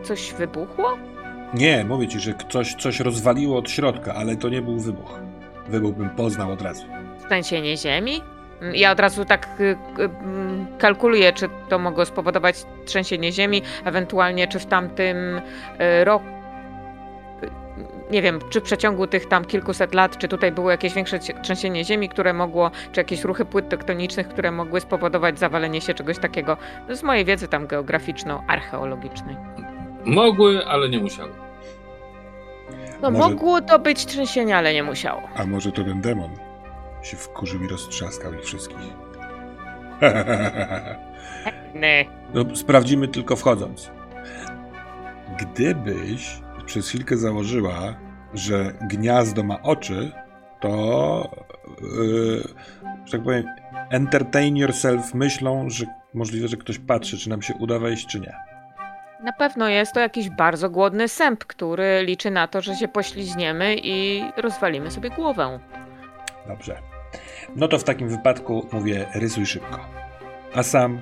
y, 0.00 0.04
coś 0.04 0.32
wybuchło? 0.32 0.98
Nie, 1.54 1.84
mówię 1.84 2.08
ci, 2.08 2.20
że 2.20 2.34
coś, 2.48 2.74
coś 2.74 3.00
rozwaliło 3.00 3.58
od 3.58 3.70
środka, 3.70 4.14
ale 4.14 4.36
to 4.36 4.48
nie 4.48 4.62
był 4.62 4.80
wybuch. 4.80 5.20
Wybuch 5.68 5.94
bym 5.94 6.10
poznał 6.10 6.52
od 6.52 6.62
razu. 6.62 6.86
Trzęsienie 7.26 7.76
ziemi? 7.76 8.22
Mm, 8.60 8.74
ja 8.74 8.92
od 8.92 9.00
razu 9.00 9.24
tak 9.24 9.48
y, 9.60 9.76
mm, 9.98 10.66
kalkuluję, 10.78 11.32
czy 11.32 11.48
to 11.68 11.78
mogło 11.78 12.04
spowodować 12.04 12.56
trzęsienie 12.84 13.32
ziemi, 13.32 13.62
ewentualnie 13.84 14.48
czy 14.48 14.58
w 14.58 14.66
tamtym 14.66 15.40
roku 16.04 16.36
nie 18.10 18.22
wiem, 18.22 18.38
czy 18.50 18.60
w 18.60 18.62
przeciągu 18.62 19.06
tych 19.06 19.28
tam 19.28 19.44
kilkuset 19.44 19.94
lat, 19.94 20.18
czy 20.18 20.28
tutaj 20.28 20.52
było 20.52 20.70
jakieś 20.70 20.94
większe 20.94 21.18
trzęsienie 21.18 21.84
ziemi, 21.84 22.08
które 22.08 22.32
mogło, 22.32 22.70
czy 22.92 23.00
jakieś 23.00 23.24
ruchy 23.24 23.44
płyt 23.44 23.68
tektonicznych, 23.68 24.28
które 24.28 24.52
mogły 24.52 24.80
spowodować 24.80 25.38
zawalenie 25.38 25.80
się 25.80 25.94
czegoś 25.94 26.18
takiego, 26.18 26.56
z 26.90 27.02
mojej 27.02 27.24
wiedzy 27.24 27.48
tam 27.48 27.66
geograficzno-archeologicznej. 27.66 29.36
Mogły, 30.06 30.66
ale 30.66 30.88
nie 30.88 30.98
musiały. 30.98 31.30
No 33.02 33.10
może... 33.10 33.28
mogło 33.28 33.60
to 33.60 33.78
być 33.78 34.06
trzęsienie, 34.06 34.56
ale 34.56 34.74
nie 34.74 34.82
musiało. 34.82 35.22
A 35.34 35.46
może 35.46 35.72
to 35.72 35.84
ten 35.84 36.00
demon 36.00 36.30
się 37.02 37.16
wkurzył 37.16 37.64
i 37.64 37.68
roztrzaskał 37.68 38.34
ich 38.34 38.44
wszystkich? 38.44 38.78
nie. 41.74 42.04
No, 42.34 42.56
sprawdzimy 42.56 43.08
tylko 43.08 43.36
wchodząc. 43.36 43.90
Gdybyś 45.38 46.40
przez 46.66 46.88
chwilkę 46.88 47.16
założyła, 47.16 47.94
że 48.34 48.72
gniazdo 48.80 49.42
ma 49.42 49.62
oczy, 49.62 50.12
to 50.60 51.30
yy, 51.82 52.42
że 53.04 53.12
tak 53.12 53.22
powiem, 53.22 53.44
entertain 53.90 54.56
yourself 54.56 55.14
myślą, 55.14 55.70
że 55.70 55.86
możliwe, 56.14 56.48
że 56.48 56.56
ktoś 56.56 56.78
patrzy, 56.78 57.18
czy 57.18 57.30
nam 57.30 57.42
się 57.42 57.54
uda 57.54 57.78
wejść, 57.78 58.06
czy 58.06 58.20
nie. 58.20 58.45
Na 59.20 59.32
pewno 59.32 59.68
jest 59.68 59.92
to 59.92 60.00
jakiś 60.00 60.30
bardzo 60.30 60.70
głodny 60.70 61.08
sęp, 61.08 61.44
który 61.44 62.02
liczy 62.04 62.30
na 62.30 62.48
to, 62.48 62.60
że 62.60 62.76
się 62.76 62.88
pośliźniemy 62.88 63.76
i 63.82 64.24
rozwalimy 64.36 64.90
sobie 64.90 65.10
głowę. 65.10 65.58
Dobrze. 66.48 66.78
No 67.56 67.68
to 67.68 67.78
w 67.78 67.84
takim 67.84 68.08
wypadku 68.08 68.66
mówię, 68.72 69.06
rysuj 69.14 69.46
szybko. 69.46 69.80
A 70.54 70.62
sam 70.62 71.00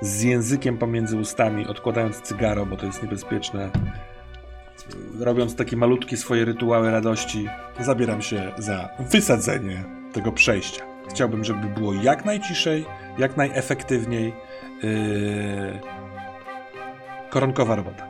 z 0.00 0.22
językiem 0.22 0.78
pomiędzy 0.78 1.16
ustami, 1.16 1.66
odkładając 1.66 2.20
cygaro, 2.20 2.66
bo 2.66 2.76
to 2.76 2.86
jest 2.86 3.02
niebezpieczne, 3.02 3.70
robiąc 5.20 5.56
takie 5.56 5.76
malutkie 5.76 6.16
swoje 6.16 6.44
rytuały 6.44 6.90
radości, 6.90 7.48
zabieram 7.80 8.22
się 8.22 8.52
za 8.58 8.88
wysadzenie 8.98 9.84
tego 10.12 10.32
przejścia. 10.32 10.84
Chciałbym, 11.10 11.44
żeby 11.44 11.66
było 11.66 11.94
jak 11.94 12.24
najciszej, 12.24 12.86
jak 13.18 13.36
najefektywniej. 13.36 14.32
Yy... 14.82 16.00
Koronkowa 17.30 17.76
robota. 17.76 18.06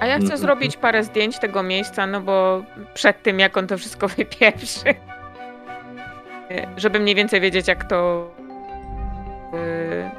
A 0.00 0.06
ja 0.06 0.18
chcę 0.18 0.36
zrobić 0.36 0.76
parę 0.76 1.04
zdjęć 1.04 1.38
tego 1.38 1.62
miejsca, 1.62 2.06
no 2.06 2.20
bo 2.20 2.62
przed 2.94 3.22
tym, 3.22 3.38
jak 3.38 3.56
on 3.56 3.66
to 3.66 3.78
wszystko 3.78 4.08
wypieprzy. 4.16 4.94
Żeby 6.76 7.00
mniej 7.00 7.14
więcej 7.14 7.40
wiedzieć, 7.40 7.68
jak 7.68 7.84
to. 7.84 8.30
y, 9.54 10.10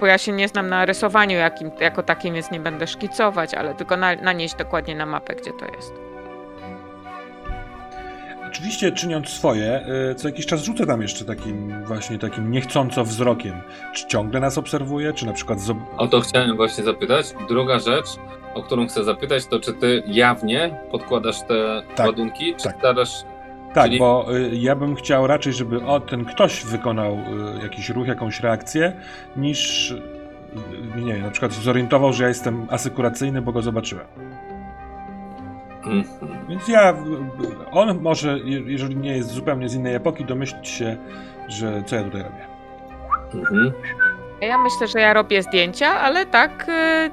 Bo 0.00 0.06
ja 0.06 0.18
się 0.18 0.32
nie 0.32 0.48
znam 0.48 0.68
na 0.68 0.84
rysowaniu 0.86 1.38
jakim, 1.38 1.70
jako 1.80 2.02
takim, 2.02 2.34
więc 2.34 2.50
nie 2.50 2.60
będę 2.60 2.86
szkicować, 2.86 3.54
ale 3.54 3.74
tylko 3.74 3.96
na, 3.96 4.14
nanieść 4.14 4.54
dokładnie 4.54 4.94
na 4.96 5.06
mapę, 5.06 5.34
gdzie 5.34 5.50
to 5.52 5.64
jest. 5.76 6.03
Oczywiście 8.54 8.92
czyniąc 8.92 9.28
swoje, 9.28 9.86
y, 10.10 10.14
co 10.14 10.28
jakiś 10.28 10.46
czas 10.46 10.62
rzucę 10.64 10.86
tam 10.86 11.02
jeszcze 11.02 11.24
takim 11.24 11.84
właśnie 11.84 12.18
takim 12.18 12.50
niechcąco 12.50 13.04
wzrokiem. 13.04 13.54
Czy 13.94 14.06
ciągle 14.06 14.40
nas 14.40 14.58
obserwuje, 14.58 15.12
czy 15.12 15.26
na 15.26 15.32
przykład 15.32 15.58
zob- 15.58 15.84
O 15.96 16.06
to 16.08 16.20
chciałem 16.20 16.56
właśnie 16.56 16.84
zapytać. 16.84 17.26
Druga 17.48 17.78
rzecz, 17.78 18.06
o 18.54 18.62
którą 18.62 18.86
chcę 18.86 19.04
zapytać, 19.04 19.46
to 19.46 19.60
czy 19.60 19.72
ty 19.72 20.02
jawnie 20.06 20.78
podkładasz 20.90 21.40
te 21.48 21.82
Tak, 21.94 22.06
ładunki, 22.06 22.54
czy 22.56 22.64
tak. 22.64 22.76
starasz... 22.78 23.10
Tak, 23.74 23.84
Czyli- 23.86 23.98
bo 23.98 24.26
y, 24.36 24.50
ja 24.52 24.76
bym 24.76 24.94
chciał 24.96 25.26
raczej, 25.26 25.52
żeby 25.52 25.84
o, 25.86 26.00
ten 26.00 26.24
ktoś 26.24 26.64
wykonał 26.64 27.12
y, 27.58 27.62
jakiś 27.62 27.88
ruch, 27.88 28.06
jakąś 28.06 28.40
reakcję, 28.40 28.92
niż 29.36 29.94
nie 30.96 31.12
wiem, 31.14 31.22
na 31.22 31.30
przykład 31.30 31.52
zorientował, 31.52 32.12
że 32.12 32.22
ja 32.22 32.28
jestem 32.28 32.66
asykuracyjny, 32.70 33.42
bo 33.42 33.52
go 33.52 33.62
zobaczyłem. 33.62 34.06
Mhm. 35.86 36.04
Więc 36.48 36.68
ja, 36.68 36.94
on 37.72 38.00
może, 38.02 38.38
je- 38.38 38.62
jeżeli 38.72 38.96
nie 38.96 39.16
jest 39.16 39.30
zupełnie 39.30 39.68
z 39.68 39.74
innej 39.74 39.94
epoki, 39.94 40.24
domyślić 40.24 40.68
się, 40.68 40.96
że 41.48 41.82
co 41.86 41.96
ja 41.96 42.04
tutaj 42.04 42.22
robię. 42.22 42.46
Mhm. 43.34 43.72
Ja 44.40 44.58
myślę, 44.58 44.86
że 44.86 45.00
ja 45.00 45.12
robię 45.12 45.42
zdjęcia, 45.42 45.86
ale 46.00 46.26
tak. 46.26 46.66
y, 46.68 47.10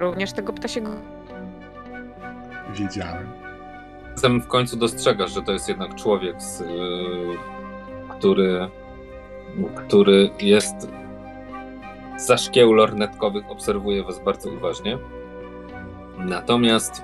Również 0.00 0.32
tego 0.32 0.52
ptasiego. 0.52 0.90
Wiedziałem. 2.74 3.26
Czasem 4.14 4.40
w 4.40 4.46
końcu 4.46 4.76
dostrzegasz, 4.76 5.30
że 5.34 5.42
to 5.42 5.52
jest 5.52 5.68
jednak 5.68 5.94
człowiek, 5.94 6.42
z, 6.42 6.60
y, 6.60 6.66
który, 8.08 8.68
który 9.76 10.30
jest 10.40 10.90
za 12.16 12.36
szkieł 12.36 12.72
lornetkowych, 12.72 13.50
obserwuje 13.50 14.02
was 14.04 14.18
bardzo 14.24 14.50
uważnie. 14.50 14.98
Natomiast 16.18 17.02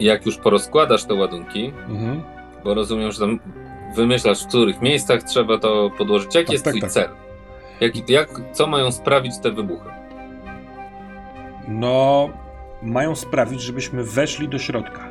jak 0.00 0.26
już 0.26 0.36
porozkładasz 0.36 1.04
te 1.04 1.14
ładunki, 1.14 1.72
Mhm. 1.88 2.22
bo 2.64 2.74
rozumiem, 2.74 3.12
że 3.12 3.20
tam 3.20 3.40
wymyślasz, 3.94 4.44
w 4.44 4.48
których 4.48 4.80
miejscach 4.82 5.22
trzeba 5.22 5.58
to 5.58 5.90
podłożyć. 5.98 6.34
Jaki 6.34 6.46
Tak, 6.46 6.52
jest 6.52 6.64
tak, 6.64 6.72
twój 6.72 6.80
tak. 6.80 6.90
cel? 6.90 7.08
Jak, 7.80 8.10
jak, 8.10 8.40
co 8.52 8.66
mają 8.66 8.90
sprawić 8.92 9.38
te 9.38 9.50
wybuchy? 9.52 9.88
No, 11.68 12.28
mają 12.82 13.14
sprawić, 13.14 13.60
żebyśmy 13.62 14.04
weszli 14.04 14.48
do 14.48 14.58
środka. 14.58 15.08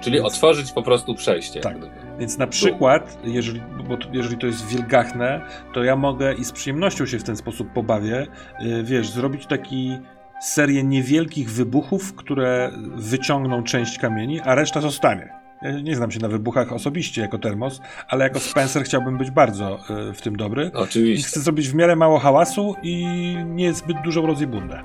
Czyli 0.00 0.16
Więc- 0.16 0.26
otworzyć 0.28 0.72
po 0.72 0.82
prostu 0.82 1.14
przejście. 1.14 1.60
Tak. 1.60 1.76
Więc 2.18 2.38
na 2.38 2.46
przykład, 2.46 3.18
jeżeli, 3.24 3.62
bo 3.88 3.96
to, 3.96 4.08
jeżeli 4.12 4.38
to 4.38 4.46
jest 4.46 4.66
wielgachne, 4.66 5.40
to 5.72 5.84
ja 5.84 5.96
mogę 5.96 6.34
i 6.34 6.44
z 6.44 6.52
przyjemnością 6.52 7.06
się 7.06 7.18
w 7.18 7.24
ten 7.24 7.36
sposób 7.36 7.72
pobawię, 7.72 8.26
yy, 8.60 8.84
wiesz, 8.84 9.10
zrobić 9.10 9.46
taki 9.46 9.98
serię 10.40 10.84
niewielkich 10.84 11.50
wybuchów, 11.50 12.14
które 12.14 12.70
wyciągną 12.96 13.62
część 13.62 13.98
kamieni, 13.98 14.40
a 14.40 14.54
reszta 14.54 14.80
zostanie. 14.80 15.40
Ja 15.62 15.80
nie 15.80 15.96
znam 15.96 16.10
się 16.10 16.20
na 16.20 16.28
wybuchach 16.28 16.72
osobiście 16.72 17.22
jako 17.22 17.38
termos, 17.38 17.80
ale 18.08 18.24
jako 18.24 18.40
Spencer 18.40 18.84
chciałbym 18.84 19.18
być 19.18 19.30
bardzo 19.30 19.78
yy, 19.90 20.12
w 20.12 20.22
tym 20.22 20.36
dobry. 20.36 20.70
I 20.74 20.76
Oczywiście. 20.76 21.28
chcę 21.28 21.40
zrobić 21.40 21.68
w 21.68 21.74
miarę 21.74 21.96
mało 21.96 22.18
hałasu 22.18 22.74
i 22.82 23.06
nie 23.46 23.72
zbyt 23.72 23.96
dużą 24.04 24.26
rozjebundę. 24.26 24.82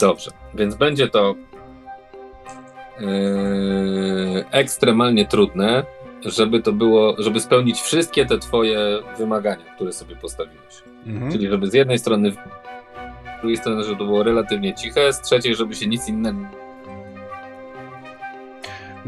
Dobrze, 0.00 0.30
więc 0.54 0.74
będzie 0.74 1.08
to 1.08 1.34
yy, 3.00 4.44
ekstremalnie 4.50 5.26
trudne, 5.26 5.84
żeby 6.24 6.62
to 6.62 6.72
było, 6.72 7.14
żeby 7.18 7.40
spełnić 7.40 7.80
wszystkie 7.80 8.26
te 8.26 8.38
twoje 8.38 8.78
wymagania, 9.18 9.64
które 9.74 9.92
sobie 9.92 10.16
postawiłeś. 10.16 10.82
Mhm. 11.06 11.32
Czyli 11.32 11.48
żeby 11.48 11.70
z 11.70 11.74
jednej 11.74 11.98
strony, 11.98 12.32
z 13.40 13.42
drugiej 13.42 13.56
strony, 13.56 13.82
żeby 13.84 13.96
to 13.96 14.04
było 14.04 14.22
relatywnie 14.22 14.74
ciche, 14.74 15.12
z 15.12 15.20
trzeciej, 15.20 15.54
żeby 15.54 15.74
się 15.74 15.86
nic 15.86 16.08
innego. 16.08 16.38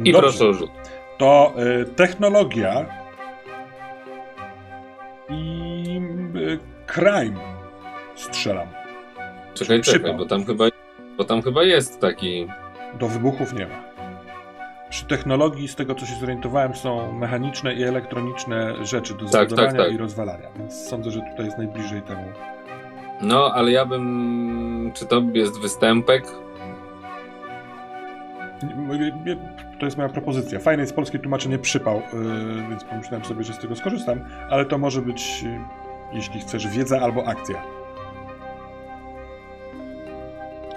I 0.04 0.12
Dobrze. 0.12 0.28
proszę 0.28 0.46
o 0.48 0.52
rzut. 0.54 0.70
to 1.18 1.52
y, 1.82 1.84
technologia 1.84 2.86
i 5.28 6.00
y, 6.36 6.58
crime 6.86 7.40
strzelam. 8.16 8.68
Czekaj, 9.54 9.80
Przypał. 9.80 10.00
czekaj, 10.00 10.16
bo 10.18 10.26
tam 10.26 10.44
chyba, 10.44 10.64
bo 11.16 11.24
tam 11.24 11.42
chyba 11.42 11.62
jest 11.62 12.00
taki. 12.00 12.46
Do 12.98 13.08
wybuchów 13.08 13.52
nie 13.52 13.66
ma. 13.66 13.82
Przy 14.90 15.04
technologii, 15.06 15.68
z 15.68 15.74
tego 15.76 15.94
co 15.94 16.06
się 16.06 16.14
zorientowałem, 16.14 16.74
są 16.74 17.12
mechaniczne 17.12 17.74
i 17.74 17.82
elektroniczne 17.82 18.86
rzeczy 18.86 19.14
do 19.14 19.28
Tak, 19.28 19.48
tak, 19.52 19.76
tak. 19.76 19.92
i 19.92 19.96
rozwalania, 19.96 20.48
więc 20.58 20.74
sądzę, 20.88 21.10
że 21.10 21.20
tutaj 21.30 21.46
jest 21.46 21.58
najbliżej 21.58 22.02
temu. 22.02 22.24
No, 23.22 23.52
ale 23.54 23.70
ja 23.70 23.86
bym. 23.86 24.90
Czy 24.94 25.06
to 25.06 25.22
jest 25.34 25.60
występek? 25.60 26.24
To 29.78 29.84
jest 29.84 29.96
moja 29.96 30.08
propozycja. 30.08 30.58
Fajne 30.58 30.82
jest 30.82 30.94
polskie 30.94 31.18
tłumaczenie 31.18 31.58
przypał, 31.58 31.98
y, 31.98 32.02
więc 32.70 32.84
pomyślałem 32.84 33.24
sobie, 33.24 33.44
że 33.44 33.52
z 33.52 33.58
tego 33.58 33.76
skorzystam, 33.76 34.20
ale 34.50 34.64
to 34.64 34.78
może 34.78 35.02
być, 35.02 35.44
y, 35.46 35.58
jeśli 36.12 36.40
chcesz, 36.40 36.68
wiedza 36.68 37.00
albo 37.00 37.26
akcja. 37.26 37.62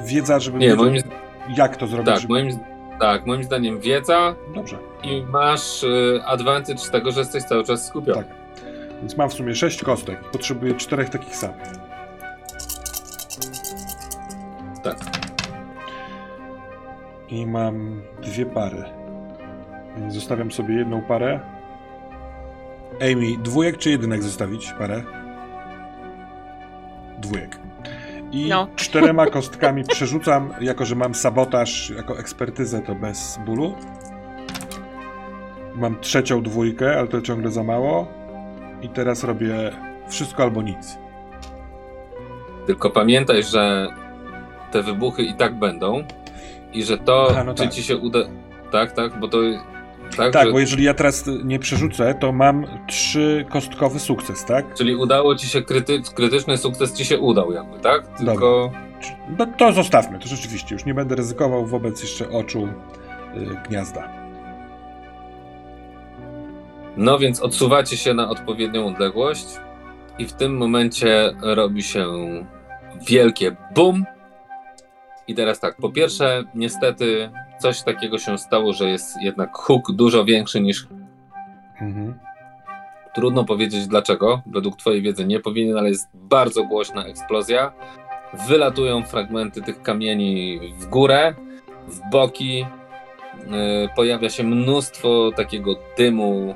Wiedza, 0.05 0.39
żeby 0.39 0.57
Nie, 0.57 0.75
moim, 0.75 0.95
jak 1.57 1.77
to 1.77 1.87
zrobić. 1.87 2.05
tak, 2.07 2.19
żeby... 2.19 2.33
moim, 2.33 2.59
tak, 2.99 3.25
moim 3.25 3.43
zdaniem 3.43 3.79
wiedza 3.79 4.35
Dobrze, 4.55 4.77
i 5.03 5.23
masz 5.31 5.83
y, 5.83 6.21
advantage 6.25 6.77
z 6.77 6.89
tego, 6.91 7.11
że 7.11 7.19
jesteś 7.19 7.43
cały 7.43 7.63
czas 7.63 7.87
skupiony. 7.87 8.23
tak. 8.23 8.27
Więc 8.99 9.17
mam 9.17 9.29
w 9.29 9.33
sumie 9.33 9.55
sześć 9.55 9.83
kostek 9.83 10.19
potrzebuję 10.31 10.73
czterech 10.73 11.09
takich 11.09 11.35
samych. 11.35 11.84
Tak. 14.85 14.97
I 17.29 17.45
mam 17.47 18.01
dwie 18.21 18.45
pary. 18.45 18.83
Więc 19.97 20.13
zostawiam 20.13 20.51
sobie 20.51 20.75
jedną 20.75 21.01
parę. 21.01 21.39
Amy, 23.01 23.37
dwójek 23.43 23.77
czy 23.77 23.89
jedynek 23.89 24.23
zostawić 24.23 24.73
parę? 24.79 25.03
Dwójek. 27.17 27.59
I 28.31 28.49
No. 28.49 28.67
czterema 28.75 29.25
kostkami 29.37 29.83
przerzucam, 29.83 30.53
jako 30.61 30.85
że 30.85 30.95
mam 30.95 31.15
sabotaż, 31.15 31.89
jako 31.89 32.19
ekspertyzę 32.19 32.81
to 32.81 32.95
bez 32.95 33.39
bólu. 33.45 33.75
Mam 35.75 35.99
trzecią 35.99 36.41
dwójkę, 36.41 36.97
ale 36.99 37.07
to 37.07 37.21
ciągle 37.21 37.51
za 37.51 37.63
mało. 37.63 38.07
I 38.81 38.89
teraz 38.89 39.23
robię 39.23 39.55
wszystko 40.07 40.43
albo 40.43 40.61
nic. 40.61 40.97
Tylko 42.65 42.89
pamiętaj, 42.89 43.43
że 43.43 43.87
te 44.75 44.83
wybuchy 44.83 45.23
i 45.23 45.33
tak 45.33 45.59
będą 45.59 46.03
i 46.73 46.83
że 46.83 46.97
to, 46.97 47.37
A, 47.37 47.43
no 47.43 47.53
czy 47.53 47.63
tak. 47.63 47.73
ci 47.73 47.83
się 47.83 47.97
uda. 47.97 48.19
Tak, 48.71 48.91
tak, 48.91 49.19
bo 49.19 49.27
to. 49.27 49.37
Tak, 50.17 50.33
Tak, 50.33 50.45
że, 50.45 50.51
bo 50.51 50.59
jeżeli 50.59 50.83
ja 50.83 50.93
teraz 50.93 51.25
nie 51.43 51.59
przerzucę, 51.59 52.15
to 52.19 52.31
mam 52.31 52.65
trzy 52.87 53.45
kostkowy 53.49 53.99
sukces, 53.99 54.45
tak? 54.45 54.73
Czyli 54.73 54.95
udało 54.95 55.35
ci 55.35 55.47
się 55.47 55.61
kryty, 55.61 56.01
krytyczny 56.15 56.57
sukces 56.57 56.93
ci 56.93 57.05
się 57.05 57.19
udał, 57.19 57.51
jakby, 57.51 57.79
tak? 57.79 58.17
Tylko. 58.17 58.71
No 59.37 59.45
to 59.57 59.73
zostawmy, 59.73 60.19
to 60.19 60.27
rzeczywiście. 60.27 60.75
Już 60.75 60.85
nie 60.85 60.93
będę 60.93 61.15
ryzykował 61.15 61.65
wobec 61.65 62.01
jeszcze 62.01 62.29
oczu 62.29 62.67
y, 63.35 63.67
gniazda. 63.69 64.09
No 66.97 67.19
więc 67.19 67.41
odsuwacie 67.41 67.97
się 67.97 68.13
na 68.13 68.29
odpowiednią 68.29 68.87
odległość 68.87 69.45
i 70.19 70.25
w 70.25 70.33
tym 70.33 70.57
momencie 70.57 71.33
robi 71.41 71.83
się 71.83 72.07
wielkie 73.07 73.55
bum. 73.75 74.05
I 75.27 75.35
teraz 75.35 75.59
tak, 75.59 75.77
po 75.77 75.89
pierwsze, 75.89 76.43
niestety 76.55 77.29
coś 77.59 77.83
takiego 77.83 78.17
się 78.17 78.37
stało, 78.37 78.73
że 78.73 78.89
jest 78.89 79.21
jednak 79.21 79.57
huk 79.57 79.91
dużo 79.91 80.25
większy 80.25 80.61
niż 80.61 80.87
Mhm. 81.81 82.19
Trudno 83.13 83.43
powiedzieć 83.45 83.87
dlaczego. 83.87 84.41
Według 84.45 84.77
Twojej 84.77 85.01
wiedzy 85.01 85.25
nie 85.25 85.39
powinien, 85.39 85.77
ale 85.77 85.89
jest 85.89 86.07
bardzo 86.13 86.63
głośna 86.63 87.05
eksplozja. 87.05 87.71
Wylatują 88.47 89.03
fragmenty 89.03 89.61
tych 89.61 89.81
kamieni 89.81 90.59
w 90.79 90.85
górę, 90.85 91.33
w 91.87 92.09
boki. 92.11 92.57
Yy, 92.57 93.89
Pojawia 93.95 94.29
się 94.29 94.43
mnóstwo 94.43 95.31
takiego 95.35 95.75
dymu, 95.97 96.55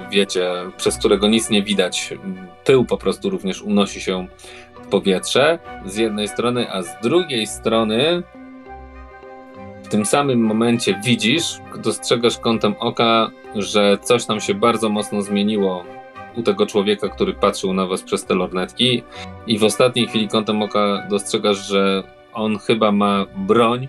yy, 0.00 0.08
wiecie, 0.10 0.50
przez 0.76 0.98
którego 0.98 1.28
nic 1.28 1.50
nie 1.50 1.62
widać. 1.62 2.14
Pył 2.64 2.84
po 2.84 2.96
prostu 2.96 3.30
również 3.30 3.62
unosi 3.62 4.00
się 4.00 4.26
powietrze 4.90 5.58
z 5.84 5.96
jednej 5.96 6.28
strony, 6.28 6.72
a 6.72 6.82
z 6.82 7.00
drugiej 7.02 7.46
strony 7.46 8.22
tym 9.90 10.06
samym 10.06 10.40
momencie 10.40 11.00
widzisz, 11.04 11.60
dostrzegasz 11.84 12.38
kątem 12.38 12.74
oka, 12.78 13.30
że 13.54 13.98
coś 14.02 14.26
tam 14.26 14.40
się 14.40 14.54
bardzo 14.54 14.88
mocno 14.88 15.22
zmieniło 15.22 15.84
u 16.36 16.42
tego 16.42 16.66
człowieka, 16.66 17.08
który 17.08 17.34
patrzył 17.34 17.72
na 17.72 17.86
was 17.86 18.02
przez 18.02 18.24
te 18.24 18.34
lornetki 18.34 19.02
i 19.46 19.58
w 19.58 19.64
ostatniej 19.64 20.06
chwili 20.06 20.28
kątem 20.28 20.62
oka 20.62 21.06
dostrzegasz, 21.10 21.68
że 21.68 22.02
on 22.32 22.58
chyba 22.58 22.92
ma 22.92 23.26
broń 23.36 23.88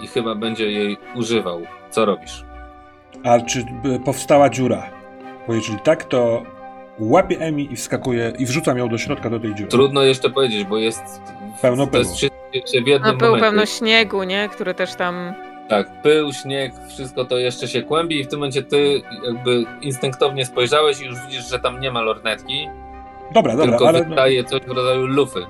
i 0.00 0.06
chyba 0.06 0.34
będzie 0.34 0.70
jej 0.70 0.96
używał. 1.16 1.62
Co 1.90 2.04
robisz? 2.04 2.44
A 3.24 3.40
czy 3.40 3.58
y, 3.60 4.00
powstała 4.04 4.50
dziura? 4.50 4.90
Bo 5.46 5.54
jeżeli 5.54 5.78
tak, 5.78 6.04
to 6.04 6.42
łapię 7.00 7.38
Emi 7.40 7.72
i 7.72 7.76
wskakuję 7.76 8.32
i 8.38 8.46
wrzucam 8.46 8.78
ją 8.78 8.88
do 8.88 8.98
środka 8.98 9.30
do 9.30 9.40
tej 9.40 9.54
dziury. 9.54 9.70
Trudno 9.70 10.02
jeszcze 10.02 10.30
powiedzieć, 10.30 10.64
bo 10.64 10.78
jest 10.78 11.02
Pełno 11.62 11.86
to 11.86 11.98
jest 11.98 12.10
pyłu. 12.10 12.16
wszystko 12.16 12.72
się 12.78 12.82
w 12.84 12.86
jednym 12.86 13.12
No 13.12 13.16
był 13.18 13.28
momencie. 13.28 13.46
pełno 13.46 13.66
śniegu, 13.66 14.22
nie? 14.22 14.48
Który 14.52 14.74
też 14.74 14.94
tam... 14.94 15.34
Tak, 15.68 16.02
pył, 16.02 16.32
śnieg, 16.32 16.72
wszystko 16.88 17.24
to 17.24 17.38
jeszcze 17.38 17.68
się 17.68 17.82
kłębi 17.82 18.20
i 18.20 18.24
w 18.24 18.28
tym 18.28 18.38
momencie 18.38 18.62
ty 18.62 19.02
jakby 19.26 19.64
instynktownie 19.80 20.44
spojrzałeś 20.46 21.00
i 21.00 21.04
już 21.04 21.16
widzisz, 21.26 21.50
że 21.50 21.58
tam 21.58 21.80
nie 21.80 21.90
ma 21.90 22.00
lornetki, 22.02 22.68
Dobra, 23.34 23.52
dobra, 23.56 23.66
tylko 23.70 23.88
ale 23.88 24.04
wydaje 24.04 24.44
coś 24.44 24.60
w 24.62 24.68
rodzaju 24.70 25.06
lufy. 25.06 25.40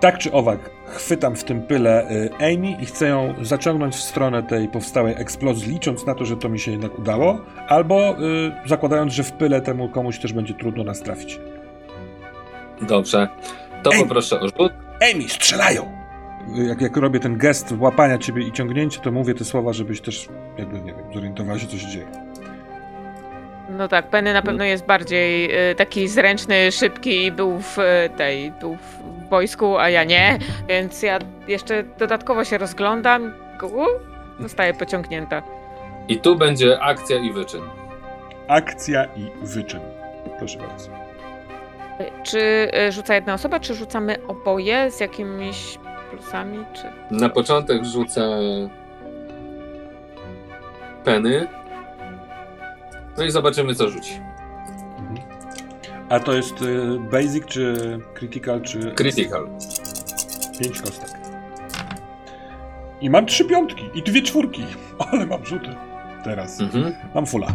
Tak 0.00 0.18
czy 0.18 0.32
owak, 0.32 0.70
chwytam 0.86 1.36
w 1.36 1.44
tym 1.44 1.62
pyle 1.62 2.10
y, 2.10 2.30
Amy 2.38 2.76
i 2.82 2.86
chcę 2.86 3.08
ją 3.08 3.34
zaciągnąć 3.42 3.94
w 3.94 4.02
stronę 4.02 4.42
tej 4.42 4.68
powstałej 4.68 5.14
eksplozji, 5.18 5.72
licząc 5.72 6.06
na 6.06 6.14
to, 6.14 6.24
że 6.24 6.36
to 6.36 6.48
mi 6.48 6.58
się 6.58 6.70
jednak 6.70 6.98
udało, 6.98 7.40
albo 7.68 8.10
y, 8.10 8.68
zakładając, 8.68 9.12
że 9.12 9.22
w 9.22 9.32
pyle 9.32 9.60
temu 9.60 9.88
komuś 9.88 10.18
też 10.18 10.32
będzie 10.32 10.54
trudno 10.54 10.84
nas 10.84 11.00
trafić. 11.00 11.40
Dobrze. 12.82 13.28
To 13.82 13.92
Ej! 13.92 13.98
poproszę 13.98 14.40
o 14.40 14.48
rzut. 14.48 14.72
Amy, 15.12 15.28
strzelają! 15.28 15.96
Jak, 16.54 16.80
jak 16.80 16.96
robię 16.96 17.20
ten 17.20 17.38
gest 17.38 17.74
łapania 17.78 18.18
ciebie 18.18 18.48
i 18.48 18.52
ciągnięcie, 18.52 19.00
to 19.00 19.12
mówię 19.12 19.34
te 19.34 19.44
słowa, 19.44 19.72
żebyś 19.72 20.00
też 20.00 20.28
jakby, 20.58 20.80
nie 20.80 20.94
wiem, 20.94 21.04
zorientowała 21.14 21.58
się, 21.58 21.66
co 21.66 21.76
się 21.78 21.86
dzieje. 21.86 22.06
No 23.70 23.88
tak, 23.88 24.10
Penny 24.10 24.32
na 24.32 24.42
pewno 24.42 24.64
jest 24.64 24.86
bardziej 24.86 25.50
y, 25.70 25.74
taki 25.74 26.08
zręczny, 26.08 26.72
szybki 26.72 27.24
i 27.24 27.32
był 27.32 27.58
w 27.60 27.78
y, 27.78 28.10
tej, 28.16 28.52
był 28.60 28.76
w 28.76 29.15
wojsku, 29.28 29.78
a 29.78 29.90
ja 29.90 30.04
nie, 30.04 30.38
więc 30.68 31.02
ja 31.02 31.18
jeszcze 31.48 31.82
dodatkowo 31.98 32.44
się 32.44 32.58
rozglądam, 32.58 33.32
u, 33.62 33.84
zostaję 34.42 34.74
pociągnięta. 34.74 35.42
I 36.08 36.20
tu 36.20 36.36
będzie 36.36 36.80
akcja 36.80 37.16
i 37.16 37.32
wyczyn. 37.32 37.62
Akcja 38.48 39.04
i 39.04 39.30
wyczyn. 39.42 39.80
Proszę 40.38 40.58
bardzo. 40.58 40.90
Czy 42.22 42.70
y, 42.88 42.92
rzuca 42.92 43.14
jedna 43.14 43.34
osoba, 43.34 43.60
czy 43.60 43.74
rzucamy 43.74 44.16
oboje 44.28 44.90
z 44.90 45.00
jakimiś 45.00 45.78
plusami, 46.10 46.64
czy... 46.72 46.82
Na 47.10 47.28
początek 47.28 47.84
rzucę 47.84 48.38
peny. 51.04 51.46
No 53.18 53.24
i 53.24 53.30
zobaczymy, 53.30 53.74
co 53.74 53.88
rzuci. 53.88 54.20
A 56.08 56.20
to 56.20 56.32
jest 56.32 56.62
y, 56.62 56.98
basic, 57.12 57.44
czy 57.46 57.76
critical, 58.14 58.62
czy... 58.62 58.78
Critical. 58.92 59.48
Pięć 60.60 60.80
kostek. 60.80 61.10
I 63.00 63.10
mam 63.10 63.26
trzy 63.26 63.44
piątki 63.44 63.90
i 63.94 64.02
dwie 64.02 64.22
czwórki. 64.22 64.64
Ale 65.12 65.26
mam 65.26 65.46
rzuty. 65.46 65.68
Teraz. 66.24 66.60
Mhm. 66.60 66.94
Mam 67.14 67.26
fulla. 67.26 67.46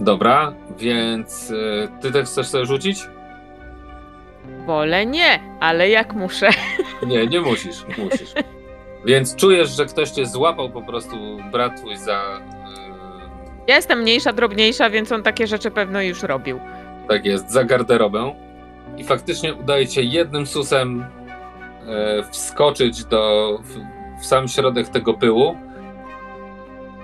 Dobra, 0.00 0.54
więc 0.78 1.50
y, 1.50 1.88
ty 2.00 2.12
też 2.12 2.28
chcesz 2.28 2.46
sobie 2.46 2.66
rzucić? 2.66 3.08
Wolę 4.66 5.06
nie, 5.06 5.40
ale 5.60 5.88
jak 5.88 6.14
muszę. 6.14 6.48
Nie, 7.06 7.26
nie 7.26 7.40
musisz, 7.40 7.84
musisz. 7.98 8.34
Więc 9.06 9.36
czujesz, 9.36 9.68
że 9.76 9.86
ktoś 9.86 10.10
cię 10.10 10.26
złapał 10.26 10.70
po 10.70 10.82
prostu, 10.82 11.16
brat 11.52 11.76
twój, 11.76 11.96
za... 11.96 12.20
y, 12.22 13.68
Ja 13.68 13.76
jestem 13.76 13.98
mniejsza, 14.00 14.32
drobniejsza, 14.32 14.90
więc 14.90 15.12
on 15.12 15.22
takie 15.22 15.46
rzeczy 15.46 15.70
pewno 15.70 16.02
już 16.02 16.22
robił. 16.22 16.60
Tak 17.08 17.24
jest, 17.24 17.50
za 17.50 17.64
garderobę. 17.64 18.34
I 18.96 19.04
faktycznie 19.04 19.54
udaje 19.54 19.86
się 19.86 20.02
jednym 20.02 20.46
susem 20.46 21.02
e, 21.02 22.22
wskoczyć 22.30 23.04
do, 23.04 23.58
w, 23.62 23.78
w 24.22 24.26
sam 24.26 24.48
środek 24.48 24.88
tego 24.88 25.14
pyłu, 25.14 25.56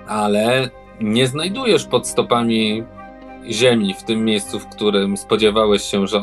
ale 0.07 0.69
nie 1.01 1.27
znajdujesz 1.27 1.85
pod 1.85 2.07
stopami 2.07 2.83
ziemi 3.49 3.93
w 3.93 4.03
tym 4.03 4.25
miejscu, 4.25 4.59
w 4.59 4.67
którym 4.67 5.17
spodziewałeś 5.17 5.83
się, 5.83 6.07
że. 6.07 6.21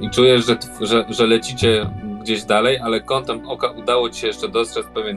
I 0.00 0.10
czujesz, 0.10 0.46
że, 0.46 0.56
że, 0.80 1.04
że 1.08 1.26
lecicie 1.26 1.90
gdzieś 2.20 2.44
dalej, 2.44 2.78
ale 2.78 3.00
kątem 3.00 3.48
oka 3.48 3.70
udało 3.70 4.10
ci 4.10 4.20
się 4.20 4.26
jeszcze 4.26 4.48
dostrzec 4.48 4.86
pewien 4.86 5.16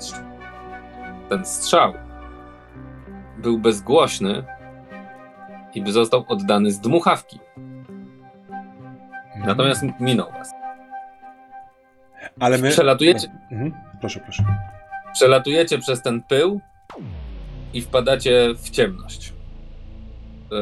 ten 1.30 1.46
strzał. 1.46 1.94
Był 3.38 3.60
bezgłośny 3.60 4.44
i 5.76 5.82
by 5.82 5.92
został 5.92 6.26
oddany 6.28 6.72
z 6.72 6.80
dmuchawki. 6.80 7.40
Natomiast 9.46 9.84
minął 10.00 10.32
was. 10.32 10.52
Ale 12.40 12.58
my... 12.58 12.70
Przelatujecie, 12.70 13.28
Mhm. 13.52 13.74
Proszę, 14.00 14.20
proszę. 14.20 14.44
przelatujecie 15.14 15.80
przez 15.80 16.02
ten 16.02 16.22
pył 16.24 16.62
i 17.74 17.82
wpadacie 17.82 18.54
w 18.58 18.70
ciemność. 18.70 19.34
Yy, 20.52 20.58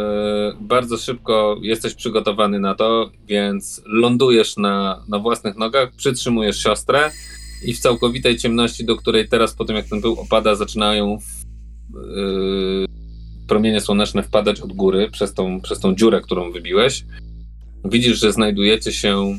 bardzo 0.59 0.97
szybko 0.97 1.57
jesteś 1.61 1.93
przygotowany 1.93 2.59
na 2.59 2.75
to, 2.75 3.11
więc 3.25 3.81
lądujesz 3.85 4.57
na, 4.57 5.03
na 5.09 5.19
własnych 5.19 5.55
nogach, 5.57 5.91
przytrzymujesz 5.95 6.63
siostrę 6.63 7.11
i 7.65 7.73
w 7.73 7.79
całkowitej 7.79 8.37
ciemności, 8.37 8.85
do 8.85 8.95
której 8.95 9.27
teraz 9.29 9.53
po 9.53 9.65
tym 9.65 9.75
jak 9.75 9.85
ten 9.85 10.01
pył 10.01 10.19
opada, 10.19 10.55
zaczynają 10.55 11.17
w, 11.19 11.43
yy, 12.15 12.85
promienie 13.47 13.81
słoneczne 13.81 14.23
wpadać 14.23 14.61
od 14.61 14.73
góry 14.73 15.09
przez 15.11 15.33
tą, 15.33 15.61
przez 15.61 15.79
tą 15.79 15.95
dziurę, 15.95 16.21
którą 16.21 16.51
wybiłeś. 16.51 17.05
Widzisz, 17.85 18.19
że 18.19 18.33
znajdujecie 18.33 18.91
się 18.91 19.37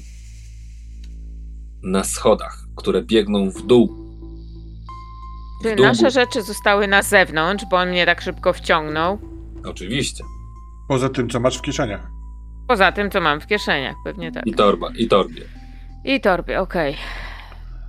na 1.83 2.05
schodach, 2.05 2.65
które 2.77 3.03
biegną 3.03 3.51
w 3.51 3.67
dół 3.67 3.97
Czy 5.63 5.77
nasze 5.77 6.11
rzeczy 6.11 6.43
zostały 6.43 6.89
na 6.89 7.03
zewnątrz, 7.03 7.65
bo 7.71 7.77
on 7.77 7.89
mnie 7.89 8.07
tak 8.07 8.21
szybko 8.21 8.53
wciągnął? 8.53 9.19
Oczywiście. 9.65 10.25
Poza 10.89 11.09
tym, 11.09 11.31
co 11.31 11.41
masz 11.41 11.59
w 11.59 11.63
kieszeniach. 11.63 12.07
Poza 12.69 12.93
tym, 12.93 13.11
co 13.11 13.21
mam 13.21 13.41
w 13.41 13.47
kieszeniach, 13.47 13.97
pewnie 14.05 14.33
tak. 14.33 14.47
I 14.47 14.55
torba, 14.55 14.89
i 14.97 15.09
torbie. 15.09 15.43
I 16.05 16.21
torby, 16.21 16.59
okej. 16.59 16.97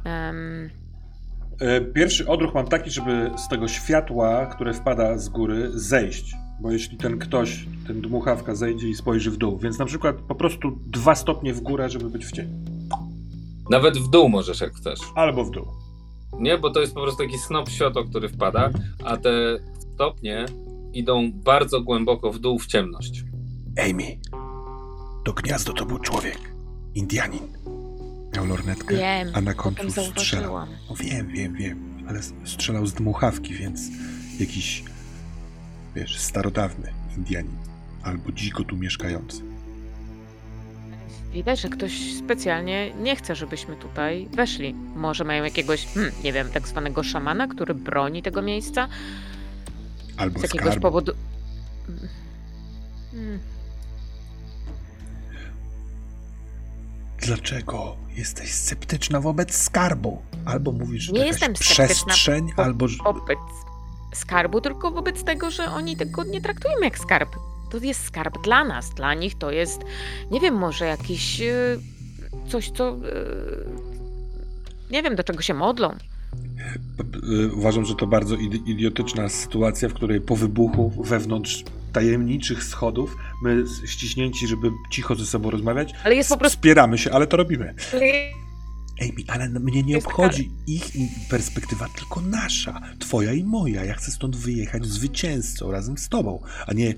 Em, 0.06 0.70
E, 0.70 0.85
Pierwszy 1.94 2.28
odruch 2.28 2.54
mam 2.54 2.68
taki, 2.68 2.92
żeby 2.92 3.32
z 3.38 3.48
tego 3.48 3.68
światła, 3.68 4.46
które 4.46 4.74
wpada 4.74 5.18
z 5.18 5.30
góry, 5.30 5.72
zejść. 5.74 6.36
Bo 6.62 6.72
jeśli 6.72 6.98
ten 6.98 7.20
ktoś, 7.20 7.66
ten 7.88 8.02
dmuchawka 8.02 8.56
zejdzie 8.56 8.90
i 8.90 8.96
spojrzy 8.96 9.32
w 9.32 9.38
dół, 9.38 9.58
więc 9.58 9.80
na 9.80 9.86
przykład 9.86 10.16
po 10.16 10.36
prostu 10.36 10.80
dwa 10.88 11.16
stopnie 11.16 11.54
w 11.54 11.62
górę, 11.62 11.90
żeby 11.90 12.10
być 12.10 12.26
w 12.26 12.32
cieniu. 12.32 12.50
Nawet 13.70 13.98
w 13.98 14.10
dół 14.10 14.30
możesz, 14.30 14.62
jak 14.62 14.74
chcesz. 14.74 15.00
Albo 15.16 15.44
w 15.44 15.52
dół. 15.52 15.66
Nie, 16.40 16.58
bo 16.58 16.70
to 16.70 16.82
jest 16.82 16.94
po 16.94 17.02
prostu 17.02 17.24
taki 17.24 17.38
snop 17.38 17.70
światła, 17.70 18.04
który 18.10 18.30
wpada, 18.30 18.70
a 19.04 19.18
te 19.18 19.60
stopnie 19.94 20.46
idą 20.94 21.32
bardzo 21.32 21.82
głęboko 21.82 22.32
w 22.32 22.40
dół 22.40 22.60
w 22.60 22.68
ciemność. 22.68 23.24
Amy, 23.90 24.20
to 25.26 25.34
gniazdo 25.34 25.74
to 25.74 25.86
był 25.86 26.00
człowiek. 26.00 26.40
Indianin. 26.96 27.75
Miał 28.36 28.46
lornetkę, 28.46 28.96
wiem, 28.96 29.32
a 29.34 29.42
na 29.42 29.54
końcu 29.54 29.92
strzelał. 29.92 30.54
No 30.90 30.96
wiem, 30.96 31.28
wiem, 31.28 31.54
wiem, 31.54 32.06
ale 32.08 32.20
strzelał 32.46 32.86
z 32.86 32.94
dmuchawki, 32.94 33.54
więc 33.54 33.82
jakiś, 34.40 34.84
wiesz, 35.96 36.18
starodawny 36.18 36.94
Indianin. 37.18 37.58
Albo 38.04 38.32
dziko 38.32 38.64
tu 38.64 38.78
mieszkający. 38.78 39.42
Widać, 41.34 41.62
że 41.62 41.70
ktoś 41.70 42.14
specjalnie 42.18 42.94
nie 42.94 43.16
chce, 43.16 43.36
żebyśmy 43.36 43.76
tutaj 43.76 44.28
weszli. 44.34 44.74
Może 44.74 45.24
mają 45.24 45.44
jakiegoś, 45.44 45.86
hmm, 45.86 46.12
nie 46.24 46.34
wiem, 46.34 46.50
tak 46.50 46.68
zwanego 46.68 47.04
szamana, 47.04 47.48
który 47.48 47.74
broni 47.74 48.22
tego 48.22 48.42
miejsca 48.42 48.88
Albo 50.18 50.40
z 50.40 50.44
jakiegoś 50.44 50.68
skarbu. 50.68 50.82
powodu. 50.82 51.12
Hmm. 53.12 53.40
Dlaczego 57.26 57.96
jesteś 58.16 58.52
sceptyczna 58.54 59.22
wobec 59.22 59.56
skarbu? 59.56 60.22
Albo 60.46 60.72
mówisz, 60.72 61.04
że 61.04 61.12
Nie 61.12 61.26
jestem 61.26 61.54
przestrzeń, 61.54 62.48
wo- 62.58 62.64
albo... 62.64 62.88
Wobec 63.04 63.40
skarbu, 64.14 64.62
tylko 64.62 64.92
wobec 64.92 65.24
tego, 65.24 65.52
że 65.52 65.72
oni 65.72 65.98
tego 65.98 66.24
nie 66.24 66.42
traktują 66.42 66.74
jak 66.84 66.98
skarb. 67.00 67.30
To 67.72 67.78
jest 67.78 68.04
skarb 68.06 68.44
dla 68.44 68.64
nas, 68.64 68.90
dla 68.90 69.14
nich 69.14 69.38
to 69.38 69.52
jest, 69.52 69.82
nie 70.32 70.40
wiem, 70.40 70.56
może 70.56 70.86
jakiś 70.86 71.42
e, 71.42 71.54
coś, 72.48 72.72
co. 72.72 72.90
e, 72.90 72.96
nie 74.92 75.04
wiem, 75.04 75.16
do 75.16 75.24
czego 75.24 75.42
się 75.42 75.54
modlą. 75.54 75.96
Y, 77.50 77.54
Uważam, 77.56 77.86
że 77.86 77.96
to 77.96 78.08
bardzo 78.08 78.36
id- 78.36 78.68
idiotyczna 78.68 79.30
sytuacja, 79.30 79.90
w 79.90 79.94
której 79.94 80.22
po 80.22 80.36
wybuchu 80.36 81.04
wewnątrz 81.04 81.64
tajemniczych 81.96 82.64
schodów 82.64 83.18
my 83.42 83.64
ściśnięci, 83.86 84.48
żeby 84.48 84.72
cicho 84.92 85.16
ze 85.16 85.26
sobą 85.26 85.50
rozmawiać, 85.50 85.94
Ale 86.04 86.16
jest 86.16 86.30
po 86.30 86.38
prostu. 86.38 86.58
wspieramy 86.58 86.98
się, 86.98 87.12
ale 87.12 87.28
to 87.28 87.38
robimy. 87.38 87.76
Amy, 89.02 89.24
ale 89.28 89.50
mnie 89.50 89.84
nie 89.84 89.98
obchodzi 89.98 90.52
ich 90.68 90.92
perspektywa, 91.30 91.88
tylko 91.98 92.22
nasza, 92.22 92.82
twoja 93.00 93.34
i 93.34 93.44
moja. 93.44 93.86
Ja 93.86 93.94
chcę 93.94 94.12
stąd 94.12 94.36
wyjechać 94.36 94.86
zwycięzcą 94.86 95.72
razem 95.72 95.98
z 95.98 96.10
tobą, 96.10 96.44
a 96.68 96.74
nie 96.74 96.94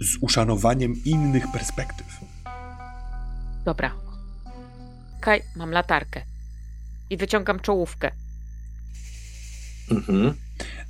z 0.00 0.16
uszanowaniem 0.20 0.94
innych 1.04 1.44
perspektyw. 1.52 2.06
Dobra. 3.64 3.94
Kaj, 5.20 5.42
mam 5.56 5.70
latarkę. 5.70 6.22
I 7.10 7.16
wyciągam 7.16 7.60
czołówkę. 7.60 8.10
Mhm. 9.90 10.34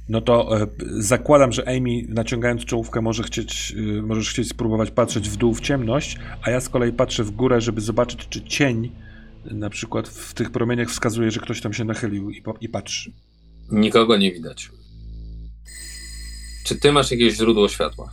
No 0.08 0.20
to 0.20 0.60
e, 0.60 0.66
zakładam, 0.98 1.52
że 1.52 1.68
Amy 1.68 2.02
naciągając 2.08 2.64
czołówkę 2.64 3.00
może 3.00 3.22
chcieć, 3.22 3.74
e, 3.98 4.02
możesz 4.02 4.30
chcieć 4.30 4.48
spróbować 4.48 4.90
patrzeć 4.90 5.28
w 5.28 5.36
dół 5.36 5.54
w 5.54 5.60
ciemność, 5.60 6.18
a 6.42 6.50
ja 6.50 6.60
z 6.60 6.68
kolei 6.68 6.92
patrzę 6.92 7.24
w 7.24 7.30
górę, 7.30 7.60
żeby 7.60 7.80
zobaczyć, 7.80 8.28
czy 8.28 8.42
cień 8.42 8.92
na 9.44 9.70
przykład 9.70 10.08
w 10.08 10.34
tych 10.34 10.50
promieniach 10.50 10.88
wskazuje, 10.88 11.30
że 11.30 11.40
ktoś 11.40 11.60
tam 11.60 11.72
się 11.72 11.84
nachylił 11.84 12.30
i, 12.30 12.42
i 12.60 12.68
patrzy. 12.68 13.12
Nikogo 13.70 14.16
nie 14.16 14.32
widać. 14.32 14.70
Czy 16.64 16.76
ty 16.76 16.92
masz 16.92 17.10
jakieś 17.10 17.34
źródło 17.34 17.68
światła? 17.68 18.12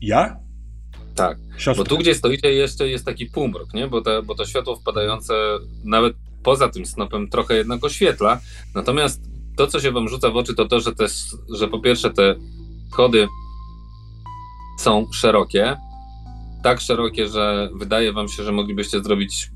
Ja? 0.00 0.36
Tak. 1.14 1.38
Siostra. 1.56 1.84
Bo 1.84 1.90
tu, 1.90 1.98
gdzie 1.98 2.14
stoicie, 2.14 2.52
jeszcze 2.52 2.88
jest 2.88 3.04
taki 3.04 3.26
półmrok, 3.26 3.74
nie? 3.74 3.88
Bo, 3.88 4.02
te, 4.02 4.22
bo 4.22 4.34
to 4.34 4.46
światło 4.46 4.76
wpadające 4.76 5.34
nawet 5.84 6.14
poza 6.42 6.68
tym 6.68 6.86
snopem 6.86 7.28
trochę 7.28 7.54
jednak 7.56 7.84
oświetla. 7.84 8.40
Natomiast 8.74 9.31
to, 9.56 9.66
co 9.66 9.80
się 9.80 9.92
wam 9.92 10.08
rzuca 10.08 10.30
w 10.30 10.36
oczy, 10.36 10.54
to 10.54 10.68
to, 10.68 10.80
że, 10.80 10.94
te, 10.94 11.06
że 11.54 11.68
po 11.68 11.78
pierwsze 11.78 12.10
te 12.10 12.34
schody 12.92 13.28
są 14.78 15.06
szerokie. 15.12 15.76
Tak 16.62 16.80
szerokie, 16.80 17.28
że 17.28 17.70
wydaje 17.74 18.12
wam 18.12 18.28
się, 18.28 18.42
że 18.42 18.52
moglibyście 18.52 19.02
zrobić 19.02 19.50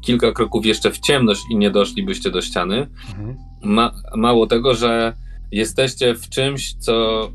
kilka 0.00 0.32
kroków 0.32 0.66
jeszcze 0.66 0.90
w 0.90 0.98
ciemność 0.98 1.42
i 1.50 1.56
nie 1.56 1.70
doszlibyście 1.70 2.30
do 2.30 2.42
ściany. 2.42 2.88
Mhm. 3.08 3.36
Ma, 3.62 3.92
mało 4.16 4.46
tego, 4.46 4.74
że 4.74 5.16
jesteście 5.52 6.14
w 6.14 6.28
czymś, 6.28 6.74
co 6.74 7.28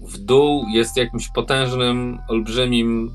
w 0.00 0.18
dół 0.18 0.64
jest 0.68 0.96
jakimś 0.96 1.28
potężnym, 1.28 2.18
olbrzymim 2.28 3.10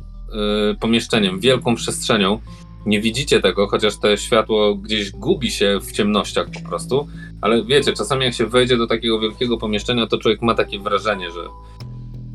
y, 0.71 0.75
pomieszczeniem, 0.79 1.39
wielką 1.39 1.75
przestrzenią. 1.75 2.39
Nie 2.85 3.01
widzicie 3.01 3.39
tego, 3.39 3.67
chociaż 3.67 3.99
to 3.99 4.17
światło 4.17 4.75
gdzieś 4.75 5.11
gubi 5.11 5.51
się 5.51 5.79
w 5.81 5.91
ciemnościach 5.91 6.47
po 6.51 6.69
prostu, 6.69 7.07
ale 7.43 7.63
wiecie, 7.63 7.93
czasami 7.93 8.25
jak 8.25 8.33
się 8.33 8.45
wejdzie 8.45 8.77
do 8.77 8.87
takiego 8.87 9.19
wielkiego 9.19 9.57
pomieszczenia, 9.57 10.07
to 10.07 10.17
człowiek 10.17 10.41
ma 10.41 10.55
takie 10.55 10.79
wrażenie, 10.79 11.31
że 11.31 11.39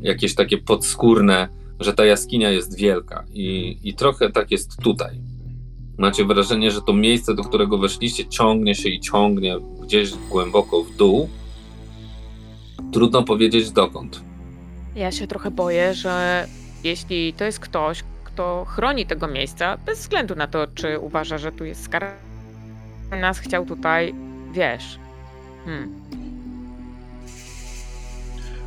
jakieś 0.01 0.35
takie 0.35 0.59
podskórne, 0.59 1.49
że 1.81 1.93
ta 1.93 2.05
jaskinia 2.05 2.51
jest 2.51 2.77
wielka 2.77 3.25
i, 3.33 3.79
i 3.83 3.95
trochę 3.95 4.31
tak 4.31 4.51
jest 4.51 4.83
tutaj. 4.83 5.21
Macie 5.99 6.25
wrażenie, 6.25 6.71
że 6.71 6.83
to 6.83 6.93
miejsce, 6.93 7.35
do 7.35 7.45
którego 7.45 7.79
weszliście, 7.79 8.27
ciągnie 8.27 8.75
się 8.75 8.89
i 8.89 9.01
ciągnie 9.01 9.57
gdzieś 9.83 10.15
głęboko 10.15 10.83
w 10.83 10.97
dół. 10.97 11.29
Trudno 12.93 13.23
powiedzieć 13.23 13.71
dokąd. 13.71 14.21
Ja 14.97 15.13
się 15.13 15.27
trochę 15.27 15.51
boję, 15.51 15.95
że 15.95 16.47
jeśli 16.85 17.33
to 17.33 17.45
jest 17.45 17.61
ktoś, 17.61 18.05
kto 18.25 18.65
chroni 18.65 19.07
tego 19.07 19.29
miejsca, 19.29 19.79
bez 19.87 19.99
względu 19.99 20.35
na 20.35 20.47
to, 20.47 20.67
czy 20.75 20.99
uważa, 20.99 21.39
że 21.39 21.53
tu 21.53 21.65
jest 21.65 21.85
skarb, 21.85 22.09
nas 23.21 23.39
chciał 23.39 23.67
tutaj, 23.67 24.28
wiesz. 24.53 24.99
Hmm. 25.65 26.01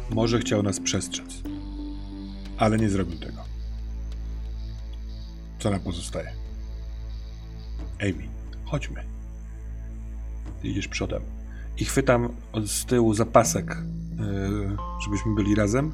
Może 0.09 0.39
chciał 0.39 0.63
nas 0.63 0.79
przestrzec, 0.79 1.41
ale 2.57 2.77
nie 2.77 2.89
zrobił 2.89 3.19
tego. 3.19 3.41
Co 5.59 5.69
nam 5.69 5.79
pozostaje? 5.79 6.31
Amy, 8.01 8.27
chodźmy. 8.65 9.03
Idziesz 10.63 10.87
przodem. 10.87 11.21
I 11.77 11.85
chwytam 11.85 12.29
z 12.65 12.85
tyłu 12.85 13.13
zapasek, 13.13 13.77
yy, 14.19 14.77
żebyśmy 15.03 15.35
byli 15.35 15.55
razem. 15.55 15.91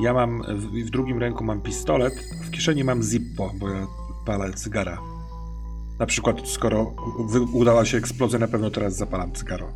Ja 0.00 0.14
mam, 0.14 0.42
w 0.84 0.90
drugim 0.90 1.18
ręku 1.18 1.44
mam 1.44 1.60
pistolet, 1.60 2.14
w 2.42 2.50
kieszeni 2.50 2.84
mam 2.84 3.02
Zippo, 3.02 3.52
bo 3.58 3.68
ja 3.68 3.86
palę 4.26 4.52
cygara. 4.52 5.13
Na 5.98 6.06
przykład, 6.06 6.48
skoro 6.48 6.94
udała 7.52 7.84
się 7.84 7.98
eksplozja, 7.98 8.38
na 8.38 8.48
pewno 8.48 8.70
teraz 8.70 8.96
zapalam 8.96 9.32
cygaro. 9.32 9.72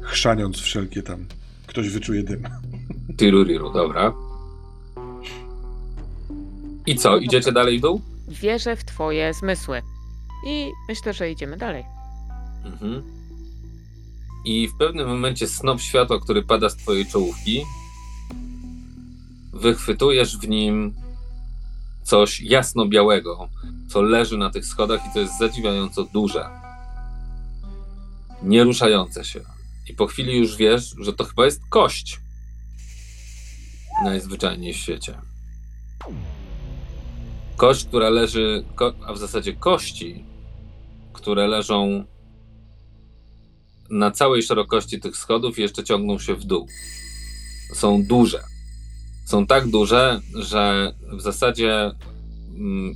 Chrzaniąc 0.00 0.56
wszelkie 0.56 1.02
tam. 1.02 1.26
Ktoś 1.66 1.88
wyczuje 1.90 2.22
dym. 2.22 2.42
Tiruriru, 3.18 3.72
dobra. 3.72 4.12
I 6.86 6.96
co, 6.96 7.16
idziecie 7.16 7.52
dalej 7.52 7.78
w 7.78 7.82
dół? 7.82 8.00
Wierzę 8.28 8.76
w 8.76 8.84
twoje 8.84 9.34
zmysły. 9.34 9.82
I 10.46 10.72
myślę, 10.88 11.12
że 11.12 11.30
idziemy 11.30 11.56
dalej. 11.56 11.84
Mhm. 12.64 13.02
I 14.44 14.68
w 14.68 14.76
pewnym 14.78 15.08
momencie 15.08 15.48
snop 15.48 15.80
światła, 15.80 16.20
który 16.20 16.42
pada 16.42 16.68
z 16.68 16.76
twojej 16.76 17.06
czołówki, 17.06 17.64
wychwytujesz 19.52 20.38
w 20.38 20.48
nim 20.48 20.94
coś 22.06 22.40
jasno-białego, 22.40 23.48
co 23.88 24.02
leży 24.02 24.38
na 24.38 24.50
tych 24.50 24.66
schodach 24.66 25.06
i 25.06 25.12
to 25.14 25.20
jest 25.20 25.38
zadziwiająco 25.38 26.04
duże. 26.04 26.48
Nie 28.42 28.64
ruszające 28.64 29.24
się. 29.24 29.40
I 29.88 29.94
po 29.94 30.06
chwili 30.06 30.38
już 30.38 30.56
wiesz, 30.56 30.94
że 30.98 31.12
to 31.12 31.24
chyba 31.24 31.44
jest 31.44 31.60
kość. 31.70 32.20
Najzwyczajniej 34.04 34.74
w 34.74 34.76
świecie. 34.76 35.18
Kość, 37.56 37.84
która 37.84 38.10
leży, 38.10 38.64
a 39.06 39.12
w 39.12 39.18
zasadzie 39.18 39.52
kości, 39.52 40.24
które 41.12 41.46
leżą 41.46 42.04
na 43.90 44.10
całej 44.10 44.42
szerokości 44.42 45.00
tych 45.00 45.16
schodów 45.16 45.58
i 45.58 45.62
jeszcze 45.62 45.84
ciągną 45.84 46.18
się 46.18 46.34
w 46.34 46.44
dół. 46.44 46.66
Są 47.74 48.02
duże. 48.02 48.55
Są 49.26 49.46
tak 49.46 49.68
duże, 49.68 50.20
że 50.34 50.92
w 51.12 51.20
zasadzie 51.20 51.90
mm, 52.56 52.94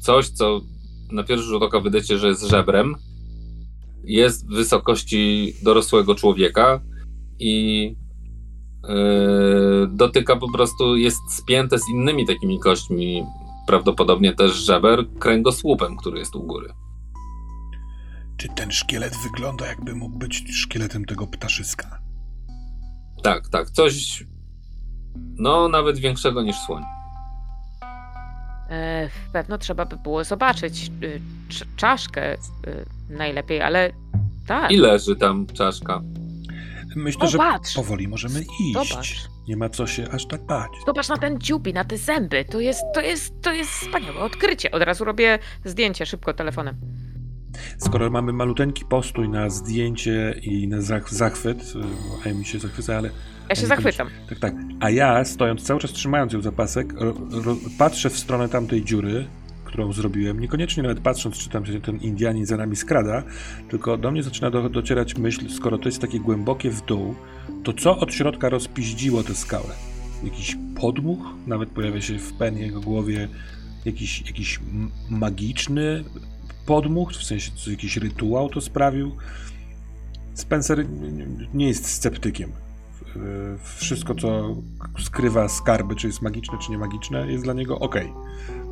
coś, 0.00 0.28
co 0.28 0.60
na 1.12 1.24
pierwszy 1.24 1.46
rzut 1.46 1.62
oka 1.62 1.80
wydaje 1.80 2.04
się, 2.04 2.18
że 2.18 2.28
jest 2.28 2.42
żebrem, 2.42 2.94
jest 4.04 4.46
w 4.46 4.54
wysokości 4.54 5.54
dorosłego 5.62 6.14
człowieka 6.14 6.80
i 7.38 7.82
yy, 8.88 9.88
dotyka 9.90 10.36
po 10.36 10.52
prostu, 10.52 10.96
jest 10.96 11.20
spięte 11.28 11.78
z 11.78 11.88
innymi 11.88 12.26
takimi 12.26 12.60
kośćmi, 12.60 13.24
prawdopodobnie 13.66 14.32
też 14.32 14.52
żeber, 14.52 15.06
kręgosłupem, 15.18 15.96
który 15.96 16.18
jest 16.18 16.36
u 16.36 16.42
góry. 16.42 16.72
Czy 18.36 18.48
ten 18.48 18.70
szkielet 18.70 19.14
wygląda, 19.22 19.66
jakby 19.66 19.94
mógł 19.94 20.18
być 20.18 20.44
szkieletem 20.52 21.04
tego 21.04 21.26
ptaszyska? 21.26 22.02
Tak, 23.22 23.48
tak, 23.48 23.70
coś 23.70 24.24
no 25.16 25.68
nawet 25.68 25.98
większego 25.98 26.42
niż 26.42 26.56
słoń. 26.56 26.82
E, 28.70 29.08
pewno 29.32 29.58
trzeba 29.58 29.84
by 29.86 29.96
było 29.96 30.24
zobaczyć 30.24 30.90
y, 31.02 31.20
cz- 31.48 31.66
czaszkę 31.76 32.34
y, 32.34 32.38
najlepiej, 33.10 33.62
ale 33.62 33.90
tak. 34.46 34.70
I 34.70 34.76
leży 34.76 35.16
tam 35.16 35.46
czaszka. 35.46 36.00
Myślę, 36.96 37.24
O, 37.24 37.28
że 37.28 37.38
patrz. 37.38 37.74
powoli 37.74 38.08
możemy 38.08 38.40
iść. 38.40 38.88
Zobacz. 38.90 39.28
Nie 39.48 39.56
ma 39.56 39.68
co 39.68 39.86
się 39.86 40.10
aż 40.10 40.26
tak 40.26 40.42
bać. 40.46 40.70
Zobacz 40.86 41.08
na 41.08 41.16
ten 41.18 41.38
dziubi, 41.40 41.72
na 41.74 41.84
te 41.84 41.98
zęby. 41.98 42.44
To 42.44 42.60
jest, 42.60 42.82
to 42.94 43.00
jest, 43.00 43.42
to 43.42 43.52
jest 43.52 43.70
wspaniałe 43.70 44.18
odkrycie. 44.20 44.70
Od 44.70 44.82
razu 44.82 45.04
robię 45.04 45.38
zdjęcie 45.64 46.06
szybko 46.06 46.34
telefonem. 46.34 46.76
Skoro 47.78 48.10
mamy 48.10 48.32
maluteńki 48.32 48.84
postój 48.84 49.28
na 49.28 49.50
zdjęcie 49.50 50.34
i 50.42 50.68
na 50.68 50.76
zach- 50.80 51.14
zachwyt, 51.14 51.62
y, 51.62 51.74
bo 51.78 52.30
Amy 52.30 52.44
się 52.44 52.58
zachwyca, 52.58 52.96
ale 52.96 53.10
Ja 53.48 53.54
się 53.54 53.66
zachwycam. 53.66 54.08
Tak, 54.28 54.38
tak. 54.38 54.54
A 54.80 54.90
ja, 54.90 55.24
stojąc 55.24 55.62
cały 55.62 55.80
czas 55.80 55.92
trzymając 55.92 56.32
ją 56.32 56.42
za 56.42 56.52
pasek, 56.52 56.92
ro, 57.00 57.14
ro, 57.30 57.56
patrzę 57.78 58.10
w 58.10 58.18
stronę 58.18 58.48
tamtej 58.48 58.84
dziury, 58.84 59.26
którą 59.64 59.92
zrobiłem. 59.92 60.40
Niekoniecznie 60.40 60.82
nawet 60.82 61.00
patrząc, 61.00 61.36
czy 61.38 61.48
tam 61.50 61.66
się 61.66 61.80
ten 61.80 61.96
Indianin 61.96 62.46
za 62.46 62.56
nami 62.56 62.76
skrada, 62.76 63.22
tylko 63.70 63.96
do 63.96 64.10
mnie 64.10 64.22
zaczyna 64.22 64.50
do, 64.50 64.68
docierać 64.68 65.16
myśl, 65.16 65.48
skoro 65.50 65.78
to 65.78 65.88
jest 65.88 66.00
takie 66.00 66.20
głębokie 66.20 66.70
w 66.70 66.84
dół, 66.84 67.14
to 67.64 67.72
co 67.72 67.98
od 67.98 68.14
środka 68.14 68.48
rozpiździło 68.48 69.22
tę 69.22 69.34
skałę? 69.34 69.74
Jakiś 70.24 70.56
podmuch? 70.80 71.18
Nawet 71.46 71.68
pojawia 71.68 72.00
się 72.00 72.18
w 72.18 72.32
pen 72.32 72.58
jego 72.58 72.80
głowie 72.80 73.28
jakiś, 73.84 74.26
jakiś 74.26 74.60
magiczny 75.10 76.04
podmuch, 76.66 77.12
w 77.12 77.24
sensie 77.24 77.50
co, 77.56 77.70
jakiś 77.70 77.96
rytuał 77.96 78.48
to 78.48 78.60
sprawił. 78.60 79.12
Spencer 80.34 80.86
nie- 81.54 81.68
jest 81.68 81.86
sceptykiem. 81.88 82.50
Y, 82.50 83.58
Wszystko, 83.76 84.14
co 84.14 84.56
skrywa 84.98 85.48
skarby, 85.48 85.96
czy 85.96 86.06
jest 86.06 86.22
magiczne, 86.22 86.58
czy 86.58 86.70
nie 86.70 86.78
magiczne, 86.78 87.32
jest 87.32 87.44
dla 87.44 87.52
niego 87.54 87.78
ok, 87.78 87.94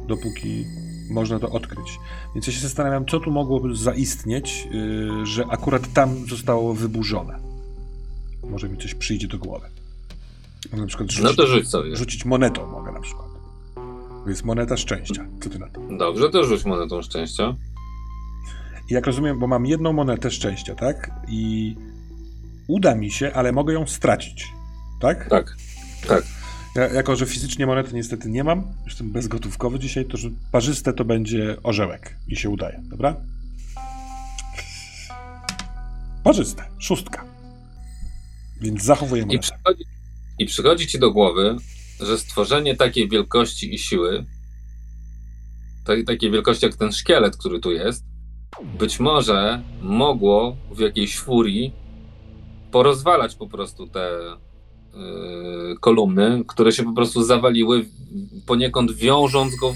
dopóki 0.08 0.64
można 1.10 1.38
to 1.38 1.50
odkryć. 1.50 1.98
Więc 2.34 2.46
ja 2.46 2.52
się 2.52 2.60
zastanawiam, 2.60 3.06
co 3.06 3.20
tu 3.20 3.30
mogłoby 3.30 3.76
zaistnieć, 3.76 4.68
y, 5.22 5.26
że 5.26 5.44
akurat 5.50 5.92
tam 5.92 6.26
zostało 6.28 6.74
wyburzone. 6.74 7.38
Może 8.50 8.68
mi 8.68 8.78
coś 8.78 8.94
przyjdzie 8.94 9.28
do 9.28 9.38
głowy. 9.38 9.66
Mogę 10.70 10.82
na 10.82 10.88
przykład 10.88 11.10
rzucić, 11.10 11.24
No 11.30 11.34
to 11.44 11.46
rzuć 11.46 11.68
sobie. 11.68 11.96
rzucić 11.96 12.24
monetą, 12.24 12.66
mogę 12.66 12.92
na 12.92 13.00
przykład. 13.00 13.26
To 14.24 14.28
jest 14.30 14.44
moneta 14.44 14.76
szczęścia. 14.76 15.26
Co 15.40 15.50
ty 15.50 15.58
na 15.58 15.68
to? 15.68 15.80
Dobrze, 15.98 16.30
to 16.30 16.44
rzuć 16.44 16.64
monetą 16.64 17.02
szczęścia. 17.02 17.54
Jak 18.92 19.06
rozumiem, 19.06 19.38
bo 19.38 19.46
mam 19.46 19.66
jedną 19.66 19.92
monetę 19.92 20.30
szczęścia, 20.30 20.74
tak? 20.74 21.10
I 21.28 21.74
uda 22.68 22.94
mi 22.94 23.10
się, 23.10 23.32
ale 23.32 23.52
mogę 23.52 23.74
ją 23.74 23.86
stracić, 23.86 24.48
tak? 25.00 25.28
Tak, 25.28 25.56
tak. 26.08 26.24
Ja, 26.76 26.88
jako, 26.88 27.16
że 27.16 27.26
fizycznie 27.26 27.66
monety 27.66 27.94
niestety 27.94 28.30
nie 28.30 28.44
mam, 28.44 28.64
jestem 28.86 29.10
bezgotówkowy 29.12 29.78
dzisiaj, 29.78 30.04
to 30.04 30.16
że 30.16 30.30
parzyste 30.52 30.92
to 30.92 31.04
będzie 31.04 31.56
orzełek 31.62 32.16
i 32.28 32.36
się 32.36 32.50
udaje, 32.50 32.80
dobra? 32.84 33.16
Parzyste, 36.24 36.64
szóstka. 36.78 37.24
Więc 38.60 38.82
zachowuję 38.82 39.22
I 39.22 39.26
monetę. 39.26 39.42
przychodzi, 39.42 39.84
I 40.38 40.46
przychodzi 40.46 40.86
ci 40.86 40.98
do 40.98 41.12
głowy, 41.12 41.56
że 42.00 42.18
stworzenie 42.18 42.76
takiej 42.76 43.08
wielkości 43.08 43.74
i 43.74 43.78
siły, 43.78 44.26
takiej 46.06 46.30
wielkości 46.30 46.66
jak 46.66 46.76
ten 46.76 46.92
szkielet, 46.92 47.36
który 47.36 47.60
tu 47.60 47.72
jest, 47.72 48.04
być 48.78 49.00
może 49.00 49.62
mogło 49.82 50.56
w 50.70 50.78
jakiejś 50.78 51.18
furii 51.18 51.72
porozwalać 52.70 53.34
po 53.34 53.46
prostu 53.46 53.86
te 53.86 54.18
yy, 54.94 55.76
kolumny, 55.80 56.44
które 56.48 56.72
się 56.72 56.82
po 56.82 56.92
prostu 56.92 57.22
zawaliły, 57.22 57.84
poniekąd 58.46 58.92
wiążąc 58.92 59.56
go 59.56 59.74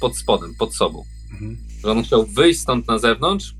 pod 0.00 0.16
spodem, 0.16 0.54
pod 0.58 0.74
sobą. 0.74 1.04
Mhm. 1.32 1.56
Że 1.84 1.90
on 1.90 2.02
chciał 2.02 2.26
wyjść 2.26 2.60
stąd 2.60 2.88
na 2.88 2.98
zewnątrz 2.98 3.54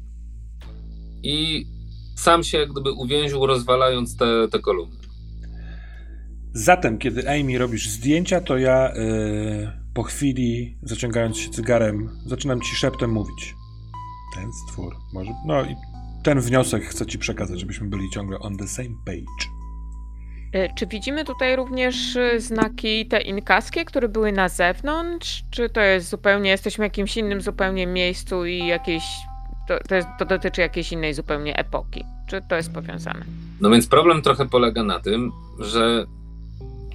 i 1.23 1.67
sam 2.17 2.45
się 2.45 2.59
jak 2.59 2.73
gdyby 2.73 2.93
uwięził, 2.93 3.47
rozwalając 3.47 4.17
te, 4.17 4.49
te 4.49 4.59
kolumny. 4.59 4.97
Zatem, 6.53 6.99
kiedy 6.99 7.29
Amy 7.29 7.59
robisz 7.59 7.89
zdjęcia, 7.89 8.41
to 8.41 8.59
ja 8.59 8.93
yy, 8.95 9.73
po 9.95 10.03
chwili, 10.03 10.79
zaciągając 10.83 11.39
się 11.39 11.51
cygarem, 11.51 12.11
zaczynam 12.27 12.61
ci 12.61 12.77
szeptem 12.77 13.11
mówić. 13.11 13.60
Ten 14.35 14.53
stwór 14.53 14.97
może. 15.13 15.31
No 15.47 15.63
i 15.63 15.77
ten 16.23 16.41
wniosek 16.41 16.85
chcę 16.85 17.07
ci 17.07 17.19
przekazać, 17.19 17.61
żebyśmy 17.61 17.89
byli 17.89 18.11
ciągle 18.11 18.39
on 18.39 18.57
the 18.57 18.67
same 18.69 18.95
page. 19.07 19.51
E, 20.53 20.75
Czy 20.75 20.87
widzimy 20.87 21.25
tutaj 21.25 21.57
również 21.57 22.17
e, 22.17 22.41
znaki 22.41 23.07
te 23.07 23.21
inkaskie, 23.21 23.85
które 23.85 24.09
były 24.09 24.33
na 24.33 24.49
zewnątrz? 24.49 25.45
Czy 25.51 25.71
to 25.71 25.81
jest 25.81 26.09
zupełnie, 26.09 26.51
jesteśmy 26.51 26.83
w 26.83 26.87
jakimś 26.87 27.17
innym 27.17 27.41
zupełnie 27.41 27.87
miejscu 27.87 28.45
i 28.47 28.67
jakieś, 28.67 29.05
to, 29.69 29.79
to, 29.89 29.95
jest, 29.95 30.09
to 30.19 30.25
dotyczy 30.25 30.61
jakiejś 30.61 30.93
innej 30.93 31.15
zupełnie 31.15 31.57
epoki? 31.57 32.05
Czy 32.29 32.43
to 32.49 32.57
jest 32.57 32.73
powiązane? 32.73 33.25
No 33.61 33.71
więc 33.71 33.87
problem 33.87 34.23
trochę 34.23 34.49
polega 34.49 34.83
na 34.83 35.01
tym, 35.01 35.33
że 35.59 36.05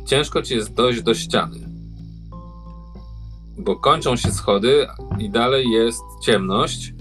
ciężko 0.06 0.42
ci 0.42 0.56
jest 0.56 0.74
dojść 0.74 1.02
do 1.02 1.14
ściany. 1.14 1.60
Bo 3.58 3.76
kończą 3.76 4.16
się 4.16 4.32
schody 4.32 4.88
i 5.20 5.30
dalej 5.30 5.70
jest 5.70 6.02
ciemność. 6.24 6.95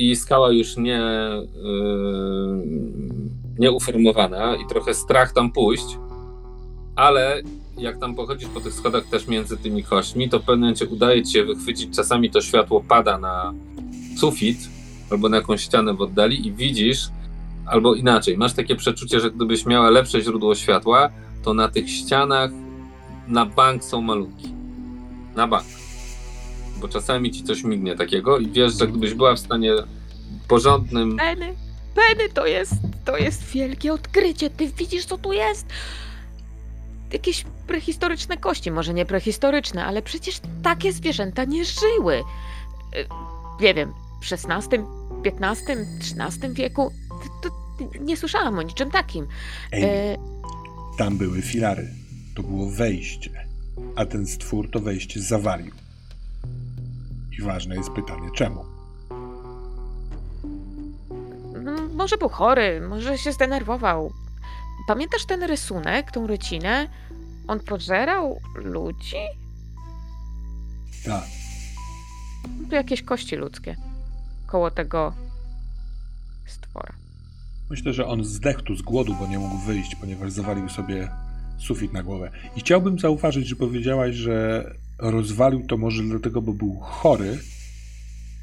I 0.00 0.16
skała 0.16 0.52
już 0.52 0.76
nie, 0.76 1.02
yy, 1.62 2.62
nieuformowana 3.58 4.56
i 4.56 4.66
trochę 4.68 4.94
strach 4.94 5.32
tam 5.32 5.52
pójść. 5.52 5.98
Ale 6.96 7.42
jak 7.78 7.98
tam 7.98 8.14
pochodzisz 8.14 8.48
po 8.48 8.60
tych 8.60 8.74
schodach 8.74 9.04
też 9.04 9.26
między 9.26 9.56
tymi 9.56 9.84
kośćmi, 9.84 10.28
to 10.28 10.38
w 10.38 10.42
pewnym 10.42 10.60
momencie 10.60 10.86
udaje 10.86 11.22
ci 11.22 11.32
się 11.32 11.44
wychwycić, 11.44 11.96
czasami 11.96 12.30
to 12.30 12.40
światło 12.40 12.84
pada 12.88 13.18
na 13.18 13.54
sufit 14.16 14.58
albo 15.10 15.28
na 15.28 15.36
jakąś 15.36 15.62
ścianę 15.62 15.94
w 15.94 16.00
oddali 16.00 16.46
i 16.46 16.52
widzisz, 16.52 17.08
albo 17.66 17.94
inaczej, 17.94 18.36
masz 18.36 18.52
takie 18.52 18.76
przeczucie, 18.76 19.20
że 19.20 19.30
gdybyś 19.30 19.66
miała 19.66 19.90
lepsze 19.90 20.20
źródło 20.20 20.54
światła, 20.54 21.10
to 21.42 21.54
na 21.54 21.68
tych 21.68 21.90
ścianach 21.90 22.50
na 23.28 23.46
bank 23.46 23.84
są 23.84 24.02
malunki. 24.02 24.54
Na 25.36 25.46
bank. 25.46 25.79
Bo 26.80 26.88
czasami 26.88 27.30
ci 27.30 27.44
coś 27.44 27.62
mignie 27.64 27.96
takiego 27.96 28.38
i 28.38 28.46
wiesz, 28.50 28.78
że 28.78 28.86
gdybyś 28.88 29.14
była 29.14 29.34
w 29.34 29.38
stanie 29.38 29.72
porządnym. 30.48 31.16
Penny, 31.16 31.54
Penny, 31.94 32.28
to 32.34 32.46
jest, 32.46 32.72
to 33.04 33.16
jest 33.16 33.44
wielkie 33.44 33.92
odkrycie. 33.92 34.50
Ty 34.50 34.68
widzisz, 34.68 35.04
co 35.04 35.18
tu 35.18 35.32
jest? 35.32 35.66
Jakieś 37.12 37.44
prehistoryczne 37.66 38.36
kości, 38.36 38.70
może 38.70 38.94
nie 38.94 39.06
prehistoryczne, 39.06 39.84
ale 39.84 40.02
przecież 40.02 40.40
takie 40.62 40.92
zwierzęta 40.92 41.44
nie 41.44 41.64
żyły. 41.64 42.14
E, 42.16 43.04
Nie 43.60 43.74
wiem, 43.74 43.92
w 44.22 44.32
XVI, 44.32 44.78
XV, 45.24 45.76
XIII 45.98 46.54
wieku? 46.54 46.92
To, 47.42 47.48
to, 47.48 47.54
nie 48.00 48.16
słyszałam 48.16 48.58
o 48.58 48.62
niczym 48.62 48.90
takim. 48.90 49.26
Amy, 49.72 49.86
E, 49.86 50.16
tam 50.98 51.18
były 51.18 51.42
filary. 51.42 51.88
To 52.36 52.42
było 52.42 52.70
wejście. 52.70 53.30
A 53.96 54.06
ten 54.06 54.26
stwór 54.26 54.70
to 54.70 54.80
wejście 54.80 55.20
zawalił. 55.20 55.72
I 57.40 57.42
ważne 57.42 57.76
jest 57.76 57.90
pytanie, 57.90 58.28
czemu? 58.34 58.64
Mm, 61.54 61.94
Może 61.94 62.16
był 62.18 62.28
chory, 62.28 62.80
może 62.88 63.18
się 63.18 63.32
zdenerwował. 63.32 64.12
Pamiętasz 64.86 65.24
ten 65.26 65.42
rysunek, 65.42 66.10
tą 66.10 66.26
rycinę? 66.26 66.88
On 67.48 67.60
pożerał 67.60 68.40
ludzi? 68.54 69.16
Tak. 71.04 71.24
Tu 72.68 72.74
jakieś 72.74 73.02
kości 73.02 73.36
ludzkie 73.36 73.76
koło 74.46 74.70
tego 74.70 75.12
stwora. 76.46 76.92
Myślę, 77.70 77.92
że 77.92 78.06
on 78.06 78.24
zdechł 78.24 78.62
tu 78.62 78.74
z 78.76 78.82
głodu, 78.82 79.14
bo 79.14 79.26
nie 79.26 79.38
mógł 79.38 79.58
wyjść, 79.58 79.94
ponieważ 79.94 80.32
zawalił 80.32 80.68
sobie 80.68 81.08
sufit 81.58 81.92
na 81.92 82.02
głowę. 82.02 82.30
I 82.56 82.60
chciałbym 82.60 82.98
zauważyć, 82.98 83.48
że 83.48 83.56
powiedziałaś, 83.56 84.14
że 84.14 84.64
rozwalił 85.00 85.66
to 85.66 85.76
może 85.76 86.02
dlatego, 86.02 86.42
bo 86.42 86.52
był 86.52 86.78
chory 86.80 87.38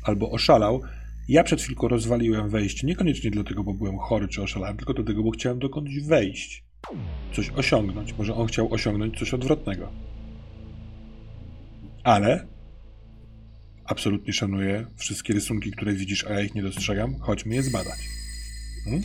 albo 0.03 0.31
oszalał. 0.31 0.81
Ja 1.27 1.43
przed 1.43 1.61
chwilką 1.61 1.87
rozwaliłem 1.87 2.49
wejście, 2.49 2.87
niekoniecznie 2.87 3.31
dlatego, 3.31 3.63
bo 3.63 3.73
byłem 3.73 3.97
chory 3.97 4.27
czy 4.27 4.41
oszalałem, 4.41 4.77
tylko 4.77 4.93
dlatego, 4.93 5.23
bo 5.23 5.31
chciałem 5.31 5.59
dokądś 5.59 5.99
wejść. 5.99 6.63
Coś 7.33 7.49
osiągnąć. 7.49 8.13
Może 8.17 8.35
on 8.35 8.47
chciał 8.47 8.73
osiągnąć 8.73 9.19
coś 9.19 9.33
odwrotnego. 9.33 9.91
Ale 12.03 12.47
absolutnie 13.85 14.33
szanuję 14.33 14.85
wszystkie 14.95 15.33
rysunki, 15.33 15.71
które 15.71 15.93
widzisz, 15.93 16.25
a 16.25 16.33
ja 16.33 16.41
ich 16.41 16.55
nie 16.55 16.63
dostrzegam. 16.63 17.19
Chodźmy 17.19 17.55
je 17.55 17.63
zbadać. 17.63 17.99
Hmm? 18.83 19.03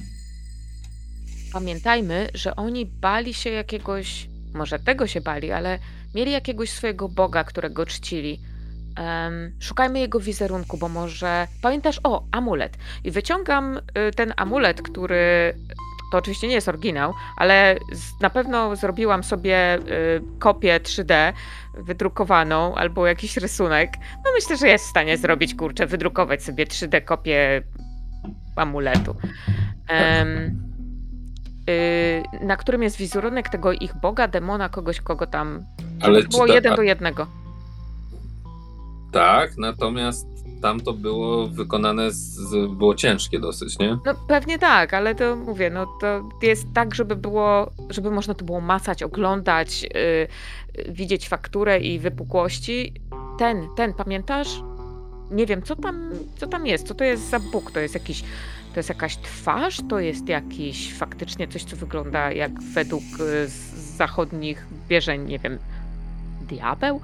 Pamiętajmy, 1.53 2.29
że 2.35 2.57
oni 2.57 2.87
bali 2.87 3.35
się 3.35 3.51
jakiegoś, 3.51 4.29
może 4.55 4.79
tego 4.79 5.07
się 5.07 5.21
bali, 5.21 5.51
ale 5.51 5.79
mieli 6.15 6.33
jakiegoś 6.33 6.71
swojego 6.71 7.09
boga, 7.09 7.45
którego 7.45 7.87
czcili. 7.87 8.41
Em, 8.97 9.53
szukajmy 9.61 10.01
jego 10.01 10.21
wizerunku, 10.21 10.77
bo 10.79 10.89
może. 10.89 11.47
Pamiętasz, 11.63 12.01
o, 12.05 12.25
amulet. 12.33 12.79
I 13.05 13.11
wyciągam 13.11 13.77
y, 13.77 13.81
ten 14.17 14.35
amulet, 14.37 14.83
który. 14.83 15.55
To 16.13 16.19
oczywiście 16.19 16.49
nie 16.49 16.55
jest 16.55 16.69
oryginał, 16.69 17.15
ale 17.37 17.77
z, 17.93 18.21
na 18.21 18.31
pewno 18.31 18.77
zrobiłam 18.77 19.25
sobie 19.25 19.79
y, 19.79 19.81
kopię 20.39 20.81
3D 20.83 21.33
wydrukowaną 21.75 22.75
albo 22.75 23.07
jakiś 23.07 23.37
rysunek. 23.37 23.93
No 24.25 24.33
myślę, 24.35 24.57
że 24.57 24.69
jest 24.69 24.85
w 24.85 24.91
stanie 24.91 25.17
zrobić, 25.17 25.55
kurczę, 25.55 25.87
wydrukować 25.87 26.43
sobie 26.43 26.67
3D 26.67 27.05
kopię 27.05 27.63
amuletu. 28.57 29.11
Y, 29.11 30.72
na 32.41 32.57
którym 32.57 32.83
jest 32.83 32.97
wizerunek 32.97 33.49
tego 33.49 33.73
ich 33.73 34.01
boga, 34.01 34.29
demona, 34.29 34.69
kogoś, 34.69 35.01
kogo 35.01 35.27
tam. 35.27 35.65
Ale 36.01 36.23
było 36.23 36.47
ta- 36.47 36.55
jeden 36.55 36.77
do 36.77 36.83
jednego. 36.83 37.27
Tak, 39.13 39.57
natomiast 39.59 40.27
tam 40.63 40.81
to 40.81 40.93
było 40.93 41.49
wykonane, 41.49 42.11
z, 42.11 42.51
było 42.71 42.95
ciężkie 42.95 43.41
dosyć, 43.41 43.79
nie? 43.79 43.99
No 44.07 44.15
pewnie 44.29 44.59
tak, 44.59 44.95
ale 44.95 45.15
to 45.15 45.37
mówię, 45.37 45.71
no 45.71 45.87
to 46.01 46.31
jest 46.43 46.67
tak, 46.75 46.95
żeby 46.95 47.17
było, 47.17 47.71
żeby 47.91 48.11
można 48.11 48.35
to 48.35 48.45
było 48.45 48.61
macać, 48.61 49.03
oglądać, 49.03 49.85
y, 49.85 49.99
y, 50.79 50.93
widzieć 50.93 51.29
fakturę 51.29 51.79
i 51.81 51.99
wypukłości. 51.99 52.95
Ten, 53.39 53.69
ten, 53.77 53.95
pamiętasz? 53.95 54.63
Nie 55.31 55.47
wiem, 55.47 55.63
co 55.63 55.77
tam, 55.77 56.11
co 56.37 56.47
tam 56.47 56.67
jest, 56.67 56.87
co 56.89 56.95
to 56.95 57.05
jest 57.05 57.31
za 57.31 57.41
Bóg, 57.41 57.71
to 57.71 57.81
jest 57.81 57.95
jakiś, 57.95 58.25
to 58.73 58.79
jest 58.79 58.89
jakaś 58.89 59.17
twarz, 59.17 59.81
to 59.89 60.01
jest 60.01 60.29
jakiś 60.29 60.95
faktycznie 60.95 61.49
coś, 61.49 61.65
co 61.65 61.77
wygląda 61.77 62.33
jak 62.33 62.63
według 62.63 63.03
y, 63.21 63.49
zachodnich 63.97 64.67
wierzeń, 64.89 65.25
nie 65.27 65.39
wiem, 65.39 65.59
diabeł? 66.49 67.01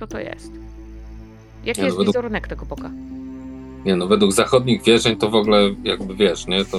Co 0.00 0.06
to 0.06 0.18
jest? 0.18 0.50
Jaki 1.64 1.80
Nie, 1.80 1.82
no 1.82 1.86
jest 1.86 1.96
według- 1.96 2.06
wizerunek 2.06 2.48
tego 2.48 2.66
Boga? 2.66 2.90
Nie 3.84 3.96
no, 3.96 4.06
według 4.06 4.32
zachodnich 4.32 4.82
wierzeń 4.82 5.16
to 5.16 5.30
w 5.30 5.34
ogóle 5.34 5.58
jakby 5.84 6.14
wiesz, 6.14 6.46
nie? 6.46 6.64
To, 6.64 6.78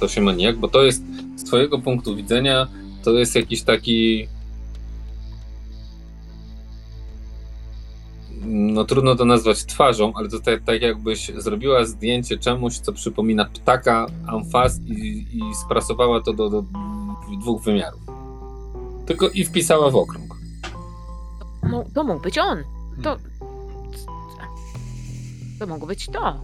to 0.00 0.08
się 0.08 0.20
ma 0.20 0.32
nijak, 0.32 0.56
bo 0.56 0.68
to 0.68 0.82
jest 0.82 1.02
z 1.36 1.44
twojego 1.44 1.78
punktu 1.78 2.16
widzenia 2.16 2.66
to 3.04 3.10
jest 3.12 3.34
jakiś 3.34 3.62
taki 3.62 4.28
no 8.46 8.84
trudno 8.84 9.14
to 9.16 9.24
nazwać 9.24 9.64
twarzą, 9.64 10.12
ale 10.14 10.28
to 10.28 10.40
tak, 10.40 10.62
tak 10.64 10.82
jakbyś 10.82 11.30
zrobiła 11.36 11.84
zdjęcie 11.84 12.38
czemuś, 12.38 12.78
co 12.78 12.92
przypomina 12.92 13.44
ptaka, 13.44 14.06
amfas 14.26 14.80
i, 14.86 15.26
i 15.32 15.54
sprasowała 15.64 16.20
to 16.22 16.32
do, 16.32 16.50
do 16.50 16.64
dwóch 17.40 17.62
wymiarów. 17.62 18.00
Tylko 19.06 19.28
i 19.28 19.44
wpisała 19.44 19.90
w 19.90 19.96
okrąg. 19.96 20.34
Mo- 21.62 21.84
To 21.94 22.04
mógł 22.04 22.20
być 22.22 22.38
on. 22.38 22.58
To. 23.02 23.16
To 25.58 25.66
mogło 25.66 25.86
być 25.88 26.06
to. 26.06 26.40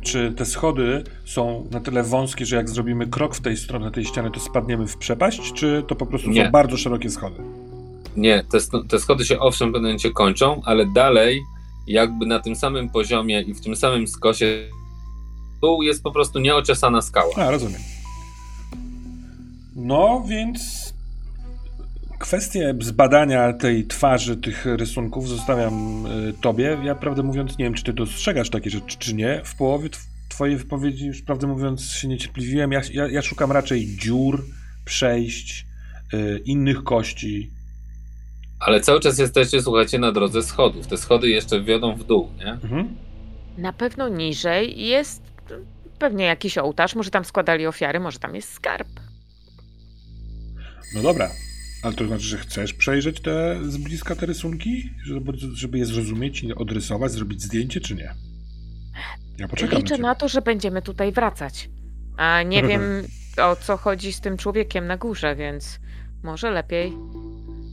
czy 0.00 0.32
te 0.32 0.44
schody 0.44 1.04
są 1.24 1.66
na 1.70 1.80
tyle 1.80 2.02
wąskie, 2.02 2.46
że 2.46 2.56
jak 2.56 2.68
zrobimy 2.70 3.06
krok 3.06 3.34
w 3.34 3.40
tej 3.40 3.56
stronę 3.56 3.90
tej 3.90 4.04
ściany, 4.04 4.30
to 4.30 4.40
spadniemy 4.40 4.86
w 4.86 4.96
przepaść, 4.96 5.52
czy 5.52 5.84
to 5.88 5.94
po 5.96 6.06
prostu 6.06 6.30
Nie. 6.30 6.44
są 6.44 6.50
bardzo 6.50 6.76
szerokie 6.76 7.10
schody? 7.10 7.36
Nie, 8.16 8.44
te, 8.50 8.58
te 8.88 8.98
schody 8.98 9.24
się 9.24 9.38
owszem 9.38 9.70
w 9.70 9.72
pewnym 9.72 9.96
kończą, 10.14 10.62
ale 10.64 10.86
dalej 10.86 11.40
jakby 11.86 12.26
na 12.26 12.38
tym 12.40 12.56
samym 12.56 12.88
poziomie 12.88 13.40
i 13.42 13.54
w 13.54 13.60
tym 13.60 13.76
samym 13.76 14.08
skosie 14.08 14.68
dół 15.60 15.82
jest 15.82 16.02
po 16.02 16.12
prostu 16.12 16.38
nieociosana 16.38 17.02
skała. 17.02 17.34
A, 17.36 17.50
rozumiem. 17.50 17.80
No, 19.76 20.24
więc 20.28 20.92
kwestię 22.18 22.74
zbadania 22.80 23.52
tej 23.52 23.86
twarzy, 23.86 24.36
tych 24.36 24.66
rysunków 24.66 25.28
zostawiam 25.28 26.06
y, 26.06 26.32
tobie. 26.40 26.78
Ja, 26.84 26.94
prawdę 26.94 27.22
mówiąc, 27.22 27.58
nie 27.58 27.64
wiem, 27.64 27.74
czy 27.74 27.84
ty 27.84 27.92
dostrzegasz 27.92 28.50
takie 28.50 28.70
rzeczy, 28.70 28.98
czy 28.98 29.14
nie. 29.14 29.40
W 29.44 29.56
połowie 29.56 29.88
tw- 29.88 30.06
twojej 30.28 30.56
wypowiedzi, 30.56 31.06
już 31.06 31.22
prawdę 31.22 31.46
mówiąc, 31.46 31.84
się 31.84 32.08
niecierpliwiłem. 32.08 32.72
Ja, 32.72 32.80
ja, 32.92 33.08
ja 33.08 33.22
szukam 33.22 33.52
raczej 33.52 33.96
dziur, 33.96 34.44
przejść, 34.84 35.66
y, 36.14 36.42
innych 36.44 36.84
kości. 36.84 37.50
Ale 38.66 38.80
cały 38.80 39.00
czas 39.00 39.18
jesteście, 39.18 39.62
słuchajcie, 39.62 39.98
na 39.98 40.12
drodze 40.12 40.42
schodów. 40.42 40.86
Te 40.86 40.96
schody 40.96 41.28
jeszcze 41.28 41.62
wiodą 41.62 41.96
w 41.96 42.04
dół, 42.04 42.30
nie? 42.38 42.52
Mhm. 42.52 42.96
Na 43.58 43.72
pewno 43.72 44.08
niżej 44.08 44.86
jest 44.86 45.22
pewnie 45.98 46.24
jakiś 46.24 46.58
ołtarz, 46.58 46.94
może 46.94 47.10
tam 47.10 47.24
składali 47.24 47.66
ofiary, 47.66 48.00
może 48.00 48.18
tam 48.18 48.34
jest 48.34 48.52
skarb. 48.52 48.88
No 50.94 51.02
dobra. 51.02 51.30
Ale 51.82 51.94
to 51.94 52.06
znaczy, 52.06 52.24
że 52.24 52.38
chcesz 52.38 52.72
przejrzeć 52.72 53.20
te 53.20 53.58
z 53.62 53.76
bliska 53.76 54.16
te 54.16 54.26
rysunki? 54.26 54.90
Żeby, 55.04 55.32
żeby 55.54 55.78
je 55.78 55.86
zrozumieć 55.86 56.42
i 56.42 56.54
odrysować, 56.54 57.12
zrobić 57.12 57.42
zdjęcie, 57.42 57.80
czy 57.80 57.94
nie? 57.94 58.14
Ja 59.38 59.48
poczekam 59.48 59.78
Liczę 59.78 59.98
na 59.98 60.08
na 60.08 60.14
to, 60.14 60.28
że 60.28 60.42
będziemy 60.42 60.82
tutaj 60.82 61.12
wracać. 61.12 61.70
A 62.16 62.42
nie 62.42 62.62
wiem 62.68 62.82
o 63.36 63.56
co 63.56 63.76
chodzi 63.76 64.12
z 64.12 64.20
tym 64.20 64.36
człowiekiem 64.36 64.86
na 64.86 64.96
górze, 64.96 65.36
więc 65.36 65.78
może 66.22 66.50
lepiej. 66.50 66.92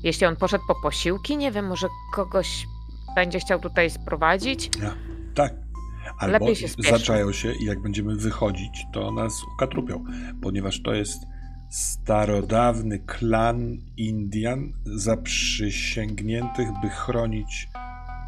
Jeśli 0.04 0.28
on 0.28 0.36
poszedł 0.36 0.64
po 0.68 0.76
posiłki, 0.76 1.38
nie 1.38 1.52
wiem, 1.52 1.68
może 1.68 1.88
kogoś 2.14 2.68
będzie 3.16 3.40
chciał 3.40 3.60
tutaj 3.60 3.90
sprowadzić. 3.90 4.70
Tak. 5.36 5.54
Albo 6.20 6.34
Lepiej 6.34 6.56
się 6.56 6.68
zaczają 6.90 7.32
się 7.32 7.54
i 7.62 7.66
jak 7.66 7.80
będziemy 7.80 8.16
wychodzić, 8.16 8.86
to 8.94 9.12
nas 9.12 9.34
ukatrupią, 9.56 10.06
ponieważ 10.42 10.82
to 10.82 10.94
jest 10.94 11.22
starodawny 11.70 13.00
klan 13.00 13.78
Indian 13.98 14.74
zaprzysięgniętych, 14.86 16.68
by 16.82 16.90
chronić 16.90 17.70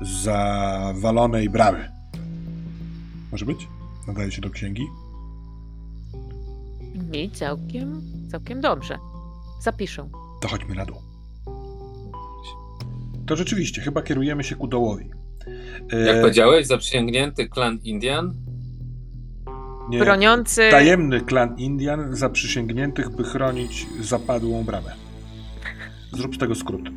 zawalonej 0.01 1.49
bramy. 1.49 1.91
Może 3.31 3.45
być? 3.45 3.67
Nadaje 4.07 4.31
się 4.31 4.41
do 4.41 4.49
księgi? 4.49 4.87
Mi 7.11 7.31
całkiem, 7.31 8.01
całkiem 8.31 8.61
dobrze. 8.61 8.97
Zapiszę. 9.61 10.09
To 10.41 10.47
chodźmy 10.47 10.75
na 10.75 10.85
dół. 10.85 11.10
To 13.31 13.35
rzeczywiście, 13.35 13.81
chyba 13.81 14.01
kierujemy 14.01 14.43
się 14.43 14.55
ku 14.55 14.67
dołowi. 14.67 15.09
E, 15.93 15.99
Jak 15.99 16.21
powiedziałeś, 16.21 16.67
zaprzysięgnięty 16.67 17.49
klan 17.49 17.79
Indian? 17.83 18.33
nie, 19.89 19.99
Broniący. 19.99 20.67
Tajemny 20.71 21.21
klan 21.21 21.57
Indian 21.57 22.15
zaprzysięgniętych, 22.15 23.09
by 23.09 23.23
chronić 23.23 23.87
zapadłą 24.01 24.63
bramę. 24.63 24.93
Zrób 26.11 26.35
z 26.35 26.37
tego 26.37 26.55
skrót. 26.55 26.89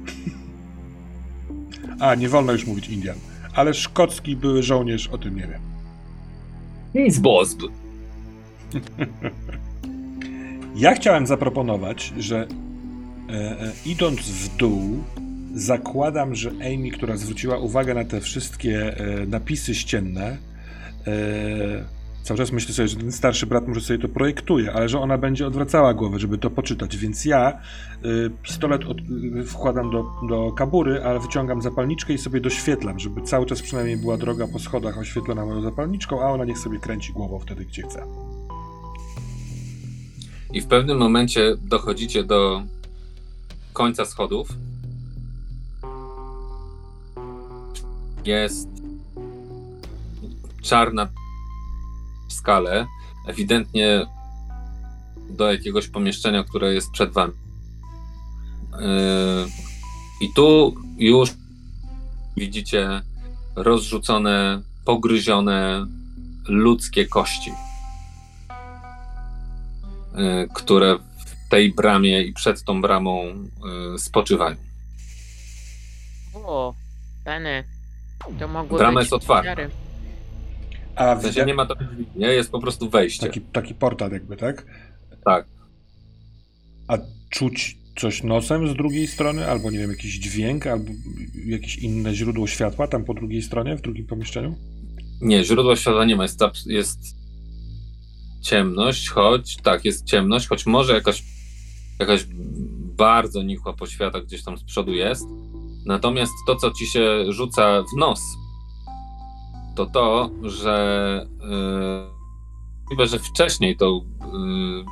A, 2.01 2.15
nie 2.15 2.29
wolno 2.29 2.53
już 2.53 2.67
mówić 2.67 2.89
Indian. 2.89 3.17
Ale 3.55 3.75
szkocki 3.75 4.37
były 4.37 4.63
żołnierz 4.63 5.09
o 5.09 5.19
tym 5.19 5.37
nie 5.37 5.47
wie. 5.47 5.59
Nic 6.95 7.19
boss. 7.19 7.57
Ja 10.77 10.95
chciałem 10.95 11.27
zaproponować, 11.27 12.13
że 12.19 12.47
e, 13.29 13.33
e, 13.33 13.73
idąc 13.87 14.21
w 14.21 14.57
dół, 14.57 15.05
zakładam, 15.55 16.35
że 16.35 16.51
Amy, 16.51 16.91
która 16.91 17.17
zwróciła 17.17 17.59
uwagę 17.59 17.95
na 17.95 18.05
te 18.05 18.21
wszystkie 18.21 18.97
e, 18.97 19.27
napisy 19.27 19.75
ścienne, 19.75 20.37
e, 21.07 21.85
cały 22.25 22.39
czas 22.39 22.53
myślę 22.53 22.75
sobie, 22.75 22.89
że 22.89 22.97
ten 22.97 23.13
starszy 23.13 23.47
brat 23.47 23.69
może 23.69 23.81
sobie 23.81 23.99
to 23.99 24.09
projektuje, 24.09 24.73
ale 24.73 24.89
że 24.89 25.01
ona 25.01 25.19
będzie 25.19 25.47
odwracała 25.47 25.95
głowę, 25.95 26.19
żeby 26.19 26.39
to 26.39 26.51
poczytać. 26.51 26.97
Więc 26.97 27.25
ja 27.25 27.53
e, 27.53 27.59
pistolet 28.43 28.85
od, 28.85 28.99
e, 28.99 29.43
wkładam 29.45 29.91
do, 29.91 30.05
do 30.29 30.53
kabury, 30.53 31.03
ale 31.05 31.21
wyciągam 31.21 31.63
zapalniczkę 31.63 32.13
i 32.13 32.19
sobie 32.19 32.41
doświetlam, 32.41 32.99
żeby 32.99 33.23
cały 33.23 33.47
czas 33.47 33.63
przynajmniej 33.63 33.97
była 33.97 34.17
droga 34.17 34.49
po 34.49 34.59
schodach 34.59 34.99
oświetlona 34.99 35.47
moją 35.47 35.63
zapalniczką, 35.63 36.23
a 36.23 36.31
ona 36.31 36.45
niech 36.45 36.59
sobie 36.59 36.79
kręci 36.79 37.13
głową 37.13 37.39
wtedy, 37.39 37.65
gdzie 37.65 37.83
chce. 37.83 38.07
I 40.53 40.61
w 40.61 40.67
pewnym 40.67 40.99
momencie 40.99 41.55
dochodzicie 41.63 42.25
do 42.25 42.63
końca 43.73 44.05
schodów. 44.05 44.49
Jest 48.25 48.69
czarna 50.63 51.09
skale, 52.29 52.87
ewidentnie 53.29 54.07
do 55.31 55.53
jakiegoś 55.53 55.89
pomieszczenia, 55.89 56.45
które 56.45 56.75
jest 56.75 56.91
przed 56.91 57.13
wami. 57.13 57.33
Yy, 58.73 58.87
I 60.21 60.33
tu 60.35 60.75
już 60.99 61.31
widzicie 62.37 63.03
rozrzucone, 63.57 64.63
pogryzione 64.85 65.87
ludzkie 66.49 67.07
kości 67.07 67.51
y, 70.15 70.49
które 70.55 70.99
w 70.99 71.49
tej 71.51 71.75
bramie 71.75 72.23
i 72.23 72.33
przed 72.33 72.65
tą 72.65 72.81
bramą 72.83 73.25
y, 73.95 73.99
spoczywają. 73.99 74.57
O, 76.35 76.75
Penny. 77.25 77.65
To 78.39 78.49
mogło 78.49 78.79
Brama 78.79 79.01
być 79.01 79.05
jest 79.05 79.13
otwarta. 79.13 79.57
A 80.97 81.15
W 81.17 81.23
sensie 81.23 81.29
widzia- 81.41 81.47
nie 81.47 81.55
ma 81.55 81.67
to 81.67 81.75
drzwi, 81.75 82.07
nie? 82.17 82.27
Jest 82.27 82.51
po 82.51 82.61
prostu 82.61 82.91
wejście. 82.91 83.27
taki, 83.27 83.41
taki 83.41 83.75
portal 83.75 84.13
jakby, 84.13 84.37
tak? 84.37 84.67
Tak. 85.25 85.47
A 86.89 86.99
czuć 87.31 87.79
coś 87.99 88.23
nosem 88.23 88.69
z 88.69 88.75
drugiej 88.75 89.07
strony, 89.07 89.51
albo 89.51 89.71
nie 89.71 89.79
wiem, 89.79 89.91
jakiś 89.91 90.19
dźwięk, 90.19 90.67
albo 90.67 90.91
jakieś 91.47 91.77
inne 91.77 92.15
źródło 92.15 92.47
światła 92.47 92.89
tam 92.89 93.05
po 93.05 93.15
drugiej 93.15 93.43
stronie, 93.43 93.77
w 93.77 93.81
drugim 93.83 94.07
pomieszczeniu? 94.07 94.57
Nie, 95.21 95.45
źródła 95.45 95.77
światła 95.77 96.05
nie 96.05 96.17
ma, 96.17 96.23
jest, 96.23 96.41
jest 96.67 96.99
ciemność, 98.43 99.09
choć 99.09 99.57
tak, 99.57 99.85
jest 99.85 100.05
ciemność, 100.07 100.47
choć 100.49 100.67
może 100.67 100.95
jakaś, 100.95 101.23
jakaś 102.01 102.25
bardzo 102.97 103.43
nikła 103.43 103.73
poświata 103.73 104.21
gdzieś 104.21 104.45
tam 104.45 104.59
z 104.59 104.65
przodu 104.65 104.93
jest. 104.93 105.25
Natomiast 105.87 106.33
to, 106.47 106.57
co 106.57 106.71
ci 106.71 106.87
się 106.87 107.33
rzuca 107.33 107.83
w 107.83 107.99
nos, 107.99 108.21
to 109.75 109.87
to, 109.87 110.31
że 110.43 111.27
yy, 111.41 112.15
możliwe, 112.85 113.07
że 113.07 113.19
wcześniej 113.19 113.77
to 113.77 114.01
yy, 114.33 114.85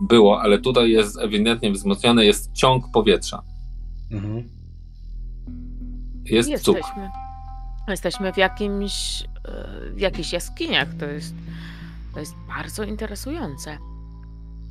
było, 0.00 0.40
ale 0.40 0.58
tutaj 0.58 0.90
jest 0.90 1.18
ewidentnie 1.18 1.72
wzmocnione, 1.72 2.24
jest 2.24 2.52
ciąg 2.52 2.84
powietrza. 2.92 3.42
Mhm. 4.10 4.48
Jest 6.24 6.64
cuk. 6.64 6.76
Jesteśmy. 6.76 7.10
Jesteśmy 7.88 8.32
w 8.32 8.36
jakimś, 8.36 9.24
e, 9.44 9.90
w 9.90 10.00
jakichś 10.00 10.32
jaskiniach. 10.32 10.88
To 10.94 11.06
jest, 11.06 11.34
to 12.14 12.20
jest 12.20 12.34
bardzo 12.48 12.82
interesujące. 12.82 13.78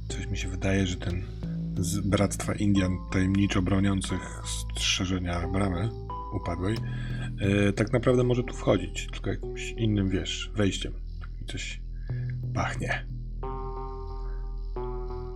Coś 0.09 0.27
mi 0.27 0.37
się 0.37 0.47
wydaje, 0.47 0.87
że 0.87 0.95
ten 0.95 1.23
z 1.77 1.99
Bractwa 1.99 2.53
Indian 2.53 2.97
tajemniczo 3.11 3.61
broniących 3.61 4.41
strzeżenia 4.45 5.47
bramy 5.47 5.89
upadłej, 6.33 6.77
e, 7.39 7.73
tak 7.73 7.93
naprawdę 7.93 8.23
może 8.23 8.43
tu 8.43 8.53
wchodzić, 8.53 9.07
tylko 9.11 9.29
jakimś 9.29 9.71
innym, 9.71 10.09
wiesz, 10.09 10.51
wejściem. 10.55 10.93
Coś 11.47 11.81
pachnie. 12.53 13.05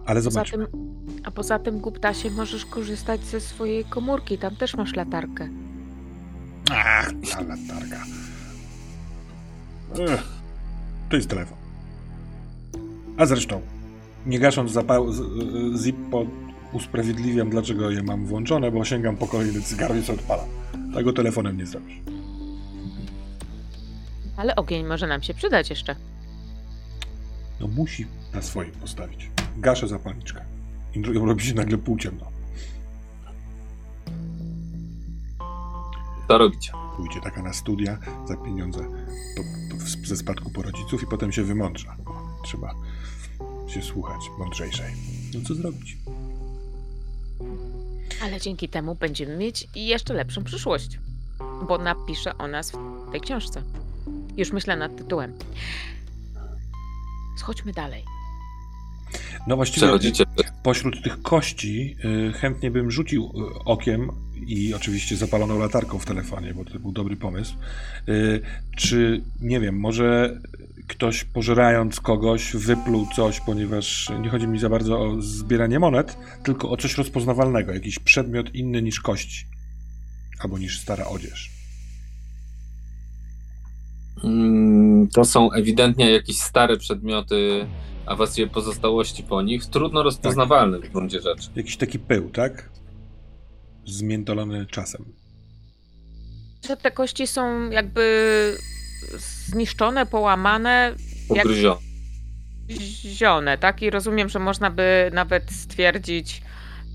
Ale 0.06 0.20
Poza 0.20 0.30
zobaczmy. 0.30 0.68
tym, 0.68 0.96
a 1.24 1.32
poza 1.32 1.60
tym, 1.60 1.80
Guptasie, 1.80 2.32
możesz 2.32 2.66
korzystać 2.66 3.22
ze 3.24 3.40
swojej 3.42 3.86
komórki. 3.86 4.38
Tam 4.38 4.56
też 4.56 4.76
masz 4.76 4.96
latarkę. 4.96 5.50
Ach, 6.72 7.12
ta 7.32 7.42
latarka. 7.42 8.04
Ech, 10.00 10.24
to 11.10 11.16
jest 11.16 11.30
telefon. 11.30 11.58
A 13.18 13.26
zresztą, 13.26 13.62
nie 14.28 14.40
gasząc 14.40 14.72
zapału, 14.72 15.12
z- 15.12 15.20
y, 15.20 15.84
Zippo 15.84 16.26
usprawiedliwiam, 16.74 17.50
dlaczego 17.50 17.92
je 17.92 18.04
mam 18.04 18.26
włączone, 18.26 18.72
bo 18.72 18.86
sięgam 18.86 19.18
po 19.18 19.28
kolejny 19.28 19.62
cygar 19.62 19.96
i 19.98 20.04
co 20.04 20.14
odpala. 20.14 20.44
Tego 20.94 21.14
telefonem 21.14 21.58
nie 21.58 21.66
zrobisz. 21.66 21.98
Ale 24.38 24.56
ogień 24.56 24.86
może 24.86 25.08
nam 25.08 25.24
się 25.24 25.34
przydać 25.34 25.70
jeszcze. 25.70 25.96
No 27.60 27.68
musi 27.68 28.06
na 28.34 28.42
swoim 28.42 28.72
postawić. 28.72 29.32
Gaszę 29.58 29.88
zapalniczkę. 29.88 30.42
I 30.96 31.02
robi 31.04 31.44
się 31.46 31.54
nagle 31.54 31.78
półciemno. 31.78 32.26
To 36.28 36.38
robicie. 36.38 36.72
Pójdzie 36.98 37.22
taka 37.22 37.42
na 37.42 37.54
studia 37.54 37.98
za 38.28 38.38
pieniądze 38.38 38.80
po, 39.38 39.44
po, 39.78 39.82
ze 40.08 40.16
spadku 40.18 40.50
po 40.50 40.62
rodziców 40.62 41.04
i 41.04 41.06
potem 41.06 41.32
się 41.32 41.44
wymądrza. 41.44 41.96
Trzeba 42.44 42.74
się 43.68 43.82
słuchać 43.82 44.22
mądrzejszej. 44.40 44.94
No 45.34 45.40
co 45.48 45.56
zrobić? 45.56 45.98
Ale 48.24 48.42
dzięki 48.42 48.70
temu 48.70 48.96
będziemy 48.96 49.38
mieć 49.38 49.68
jeszcze 49.76 50.14
lepszą 50.14 50.44
przyszłość. 50.44 51.00
Bo 51.68 51.78
napisze 51.78 52.38
o 52.38 52.48
nas 52.48 52.72
w 52.72 53.12
tej 53.12 53.22
książce. 53.22 53.64
Już 54.38 54.52
myślę 54.52 54.76
nad 54.76 54.98
tytułem. 54.98 55.34
Schodźmy 57.38 57.74
dalej. 57.74 58.04
No 59.48 59.56
właściwie 59.56 59.88
pośród 60.64 61.04
tych 61.04 61.22
kości 61.22 61.96
y, 62.30 62.34
chętnie 62.34 62.72
bym 62.72 62.92
rzucił 62.92 63.24
y, 63.24 63.64
okiem 63.66 64.12
i 64.48 64.74
oczywiście 64.74 65.16
zapaloną 65.16 65.60
latarką 65.60 66.00
w 66.00 66.06
telefonie, 66.06 66.54
bo 66.54 66.66
to 66.66 66.80
był 66.80 66.92
dobry 66.92 67.16
pomysł. 67.16 67.56
Y, 68.10 68.42
czy, 68.78 69.22
nie 69.42 69.60
wiem, 69.60 69.80
może 69.80 70.40
ktoś 70.88 71.24
pożerając 71.24 72.00
kogoś 72.00 72.52
wypluł 72.56 73.08
coś, 73.16 73.40
ponieważ 73.40 74.12
nie 74.22 74.30
chodzi 74.30 74.48
mi 74.48 74.60
za 74.60 74.70
bardzo 74.70 75.00
o 75.00 75.22
zbieranie 75.22 75.80
monet, 75.80 76.18
tylko 76.44 76.70
o 76.70 76.78
coś 76.78 76.98
rozpoznawalnego, 76.98 77.74
jakiś 77.74 78.00
przedmiot 78.00 78.56
inny 78.56 78.82
niż 78.82 79.00
kości. 79.00 79.46
Albo 80.40 80.58
niż 80.58 80.80
stara 80.80 81.06
odzież. 81.06 81.52
Mm, 84.24 85.08
To 85.14 85.26
są 85.26 85.52
ewidentnie 85.52 86.12
jakieś 86.12 86.38
stare 86.38 86.78
przedmioty, 86.78 87.68
a 88.06 88.16
właściwie 88.16 88.48
pozostałości 88.48 89.24
po 89.24 89.42
nich, 89.42 89.66
trudno 89.66 90.04
rozpoznawalne 90.04 90.80
w 90.80 90.90
gruncie 90.92 91.22
rzeczy. 91.22 91.50
Jakiś 91.56 91.78
taki 91.78 92.00
pył, 92.00 92.30
tak? 92.30 92.70
Zmiętolony 93.88 94.66
czasem. 94.66 95.06
Że 96.68 96.78
te 96.78 96.92
kości 96.92 97.28
są 97.28 97.70
jakby 97.70 98.58
zniszczone, 99.18 100.06
połamane, 100.06 100.96
Pogryzione. 101.28 101.82
zione, 103.18 103.58
tak? 103.58 103.82
I 103.82 103.90
rozumiem, 103.90 104.30
że 104.30 104.40
można 104.40 104.72
by 104.72 105.12
nawet 105.14 105.52
stwierdzić 105.52 106.42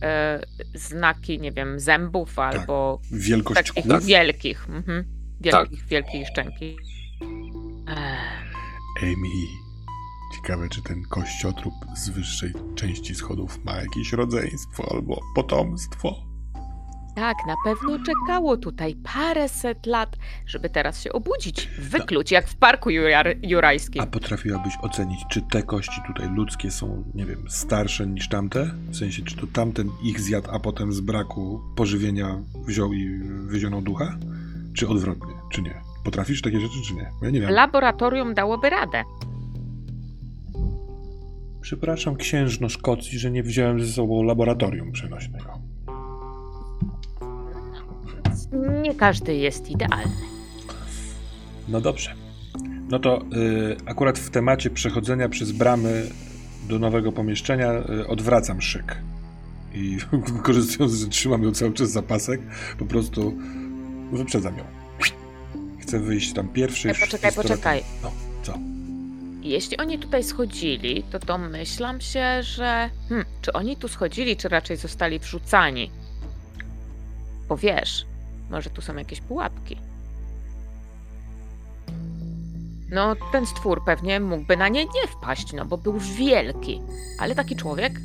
e, 0.02 0.40
znaki, 0.74 1.40
nie 1.40 1.52
wiem, 1.52 1.81
zębów 1.81 2.39
albo 2.39 3.01
Wielkość 3.12 3.73
takich 3.73 4.05
wielkich. 4.05 4.69
Mhm. 4.69 5.05
Wielkich, 5.40 5.86
wielkiej 5.86 6.27
szczęki. 6.27 6.77
Ech. 7.89 8.52
Amy, 9.02 9.28
ciekawe, 10.36 10.69
czy 10.69 10.82
ten 10.82 11.02
kościotrup 11.02 11.74
z 11.97 12.09
wyższej 12.09 12.52
części 12.74 13.14
schodów 13.14 13.64
ma 13.64 13.77
jakieś 13.77 14.12
rodzeństwo 14.12 14.93
albo 14.94 15.20
potomstwo. 15.35 16.31
Tak, 17.14 17.36
na 17.47 17.55
pewno 17.64 17.98
czekało 18.06 18.56
tutaj 18.56 18.94
paręset 19.14 19.86
lat, 19.86 20.16
żeby 20.47 20.70
teraz 20.70 21.02
się 21.02 21.12
obudzić, 21.12 21.68
wykluć, 21.78 22.30
jak 22.30 22.48
w 22.48 22.56
parku 22.56 22.90
jurajskim. 23.43 24.02
A 24.02 24.06
potrafiłabyś 24.06 24.74
ocenić, 24.82 25.20
czy 25.30 25.43
te 25.43 25.62
kości 25.62 26.01
tutaj 26.06 26.28
ludzkie 26.34 26.70
są, 26.70 27.05
nie 27.14 27.26
wiem, 27.26 27.44
starsze 27.48 28.06
niż 28.06 28.28
tamte? 28.28 28.70
W 28.89 28.97
sensie, 28.97 29.22
czy 29.22 29.36
to 29.36 29.47
tamten 29.47 29.89
ich 30.02 30.20
zjadł, 30.20 30.51
a 30.51 30.59
potem 30.59 30.93
z 30.93 31.01
braku 31.01 31.60
pożywienia 31.76 32.39
wziął 32.66 32.93
i 32.93 33.20
wyzionął 33.47 33.82
ducha? 33.82 34.18
Czy 34.74 34.89
odwrotnie, 34.89 35.34
czy 35.52 35.62
nie? 35.62 35.74
Potrafisz 36.05 36.43
takie 36.43 36.60
rzeczy, 36.60 36.74
czy 36.89 36.94
nie? 36.94 37.10
Ja 37.22 37.30
nie 37.30 37.40
wiem. 37.40 37.51
Laboratorium 37.51 38.34
dałoby 38.34 38.70
radę. 38.70 39.02
Przepraszam 41.60 42.16
księżno 42.16 42.68
Szkocji, 42.68 43.18
że 43.18 43.30
nie 43.30 43.43
wziąłem 43.43 43.80
ze 43.80 43.93
sobą 43.93 44.22
laboratorium 44.22 44.93
przenośnego. 44.93 45.72
Nie 48.83 48.95
każdy 48.95 49.35
jest 49.35 49.70
idealny. 49.70 50.12
No 51.69 51.81
dobrze. 51.81 52.15
No 52.89 52.99
to 52.99 53.23
y, 53.23 53.77
akurat 53.87 54.19
w 54.19 54.31
temacie 54.31 54.70
przechodzenia 54.70 55.29
przez 55.29 55.53
bramy 55.53 56.07
do 56.69 56.79
nowego 56.79 57.12
pomieszczenia 57.12 57.73
y, 57.73 58.07
odwracam 58.07 58.62
szyk. 58.62 58.99
I 59.74 59.99
wykorzystując, 60.37 60.95
że 60.95 61.07
trzymam 61.07 61.43
ją 61.43 61.53
cały 61.53 61.73
czas 61.73 61.91
za 61.91 62.03
pasek, 62.03 62.41
po 62.79 62.87
prostu 62.87 63.35
wyprzedzam 64.12 64.59
ją. 64.59 64.65
Chcę 65.81 66.01
wyjść 66.01 66.33
tam 66.33 66.49
pierwszy. 66.49 66.89
E, 66.89 66.91
już 66.91 67.01
poczekaj, 67.01 67.33
poczekaj. 67.33 67.83
No, 68.03 68.12
co? 68.43 68.59
Jeśli 69.43 69.77
oni 69.77 69.99
tutaj 69.99 70.24
schodzili, 70.24 71.03
to 71.03 71.19
domyślam 71.19 72.01
się, 72.01 72.43
że. 72.43 72.91
Hmm, 73.09 73.27
czy 73.43 73.53
oni 73.53 73.77
tu 73.77 73.89
schodzili, 73.89 74.37
czy 74.37 74.49
raczej 74.49 74.77
zostali 74.77 75.19
wrzucani? 75.19 75.91
Bo 77.49 77.57
wiesz, 77.57 78.07
może 78.53 78.70
tu 78.70 78.83
są 78.83 78.97
jakieś 78.97 79.20
pułapki. 79.20 79.77
No, 82.91 83.16
ten 83.33 83.47
stwór 83.47 83.85
pewnie 83.85 84.20
mógłby 84.20 84.57
na 84.57 84.69
nie 84.69 84.85
nie 84.85 85.09
wpaść, 85.19 85.53
no 85.53 85.65
bo 85.65 85.79
był 85.79 85.99
wielki. 85.99 86.83
Ale 87.19 87.35
taki 87.35 87.57
człowiek? 87.57 88.01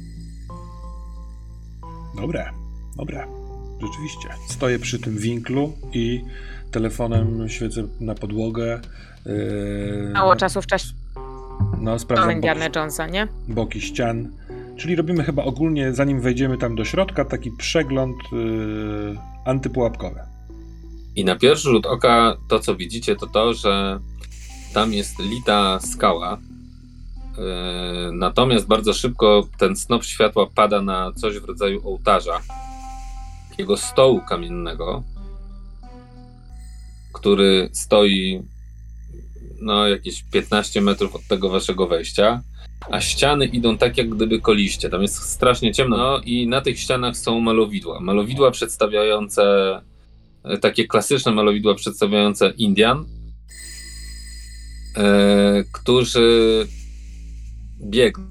Dobre, 2.16 2.50
dobre. 2.96 3.28
Rzeczywiście. 3.82 4.30
Stoję 4.48 4.80
przy 4.80 5.00
tym 5.00 5.18
winklu 5.18 5.74
i 5.94 6.24
telefonem 6.72 7.50
świecę 7.50 7.88
na 8.00 8.16
podłogę. 8.16 8.82
Yy, 9.26 10.12
Mało 10.14 10.36
czasu 10.36 10.62
w 10.62 10.68
czasie 10.68 10.88
No, 11.82 12.00
sprawdzam 12.00 12.32
Indiana 12.32 12.66
boki, 12.66 12.80
Jonesa, 12.80 13.08
nie? 13.08 13.28
boki 13.48 13.82
ścian. 13.82 14.32
Czyli 14.78 14.96
robimy 14.96 15.24
chyba 15.24 15.44
ogólnie, 15.44 15.94
zanim 15.94 16.22
wejdziemy 16.22 16.58
tam 16.58 16.76
do 16.76 16.86
środka, 16.86 17.26
taki 17.26 17.52
przegląd 17.52 18.16
yy, 18.32 19.18
antypułapkowy. 19.46 20.37
I 21.18 21.26
na 21.26 21.36
pierwszy 21.36 21.70
rzut 21.70 21.86
oka 21.86 22.38
to, 22.48 22.60
co 22.60 22.76
widzicie, 22.76 23.16
to 23.16 23.28
to, 23.28 23.54
że 23.54 24.00
tam 24.74 24.94
jest 24.94 25.20
lita 25.20 25.80
skała. 25.80 26.38
Yy, 27.38 28.12
Natomiast 28.12 28.68
bardzo 28.68 28.94
szybko 28.94 29.48
ten 29.58 29.76
snop 29.76 30.04
światła 30.04 30.48
pada 30.56 30.82
na 30.82 31.12
coś 31.12 31.40
w 31.40 31.46
rodzaju 31.46 31.88
ołtarza, 31.88 32.42
takiego 33.50 33.78
stołu 33.78 34.22
kamiennego, 34.22 35.04
który 37.14 37.70
stoi 37.74 38.42
no 39.62 39.88
jakieś 39.88 40.24
15 40.24 40.82
metrów 40.82 41.16
od 41.16 41.28
tego 41.28 41.50
waszego 41.50 41.88
wejścia, 41.88 42.42
a 42.92 43.02
ściany 43.02 43.46
idą 43.46 43.78
tak 43.78 43.98
jak 43.98 44.10
gdyby 44.10 44.42
koliście. 44.42 44.90
Tam 44.90 45.02
jest 45.02 45.16
strasznie 45.16 45.74
ciemno 45.74 45.98
no, 45.98 46.20
i 46.26 46.48
na 46.48 46.62
tych 46.62 46.80
ścianach 46.80 47.18
są 47.18 47.40
malowidła. 47.40 48.00
Malowidła 48.00 48.52
przedstawiające 48.52 49.44
e, 49.44 49.97
takie 50.62 50.88
klasyczne 50.88 51.32
malowidła 51.32 51.76
przedstawiające 51.76 52.50
Indian, 52.50 53.06
e, 54.98 55.64
którzy 55.72 56.68
biegną 57.82 58.26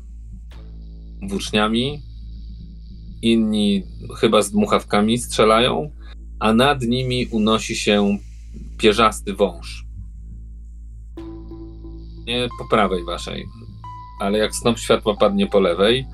włóczniami, 1.28 2.02
inni 3.22 3.82
chyba 4.18 4.42
z 4.42 4.50
dmuchawkami 4.50 5.18
strzelają, 5.18 5.90
a 6.40 6.52
nad 6.52 6.82
nimi 6.82 7.26
unosi 7.26 7.76
się 7.76 8.18
pierzasty 8.78 9.34
wąż. 9.34 9.86
Nie 12.26 12.48
po 12.58 12.68
prawej 12.68 13.04
waszej, 13.04 13.44
ale 14.20 14.38
jak 14.38 14.54
snop 14.54 14.78
światła 14.78 15.16
padnie 15.16 15.46
po 15.46 15.60
lewej, 15.60 16.06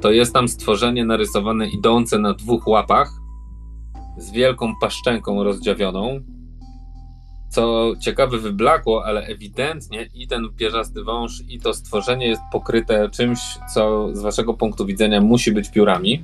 to 0.00 0.10
jest 0.10 0.34
tam 0.34 0.48
stworzenie 0.48 1.04
narysowane 1.04 1.68
idące 1.68 2.18
na 2.18 2.34
dwóch 2.34 2.66
łapach 2.66 3.19
z 4.20 4.30
wielką 4.30 4.72
paszczęką 4.80 5.44
rozdziawioną. 5.44 6.20
Co 7.48 7.92
ciekawe, 8.00 8.38
wyblakło, 8.38 9.04
ale 9.04 9.26
ewidentnie 9.26 10.08
i 10.14 10.28
ten 10.28 10.48
pierzasty 10.56 11.04
wąż, 11.04 11.42
i 11.48 11.60
to 11.60 11.74
stworzenie 11.74 12.26
jest 12.26 12.42
pokryte 12.52 13.10
czymś, 13.10 13.38
co 13.74 14.08
z 14.12 14.22
waszego 14.22 14.54
punktu 14.54 14.86
widzenia 14.86 15.20
musi 15.20 15.52
być 15.52 15.70
piórami. 15.70 16.22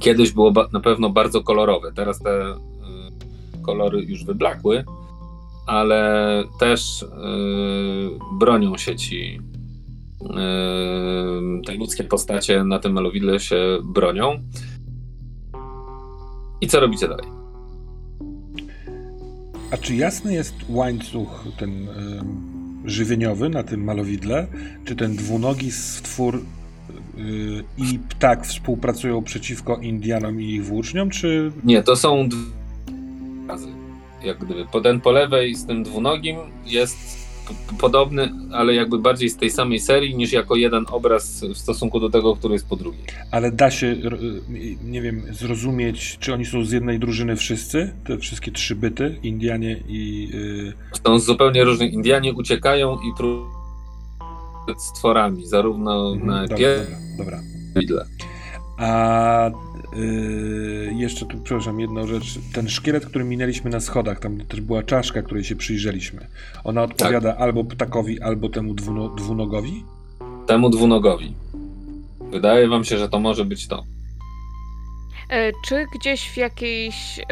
Kiedyś 0.00 0.32
było 0.32 0.52
na 0.72 0.80
pewno 0.80 1.10
bardzo 1.10 1.42
kolorowe. 1.42 1.92
Teraz 1.92 2.18
te 2.22 2.50
y, 2.50 2.56
kolory 3.62 4.02
już 4.02 4.24
wyblakły, 4.24 4.84
ale 5.66 6.44
też 6.58 7.02
y, 7.02 7.06
bronią 8.32 8.76
się 8.76 8.96
ci. 8.96 9.40
y, 10.22 11.66
te 11.66 11.74
ludzkie 11.74 12.04
postacie 12.04 12.64
na 12.64 12.78
tym 12.78 12.92
malowidle 12.92 13.40
się 13.40 13.78
bronią. 13.84 14.42
I 16.60 16.68
co 16.68 16.80
robicie 16.80 17.08
dalej? 17.08 17.26
A 19.70 19.76
czy 19.76 19.96
jasny 19.96 20.34
jest 20.34 20.54
łańcuch 20.68 21.44
ten 21.58 21.88
ym, 21.88 22.82
żywieniowy 22.84 23.48
na 23.48 23.62
tym 23.62 23.84
malowidle? 23.84 24.46
Czy 24.84 24.96
ten 24.96 25.16
dwunogi 25.16 25.70
stwór 25.70 26.42
yy, 27.16 27.64
i 27.78 27.98
ptak 27.98 28.46
współpracują 28.46 29.22
przeciwko 29.22 29.76
Indianom 29.76 30.40
i 30.40 30.54
ich 30.54 30.64
włóczniom, 30.64 31.10
czy 31.10 31.52
Nie, 31.64 31.82
to 31.82 31.96
są 31.96 32.28
dwa 32.28 32.40
razy. 33.48 33.68
Jak 34.24 34.38
gdyby. 34.38 34.66
Po 34.72 34.80
ten 34.80 35.00
po 35.00 35.12
lewej 35.12 35.54
z 35.54 35.66
tym 35.66 35.82
dwunogim 35.82 36.36
jest 36.64 37.25
podobny, 37.80 38.32
ale 38.52 38.74
jakby 38.74 38.98
bardziej 38.98 39.30
z 39.30 39.36
tej 39.36 39.50
samej 39.50 39.80
serii, 39.80 40.16
niż 40.16 40.32
jako 40.32 40.56
jeden 40.56 40.84
obraz 40.90 41.44
w 41.54 41.58
stosunku 41.58 42.00
do 42.00 42.10
tego, 42.10 42.36
który 42.36 42.52
jest 42.54 42.68
po 42.68 42.76
drugiej. 42.76 43.02
Ale 43.30 43.52
da 43.52 43.70
się, 43.70 43.86
r- 43.86 44.18
nie 44.84 45.02
wiem, 45.02 45.22
zrozumieć, 45.30 46.16
czy 46.20 46.34
oni 46.34 46.44
są 46.44 46.64
z 46.64 46.72
jednej 46.72 46.98
drużyny 46.98 47.36
wszyscy? 47.36 47.94
Te 48.06 48.18
wszystkie 48.18 48.52
trzy 48.52 48.74
byty, 48.76 49.18
Indianie 49.22 49.76
i... 49.88 50.28
Yy... 50.34 50.72
Są 51.06 51.18
zupełnie 51.18 51.64
różni. 51.64 51.94
Indianie 51.94 52.32
uciekają 52.34 52.94
i 52.96 53.16
próbują 53.16 53.56
stworami, 54.78 55.46
zarówno 55.46 56.12
Mhm, 56.12 56.26
na 56.26 56.40
dobra, 56.42 56.56
pier... 56.56 56.86
dobra, 57.18 57.40
dobra. 57.88 58.04
A 58.78 59.50
yy, 59.96 60.92
jeszcze 60.94 61.26
tu, 61.26 61.40
przepraszam, 61.40 61.80
jedną 61.80 62.06
rzecz. 62.06 62.38
Ten 62.52 62.68
szkielet, 62.68 63.06
który 63.06 63.24
minęliśmy 63.24 63.70
na 63.70 63.80
schodach, 63.80 64.20
tam 64.20 64.38
też 64.40 64.60
była 64.60 64.82
czaszka, 64.82 65.22
której 65.22 65.44
się 65.44 65.56
przyjrzeliśmy. 65.56 66.26
Ona 66.64 66.82
odpowiada 66.82 67.32
Tak. 67.32 67.40
albo 67.40 67.64
ptakowi, 67.64 68.20
albo 68.20 68.48
temu 68.48 68.74
dwuno, 68.74 69.08
dwunogowi? 69.08 69.84
temu 70.46 70.70
dwunogowi. 70.70 71.34
Wydaje 72.30 72.68
wam 72.68 72.84
się, 72.84 72.98
że 72.98 73.08
to 73.08 73.18
może 73.18 73.44
być 73.44 73.68
to. 73.68 73.84
E, 75.30 75.52
Czy 75.68 75.86
gdzieś 76.00 76.30
w 76.30 76.36
jakichś 76.36 77.18
em, 77.18 77.24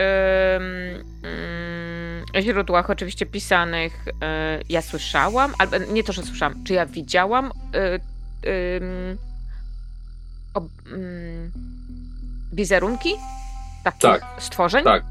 mm, 1.22 2.42
źródłach 2.42 2.90
oczywiście 2.90 3.26
pisanych 3.26 4.04
e, 4.22 4.60
ja 4.68 4.82
słyszałam, 4.82 5.52
albo 5.58 5.76
nie 5.92 6.04
to, 6.04 6.12
że 6.12 6.22
słyszałam, 6.22 6.64
czy 6.64 6.72
ja 6.72 6.86
widziałam 6.86 7.46
e, 7.74 7.98
ob, 10.54 10.64
mm, 10.92 11.52
wizerunki 12.54 13.10
takich 13.84 14.00
Tak, 14.00 14.22
stworzeń? 14.38 14.84
tak. 14.84 15.04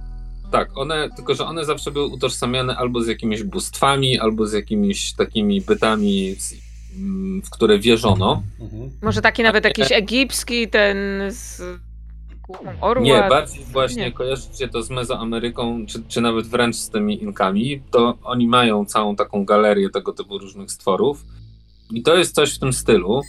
Tak, 0.51 0.77
one, 0.77 1.09
tylko 1.15 1.35
że 1.35 1.45
one 1.45 1.65
zawsze 1.65 1.91
były 1.91 2.05
utożsamiane 2.05 2.77
albo 2.77 3.01
z 3.01 3.07
jakimiś 3.07 3.43
bóstwami, 3.43 4.19
albo 4.19 4.47
z 4.47 4.53
jakimiś 4.53 5.13
takimi 5.13 5.61
bytami, 5.61 6.35
z, 6.39 6.53
mm, 6.95 7.41
w 7.41 7.49
które 7.49 7.79
wierzono. 7.79 8.43
Mhm. 8.59 8.91
Może 9.01 9.21
taki 9.21 9.43
nawet 9.43 9.63
Nie. 9.63 9.67
jakiś 9.67 9.91
egipski, 9.91 10.67
ten 10.67 10.97
z 11.29 11.61
orła? 12.81 13.03
Nie, 13.03 13.29
bardziej 13.29 13.65
właśnie 13.65 14.03
Nie. 14.03 14.11
kojarzycie 14.11 14.67
to 14.67 14.83
z 14.83 14.89
Mezoameryką, 14.89 15.85
czy, 15.85 16.03
czy 16.07 16.21
nawet 16.21 16.47
wręcz 16.47 16.75
z 16.75 16.89
tymi 16.89 17.23
Inkami, 17.23 17.81
to 17.91 18.17
oni 18.23 18.47
mają 18.47 18.85
całą 18.85 19.15
taką 19.15 19.45
galerię 19.45 19.89
tego 19.89 20.13
typu 20.13 20.37
różnych 20.37 20.71
stworów. 20.71 21.25
I 21.91 22.03
to 22.03 22.15
jest 22.15 22.35
coś 22.35 22.55
w 22.55 22.59
tym 22.59 22.73
stylu, 22.73 23.21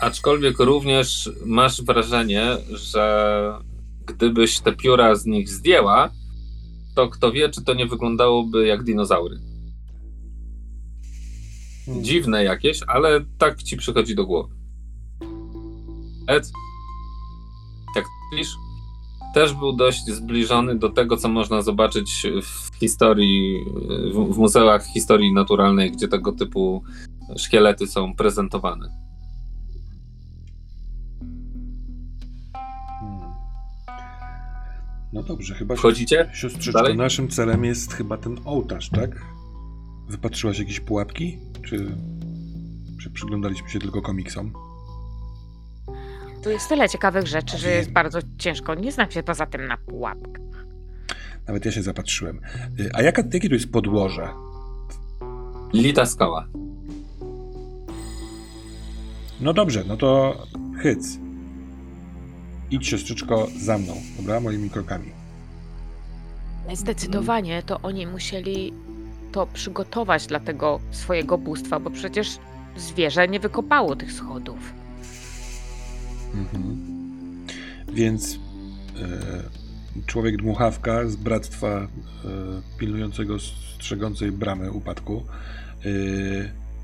aczkolwiek 0.00 0.58
również 0.58 1.30
masz 1.46 1.82
wrażenie, 1.82 2.56
że 2.70 3.58
gdybyś 4.06 4.60
te 4.60 4.72
pióra 4.72 5.14
z 5.14 5.26
nich 5.26 5.48
zdjęła, 5.48 6.10
to 6.94 7.08
kto 7.08 7.32
wie, 7.32 7.48
czy 7.48 7.64
to 7.64 7.74
nie 7.74 7.86
wyglądałoby 7.86 8.66
jak 8.66 8.84
dinozaury. 8.84 9.36
Mhm. 11.88 12.04
Dziwne 12.04 12.44
jakieś, 12.44 12.80
ale 12.86 13.24
tak 13.38 13.62
ci 13.62 13.76
przychodzi 13.76 14.14
do 14.14 14.26
głowy. 14.26 14.54
Ed, 16.26 16.52
jak 17.96 18.04
myślisz? 18.32 18.54
Też 19.34 19.54
był 19.54 19.72
dość 19.72 20.06
zbliżony 20.06 20.78
do 20.78 20.90
tego, 20.90 21.16
co 21.16 21.28
można 21.28 21.62
zobaczyć 21.62 22.26
w 22.42 22.78
historii, 22.78 23.64
w, 24.12 24.34
w 24.34 24.38
muzeach 24.38 24.86
historii 24.86 25.32
naturalnej, 25.32 25.92
gdzie 25.92 26.08
tego 26.08 26.32
typu 26.32 26.82
szkielety 27.36 27.86
są 27.86 28.14
prezentowane. 28.14 29.03
No 35.14 35.22
dobrze, 35.22 35.54
chyba 35.54 35.76
Wchodzicie? 35.76 36.30
Siostrzyczko, 36.32 36.72
Dalej? 36.82 36.96
naszym 36.96 37.28
celem 37.28 37.64
jest 37.64 37.92
chyba 37.92 38.16
ten 38.16 38.36
ołtarz, 38.44 38.90
tak? 38.90 39.10
Wypatrzyłaś 40.08 40.58
jakieś 40.58 40.80
pułapki? 40.80 41.38
Czy, 41.62 41.96
czy 43.02 43.10
przyglądaliśmy 43.10 43.68
się 43.68 43.78
tylko 43.78 44.02
komiksom? 44.02 44.52
Tu 46.42 46.50
jest 46.50 46.68
tyle 46.68 46.88
ciekawych 46.88 47.26
rzeczy, 47.26 47.58
że 47.58 47.70
jest 47.70 47.90
bardzo 47.92 48.18
ciężko. 48.38 48.74
Nie 48.74 48.92
znam 48.92 49.10
się 49.10 49.22
poza 49.22 49.46
tym 49.46 49.66
na 49.66 49.76
pułapkę. 49.76 50.42
Nawet 51.46 51.64
ja 51.64 51.72
się 51.72 51.82
zapatrzyłem. 51.82 52.40
Y, 52.80 52.90
A 52.94 53.02
jaka, 53.02 53.22
jakie 53.32 53.48
tu 53.48 53.54
jest 53.54 53.72
podłoże? 53.72 54.28
Lita 55.72 56.06
skała. 56.06 56.48
No 59.40 59.52
dobrze, 59.52 59.84
no 59.88 59.96
to 59.96 60.38
hyc. 60.82 61.18
Idź 62.74 62.88
siostrzyczko 62.88 63.48
za 63.56 63.78
mną, 63.78 63.94
dobra? 64.16 64.40
Moimi 64.40 64.70
krokami. 64.70 65.10
Zdecydowanie 66.74 67.62
to 67.62 67.80
oni 67.80 68.06
musieli 68.06 68.72
to 69.32 69.46
przygotować 69.46 70.26
dla 70.26 70.40
tego 70.40 70.80
swojego 70.90 71.38
bóstwa, 71.38 71.80
bo 71.80 71.90
przecież 71.90 72.38
zwierzę 72.76 73.28
nie 73.28 73.40
wykopało 73.40 73.96
tych 73.96 74.12
schodów. 74.12 74.72
Mhm. 76.34 76.86
Więc 77.92 78.34
e, 78.34 80.02
człowiek 80.06 80.36
dmuchawka 80.36 81.08
z 81.08 81.16
bractwa 81.16 81.68
e, 81.68 81.88
pilnującego, 82.78 83.38
strzegącej 83.38 84.32
bramy 84.32 84.72
upadku. 84.72 85.22
E, 85.84 85.88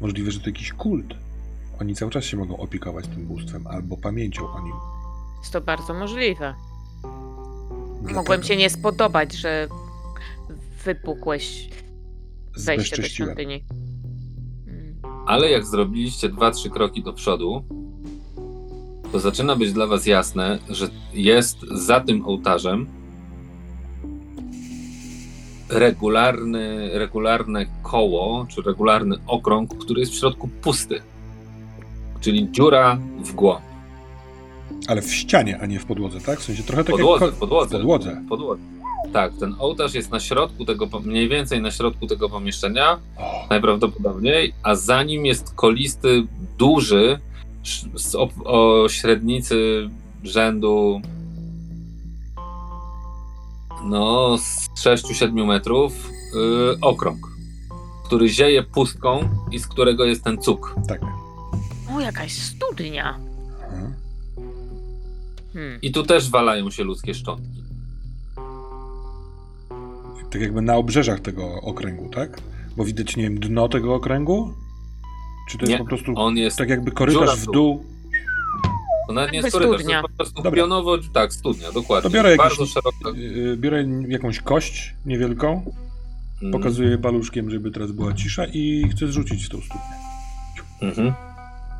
możliwe, 0.00 0.30
że 0.30 0.40
to 0.40 0.46
jakiś 0.46 0.72
kult. 0.72 1.14
Oni 1.80 1.94
cały 1.94 2.10
czas 2.10 2.24
się 2.24 2.36
mogą 2.36 2.56
opiekować 2.56 3.06
tym 3.06 3.26
bóstwem 3.26 3.66
albo 3.66 3.96
pamięcią 3.96 4.52
o 4.52 4.60
nim. 4.62 4.99
Jest 5.40 5.52
to 5.52 5.60
bardzo 5.60 5.94
możliwe. 5.94 6.54
Dlatego 8.00 8.20
Mogłem 8.20 8.42
się 8.42 8.56
nie 8.56 8.70
spodobać, 8.70 9.32
że 9.32 9.68
wypukłeś 10.84 11.68
wejście 12.56 13.02
do 13.02 13.08
świątyni. 13.08 13.64
Mm. 14.66 15.00
Ale 15.26 15.50
jak 15.50 15.66
zrobiliście 15.66 16.28
dwa, 16.28 16.50
trzy 16.50 16.70
kroki 16.70 17.02
do 17.02 17.12
przodu, 17.12 17.64
to 19.12 19.20
zaczyna 19.20 19.56
być 19.56 19.72
dla 19.72 19.86
was 19.86 20.06
jasne, 20.06 20.58
że 20.68 20.88
jest 21.12 21.60
za 21.60 22.00
tym 22.00 22.26
ołtarzem 22.26 22.86
regularny, 25.68 26.90
regularne 26.92 27.66
koło, 27.82 28.46
czy 28.48 28.62
regularny 28.62 29.16
okrąg, 29.26 29.78
który 29.78 30.00
jest 30.00 30.12
w 30.12 30.18
środku 30.18 30.48
pusty. 30.48 31.02
Czyli 32.20 32.52
dziura 32.52 32.98
w 33.24 33.32
głąb. 33.32 33.69
Ale 34.90 35.02
w 35.02 35.14
ścianie, 35.14 35.58
a 35.60 35.66
nie 35.66 35.78
w 35.78 35.84
podłodze, 35.86 36.20
tak? 36.20 36.40
W 36.40 36.42
sensie 36.42 36.62
trochę 36.62 36.84
tak 36.84 36.92
podłodze, 36.96 37.24
jak... 37.24 37.34
podłodze. 37.34 37.78
W 37.78 37.80
podłodze. 37.80 38.22
Podłodze. 38.28 38.62
Tak, 39.12 39.32
ten 39.40 39.54
ołtarz 39.58 39.94
jest 39.94 40.10
na 40.10 40.20
środku 40.20 40.64
tego, 40.64 40.88
mniej 41.04 41.28
więcej 41.28 41.62
na 41.62 41.70
środku 41.70 42.06
tego 42.06 42.28
pomieszczenia, 42.28 42.98
O, 43.16 43.46
najprawdopodobniej, 43.50 44.54
a 44.62 44.74
za 44.74 45.02
nim 45.02 45.26
jest 45.26 45.54
kolisty, 45.54 46.26
duży, 46.58 47.20
z 47.94 48.14
o, 48.14 48.28
o 48.44 48.88
średnicy 48.88 49.88
rzędu 50.24 51.00
no 53.84 54.38
z 54.38 54.68
6-7 54.84 55.46
metrów 55.46 56.10
yy, 56.34 56.76
okrąg, 56.80 57.26
który 58.04 58.28
zieje 58.28 58.62
pustką 58.62 59.28
i 59.52 59.58
z 59.58 59.66
którego 59.66 60.04
jest 60.04 60.24
ten 60.24 60.38
cuk. 60.38 60.74
tak. 60.88 61.00
O, 61.94 62.00
jakaś 62.00 62.32
studnia. 62.32 63.29
Hmm. 65.52 65.78
I 65.82 65.92
tu 65.92 66.02
też 66.02 66.30
walają 66.30 66.70
się 66.70 66.84
ludzkie 66.84 67.14
szczątki. 67.14 67.60
Tak 70.30 70.40
jakby 70.42 70.62
na 70.62 70.76
obrzeżach 70.76 71.20
tego 71.20 71.54
okręgu, 71.62 72.08
tak? 72.08 72.40
Bo 72.76 72.84
widać, 72.84 73.16
nie 73.16 73.22
wiem, 73.22 73.40
dno 73.40 73.68
tego 73.68 73.94
okręgu? 73.94 74.54
Czy 75.50 75.58
to 75.58 75.62
jest 75.62 75.72
Nie, 75.72 75.78
po 75.78 75.84
prostu 75.84 76.12
On 76.16 76.36
jest, 76.36 76.58
tak 76.58 76.68
jakby 76.68 76.90
korytarz 76.92 77.40
w 77.40 77.46
dół. 77.50 77.84
to 79.08 79.12
nawet 79.12 79.32
nie 79.32 79.38
jest 79.38 79.54
Jakby 79.54 79.58
korytarz, 79.68 79.86
to 79.86 79.90
jest 79.92 80.02
po 80.02 80.16
prostu 80.16 80.42
Dobra. 80.42 80.62
pionowo, 80.62 80.98
tak, 81.14 81.32
studnia, 81.32 81.72
dokładnie. 81.72 82.10
To 82.10 82.14
biorę 82.16 82.36
Bardzo 82.36 82.62
jakiś- 82.62 82.74
szeroka. 82.74 83.18
Yy, 83.18 83.56
Biorę 83.56 83.84
jakąś 84.08 84.40
kość 84.40 84.94
niewielką, 85.06 85.72
Mm, 86.42 86.52
pokazuję 86.52 86.98
paluszkiem, 86.98 87.50
żeby 87.50 87.70
teraz 87.70 87.92
była 87.92 88.12
cisza 88.14 88.44
i 88.46 88.88
chcę 88.90 89.06
zrzucić 89.06 89.44
w 89.46 89.48
tą 89.48 89.58
studnię, 89.60 89.96
mhm, 90.82 91.12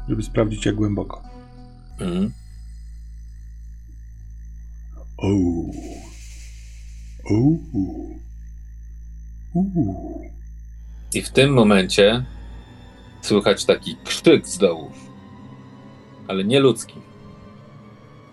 żeby 0.08 0.22
sprawdzić 0.22 0.66
jak 0.66 0.74
głęboko. 0.74 1.22
mhm. 2.00 2.32
Ouu. 5.22 5.74
Ouu. 7.30 8.18
Uuu. 9.54 10.20
I 11.14 11.22
w 11.22 11.30
tym 11.30 11.52
momencie 11.52 12.24
słychać 13.22 13.64
taki 13.64 13.96
krzyk 14.04 14.46
z 14.46 14.58
dołu, 14.58 14.90
ale 16.28 16.44
nie 16.44 16.60
ludzki. 16.60 16.94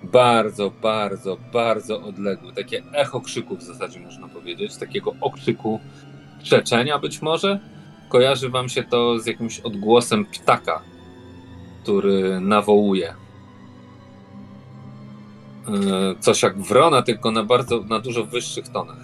Bardzo, 0.04 0.72
bardzo, 0.82 1.38
bardzo 1.54 2.04
odległy. 2.04 2.54
Takie 2.54 2.84
echo 2.94 3.22
krzyku 3.22 3.58
w 3.58 3.64
zasadzie 3.64 4.00
można 4.00 4.28
powiedzieć. 4.28 4.78
Takiego 4.78 5.16
okrzyku 5.22 5.80
krzeczenia 6.44 7.00
być 7.00 7.22
może. 7.22 7.60
Kojarzy 8.10 8.50
wam 8.50 8.70
się 8.70 8.84
to 8.84 9.20
z 9.20 9.26
jakimś 9.26 9.60
odgłosem 9.60 10.26
ptaka, 10.26 10.82
który 11.84 12.40
nawołuje. 12.40 13.27
Yy, 15.68 16.16
Coś 16.20 16.44
jak 16.44 16.58
wrona, 16.62 17.02
tylko 17.02 17.32
na 17.32 17.44
bardzo, 17.44 17.84
na 17.84 18.00
dużo 18.00 18.26
wyższych 18.26 18.68
tonach. 18.70 18.98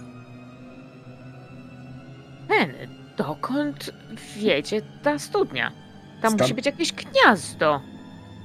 Ten, 2.47 2.73
dokąd 3.17 3.93
wiedzie 4.37 4.81
ta 5.03 5.19
studnia? 5.19 5.71
Tam 6.21 6.31
Stan- 6.33 6.41
musi 6.43 6.53
być 6.53 6.65
jakieś 6.65 6.93
gniazdo. 6.93 7.81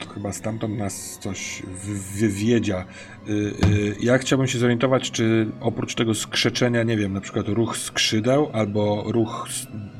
To 0.00 0.08
chyba 0.08 0.32
stamtąd 0.32 0.78
nas 0.78 1.18
coś 1.22 1.62
wy- 1.84 2.20
wywiedzia. 2.20 2.84
Y, 3.28 3.32
y, 3.32 3.96
Ja 4.00 4.18
chciałbym 4.18 4.48
się 4.48 4.58
zorientować, 4.58 5.10
czy 5.10 5.46
oprócz 5.60 5.94
tego 5.94 6.14
skrzeczenia, 6.14 6.82
nie 6.82 6.96
wiem, 6.96 7.12
na 7.12 7.20
przykład 7.20 7.48
ruch 7.48 7.76
skrzydeł 7.76 8.50
albo 8.52 9.04
ruch 9.06 9.48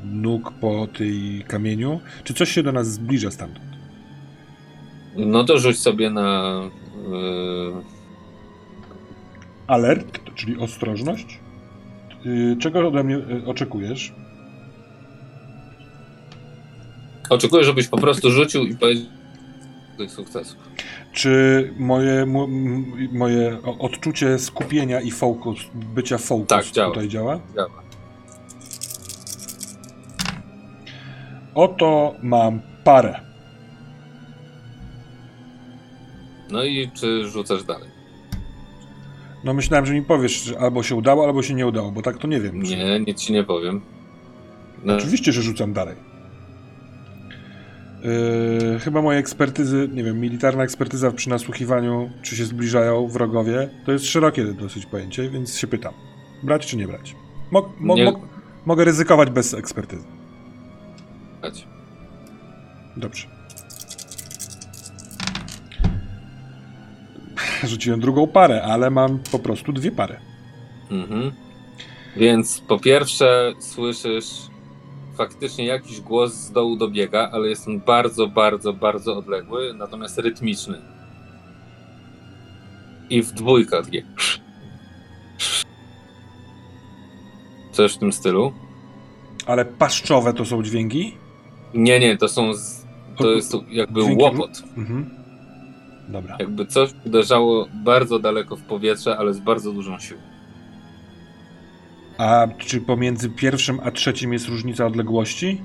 nóg 0.03 0.51
po 0.61 0.87
tej 0.97 1.43
kamieniu, 1.47 1.99
czy 2.23 2.33
coś 2.33 2.49
się 2.51 2.63
do 2.63 2.71
nas 2.71 2.91
zbliża 2.91 3.31
stamtąd? 3.31 3.65
No 5.15 5.43
to 5.43 5.57
rzuć 5.57 5.79
sobie 5.79 6.09
na. 6.09 6.61
Yy, 7.11 7.98
Alert, 9.69 10.19
czyli 10.35 10.57
ostrożność. 10.57 11.39
Czego 12.59 12.87
ode 12.87 13.03
mnie 13.03 13.15
y, 13.15 13.45
oczekujesz? 13.45 14.13
oczekuję, 17.29 17.63
żebyś 17.63 17.87
po 17.87 17.97
prostu 17.97 18.31
rzucił 18.31 18.63
i 18.63 18.75
powiedział 18.77 19.05
tych 19.97 20.11
sukcesów. 20.11 20.57
Czy 21.13 21.73
moje, 21.79 22.25
moje 23.11 23.57
odczucie 23.63 24.39
skupienia 24.39 25.01
i 25.01 25.11
focus, 25.11 25.59
bycia 25.73 26.17
focus 26.17 26.47
Tak, 26.47 26.65
działa. 26.65 26.93
tutaj 26.93 27.09
działa? 27.09 27.39
Działa. 27.55 27.83
Oto 31.55 32.15
mam 32.23 32.61
parę. 32.83 33.19
No 36.51 36.63
i 36.63 36.91
czy 36.93 37.29
rzucasz 37.29 37.63
dalej? 37.63 37.89
No 39.43 39.53
myślałem, 39.53 39.85
że 39.85 39.93
mi 39.93 40.01
powiesz, 40.01 40.43
że 40.43 40.59
albo 40.59 40.83
się 40.83 40.95
udało, 40.95 41.25
albo 41.25 41.43
się 41.43 41.53
nie 41.53 41.67
udało, 41.67 41.91
bo 41.91 42.01
tak 42.01 42.17
to 42.17 42.27
nie 42.27 42.39
wiem. 42.41 42.63
czy- 42.63 42.77
Nie, 42.77 42.99
nic 42.99 43.19
ci 43.21 43.33
nie 43.33 43.43
powiem. 43.43 43.81
No, 44.83 44.95
Oczywiście, 44.95 45.31
że 45.31 45.41
rzucam 45.41 45.73
dalej. 45.73 45.95
Yy, 48.73 48.79
chyba 48.79 49.01
moje 49.01 49.19
ekspertyzy, 49.19 49.89
nie 49.93 50.03
wiem, 50.03 50.19
militarna 50.19 50.63
ekspertyza 50.63 51.11
przy 51.11 51.29
nasłuchiwaniu, 51.29 52.09
czy 52.21 52.35
się 52.35 52.45
zbliżają 52.45 53.07
wrogowie, 53.07 53.69
to 53.85 53.91
jest 53.91 54.05
szerokie 54.05 54.43
dosyć 54.45 54.85
pojęcie, 54.85 55.29
więc 55.29 55.57
się 55.57 55.67
pytam. 55.67 55.93
Brać 56.43 56.65
czy 56.67 56.77
nie 56.77 56.87
brać? 56.87 57.15
Mo- 57.51 57.73
mo- 57.79 57.95
Nie- 57.95 58.05
mo- 58.05 58.19
mogę 58.65 58.83
ryzykować 58.85 59.29
bez 59.29 59.53
ekspertyzy. 59.53 60.03
Chodź. 61.41 61.67
Dobrze. 62.97 63.27
Rzuciłem 67.63 67.99
drugą 67.99 68.27
parę, 68.27 68.63
ale 68.63 68.89
mam 68.89 69.19
po 69.31 69.39
prostu 69.39 69.73
dwie 69.73 69.91
pary. 69.91 70.19
Mhm. 70.91 71.31
Więc 72.15 72.61
po 72.61 72.79
pierwsze 72.79 73.53
słyszysz 73.59 74.29
faktycznie 75.17 75.65
jakiś 75.65 76.01
głos 76.01 76.33
z 76.33 76.51
dołu 76.51 76.75
dobiega, 76.75 77.29
ale 77.33 77.49
jest 77.49 77.67
on 77.67 77.79
bardzo, 77.79 78.27
bardzo, 78.27 78.73
bardzo 78.73 79.17
odległy, 79.17 79.73
natomiast 79.73 80.17
rytmiczny. 80.17 80.81
I 83.09 83.21
w 83.21 83.31
dwójkę 83.31 83.83
takie. 83.83 84.05
Coś 87.71 87.95
w 87.95 87.97
tym 87.97 88.13
stylu. 88.13 88.53
Ale 89.45 89.65
paszczowe 89.65 90.33
to 90.33 90.45
są 90.45 90.63
dźwięki? 90.63 91.17
Nie, 91.73 91.99
nie, 91.99 92.17
to 92.17 92.27
są. 92.27 92.53
Z, 92.53 92.85
to 93.17 93.31
jest 93.31 93.55
jakby 93.69 94.01
Dźwięki 94.01 94.23
łopot. 94.23 94.63
Mhm. 94.77 95.18
Dobra. 96.09 96.37
Jakby 96.39 96.65
coś 96.65 96.89
uderzało 97.05 97.67
bardzo 97.73 98.19
daleko 98.19 98.55
w 98.55 98.61
powietrze, 98.61 99.17
ale 99.17 99.33
z 99.33 99.39
bardzo 99.39 99.71
dużą 99.71 99.99
siłą. 99.99 100.21
A 102.17 102.47
czy 102.57 102.81
pomiędzy 102.81 103.29
pierwszym 103.29 103.79
a 103.83 103.91
trzecim 103.91 104.33
jest 104.33 104.47
różnica 104.47 104.85
odległości? 104.85 105.61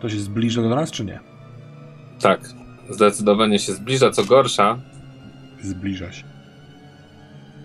To 0.00 0.08
się 0.08 0.20
zbliża 0.20 0.62
do 0.62 0.68
nas, 0.68 0.90
czy 0.90 1.04
nie? 1.04 1.20
Tak, 2.20 2.40
zdecydowanie 2.90 3.58
się 3.58 3.72
zbliża. 3.72 4.10
Co 4.10 4.24
gorsza, 4.24 4.78
Zbliża 5.64 6.12
się. 6.12 6.24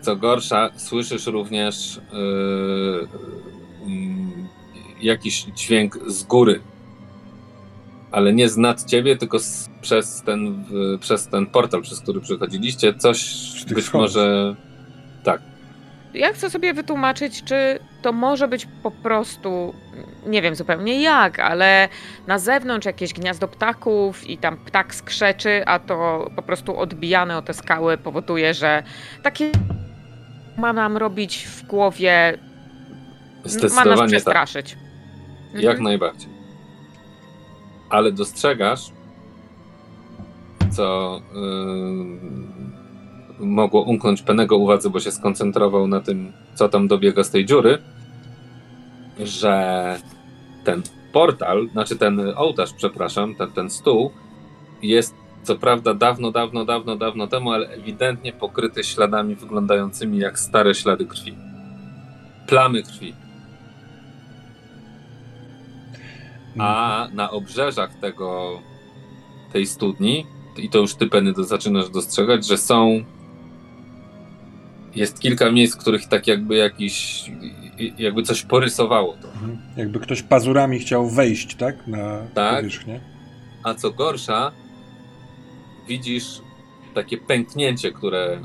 Co 0.02 0.16
gorsza, 0.16 0.70
słyszysz 0.76 1.28
również 1.28 2.02
yy, 2.14 3.08
mm, 3.86 4.48
jakiś 5.02 5.44
dźwięk 5.44 6.00
z 6.08 6.24
góry. 6.24 6.62
Ale 8.12 8.34
nie 8.34 8.50
z 8.50 8.58
nad 8.58 8.86
ciebie, 8.86 9.18
tylko 9.18 9.40
z, 9.40 9.69
przez, 9.82 10.22
ten, 10.24 10.64
przez 11.00 11.28
ten 11.28 11.46
portal, 11.46 11.82
przez 11.82 12.00
który 12.02 12.22
przechodziliście. 12.22 12.94
Coś 12.94 13.20
być 13.74 13.86
schodów. 13.86 13.94
może. 13.94 14.56
Tak. 15.24 15.42
Ja 16.14 16.34
chcę 16.34 16.50
sobie 16.50 16.74
wytłumaczyć, 16.74 17.44
czy 17.44 17.80
to 18.02 18.12
może 18.14 18.48
być 18.48 18.68
po 18.84 18.92
prostu, 18.92 19.74
nie 20.26 20.42
wiem 20.42 20.56
zupełnie 20.56 21.02
jak, 21.02 21.40
ale 21.40 21.90
na 22.28 22.40
zewnątrz 22.40 22.86
jakieś 22.86 23.14
gniazdo 23.14 23.48
ptaków 23.48 24.30
i 24.30 24.38
tam 24.38 24.58
ptak 24.58 24.96
skrzeczy, 24.96 25.64
a 25.66 25.80
to 25.80 26.30
po 26.36 26.42
prostu 26.42 26.80
odbijane 26.80 27.38
o 27.38 27.42
te 27.42 27.54
skały 27.54 27.98
powoduje, 27.98 28.54
że 28.54 28.84
takie 29.24 29.52
ma 30.58 30.74
nam 30.74 30.98
robić 30.98 31.48
w 31.48 31.66
głowie, 31.66 32.38
ma 33.76 33.86
nas 33.86 34.00
tak. 34.00 34.08
przestraszyć. 34.08 34.78
Jak 35.54 35.64
Mhm. 35.64 35.84
najbardziej. 35.84 36.30
Ale 37.90 38.12
dostrzegasz, 38.12 38.92
co 40.70 41.20
yy, 43.40 43.46
mogło 43.46 43.82
umknąć 43.82 44.22
Penego 44.22 44.58
uwadze, 44.58 44.90
bo 44.90 45.00
się 45.00 45.12
skoncentrował 45.12 45.88
na 45.88 46.02
tym, 46.02 46.32
co 46.56 46.70
tam 46.70 46.88
dobiega 46.88 47.24
z 47.24 47.32
tej 47.32 47.46
dziury, 47.46 47.78
że 49.20 49.96
ten 50.64 50.82
portal, 51.14 51.70
znaczy 51.72 51.96
ten 51.96 52.22
ołtarz, 52.36 52.74
przepraszam, 52.74 53.36
ten, 53.36 53.52
ten 53.52 53.70
stół 53.70 54.12
jest 54.82 55.16
co 55.44 55.56
prawda 55.56 55.94
dawno, 55.94 56.32
dawno, 56.32 56.66
dawno, 56.66 56.96
dawno 56.96 57.28
temu, 57.28 57.52
ale 57.52 57.68
ewidentnie 57.68 58.34
pokryty 58.34 58.84
śladami 58.84 59.36
wyglądającymi 59.36 60.18
jak 60.18 60.40
stare 60.40 60.76
ślady 60.76 61.06
krwi. 61.06 61.36
Plamy 62.48 62.84
krwi. 62.84 63.14
A 66.60 67.08
na 67.14 67.32
obrzeżach 67.32 67.94
tego, 67.94 68.60
tej 69.54 69.66
studni, 69.66 70.26
i 70.58 70.70
to 70.70 70.80
już 70.80 70.96
ty, 70.96 71.08
Penny, 71.08 71.34
zaczynasz 71.38 71.90
dostrzegać, 71.90 72.48
że 72.48 72.58
są. 72.58 73.04
Jest 74.96 75.20
kilka 75.20 75.52
miejsc, 75.52 75.76
w 75.76 75.80
których 75.80 76.08
tak 76.08 76.28
jakby 76.28 76.56
jakiś. 76.56 77.24
jakby 77.98 78.24
coś 78.24 78.42
porysowało 78.42 79.14
to. 79.22 79.28
Mhm. 79.28 79.58
Jakby 79.78 80.00
ktoś 80.00 80.22
pazurami 80.22 80.80
chciał 80.80 81.10
wejść, 81.10 81.56
tak? 81.56 81.88
Na 81.88 82.18
Tak. 82.34 82.58
powierzchnię. 82.58 83.02
A 83.64 83.74
co 83.74 83.92
gorsza, 83.92 84.52
widzisz 85.88 86.42
takie 86.94 87.18
pęknięcie, 87.18 87.92
które, 87.92 88.42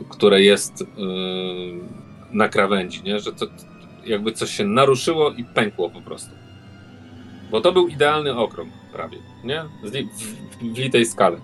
y, 0.00 0.04
które 0.08 0.42
jest 0.42 0.82
y, 0.82 0.86
na 2.32 2.48
krawędzi, 2.48 3.02
nie? 3.02 3.20
że 3.20 3.32
to 3.32 3.46
jakby 4.06 4.32
coś 4.32 4.50
się 4.50 4.64
naruszyło 4.64 5.30
i 5.30 5.44
pękło 5.44 5.90
po 5.90 6.00
prostu. 6.00 6.30
Bo 7.50 7.60
to 7.60 7.72
był 7.72 7.88
idealny 7.88 8.36
okrąg 8.36 8.72
prawie, 8.92 9.18
nie? 9.44 9.64
W, 9.82 9.90
w 10.74 10.78
litej 10.78 11.06
skale. 11.06 11.40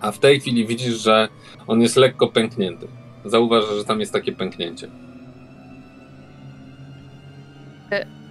A 0.00 0.12
w 0.12 0.18
tej 0.18 0.40
chwili 0.40 0.66
widzisz, 0.66 0.94
że 0.94 1.28
on 1.66 1.80
jest 1.80 1.96
lekko 1.96 2.28
pęknięty. 2.28 2.88
Zauważasz, 3.24 3.76
że 3.76 3.84
tam 3.84 4.00
jest 4.00 4.12
takie 4.12 4.32
pęknięcie. 4.32 4.88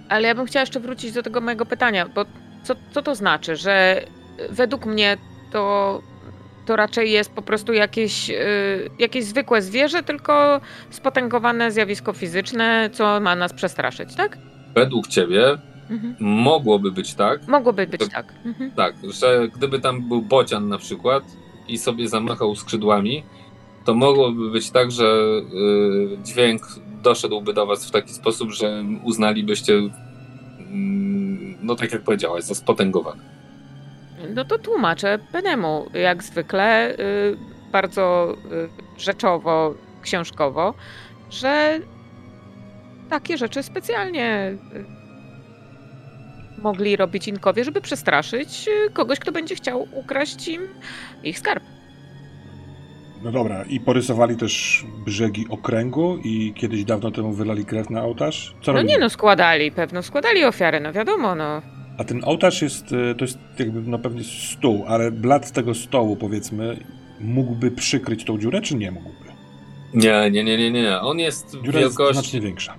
Ale 0.08 0.28
ja 0.28 0.34
bym 0.34 0.46
chciała 0.46 0.60
jeszcze 0.62 0.80
wrócić 0.80 1.12
do 1.12 1.22
tego 1.22 1.40
mojego 1.40 1.66
pytania, 1.66 2.08
bo 2.14 2.24
co, 2.62 2.74
co 2.92 3.02
to 3.02 3.14
znaczy, 3.14 3.56
że 3.56 4.04
według 4.50 4.86
mnie 4.86 5.16
to, 5.52 6.00
to 6.66 6.76
raczej 6.76 7.10
jest 7.10 7.32
po 7.32 7.42
prostu 7.42 7.72
jakieś, 7.72 8.30
y, 8.30 8.90
jakieś 8.98 9.24
zwykłe 9.24 9.62
zwierzę, 9.62 10.02
tylko 10.02 10.60
spotęgowane 10.90 11.72
zjawisko 11.72 12.12
fizyczne, 12.12 12.90
co 12.92 13.20
ma 13.20 13.36
nas 13.36 13.52
przestraszyć, 13.52 14.14
tak? 14.14 14.38
Według 14.74 15.06
ciebie 15.06 15.58
Mhm. 15.90 16.16
mogłoby 16.20 16.92
być 16.92 17.14
tak, 17.14 17.48
Mogłoby 17.48 17.86
być 17.86 18.00
To- 18.00 18.08
tak. 18.08 18.32
Mhm. 18.44 18.70
Tak, 18.70 18.94
że 19.20 19.48
gdyby 19.54 19.80
tam 19.80 20.08
był 20.08 20.22
bocian 20.22 20.68
na 20.68 20.78
przykład 20.78 21.24
i 21.68 21.78
sobie 21.78 22.08
zamachał 22.08 22.56
skrzydłami, 22.56 23.22
to 23.84 23.94
mogłoby 23.94 24.50
być 24.50 24.70
tak, 24.70 24.90
że 24.90 25.04
y, 25.04 26.18
dźwięk 26.24 26.62
doszedłby 27.02 27.52
do 27.54 27.66
was 27.66 27.86
w 27.86 27.90
taki 27.90 28.12
sposób, 28.12 28.50
że 28.50 28.84
uznalibyście, 29.04 29.74
mm, 30.58 31.54
no 31.62 31.74
tak 31.74 31.92
jak 31.92 32.02
powiedziałaś, 32.02 32.44
za 32.44 32.54
spotęgowane. 32.54 33.22
No 34.34 34.44
to 34.44 34.58
tłumaczę 34.58 35.18
Penemu, 35.32 35.86
jak 35.94 36.22
zwykle, 36.22 36.94
y, 36.98 37.36
bardzo 37.72 38.34
y, 38.96 39.00
rzeczowo, 39.00 39.74
książkowo, 40.02 40.74
że 41.30 41.80
takie 43.10 43.38
rzeczy 43.38 43.62
specjalnie 43.62 44.56
y, 44.74 44.95
mogli 46.62 46.96
robić 46.96 47.28
Inkowie, 47.28 47.64
żeby 47.64 47.80
przestraszyć 47.80 48.68
y, 48.86 48.90
kogoś, 48.90 49.18
kto 49.18 49.32
będzie 49.32 49.54
chciał 49.54 49.88
ukraść 49.92 50.48
im 50.48 50.62
ich 51.24 51.38
skarb. 51.38 51.64
No 53.22 53.32
dobra, 53.32 53.64
i 53.64 53.80
porysowali 53.80 54.36
też 54.36 54.84
brzegi 55.04 55.46
okręgu 55.50 56.16
i 56.24 56.52
kiedyś 56.56 56.84
dawno 56.84 57.10
temu 57.10 57.32
wylali 57.32 57.64
krew 57.64 57.90
na 57.90 58.02
ołtarz? 58.02 58.54
Co 58.62 58.72
No 58.72 58.78
robili? 58.78 58.92
nie 58.94 58.98
no, 58.98 59.10
składali, 59.10 59.72
pewno 59.72 60.02
składali 60.02 60.44
ofiarę, 60.44 60.80
no 60.80 60.92
wiadomo, 60.92 61.34
no. 61.34 61.62
A 61.98 62.04
ten 62.04 62.24
ołtarz 62.24 62.62
jest, 62.62 62.84
e, 62.92 63.14
to 63.14 63.24
jest 63.24 63.38
jakby 63.58 63.90
no 63.90 63.98
pewnie 63.98 64.24
stół, 64.24 64.84
ale 64.88 65.10
blat 65.10 65.52
tego 65.52 65.74
stołu 65.74 66.16
powiedzmy 66.16 66.76
mógłby 67.20 67.70
przykryć 67.70 68.24
tą 68.24 68.38
dziurę, 68.38 68.60
czy 68.60 68.76
nie 68.76 68.90
mógłby? 68.90 69.26
Nie, 69.94 70.30
nie, 70.30 70.44
nie, 70.44 70.56
nie, 70.58 70.70
nie. 70.70 71.00
On 71.00 71.18
jest 71.18 71.50
Dziura 71.50 71.80
jest 71.80 71.90
wielkości. 71.98 72.14
znacznie 72.14 72.40
większa. 72.40 72.74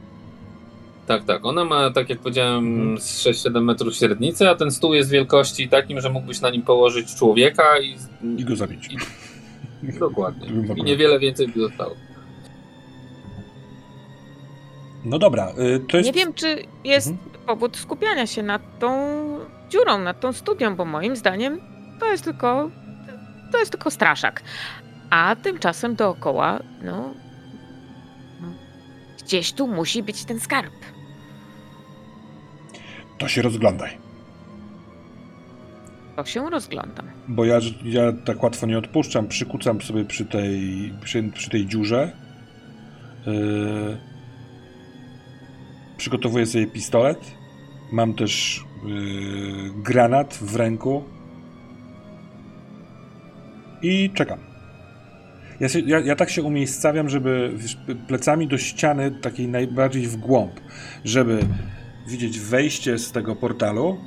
Tak, 1.08 1.26
tak. 1.26 1.46
Ona 1.46 1.66
ma, 1.66 1.90
tak 1.92 2.10
jak 2.10 2.20
powiedziałem, 2.20 2.66
Mhm. 2.82 2.98
z 3.02 3.20
6-7 3.28 3.62
metrów 3.64 3.96
średnicy, 3.96 4.50
a 4.50 4.56
ten 4.56 4.72
stół 4.72 4.94
jest 4.94 5.10
wielkości 5.10 5.70
takim, 5.70 6.02
że 6.02 6.10
mógłbyś 6.10 6.42
na 6.42 6.50
nim 6.50 6.62
położyć 6.62 7.16
człowieka 7.16 7.64
i. 7.80 7.98
I 8.38 8.46
go 8.46 8.56
zabić. 8.56 8.90
I- 8.94 10.00
Dokładnie. 10.00 10.48
I 10.76 10.84
niewiele 10.84 11.20
więcej 11.20 11.48
by 11.48 11.60
zostało. 11.60 11.96
No 15.06 15.20
dobra, 15.20 15.52
y, 15.60 15.80
to 15.92 15.98
jest... 15.98 16.08
Nie 16.08 16.14
wiem, 16.14 16.34
czy 16.34 16.64
jest 16.84 17.08
Mhm. 17.08 17.30
powód 17.46 17.78
skupiania 17.78 18.28
się 18.28 18.44
nad 18.44 18.80
tą 18.80 18.90
dziurą, 19.70 19.98
nad 20.00 20.20
tą 20.20 20.34
studią, 20.34 20.76
bo 20.76 20.86
moim 20.86 21.16
zdaniem 21.16 21.62
to 22.00 22.06
jest 22.12 22.24
tylko, 22.24 22.70
to 23.52 23.58
jest 23.58 23.72
tylko 23.72 23.92
straszak. 23.92 24.44
A 25.10 25.36
tymczasem 25.36 25.96
dookoła, 25.96 26.60
no, 26.84 27.14
no 28.42 28.48
gdzieś 29.24 29.54
tu 29.54 29.68
musi 29.68 30.04
być 30.04 30.26
ten 30.26 30.40
skarb. 30.40 30.74
To 33.18 33.28
się 33.28 33.42
rozglądaj. 33.42 33.98
To 36.16 36.26
się 36.26 36.50
rozglądam. 36.50 37.06
Bo 37.28 37.46
ja, 37.46 37.60
ja 37.84 38.02
tak 38.26 38.44
łatwo 38.44 38.68
nie 38.68 38.78
odpuszczam, 38.78 39.28
przykucam 39.28 39.82
sobie 39.82 40.06
przy 40.06 40.26
tej, 40.26 40.94
przy, 41.04 41.24
przy 41.24 41.50
tej 41.50 41.66
dziurze. 41.66 42.12
Yy, 43.26 43.98
przygotowuję 45.98 46.46
sobie 46.46 46.68
pistolet. 46.68 47.20
Mam 47.92 48.14
też 48.14 48.64
yy, 48.86 49.84
granat 49.84 50.34
w 50.42 50.56
ręku. 50.56 51.04
I 53.82 54.10
czekam. 54.14 54.40
Ja, 55.60 55.70
się, 55.70 55.80
ja, 55.80 56.00
ja 56.00 56.16
tak 56.16 56.30
się 56.30 56.44
umiejscawiam, 56.44 57.10
żeby 57.10 57.54
plecami 58.08 58.48
do 58.48 58.58
ściany 58.58 59.12
takiej 59.12 59.48
najbardziej 59.48 60.08
w 60.08 60.18
głąb, 60.18 60.52
żeby 61.06 61.40
widzieć 62.08 62.40
wejście 62.40 62.98
z 62.98 63.12
tego 63.12 63.36
portalu 63.36 63.98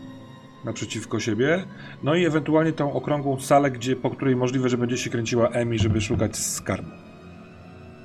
naprzeciwko 0.65 1.21
siebie, 1.21 1.65
no 2.03 2.15
i 2.15 2.25
ewentualnie 2.25 2.73
tą 2.73 2.93
okrągłą 2.93 3.41
salę, 3.41 3.71
gdzie, 3.71 3.97
po 3.97 4.11
której 4.11 4.37
możliwe, 4.37 4.69
że 4.69 4.79
będzie 4.79 4.99
się 4.99 5.11
kręciła 5.11 5.49
Emi, 5.49 5.79
żeby 5.79 6.01
szukać 6.01 6.37
skarbu. 6.37 6.91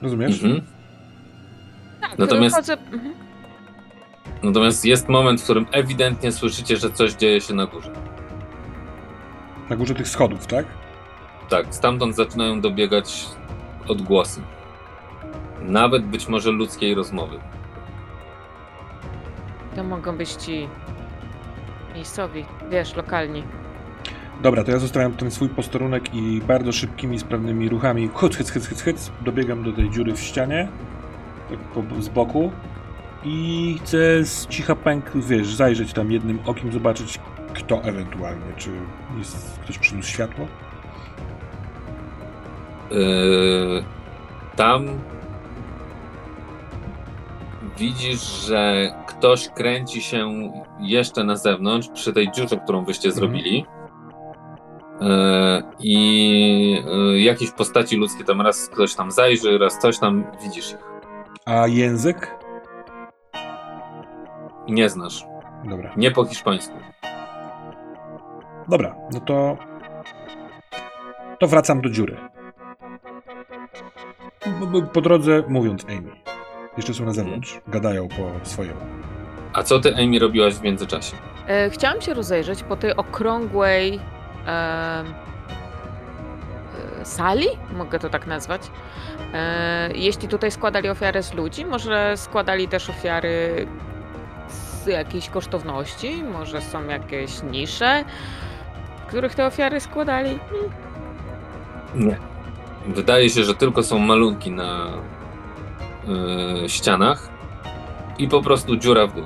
Rozumiesz? 0.02 0.44
Mhm. 0.44 0.62
Tak, 2.02 2.20
Natomiast- 2.20 2.56
chodzę, 2.56 2.74
mhm. 2.74 3.14
Natomiast 4.44 4.86
jest 4.86 5.10
moment, 5.10 5.42
w 5.42 5.44
którym 5.44 5.66
ewidentnie 5.72 6.32
słyszycie, 6.32 6.78
że 6.78 6.92
coś 6.92 7.14
dzieje 7.14 7.42
się 7.42 7.54
na 7.54 7.66
górze. 7.66 7.92
Na 9.70 9.76
górze 9.76 9.96
tych 9.96 10.08
schodów, 10.08 10.48
tak? 10.48 10.66
Tak, 11.50 11.76
stamtąd 11.76 12.16
zaczynają 12.16 12.62
dobiegać 12.62 13.26
odgłosy. 13.88 14.42
Nawet 15.62 16.06
być 16.06 16.28
może 16.28 16.52
ludzkiej 16.52 16.96
rozmowy. 16.96 17.40
To 19.76 19.84
mogą 19.84 20.18
być 20.18 20.32
ci 20.32 20.68
miejscowi, 21.96 22.46
wiesz, 22.70 22.96
lokalni. 22.96 23.44
Dobra, 24.42 24.64
to 24.64 24.72
ja 24.72 24.80
zostawiam 24.80 25.14
ten 25.14 25.32
swój 25.32 25.50
posterunek 25.50 26.14
i 26.14 26.42
bardzo 26.48 26.72
szybkimi, 26.72 27.20
sprawnymi 27.20 27.70
ruchami 27.70 28.10
hyc, 28.16 28.36
hyc, 28.36 28.52
hyc, 28.52 28.68
hyc, 28.68 28.82
hyc, 28.82 29.12
dobiegam 29.22 29.64
do 29.64 29.74
tej 29.74 29.90
dziury 29.90 30.14
w 30.14 30.20
ścianie, 30.20 30.68
tak 31.50 31.60
po, 31.60 32.02
z 32.02 32.10
boku 32.10 32.52
i 33.24 33.78
chcę 33.84 34.26
z 34.26 34.48
cicha 34.48 34.76
pęk, 34.76 35.12
wiesz, 35.16 35.56
zajrzeć 35.56 35.94
tam 35.94 36.12
jednym 36.12 36.40
okiem, 36.46 36.72
zobaczyć 36.72 37.20
kto 37.54 37.84
ewentualnie, 37.84 38.54
czy 38.58 38.70
jest, 39.18 39.60
ktoś 39.60 39.78
przyniósł 39.78 40.10
światło? 40.10 40.48
Yy, 42.92 43.84
tam 44.56 44.88
widzisz, 47.78 48.46
że 48.48 48.92
ktoś 49.18 49.50
kręci 49.50 50.02
się 50.02 50.32
jeszcze 50.80 51.24
na 51.24 51.36
zewnątrz 51.36 51.88
przy 51.90 52.14
tej 52.14 52.32
dziurze, 52.32 52.58
którą 52.58 52.86
wyście 52.86 53.10
Mhm. 53.10 53.20
zrobili. 53.20 53.66
Yy, 55.02 55.64
I 55.80 56.84
yy, 56.86 57.22
jakieś 57.22 57.52
postaci 57.52 57.98
ludzkie 57.98 58.24
tam 58.24 58.42
raz 58.42 58.70
ktoś 58.70 58.96
tam 58.96 59.12
zajrzy, 59.12 59.58
raz 59.58 59.80
coś 59.80 60.00
tam 60.00 60.26
widzisz 60.44 60.72
ich. 60.72 60.78
A 61.46 61.68
język? 61.68 62.38
Nie 64.70 64.90
znasz. 64.90 65.26
Dobra. 65.70 65.94
Nie 65.98 66.12
po 66.12 66.26
hiszpańsku. 66.26 66.74
Dobra, 68.70 68.96
no 69.14 69.20
to. 69.20 69.58
To 71.40 71.48
wracam 71.48 71.82
do 71.82 71.90
dziury. 71.90 72.18
Po 74.94 75.02
drodze 75.02 75.44
mówiąc 75.48 75.86
Amy. 75.86 76.25
Jeszcze 76.78 76.94
są 76.94 77.06
na 77.06 77.14
zewnątrz. 77.14 77.60
Gadają 77.68 78.08
po 78.08 78.50
swojemu. 78.50 78.80
A 79.54 79.64
co 79.64 79.80
ty, 79.80 79.96
Amy, 79.96 80.20
robiłaś 80.20 80.54
w 80.54 80.62
międzyczasie? 80.62 81.16
E, 81.48 81.70
chciałam 81.70 82.02
się 82.02 82.14
rozejrzeć 82.14 82.64
po 82.64 82.76
tej 82.76 82.96
okrągłej 82.96 84.00
e, 84.48 85.04
sali, 87.04 87.48
mogę 87.78 88.00
to 88.00 88.10
tak 88.10 88.28
nazwać. 88.28 88.62
E, 89.34 89.90
jeśli 89.96 90.28
tutaj 90.28 90.52
składali 90.52 90.90
ofiary 90.90 91.24
z 91.24 91.34
ludzi, 91.34 91.66
może 91.66 92.14
składali 92.18 92.68
też 92.68 92.90
ofiary 92.90 93.68
z 94.50 94.88
jakiejś 94.88 95.30
kosztowności, 95.30 96.24
może 96.24 96.62
są 96.62 96.88
jakieś 96.88 97.44
nisze, 97.44 98.04
w 98.98 99.08
których 99.08 99.36
te 99.36 99.46
ofiary 99.46 99.80
składali. 99.80 100.40
Nie. 101.96 102.18
Wydaje 102.88 103.30
się, 103.30 103.44
że 103.44 103.56
tylko 103.56 103.84
są 103.84 104.00
malunki 104.00 104.52
na 104.52 104.92
yy, 106.08 106.70
ścianach 106.70 107.30
i 108.18 108.28
po 108.28 108.42
prostu 108.42 108.76
dziura 108.78 109.08
w 109.08 109.14
dół. 109.16 109.26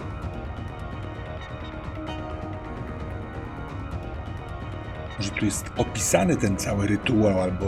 Może 5.18 5.32
tu 5.32 5.46
jest 5.46 5.72
opisany 5.78 6.36
ten 6.36 6.58
cały 6.58 6.88
rytuał, 6.88 7.42
albo 7.42 7.66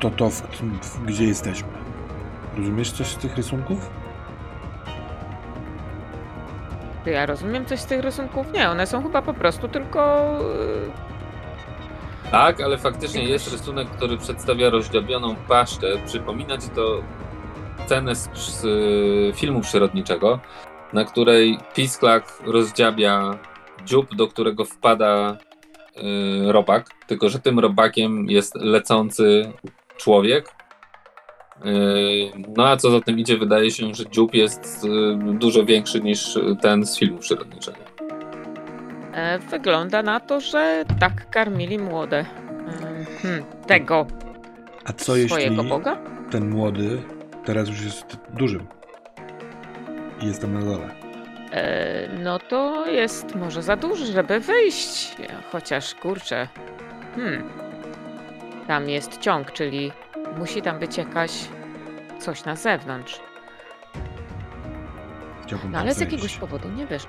to, 0.00 0.10
to 0.10 0.30
w, 0.30 0.42
w, 0.82 1.04
gdzie 1.04 1.24
jesteśmy. 1.24 1.68
Rozumiesz 2.56 2.92
coś 2.92 3.06
z 3.06 3.16
tych 3.16 3.36
rysunków? 3.36 3.90
Ja 7.06 7.26
rozumiem 7.26 7.66
coś 7.66 7.80
z 7.80 7.86
tych 7.86 8.00
rysunków? 8.00 8.52
Nie, 8.52 8.70
one 8.70 8.86
są 8.86 9.02
chyba 9.02 9.22
po 9.22 9.34
prostu 9.34 9.68
tylko... 9.68 10.00
e, 12.24 12.30
Tak, 12.30 12.60
ale 12.60 12.78
faktycznie 12.78 13.24
jest 13.24 13.52
rysunek, 13.52 13.88
który 13.90 14.18
przedstawia 14.18 14.70
rozdziabioną 14.70 15.36
paszczę. 15.48 15.86
Przypomina 16.06 16.58
ci 16.58 16.68
to 16.68 17.02
scenę 17.90 18.14
z, 18.14 18.30
z 18.34 18.64
y, 18.64 19.32
filmu 19.38 19.60
przyrodniczego, 19.60 20.40
na 20.92 21.04
której 21.04 21.58
pisklak 21.74 22.24
rozdziabia 22.46 23.38
dziób, 23.86 24.14
do 24.14 24.28
którego 24.28 24.64
wpada 24.64 25.36
y, 26.48 26.52
robak, 26.52 26.90
tylko 27.06 27.28
że 27.28 27.38
tym 27.38 27.58
robakiem 27.58 28.30
jest 28.30 28.54
lecący 28.54 29.52
człowiek. 29.96 30.48
Y, 31.66 32.30
No 32.56 32.68
a 32.68 32.76
co 32.76 32.90
za 32.90 33.00
tym 33.00 33.18
idzie, 33.18 33.36
wydaje 33.36 33.70
się, 33.70 33.94
że 33.94 34.06
dziób 34.10 34.34
jest 34.34 34.86
dużo 35.38 35.64
większy 35.64 36.00
niż 36.00 36.38
ten 36.62 36.86
z 36.86 36.98
filmu 36.98 37.18
przyrodniczego. 37.18 37.78
E, 39.14 39.38
Wygląda 39.38 40.02
na 40.02 40.20
to, 40.20 40.40
że 40.40 40.84
tak 41.00 41.30
karmili 41.30 41.78
młode. 41.78 42.18
Em, 42.18 43.06
Hmm, 43.22 43.44
tego 43.66 44.06
A 44.84 44.92
co 44.92 45.16
jeśli 45.16 45.28
swojego 45.28 45.64
boga? 45.64 45.96
ten 46.30 46.50
młody 46.50 47.02
teraz 47.44 47.68
już 47.68 47.80
jest 47.84 48.16
dużym? 48.34 48.66
I 50.20 50.26
jest 50.26 50.40
tam 50.40 50.54
na 50.54 50.60
dole. 50.60 50.90
E, 51.52 52.08
No 52.22 52.38
to 52.38 52.86
jest 52.86 53.34
może 53.34 53.62
za 53.62 53.76
duży, 53.76 54.06
żeby 54.06 54.40
wyjść. 54.40 55.16
Chociaż 55.52 55.94
kurczę. 55.94 56.48
Hmm. 57.16 57.42
Tam 58.66 58.88
jest 58.88 59.18
ciąg, 59.18 59.52
czyli 59.52 59.92
musi 60.38 60.62
tam 60.62 60.78
być 60.78 60.96
jakaś 60.98 61.32
coś 62.18 62.44
na 62.44 62.56
zewnątrz. 62.56 63.20
Chciałbym 65.46 65.70
No 65.70 65.78
tam 65.78 65.82
ale 65.82 65.94
z 65.94 66.00
jakiegoś 66.00 66.36
powodu 66.36 66.68
nie 66.68 66.86
wiesz. 66.86 67.02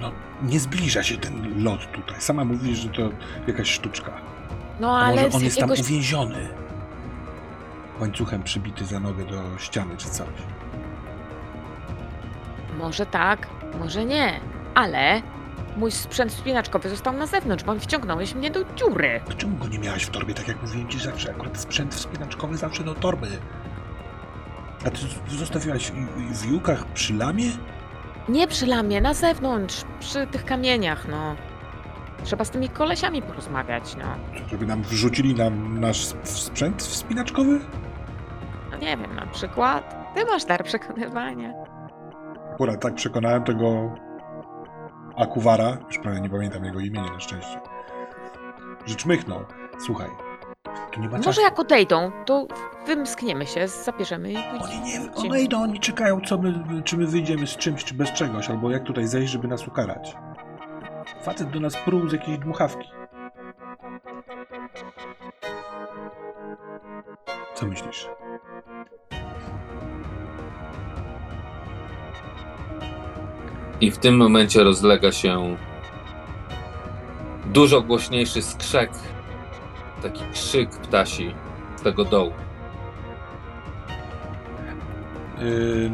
No, 0.00 0.12
nie 0.42 0.60
zbliża 0.60 1.02
się 1.02 1.16
ten 1.16 1.64
lot 1.64 1.92
tutaj. 1.92 2.20
Sama 2.20 2.44
mówisz, 2.44 2.78
że 2.78 2.88
to 2.88 3.02
jakaś 3.46 3.70
sztuczka. 3.70 4.12
No 4.80 4.96
A 4.98 5.00
ale 5.04 5.22
może 5.22 5.36
on 5.36 5.44
jest 5.44 5.58
tam 5.58 5.68
jakiegoś 5.68 5.90
uwięziony? 5.90 6.48
Łańcuchem 8.06 8.42
przybity 8.42 8.84
za 8.84 9.00
nogę 9.00 9.24
do 9.24 9.58
ściany 9.58 9.96
czy 9.96 10.08
coś. 10.10 10.28
Może 12.78 13.06
tak, 13.06 13.46
może 13.78 14.04
nie, 14.04 14.40
ale 14.74 15.22
mój 15.76 15.90
sprzęt 15.90 16.32
wspinaczkowy 16.32 16.88
został 16.88 17.12
na 17.16 17.26
zewnątrz, 17.26 17.64
bo 17.64 17.74
wciągnąłeś 17.78 18.34
mnie 18.34 18.50
do 18.50 18.64
dziury. 18.76 19.20
Czemu 19.38 19.56
go 19.56 19.68
nie 19.68 19.78
miałaś 19.78 20.02
w 20.04 20.10
torbie, 20.10 20.34
tak 20.34 20.48
jak 20.48 20.62
mówiłem 20.62 20.88
ci 20.88 20.98
zawsze? 21.00 21.30
Akurat 21.30 21.60
sprzęt 21.60 21.94
wspinaczkowy 21.94 22.56
zawsze 22.56 22.84
do 22.84 22.94
torby. 22.94 23.26
A 24.86 24.90
ty 24.90 24.98
zostawiłaś 25.36 25.92
w- 26.32 26.50
jukach 26.52 26.84
przy 26.86 27.14
lamie? 27.14 27.50
Nie 28.28 28.46
przy 28.48 28.66
lamie, 28.66 29.00
na 29.00 29.14
zewnątrz, 29.14 29.82
przy 30.00 30.26
tych 30.26 30.44
kamieniach, 30.44 31.08
no. 31.08 31.36
Trzeba 32.24 32.44
z 32.44 32.50
tymi 32.50 32.68
kolesiami 32.68 33.22
porozmawiać, 33.22 33.96
no. 33.96 34.04
Żeby 34.50 34.66
nam 34.66 34.82
wrzucili 34.82 35.34
nam 35.34 35.80
nasz 35.80 36.00
sp- 36.12 36.26
sprzęt 36.28 36.82
wspinaczkowy? 36.82 37.60
Nie 38.82 38.96
wiem, 38.96 39.14
na 39.14 39.26
przykład. 39.26 40.14
Ty 40.14 40.24
masz 40.24 40.44
dar 40.44 40.64
przekonywania. 40.64 41.52
Akurat 42.52 42.82
tak 42.82 42.94
przekonałem 42.94 43.44
tego 43.44 43.94
Akuwara, 45.16 45.76
już 45.86 45.98
prawie 45.98 46.20
nie 46.20 46.30
pamiętam 46.30 46.64
jego 46.64 46.80
imienia 46.80 47.12
na 47.12 47.20
szczęście, 47.20 47.60
że 48.86 48.94
czmychnął. 48.94 49.40
Słuchaj, 49.86 50.08
tu 50.90 51.00
nie 51.00 51.08
ma 51.08 51.16
czasu. 51.16 51.28
Może 51.28 51.42
jak 51.42 51.58
odejdą, 51.58 52.10
to 52.26 52.46
wymskniemy 52.86 53.46
się, 53.46 53.68
zabierzemy 53.68 54.32
i 54.32 54.36
Oni 54.36 54.80
nie, 54.80 55.12
one 55.28 55.40
idą, 55.40 55.62
oni 55.62 55.80
czekają, 55.80 56.20
co 56.20 56.38
my, 56.38 56.82
czy 56.84 56.96
my 56.96 57.06
wyjdziemy 57.06 57.46
z 57.46 57.56
czymś, 57.56 57.84
czy 57.84 57.94
bez 57.94 58.12
czegoś, 58.12 58.50
albo 58.50 58.70
jak 58.70 58.82
tutaj 58.84 59.06
zejść, 59.06 59.32
żeby 59.32 59.48
nas 59.48 59.68
ukarać. 59.68 60.16
Facet 61.22 61.50
do 61.50 61.60
nas 61.60 61.76
pruł 61.76 62.08
z 62.08 62.12
jakiejś 62.12 62.38
dmuchawki. 62.38 62.88
Co 67.62 67.68
myślisz? 67.68 68.08
I 73.80 73.90
w 73.90 73.98
tym 73.98 74.16
momencie 74.16 74.64
rozlega 74.64 75.12
się 75.12 75.56
dużo 77.46 77.82
głośniejszy 77.82 78.42
skrzek, 78.42 78.90
taki 80.02 80.24
krzyk 80.32 80.70
ptasi 80.70 81.34
z 81.76 81.82
tego 81.82 82.04
dołu. 82.04 82.32
Yy, 85.38 85.90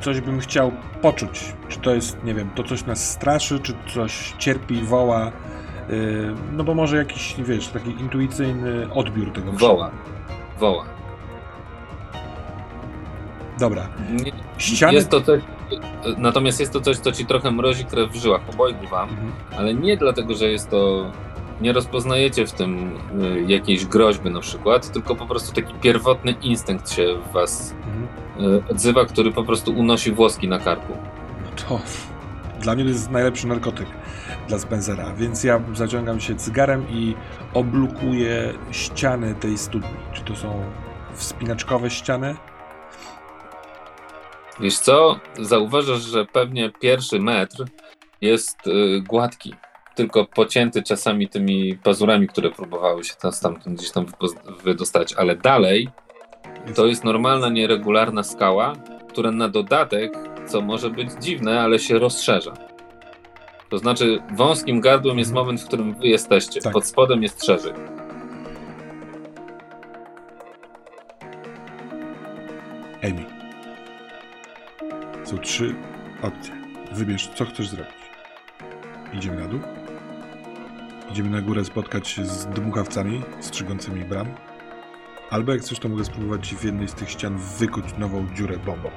coś 0.00 0.20
bym 0.20 0.40
chciał 0.40 0.72
poczuć. 1.02 1.54
Czy 1.68 1.80
to 1.80 1.94
jest, 1.94 2.24
nie 2.24 2.34
wiem, 2.34 2.50
to 2.54 2.64
coś 2.64 2.86
nas 2.86 3.10
straszy, 3.10 3.60
czy 3.60 3.74
coś 3.94 4.34
cierpi, 4.38 4.82
woła. 4.82 5.32
Yy, 5.88 6.34
no 6.52 6.64
bo 6.64 6.74
może 6.74 6.96
jakiś, 6.96 7.34
wiesz, 7.38 7.68
taki 7.68 7.90
intuicyjny 7.90 8.92
odbiór 8.92 9.32
tego. 9.32 9.52
Woła. 9.52 9.90
Woła. 10.58 10.99
Dobra. 13.60 13.88
Ściany... 14.58 14.92
jest 14.94 15.08
to 15.08 15.20
coś, 15.20 15.40
natomiast 16.18 16.60
jest 16.60 16.72
to 16.72 16.80
coś, 16.80 16.96
co 16.98 17.12
ci 17.12 17.26
trochę 17.26 17.50
mrozi 17.50 17.84
krew 17.84 18.10
w 18.12 18.14
żyłach, 18.16 18.40
obojgu 18.54 18.86
wam, 18.86 19.08
Mhm. 19.08 19.32
ale 19.56 19.74
nie 19.74 19.96
dlatego, 19.96 20.34
że 20.34 20.48
jest 20.48 20.70
to. 20.70 21.10
Nie 21.60 21.72
rozpoznajecie 21.72 22.46
w 22.46 22.52
tym 22.52 22.92
y, 23.22 23.44
jakiejś 23.52 23.86
groźby 23.86 24.30
na 24.30 24.40
przykład, 24.40 24.92
tylko 24.92 25.16
po 25.16 25.26
prostu 25.26 25.54
taki 25.54 25.74
pierwotny 25.74 26.34
instynkt 26.42 26.90
się 26.90 27.14
w 27.28 27.32
was 27.32 27.74
Mhm. 27.86 28.54
y, 28.54 28.62
odzywa, 28.70 29.04
który 29.04 29.32
po 29.32 29.44
prostu 29.44 29.72
unosi 29.72 30.12
włoski 30.12 30.48
na 30.48 30.58
karku. 30.58 30.92
No 31.44 31.50
to 31.68 31.80
dla 32.60 32.74
mnie 32.74 32.84
to 32.84 32.90
jest 32.90 33.10
najlepszy 33.10 33.46
narkotyk 33.46 33.86
dla 34.48 34.58
Spencera, 34.58 35.12
więc 35.16 35.44
ja 35.44 35.60
zaciągam 35.74 36.20
się 36.20 36.34
cygarem 36.34 36.86
i 36.90 37.14
oblukuję 37.54 38.52
ściany 38.70 39.34
tej 39.34 39.58
studni. 39.58 39.90
Czy 40.12 40.22
to 40.22 40.36
są 40.36 40.62
wspinaczkowe 41.14 41.90
ściany? 41.90 42.34
Wiesz 44.60 44.78
co? 44.78 45.20
Zauważasz, 45.38 46.00
że 46.02 46.24
pewnie 46.24 46.70
pierwszy 46.80 47.20
metr 47.20 47.64
jest 48.20 48.66
y, 48.66 49.02
gładki, 49.08 49.54
tylko 49.94 50.24
pocięty 50.24 50.82
czasami 50.82 51.28
tymi 51.28 51.78
pazurami, 51.78 52.28
które 52.28 52.50
próbowały 52.50 53.04
się 53.04 53.14
tam 53.14 53.32
stamtąd 53.32 53.78
gdzieś 53.78 53.90
tam 53.90 54.06
wydostać, 54.64 55.14
ale 55.14 55.36
dalej 55.36 55.88
to 56.74 56.86
jest 56.86 57.04
normalna, 57.04 57.48
nieregularna 57.48 58.22
skała, 58.22 58.72
która 59.08 59.30
na 59.30 59.48
dodatek, 59.48 60.12
co 60.46 60.60
może 60.60 60.90
być 60.90 61.10
dziwne, 61.20 61.60
ale 61.60 61.78
się 61.78 61.98
rozszerza. 61.98 62.54
To 63.70 63.78
znaczy, 63.78 64.22
wąskim 64.34 64.80
gardłem 64.80 65.18
jest 65.18 65.32
moment, 65.32 65.60
w 65.60 65.66
którym 65.66 65.94
wy 65.94 66.06
jesteście. 66.06 66.60
Tak. 66.60 66.72
Pod 66.72 66.86
spodem 66.86 67.22
jest 67.22 67.44
szerzej. 67.44 67.72
Amy. 73.02 73.29
Są 75.30 75.38
trzy 75.38 75.74
opcje. 76.22 76.54
Wybierz, 76.92 77.30
co 77.34 77.44
chcesz 77.44 77.68
zrobić. 77.68 77.94
Idziemy 79.12 79.40
na 79.42 79.48
dół. 79.48 79.60
Idziemy 81.10 81.30
na 81.30 81.40
górę 81.40 81.64
spotkać 81.64 82.08
się 82.08 82.24
z 82.26 82.46
dmuchawcami 82.46 83.22
strzygącymi 83.40 84.04
bram. 84.04 84.26
Albo 85.30 85.52
jak 85.52 85.60
chcesz, 85.60 85.78
to 85.78 85.88
mogę 85.88 86.04
spróbować 86.04 86.54
w 86.54 86.64
jednej 86.64 86.88
z 86.88 86.94
tych 86.94 87.10
ścian 87.10 87.38
wykuć 87.58 87.84
nową 87.98 88.26
dziurę 88.34 88.56
bombą. 88.58 88.90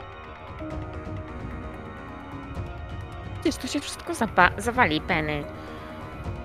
Wiesz, 3.45 3.55
to 3.55 3.67
się 3.67 3.79
wszystko 3.79 4.13
zapa- 4.13 4.61
zawali, 4.61 5.01
Penny. 5.01 5.43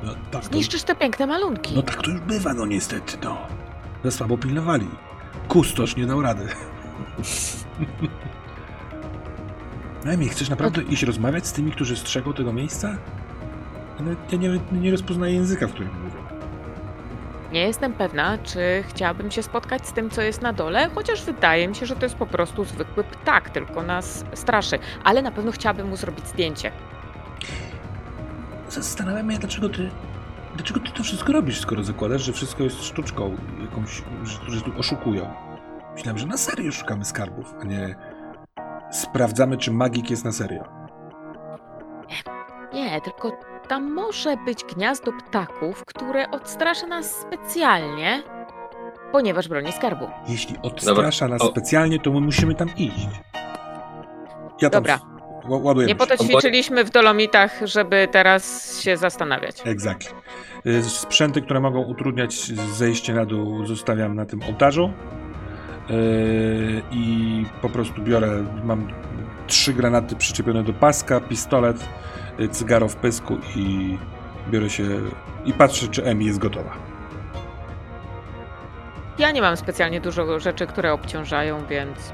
No 0.02 0.14
tak, 0.30 0.42
to, 0.42 0.48
Zniszczysz 0.48 0.82
te 0.82 0.94
piękne 0.94 1.26
malunki. 1.26 1.74
no 1.76 1.82
tak 1.82 2.02
to 2.02 2.10
już 2.10 2.20
bywa, 2.20 2.54
no 2.54 2.66
niestety, 2.66 3.18
no. 3.22 3.38
Za 4.04 4.10
słabo 4.10 4.38
pilnowali. 4.38 4.88
Kustosz 5.48 5.96
nie 5.96 6.06
dał 6.06 6.22
rady. 6.22 6.48
Emi, 10.08 10.28
chcesz 10.28 10.48
naprawdę 10.48 10.82
iść 10.82 11.02
rozmawiać 11.02 11.46
z 11.46 11.52
tymi, 11.52 11.72
którzy 11.72 11.96
strzegą 11.96 12.32
tego 12.32 12.52
miejsca? 12.52 12.96
Ja 14.32 14.38
nie, 14.38 14.60
nie 14.72 14.90
rozpoznaję 14.90 15.34
języka, 15.34 15.66
w 15.66 15.72
którym 15.72 16.02
mówią. 16.04 16.22
Nie 17.52 17.60
jestem 17.60 17.92
pewna, 17.92 18.38
czy 18.38 18.84
chciałabym 18.88 19.30
się 19.30 19.42
spotkać 19.42 19.86
z 19.86 19.92
tym, 19.92 20.10
co 20.10 20.22
jest 20.22 20.42
na 20.42 20.52
dole, 20.52 20.90
chociaż 20.94 21.24
wydaje 21.24 21.68
mi 21.68 21.74
się, 21.74 21.86
że 21.86 21.96
to 21.96 22.04
jest 22.04 22.16
po 22.16 22.26
prostu 22.26 22.64
zwykły 22.64 23.04
ptak, 23.04 23.50
tylko 23.50 23.82
nas 23.82 24.24
straszy. 24.34 24.78
Ale 25.04 25.22
na 25.22 25.30
pewno 25.30 25.52
chciałabym 25.52 25.88
mu 25.88 25.96
zrobić 25.96 26.28
zdjęcie. 26.28 26.72
Zastanawiam 28.68 29.32
się, 29.32 29.38
dlaczego 29.38 29.68
ty, 29.68 29.90
dlaczego 30.56 30.80
ty 30.80 30.92
to 30.92 31.02
wszystko 31.02 31.32
robisz, 31.32 31.60
skoro 31.60 31.84
zakładasz, 31.84 32.22
że 32.22 32.32
wszystko 32.32 32.62
jest 32.62 32.84
sztuczką, 32.84 33.36
jakąś, 33.60 34.02
że, 34.24 34.50
że 34.50 34.60
tu 34.60 34.78
oszukują. 34.78 35.34
Myślałem, 35.94 36.18
że 36.18 36.26
na 36.26 36.36
serio 36.36 36.72
szukamy 36.72 37.04
skarbów, 37.04 37.54
a 37.60 37.64
nie 37.64 37.94
sprawdzamy, 38.90 39.56
czy 39.56 39.72
magik 39.72 40.10
jest 40.10 40.24
na 40.24 40.32
serio. 40.32 40.64
Nie, 42.72 43.00
tylko 43.00 43.32
tam 43.68 43.92
może 43.92 44.36
być 44.36 44.64
gniazdo 44.64 45.12
ptaków, 45.12 45.84
które 45.84 46.30
odstrasza 46.30 46.86
nas 46.86 47.10
specjalnie, 47.20 48.22
ponieważ 49.12 49.48
broni 49.48 49.72
skarbu. 49.72 50.06
Jeśli 50.28 50.56
odstrasza 50.62 51.28
nas 51.28 51.42
O. 51.42 51.46
specjalnie, 51.46 51.98
to 51.98 52.10
my 52.12 52.20
musimy 52.20 52.54
tam 52.54 52.68
iść. 52.76 53.08
Ja 54.62 54.70
tam 54.70 54.82
Dobra. 54.82 54.98
ładuję. 55.48 55.86
Nie 55.86 55.94
po 55.96 56.06
to 56.06 56.16
ćwiczyliśmy 56.16 56.84
w 56.84 56.90
Dolomitach, 56.90 57.60
żeby 57.64 58.08
teraz 58.12 58.74
się 58.80 58.96
zastanawiać. 58.96 59.56
Exactly. 59.64 60.10
Y, 60.66 60.82
Sprzęty, 60.82 61.42
które 61.42 61.60
mogą 61.60 61.82
utrudniać 61.84 62.34
zejście 62.76 63.14
na 63.14 63.26
dół, 63.26 63.66
zostawiam 63.66 64.14
na 64.14 64.26
tym 64.26 64.40
ołtarzu. 64.42 64.92
Yy, 65.88 66.82
I 66.90 67.44
po 67.62 67.68
prostu 67.68 68.02
biorę, 68.02 68.44
mam 68.64 68.88
trzy 69.46 69.74
granaty 69.74 70.16
przyczepione 70.16 70.62
do 70.64 70.72
paska, 70.72 71.20
pistolet, 71.20 71.88
y, 72.40 72.48
cygaro 72.48 72.88
w 72.88 72.96
pysku 72.96 73.36
i 73.56 73.98
biorę 74.50 74.70
się 74.70 74.84
i 75.44 75.52
patrzę, 75.52 75.88
czy 75.88 76.04
Emi 76.04 76.26
jest 76.26 76.38
gotowa. 76.38 76.72
Ja 79.18 79.30
nie 79.30 79.40
mam 79.40 79.56
specjalnie 79.56 80.00
dużo 80.00 80.40
rzeczy, 80.40 80.66
które 80.66 80.92
obciążają, 80.92 81.66
więc 81.66 82.12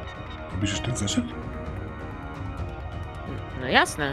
Bierzesz 0.60 0.80
ten 0.80 0.96
zeszyt? 0.96 1.24
no 3.60 3.66
jasne. 3.68 4.12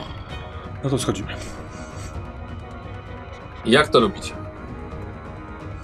No 0.83 0.89
to 0.89 0.99
schodzimy. 0.99 1.33
Jak 3.65 3.87
to 3.87 3.99
robicie? 3.99 4.33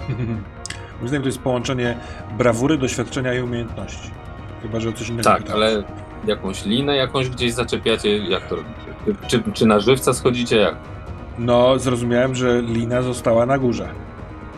Moim 0.97 1.07
zdaniem 1.07 1.21
to 1.23 1.27
jest 1.27 1.39
połączenie 1.39 1.97
brawury, 2.37 2.77
doświadczenia 2.77 3.33
i 3.33 3.41
umiejętności. 3.41 4.11
Chyba, 4.61 4.79
że 4.79 4.89
o 4.89 4.93
coś 4.93 5.09
innego 5.09 5.29
Tak, 5.29 5.37
pytałeś. 5.43 5.63
ale 5.73 5.83
jakąś 6.25 6.65
linę 6.65 6.95
jakąś 6.95 7.29
gdzieś 7.29 7.53
zaczepiacie? 7.53 8.17
Jak 8.17 8.47
to 8.47 8.55
robicie? 8.55 9.17
Czy, 9.27 9.43
czy 9.53 9.65
na 9.65 9.79
żywca 9.79 10.13
schodzicie? 10.13 10.57
Jak? 10.57 10.75
No, 11.39 11.79
zrozumiałem, 11.79 12.35
że 12.35 12.61
lina 12.61 13.01
została 13.01 13.45
na 13.45 13.57
górze. 13.57 13.89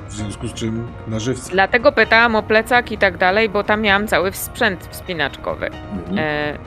W 0.08 0.14
związku 0.14 0.48
z 0.48 0.54
czym 0.54 0.88
na 1.08 1.20
żywca. 1.20 1.50
Dlatego 1.52 1.92
pytałam 1.92 2.36
o 2.36 2.44
plecak 2.44 2.92
i 2.92 2.98
tak 2.98 3.18
dalej, 3.18 3.50
bo 3.50 3.64
tam 3.64 3.82
miałam 3.82 4.08
cały 4.08 4.32
sprzęt 4.34 4.88
wspinaczkowy. 4.92 5.66
Mhm. 5.94 6.18
E, 6.20 6.58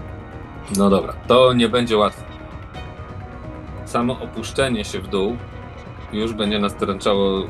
No 0.77 0.91
dobra, 0.91 1.13
to 1.27 1.53
nie 1.53 1.69
będzie 1.69 1.97
łatwe. 1.97 2.23
Samo 3.85 4.21
opuszczenie 4.21 4.85
się 4.85 4.99
w 5.01 5.09
dół 5.09 5.37
już 6.13 6.33
będzie 6.33 6.59
nas 6.59 6.75
dręczało, 6.77 7.43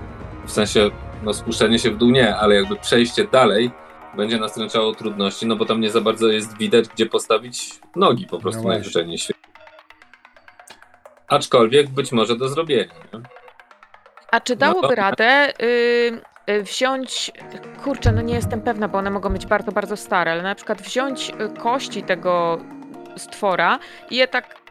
w 0.46 0.50
sensie, 0.52 0.90
no 1.22 1.32
spuszczenie 1.34 1.78
się 1.78 1.90
w 1.90 1.96
dół 1.96 2.10
nie, 2.10 2.36
ale 2.36 2.54
jakby 2.54 2.76
przejście 2.76 3.24
dalej 3.24 3.70
będzie 4.16 4.38
nas 4.38 4.54
dręczało 4.56 4.94
trudności, 4.94 5.46
no 5.46 5.56
bo 5.56 5.64
tam 5.64 5.80
nie 5.80 5.90
za 5.90 6.00
bardzo 6.00 6.28
jest 6.28 6.56
widać, 6.58 6.88
gdzie 6.88 7.06
postawić 7.06 7.70
nogi 7.96 8.26
po 8.26 8.38
prostu 8.38 8.58
No 8.58 8.62
właśnie. 8.62 8.78
najzwyczajniej 8.78 9.18
w 9.18 9.20
świecie. 9.20 9.40
Aczkolwiek 11.28 11.90
być 11.90 12.12
może 12.12 12.36
do 12.36 12.48
zrobienia. 12.48 12.94
Nie? 13.12 13.20
A 14.32 14.40
czy 14.40 14.52
No 14.52 14.58
dałoby 14.58 14.88
to- 14.88 14.94
radę 14.94 15.52
y, 15.62 16.20
y, 16.50 16.62
wziąć, 16.62 17.32
kurczę, 17.84 18.12
no 18.12 18.22
nie 18.22 18.34
jestem 18.34 18.62
pewna, 18.62 18.88
bo 18.88 18.98
one 18.98 19.10
mogą 19.10 19.30
być 19.30 19.46
bardzo, 19.46 19.72
bardzo 19.72 19.96
stare, 19.96 20.32
ale 20.32 20.42
na 20.42 20.54
przykład 20.54 20.82
wziąć 20.82 21.30
y, 21.56 21.60
kości 21.60 22.02
tego 22.02 22.58
stwora 23.16 23.78
i 24.10 24.16
je 24.16 24.28
tak 24.28 24.61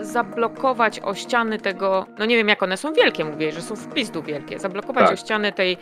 zablokować 0.00 1.00
o 1.00 1.14
ściany 1.14 1.58
tego, 1.58 2.06
no 2.18 2.24
nie 2.24 2.36
wiem 2.36 2.48
jak 2.48 2.62
one 2.62 2.76
są 2.76 2.92
wielkie, 2.92 3.24
mówię, 3.24 3.52
że 3.52 3.62
są 3.62 3.76
w 3.76 3.94
pizdu 3.94 4.22
wielkie, 4.22 4.58
zablokować 4.58 5.04
Tak. 5.04 5.12
o 5.12 5.16
ściany 5.16 5.52
tej, 5.52 5.76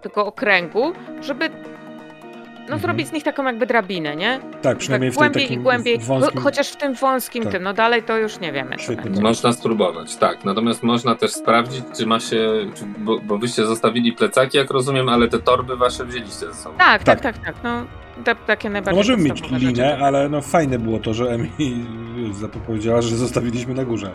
tego 0.00 0.26
okręgu, 0.26 0.92
żeby 1.20 1.50
no 2.68 2.74
Mhm. 2.74 2.80
zrobić 2.80 3.08
z 3.08 3.12
nich 3.12 3.24
taką 3.24 3.44
jakby 3.44 3.66
drabinę, 3.66 4.16
nie? 4.16 4.40
Tak, 4.62 4.78
przynajmniej 4.78 5.10
tak 5.12 5.16
w 5.16 5.18
tej 5.18 5.28
głębiej 5.30 5.42
takim 5.44 5.60
i 5.60 5.62
głębiej, 5.62 5.98
wąskim... 5.98 6.40
cho- 6.40 6.42
chociaż 6.42 6.68
w 6.68 6.76
tym 6.76 6.94
wąskim 6.94 7.42
Tak. 7.44 7.52
tym, 7.52 7.62
no 7.62 7.72
dalej 7.74 8.02
to 8.02 8.18
już 8.18 8.40
nie 8.40 8.52
wiemy. 8.52 8.76
Można 9.22 9.52
spróbować, 9.52 10.16
tak. 10.16 10.44
Natomiast 10.44 10.82
można 10.82 11.14
też 11.14 11.30
sprawdzić, 11.32 11.84
czy 11.98 12.06
ma 12.06 12.20
się. 12.20 12.50
Czy, 12.74 12.84
bo, 12.98 13.18
bo 13.20 13.38
wyście 13.38 13.66
zostawili 13.66 14.12
plecaki, 14.12 14.58
jak 14.58 14.70
rozumiem, 14.70 15.08
ale 15.08 15.28
te 15.28 15.38
torby 15.38 15.76
wasze 15.76 16.04
wzięliście 16.04 16.46
ze 16.46 16.54
sobą. 16.54 16.78
Tak, 16.78 17.02
tak, 17.04 17.20
Tak. 17.20 17.34
tak, 17.38 17.44
tak, 17.44 17.54
no 17.64 17.70
te, 18.24 18.34
takie 18.46 18.68
No 18.68 18.72
najbardziej 18.72 18.98
możemy 18.98 19.22
mieć 19.22 19.32
podstawowe 19.32 19.60
rzeczy. 19.60 19.72
linę, 19.72 19.98
ale 19.98 20.28
no 20.28 20.40
fajne 20.40 20.78
było 20.78 20.98
to, 20.98 21.14
że 21.14 21.24
Emi 21.30 21.50
zapowiedziała, 22.40 23.02
że 23.02 23.16
zostawiliśmy 23.16 23.74
na 23.74 23.84
górze. 23.84 24.10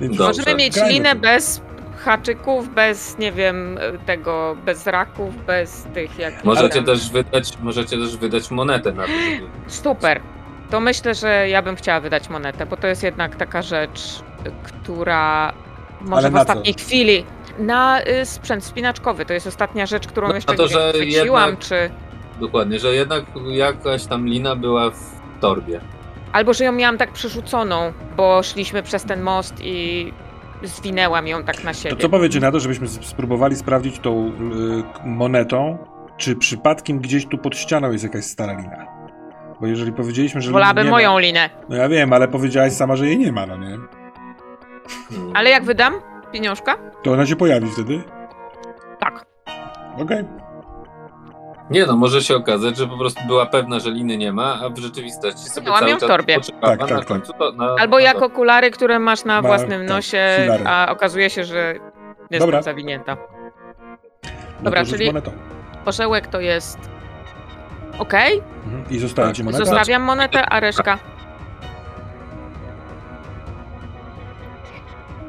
Więc. 0.00 0.18
Możemy 0.18 0.54
mieć 0.54 0.76
linę 0.88 1.14
bez 1.14 1.60
haczyków, 2.06 2.74
bez, 2.74 3.18
nie 3.18 3.32
wiem, 3.32 3.78
tego, 4.06 4.56
bez 4.64 4.86
raków, 4.86 5.44
bez 5.44 5.86
tych 5.94 6.18
jak. 6.18 6.44
Możecie 6.44 6.74
tam- 6.74 6.84
też 6.84 7.10
wydać, 7.10 7.58
możecie 7.62 7.96
też 7.96 8.16
wydać 8.16 8.50
monetę 8.50 8.92
na 8.92 9.02
to. 9.02 9.08
żeby- 9.08 9.46
Super. 9.66 10.20
To 10.70 10.80
myślę, 10.80 11.14
że 11.14 11.48
ja 11.48 11.62
bym 11.62 11.76
chciała 11.76 12.00
wydać 12.00 12.28
monetę, 12.28 12.66
bo 12.66 12.76
to 12.76 12.86
jest 12.86 13.02
jednak 13.02 13.36
taka 13.36 13.62
rzecz, 13.62 14.00
która 14.62 15.52
może 16.00 16.16
Ale 16.16 16.30
w 16.30 16.32
na 16.32 16.44
co? 16.44 16.52
ostatniej 16.52 16.74
chwili. 16.74 17.24
Na 17.58 18.00
y, 18.02 18.26
sprzęt 18.26 18.64
spinaczkowy. 18.64 19.26
To 19.26 19.32
jest 19.32 19.46
ostatnia 19.46 19.86
rzecz, 19.86 20.06
którą 20.06 20.28
No, 20.28 20.34
jeszcze 20.34 20.54
to, 20.54 20.62
nie 20.62 20.68
wiem, 20.68 20.78
że 20.78 20.92
chwyciłam, 20.92 21.48
jednak- 21.50 21.64
czy. 21.68 21.90
Dokładnie, 22.40 22.78
że 22.78 22.94
jednak 22.94 23.24
jakaś 23.50 24.04
tam 24.06 24.26
lina 24.28 24.56
była 24.56 24.90
w 24.90 25.00
torbie. 25.40 25.80
Albo 26.32 26.54
że 26.54 26.64
ją 26.64 26.72
miałam 26.72 26.98
tak 26.98 27.12
przerzuconą, 27.12 27.92
bo 28.16 28.42
szliśmy 28.42 28.82
przez 28.82 29.04
ten 29.04 29.20
most 29.22 29.54
i 29.60 30.12
zwinęłam 30.62 31.26
ją 31.26 31.44
tak 31.44 31.64
na 31.64 31.72
To 31.72 31.78
siebie. 31.78 31.96
co 31.96 32.08
powiecie 32.08 32.40
na 32.40 32.52
to, 32.52 32.60
żebyśmy 32.60 32.88
spróbowali 32.88 33.56
sprawdzić 33.56 33.98
tą 33.98 34.28
y, 34.28 34.32
monetą, 35.08 35.78
czy 36.16 36.36
przypadkiem 36.36 36.98
gdzieś 36.98 37.26
tu 37.26 37.38
pod 37.38 37.56
ścianą 37.56 37.92
jest 37.92 38.04
jakaś 38.04 38.24
stara 38.24 38.52
lina? 38.52 38.86
Bo 39.60 39.66
jeżeli 39.66 39.92
powiedzieliśmy, 39.92 40.40
że 40.40 40.52
Wolałabym 40.52 40.88
moją 40.88 41.12
ma, 41.12 41.18
linę. 41.20 41.50
No 41.68 41.76
ja 41.76 41.88
wiem, 41.88 42.12
ale 42.12 42.28
powiedziałaś 42.28 42.72
sama, 42.72 42.96
że 42.96 43.06
jej 43.06 43.18
nie 43.18 43.32
ma, 43.32 43.46
no 43.46 43.56
nie? 43.56 43.78
Ale 45.34 45.50
jak 45.50 45.64
wydam 45.64 45.94
pieniążka? 46.32 46.76
To 47.02 47.12
ona 47.12 47.26
się 47.26 47.36
pojawi 47.36 47.70
wtedy? 47.70 48.02
Tak. 48.98 49.26
Okej. 49.98 50.24
Nie 51.70 51.86
no, 51.86 51.96
może 51.96 52.22
się 52.22 52.36
okazać, 52.36 52.76
że 52.76 52.86
po 52.86 52.98
prostu 52.98 53.20
była 53.26 53.46
pewna, 53.46 53.80
że 53.80 53.90
liny 53.90 54.16
nie 54.16 54.32
ma, 54.32 54.60
a 54.64 54.68
w 54.68 54.78
rzeczywistości 54.78 55.48
sobie 55.50 55.66
Miałam 55.66 55.78
cały 55.80 55.90
ją 55.90 55.96
w 55.98 56.00
torbie. 56.00 56.36
Tak, 56.60 56.80
na 56.80 56.86
tak, 56.86 57.04
końcu. 57.04 57.32
To, 57.32 57.52
na, 57.52 57.74
Albo 57.78 57.96
na 57.96 58.02
jak 58.02 58.18
to. 58.18 58.24
okulary, 58.26 58.70
które 58.70 58.98
masz 58.98 59.24
na 59.24 59.42
Ma- 59.42 59.48
własnym 59.48 59.80
tak, 59.80 59.88
nosie, 59.88 60.36
filary. 60.42 60.64
a 60.66 60.88
okazuje 60.92 61.30
się, 61.30 61.44
że 61.44 61.74
jestem 62.30 62.38
Dobra. 62.48 62.62
zawinięta. 62.62 63.16
No 64.24 64.30
Dobra, 64.62 64.84
rzuć 64.84 64.92
czyli- 64.94 65.06
monetą. 65.06 65.32
Orzełek 65.84 66.26
to 66.26 66.40
jest 66.40 66.78
ok, 67.98 68.14
Mhm. 68.14 68.84
I 68.90 68.98
zostaje 68.98 69.28
Tak, 69.28 69.36
ci 69.36 69.44
moneta? 69.44 69.64
zostawiam 69.64 70.02
monetę, 70.02 70.46
a 70.46 70.60
reszka... 70.60 70.98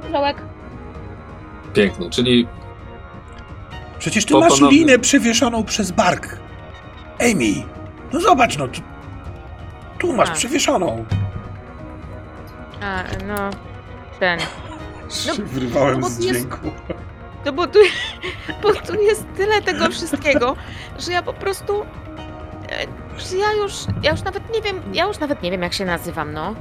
Orzełek. 0.10 0.38
Pięknie, 1.74 2.10
czyli 2.10 2.48
Przecież 4.00 4.26
ty 4.26 4.34
masz 4.34 4.50
ponownym- 4.54 4.70
linę 4.72 5.00
przewieszoną 5.00 5.64
przez 5.64 5.92
bark. 5.92 6.38
Amy, 7.22 7.64
no 8.14 8.22
zobacz, 8.22 8.58
no 8.58 8.68
tu, 8.68 8.82
tu 10.00 10.14
masz 10.14 10.30
A. 10.30 10.34
przewieszoną. 10.34 11.06
A, 12.82 13.04
no, 13.28 13.50
ten. 14.20 14.40
No, 15.28 15.34
Wyrywałem 15.46 15.94
no 16.00 16.02
bo 16.02 16.10
z 16.10 16.20
jest- 16.20 16.40
dźwięku. 16.40 16.58
No 17.46 17.54
bo 17.54 17.68
tu, 17.68 17.80
bo 18.64 18.74
tu 18.74 19.02
jest 19.02 19.26
tyle 19.38 19.62
tego 19.62 19.90
wszystkiego, 19.90 20.56
że 21.00 21.12
ja 21.12 21.24
po 21.24 21.34
prostu... 21.34 21.82
e, 22.70 22.88
Że 23.18 23.38
ja 23.38 23.54
już, 23.54 23.74
ja 24.04 24.12
już 24.12 24.24
nawet 24.24 24.54
nie 24.56 24.62
wiem, 24.62 24.82
ja 24.94 25.06
już 25.06 25.20
nawet 25.20 25.44
nie 25.44 25.52
wiem 25.52 25.62
jak 25.62 25.74
się 25.74 25.86
nazywam, 25.86 26.34
no. 26.34 26.56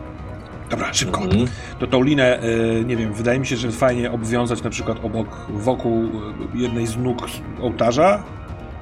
Dobra, 0.71 0.95
szybko. 0.95 1.21
mhm. 1.23 1.47
To 1.79 1.87
tą 1.87 2.03
linę, 2.03 2.43
y, 2.45 2.85
nie 2.87 2.97
wiem, 2.97 3.13
wydaje 3.13 3.39
mi 3.41 3.47
się, 3.47 3.57
że 3.57 3.73
fajnie 3.73 4.13
obwiązać 4.13 4.63
na 4.63 4.71
przykład 4.71 5.05
obok, 5.05 5.29
wokół 5.49 6.05
y, 6.05 6.59
jednej 6.59 6.87
z 6.87 6.97
nóg 6.97 7.19
ołtarza, 7.63 8.23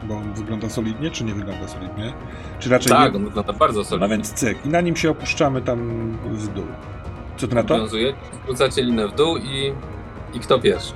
bo 0.03 0.15
on 0.17 0.33
wygląda 0.35 0.69
solidnie, 0.69 1.11
czy 1.11 1.25
nie 1.25 1.35
wygląda 1.35 1.69
solidnie? 1.69 2.13
Czy 2.59 2.71
raczej 2.71 2.93
tak, 2.93 3.13
nie? 3.13 3.19
on 3.19 3.25
wygląda 3.25 3.53
bardzo 3.53 3.79
No 3.79 3.85
solidnie. 3.85 4.09
więc 4.09 4.33
cyk. 4.33 4.67
I 4.67 4.69
na 4.69 4.81
nim 4.81 4.97
się 4.97 5.11
opuszczamy 5.11 5.63
tam 5.63 6.11
w 6.25 6.49
dół. 6.49 6.67
Co 7.37 7.49
ty 7.49 7.55
na 7.55 7.63
to? 7.65 7.79
Wiązuje, 7.79 8.15
wrzucacie 8.45 8.83
linę 8.83 9.09
w 9.09 9.15
dół 9.15 9.37
i, 9.37 9.73
i 10.35 10.41
kto 10.41 10.59
pierwszy? 10.59 10.93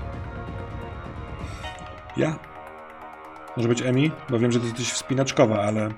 Ja? 2.16 2.39
Może 3.56 3.69
być 3.69 3.82
Emi? 3.82 4.10
Bo 4.31 4.39
wiem, 4.39 4.52
że 4.52 4.60
ty 4.60 4.66
jesteś 4.66 4.93
wspinaczkowa, 4.93 5.62
ale 5.62 5.89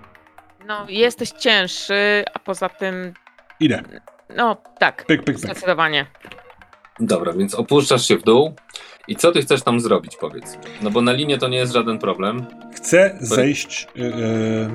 No, 0.66 0.86
jesteś 0.88 1.30
cięższy, 1.30 2.24
a 2.34 2.38
poza 2.38 2.68
tym, 2.68 2.94
idę. 3.60 3.82
No 4.36 4.56
tak, 4.78 5.04
Pyk, 5.06 5.18
pyk, 5.24 5.24
pyk. 5.24 5.38
zdecydowanie. 5.38 6.06
Dobra, 7.00 7.32
więc 7.32 7.54
opuszczasz 7.54 8.08
się 8.08 8.16
w 8.18 8.22
dół 8.22 8.54
i 9.08 9.16
co 9.16 9.32
ty 9.32 9.42
chcesz 9.42 9.62
tam 9.62 9.80
zrobić, 9.80 10.16
powiedz? 10.16 10.58
No 10.82 10.90
bo 10.90 11.00
na 11.02 11.12
linię 11.12 11.38
to 11.38 11.48
nie 11.48 11.58
jest 11.58 11.72
żaden 11.72 11.98
problem. 11.98 12.46
Chcę 12.74 13.16
zejść... 13.20 13.88
y, 13.96 14.00
y, 14.02 14.70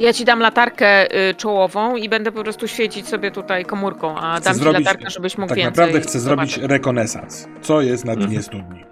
Ja 0.00 0.12
ci 0.12 0.24
dam 0.24 0.40
latarkę 0.40 1.16
y, 1.30 1.34
czołową 1.34 1.96
i 1.96 2.08
będę 2.08 2.32
po 2.32 2.42
prostu 2.42 2.68
świecić 2.68 3.08
sobie 3.08 3.30
tutaj 3.30 3.64
komórką, 3.64 4.16
a 4.18 4.34
Chcę 4.36 4.44
dam 4.44 4.54
ci 4.54 4.60
zrobić- 4.60 4.84
latarkę, 4.86 5.10
żebyś 5.10 5.38
mógł 5.38 5.48
tak 5.48 5.56
więcej 5.58 5.70
naprawdę 5.72 6.00
chcę 6.00 6.20
zrobić 6.20 6.50
zobaczyć. 6.54 6.70
rekonesans. 6.70 7.48
Co 7.62 7.80
jest 7.80 8.04
na 8.04 8.14
dnie 8.16 8.24
Mhm. 8.24 8.42
studni? 8.42 8.84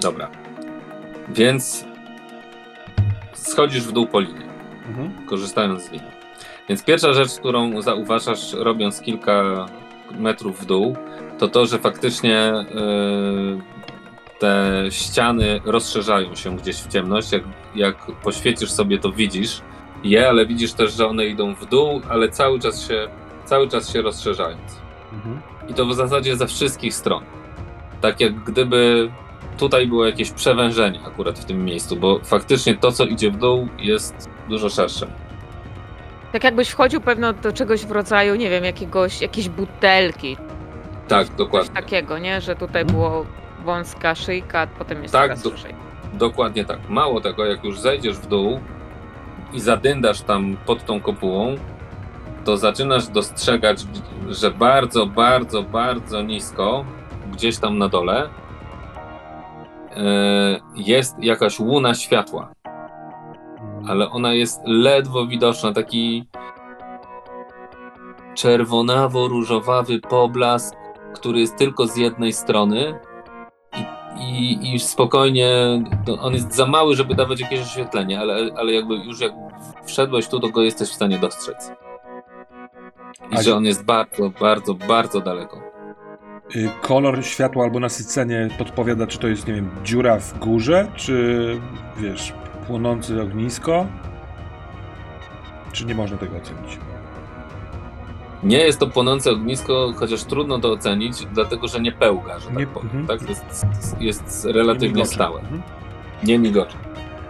Dobra. 0.00 0.28
Więc 1.28 1.84
schodzisz 3.34 3.82
w 3.84 3.92
dół 3.92 4.06
po 4.06 4.20
linie. 4.20 4.48
Mhm. 4.88 5.26
korzystając 5.26 5.82
z 5.82 5.90
liny. 5.90 6.10
Więc 6.68 6.84
pierwsza 6.84 7.12
rzecz, 7.12 7.30
którą 7.38 7.82
zauważasz, 7.82 8.52
robiąc 8.52 9.00
kilka 9.00 9.66
metrów 10.18 10.60
w 10.60 10.66
dół, 10.66 10.96
to 11.38 11.48
to, 11.48 11.66
że 11.66 11.78
faktycznie 11.78 12.52
yy, 12.74 13.58
te 14.38 14.84
ściany 14.90 15.60
rozszerzają 15.64 16.34
się 16.34 16.56
gdzieś 16.56 16.76
w 16.76 16.88
ciemność. 16.88 17.32
Jak, 17.32 17.42
jak 17.74 17.96
poświecisz 18.22 18.70
sobie, 18.70 18.98
to 18.98 19.12
widzisz 19.12 19.60
je, 20.04 20.28
ale 20.28 20.46
widzisz 20.46 20.72
też, 20.72 20.92
że 20.92 21.06
one 21.06 21.26
idą 21.26 21.54
w 21.54 21.66
dół, 21.66 22.00
ale 22.08 22.28
cały 22.28 22.60
czas 22.60 22.88
się, 22.88 23.08
cały 23.44 23.68
czas 23.68 23.92
się 23.92 24.02
rozszerzając. 24.02 24.80
Mhm. 25.12 25.40
I 25.68 25.74
to 25.74 25.86
w 25.86 25.94
zasadzie 25.94 26.36
ze 26.36 26.46
wszystkich 26.46 26.94
stron. 26.94 27.24
Tak 28.00 28.20
jak 28.20 28.44
gdyby 28.44 29.10
tutaj 29.58 29.86
było 29.86 30.06
jakieś 30.06 30.30
przewężenie 30.30 31.00
akurat 31.06 31.38
w 31.38 31.44
tym 31.44 31.64
miejscu, 31.64 31.96
bo 31.96 32.20
faktycznie 32.24 32.76
to, 32.76 32.92
co 32.92 33.04
idzie 33.04 33.30
w 33.30 33.36
dół, 33.36 33.68
jest 33.78 34.30
dużo 34.48 34.68
szersze. 34.68 35.06
Tak 36.32 36.44
jakbyś 36.44 36.68
wchodził 36.68 37.00
pewno 37.00 37.32
do 37.32 37.52
czegoś 37.52 37.86
w 37.86 37.90
rodzaju, 37.90 38.34
nie 38.34 38.50
wiem, 38.50 38.64
jakiegoś, 38.64 39.20
jakiejś 39.20 39.48
butelki, 39.48 40.36
Tak, 41.08 41.26
coś 41.26 41.36
dokładnie. 41.36 41.70
takiego, 41.74 42.18
nie? 42.18 42.40
Że 42.40 42.56
tutaj 42.56 42.82
Mhm. 42.82 42.98
było 43.00 43.26
wąska 43.64 44.14
szyjka, 44.14 44.66
potem 44.78 45.02
jest 45.02 45.12
Tak, 45.14 45.38
do-. 45.38 45.50
Dokładnie 46.14 46.64
tak. 46.64 46.78
Mało 46.88 47.20
tego, 47.20 47.44
jak 47.44 47.64
już 47.64 47.80
zejdziesz 47.80 48.16
w 48.16 48.26
dół 48.26 48.60
i 49.52 49.60
zadyndasz 49.60 50.20
tam 50.20 50.56
pod 50.66 50.84
tą 50.84 51.00
kopułą, 51.00 51.56
to 52.44 52.56
zaczynasz 52.56 53.06
dostrzegać, 53.06 53.78
że 54.28 54.50
bardzo, 54.50 55.06
bardzo, 55.06 55.62
bardzo 55.62 56.22
nisko, 56.22 56.84
gdzieś 57.32 57.58
tam 57.58 57.78
na 57.78 57.88
dole, 57.88 58.28
e, 59.96 60.60
jest 60.76 61.16
jakaś 61.24 61.60
łuna 61.60 61.94
światła, 61.94 62.52
ale 63.88 64.10
ona 64.10 64.32
jest 64.34 64.60
ledwo 64.64 65.26
widoczna, 65.26 65.72
taki 65.72 66.28
czerwonawo-różowawy 68.34 70.00
poblask, 70.00 70.74
który 71.14 71.40
jest 71.40 71.56
tylko 71.56 71.86
z 71.86 71.96
jednej 71.96 72.32
strony 72.32 72.98
i, 74.20 74.52
i, 74.52 74.74
i 74.74 74.78
spokojnie, 74.78 75.50
on 76.20 76.34
jest 76.34 76.54
za 76.54 76.66
mały, 76.66 76.96
żeby 76.96 77.14
dawać 77.14 77.40
jakieś 77.40 77.60
oświetlenie, 77.60 78.20
ale, 78.20 78.50
ale 78.56 78.72
jakby 78.72 78.94
już 78.94 79.20
jak 79.20 79.32
wszedłeś 79.84 80.28
tu, 80.28 80.40
to 80.40 80.48
go 80.48 80.62
jesteś 80.62 80.88
w 80.88 80.94
stanie 80.94 81.18
dostrzec. 81.18 81.72
I 83.30 83.36
A- 83.36 83.42
że 83.42 83.56
on 83.56 83.64
jest 83.64 83.84
bardzo, 83.84 84.30
bardzo, 84.40 84.74
bardzo 84.74 85.20
daleko. 85.20 85.60
Y, 86.56 86.70
Kolor 86.82 87.24
światła 87.24 87.64
albo 87.64 87.80
nasycenie 87.80 88.48
podpowiada, 88.58 89.06
czy 89.06 89.18
to 89.18 89.28
jest, 89.28 89.46
nie 89.48 89.54
wiem, 89.54 89.70
dziura 89.84 90.18
w 90.18 90.38
górze, 90.38 90.92
czy 90.96 91.60
wiesz, 91.96 92.32
płonące 92.68 93.22
ognisko? 93.22 93.86
Czy 95.72 95.84
nie 95.86 95.94
można 95.94 96.16
tego 96.16 96.36
ocenić? 96.36 96.78
Nie 98.42 98.58
jest 98.58 98.78
to 98.80 98.86
płonące 98.86 99.30
ognisko, 99.30 99.92
chociaż 99.96 100.24
trudno 100.24 100.58
to 100.58 100.72
ocenić, 100.72 101.26
dlatego 101.32 101.68
że 101.68 101.80
nie 101.80 101.92
pełga, 101.92 102.38
że 102.38 102.46
tak 102.48 102.56
Nie- 102.58 102.66
powiem. 102.66 102.90
mhm. 102.96 103.06
Tak? 103.06 103.28
Jest, 103.28 103.66
jest 104.00 104.44
relatywnie 104.44 104.88
Migocze. 104.88 105.14
stałe. 105.14 105.40
Mhm. 105.40 105.62
Nie 106.24 106.38
migocze. 106.38 106.76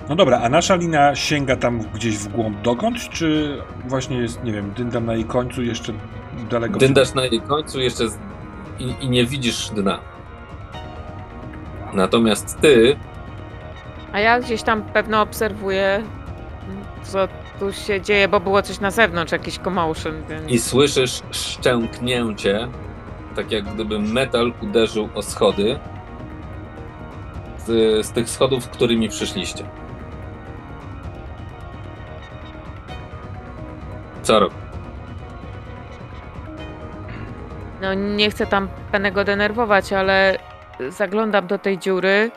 No 0.09 0.17
dobra, 0.17 0.41
a 0.43 0.49
nasza 0.49 0.75
lina 0.77 1.15
sięga 1.15 1.57
tam 1.57 1.81
gdzieś 1.95 2.17
w 2.19 2.29
głąb 2.29 2.61
dokąd, 2.63 3.09
czy 3.09 3.59
właśnie 3.87 4.17
jest, 4.19 4.45
nie 4.45 4.53
wiem, 4.53 4.73
dyndam 4.77 5.07
na 5.07 5.15
jej 5.15 5.25
końcu 5.25 5.63
jeszcze 5.63 5.93
daleko? 6.51 6.79
Dyndasz 6.79 7.15
na 7.15 7.25
jej 7.25 7.41
końcu 7.41 7.81
jeszcze 7.81 8.09
z... 8.09 8.19
i, 8.79 8.95
i 9.01 9.09
nie 9.11 9.25
widzisz 9.27 9.69
dna. 9.71 9.99
Natomiast 11.95 12.61
ty 12.61 12.97
A 14.13 14.21
ja 14.21 14.41
gdzieś 14.41 14.63
tam 14.63 14.83
pewno 14.83 15.23
obserwuję, 15.23 16.03
co 17.03 17.29
tu 17.59 17.73
się 17.73 18.01
dzieje, 18.01 18.29
bo 18.29 18.41
było 18.41 18.63
coś 18.63 18.81
na 18.81 18.91
zewnątrz, 18.91 19.33
jakiś 19.33 19.59
commotion, 19.59 20.23
więc... 20.29 20.51
i 20.51 20.59
słyszysz 20.59 21.23
szczęknięcie, 21.31 22.69
tak 23.37 23.53
jak 23.53 23.65
gdyby 23.65 23.99
metal 23.99 24.53
uderzył 24.63 25.09
o 25.15 25.23
schody 25.23 25.79
z, 27.67 28.07
z 28.07 28.11
tych 28.13 28.31
schodów, 28.31 28.69
którymi 28.69 29.09
przyszliście. 29.09 29.65
Co 34.23 34.41
robisz? 34.41 34.59
No 37.81 37.95
nie 37.95 38.31
chcę 38.31 38.47
tam 38.47 38.69
Penego 38.93 39.25
denerwować, 39.25 39.93
ale 39.93 40.39
zaglądam 40.89 41.47
do 41.47 41.59
tej 41.59 41.79
dziury. 41.79 42.31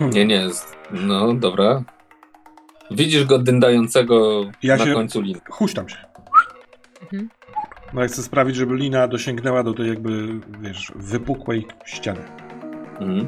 Nie, 0.00 0.24
nie, 0.24 0.50
z- 0.50 0.75
no 0.90 1.34
dobra. 1.34 1.82
Widzisz 2.90 3.24
go 3.24 3.38
dyndającego 3.38 4.44
Ja 4.62 4.76
na 4.76 4.84
się- 4.84 4.94
końcu 4.94 5.20
liny. 5.20 5.40
Huśtam 5.50 5.88
się. 5.88 5.96
Mhm. 7.02 7.28
No 7.94 8.02
ja 8.02 8.08
chcę 8.08 8.22
sprawić, 8.22 8.56
żeby 8.56 8.74
lina 8.76 9.08
dosięgnęła 9.08 9.62
do 9.62 9.74
tej 9.74 9.88
jakby, 9.88 10.40
wiesz, 10.60 10.92
wypukłej 10.94 11.66
ściany. 11.84 12.20
Mhm. 13.00 13.26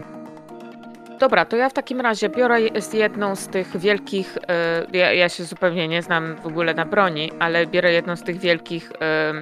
Dobra, 1.20 1.44
to 1.44 1.56
ja 1.56 1.68
w 1.68 1.72
takim 1.72 2.01
razie 2.01 2.28
biorę 2.28 2.59
z 2.80 2.93
jedną 2.93 3.36
z 3.36 3.48
tych 3.48 3.76
wielkich. 3.76 4.39
e, 4.48 4.86
ja, 4.93 5.12
ja 5.12 5.28
się 5.28 5.44
zupełnie 5.44 5.89
nie 5.89 6.02
znam 6.02 6.36
w 6.36 6.47
ogóle 6.47 6.74
na 6.74 6.85
broni, 6.85 7.30
ale 7.39 7.66
biorę 7.66 7.93
jedną 7.93 8.16
z 8.16 8.22
tych 8.22 8.39
wielkich 8.40 8.93
e, 9.01 9.32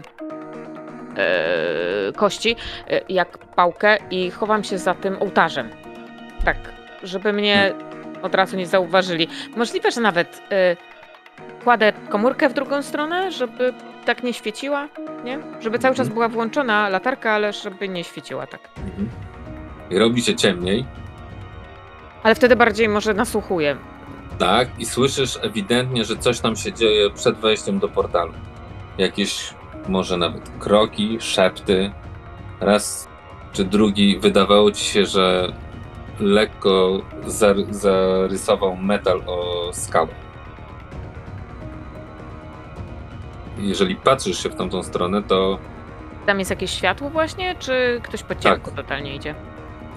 e, 1.16 2.12
kości, 2.12 2.56
jak 3.08 3.38
pałkę, 3.38 3.96
i 4.10 4.30
chowam 4.30 4.64
się 4.64 4.78
za 4.78 4.94
tym 4.94 5.16
ołtarzem. 5.20 5.68
Tak, 6.44 6.56
żeby 7.02 7.32
mnie 7.32 7.72
od 8.26 8.34
razu 8.34 8.56
nie 8.56 8.66
zauważyli. 8.66 9.28
Możliwe, 9.56 9.90
że 9.92 10.00
nawet 10.00 10.42
e, 10.52 10.76
kładę 11.64 11.92
komórkę 12.08 12.48
w 12.48 12.52
drugą 12.54 12.82
stronę, 12.82 13.32
żeby 13.32 13.72
tak 14.04 14.22
nie 14.22 14.32
świeciła, 14.34 14.88
nie? 15.24 15.38
Żeby 15.60 15.78
cały 15.78 15.94
czas 15.94 16.06
Mhm. 16.06 16.14
była 16.14 16.28
włączona 16.28 16.88
latarka, 16.88 17.32
ale 17.32 17.52
żeby 17.52 17.88
nie 17.88 18.04
świeciła 18.04 18.46
tak. 18.46 18.60
Mhm. 18.76 19.08
I 19.90 19.98
robi 19.98 20.22
się 20.22 20.34
ciemniej, 20.36 20.84
Ale 22.22 22.34
wtedy 22.34 22.56
bardziej 22.56 22.88
może 22.88 23.14
nasłuchuję. 23.14 23.76
tak? 24.38 24.68
I 24.78 24.86
słyszysz 24.86 25.38
ewidentnie, 25.42 26.04
że 26.04 26.16
coś 26.16 26.40
tam 26.40 26.56
się 26.56 26.72
dzieje 26.72 27.10
przed 27.10 27.36
wejściem 27.36 27.78
do 27.78 27.88
portalu. 27.88 28.32
Jakieś 28.98 29.54
może 29.88 30.16
nawet 30.16 30.50
kroki, 30.58 31.16
szepty. 31.20 31.90
Raz 32.60 33.08
czy 33.52 33.64
drugi 33.64 34.18
wydawało 34.18 34.72
ci 34.72 34.84
się, 34.84 35.06
że 35.06 35.52
lekko 36.20 37.00
zar- 37.26 37.74
zarysował 37.74 38.76
metal 38.76 39.22
o 39.26 39.68
skałę. 39.72 40.08
Jeżeli 43.58 43.96
patrzysz 43.96 44.42
się 44.42 44.48
w 44.50 44.54
tamtą 44.54 44.82
stronę, 44.82 45.22
to 45.22 45.58
Tam 46.26 46.38
jest 46.38 46.50
jakieś 46.50 46.70
światło 46.70 47.10
właśnie, 47.10 47.54
czy 47.58 48.00
ktoś 48.02 48.22
po 48.22 48.34
ciemku 48.34 48.66
Tak. 48.70 48.74
totalnie 48.76 49.14
idzie? 49.14 49.34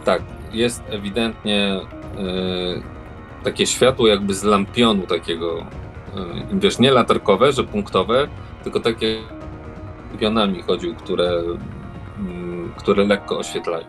Tak, 0.06 0.22
jest 0.54 0.84
ewidentnie 0.90 1.80
y, 2.20 3.44
takie 3.44 3.66
światło 3.68 4.08
jakby 4.08 4.34
z 4.34 4.44
lampionu 4.44 5.08
takiego, 5.08 5.60
y, 5.60 6.60
wiesz, 6.60 6.80
nie 6.80 6.92
latarkowe, 6.92 7.52
że 7.52 7.64
punktowe, 7.64 8.28
tylko 8.64 8.80
takie 8.80 9.16
pionami 10.20 10.62
chodził, 10.62 10.96
które, 10.96 11.42
mm, 12.20 12.74
które 12.78 13.04
lekko 13.06 13.38
oświetlają. 13.38 13.86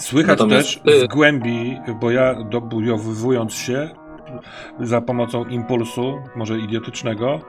Słychać 0.00 0.38
Natomiast 0.38 0.82
też 0.84 1.00
z 1.00 1.06
głębi, 1.06 1.80
bo 2.00 2.10
ja 2.10 2.34
dobujowywując 2.34 3.54
się 3.54 3.90
za 4.80 5.00
pomocą 5.00 5.44
impulsu, 5.44 6.18
może 6.36 6.58
idiotycznego, 6.58 7.40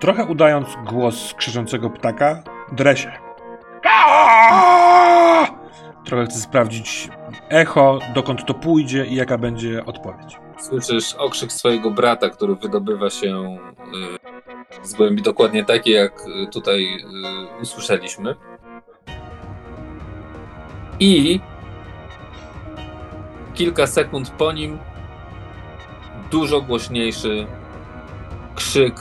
trochę 0.00 0.24
udając 0.24 0.68
głos 0.86 1.34
krzyczącego 1.36 1.90
ptaka. 1.90 2.42
Aaaa! 3.84 5.46
Trochę 6.04 6.24
chcę 6.24 6.38
sprawdzić 6.38 7.08
echo, 7.48 7.98
dokąd 8.14 8.46
to 8.46 8.54
pójdzie 8.54 9.06
i 9.06 9.14
jaka 9.14 9.38
będzie 9.38 9.84
odpowiedź. 9.86 10.36
Słyszysz 10.58 11.14
okrzyk 11.14 11.52
swojego 11.52 11.90
brata, 11.90 12.30
który 12.30 12.56
wydobywa 12.56 13.10
się 13.10 13.58
y, 14.82 14.86
z 14.88 14.94
głębi, 14.94 15.22
dokładnie 15.22 15.64
taki, 15.64 15.90
jak 15.90 16.12
y, 16.20 16.46
tutaj 16.52 16.84
y, 17.58 17.62
usłyszeliśmy. 17.62 18.34
I 21.00 21.40
kilka 23.54 23.86
sekund 23.86 24.30
po 24.30 24.52
nim 24.52 24.78
dużo 26.30 26.60
głośniejszy 26.60 27.46
krzyk, 28.54 28.94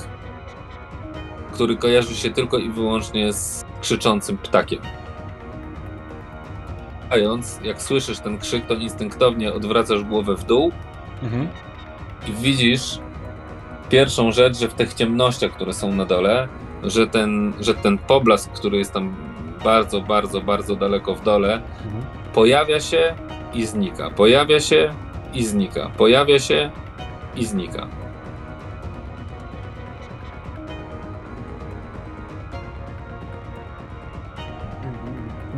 który 1.52 1.78
kojarzy 1.78 2.16
się 2.16 2.30
tylko 2.32 2.58
i 2.58 2.70
wyłącznie 2.70 3.34
z 3.34 3.66
krzyczącym 3.82 4.38
ptakiem. 4.38 4.80
Ając, 7.10 7.60
jak 7.64 7.82
słyszysz 7.82 8.20
ten 8.20 8.38
krzyk, 8.38 8.66
to 8.68 8.74
instynktownie 8.74 9.54
odwracasz 9.54 10.04
głowę 10.04 10.36
w 10.36 10.44
dół 10.44 10.72
Mhm. 11.24 11.48
i 12.28 12.32
widzisz 12.34 13.00
pierwszą 13.90 14.32
rzecz, 14.32 14.58
że 14.58 14.68
w 14.68 14.74
tych 14.74 14.94
ciemnościach, 14.94 15.52
które 15.52 15.74
są 15.74 15.92
na 15.94 16.06
dole, 16.06 16.48
że 16.84 17.08
ten, 17.08 17.54
że 17.60 17.74
ten 17.74 17.98
poblask, 17.98 18.52
który 18.52 18.78
jest 18.78 18.94
tam 18.94 19.16
bardzo, 19.64 20.02
bardzo, 20.02 20.42
bardzo 20.42 20.76
daleko 20.76 21.16
w 21.16 21.24
dole, 21.24 21.62
Mhm. 21.86 22.04
pojawia 22.34 22.80
się 22.80 23.14
i 23.54 23.66
znika. 23.66 24.10
Pojawia 24.10 24.60
się 24.60 24.94
i 25.34 25.44
znika. 25.44 25.92
Pojawia 25.98 26.40
się 26.40 26.72
i 27.36 27.46
znika. 27.46 27.88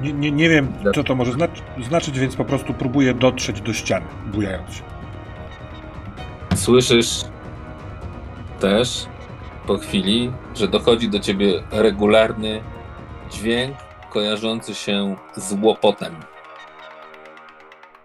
Nie, 0.02 0.14
nie, 0.14 0.32
nie 0.32 0.50
wiem, 0.50 0.74
co 0.96 1.04
to 1.04 1.16
może 1.16 1.32
znaczy, 1.32 1.62
znaczyć, 1.88 2.20
więc 2.20 2.36
po 2.36 2.46
prostu 2.46 2.74
próbuję 2.74 3.14
dotrzeć 3.14 3.62
do 3.62 3.74
ściany, 3.74 4.06
bujając 4.26 4.74
się. 4.74 4.84
Słyszysz 6.56 7.26
też 8.60 9.06
po 9.68 9.78
chwili, 9.78 10.32
że 10.56 10.68
dochodzi 10.68 11.10
do 11.10 11.20
ciebie 11.20 11.64
regularny 11.72 12.62
dźwięk 13.32 13.78
kojarzący 14.10 14.76
się 14.76 15.16
z 15.36 15.56
łopotem. 15.62 16.16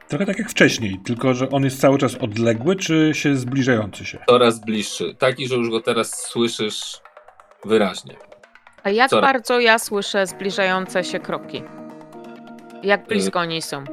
Trochę 0.09 0.27
tak 0.27 0.39
jak 0.39 0.51
wcześniej, 0.51 0.99
tylko 1.05 1.35
że 1.35 1.51
on 1.51 1.65
jest 1.65 1.81
cały 1.81 1.99
czas 1.99 2.15
odległy, 2.15 2.77
czy 2.77 3.11
się 3.15 3.37
zbliżający 3.37 4.05
się? 4.05 4.19
Coraz 4.29 4.61
bliższy. 4.61 5.15
Taki, 5.19 5.49
że 5.49 5.55
już 5.55 5.71
go 5.71 5.81
teraz 5.81 6.27
słyszysz 6.27 7.01
wyraźnie. 7.65 8.17
A 8.85 8.91
jak 8.91 9.11
Co? 9.11 9.21
bardzo 9.21 9.61
ja 9.61 9.79
słyszę 9.79 10.27
zbliżające 10.27 11.05
się 11.05 11.19
kroki? 11.19 11.63
Jak 12.83 13.01
Y, 13.05 13.07
blisko 13.07 13.39
oni 13.41 13.63
są? 13.63 13.85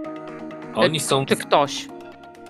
Oni 0.76 1.00
są, 1.00 1.26
Czy 1.26 1.36
ktoś? 1.36 1.88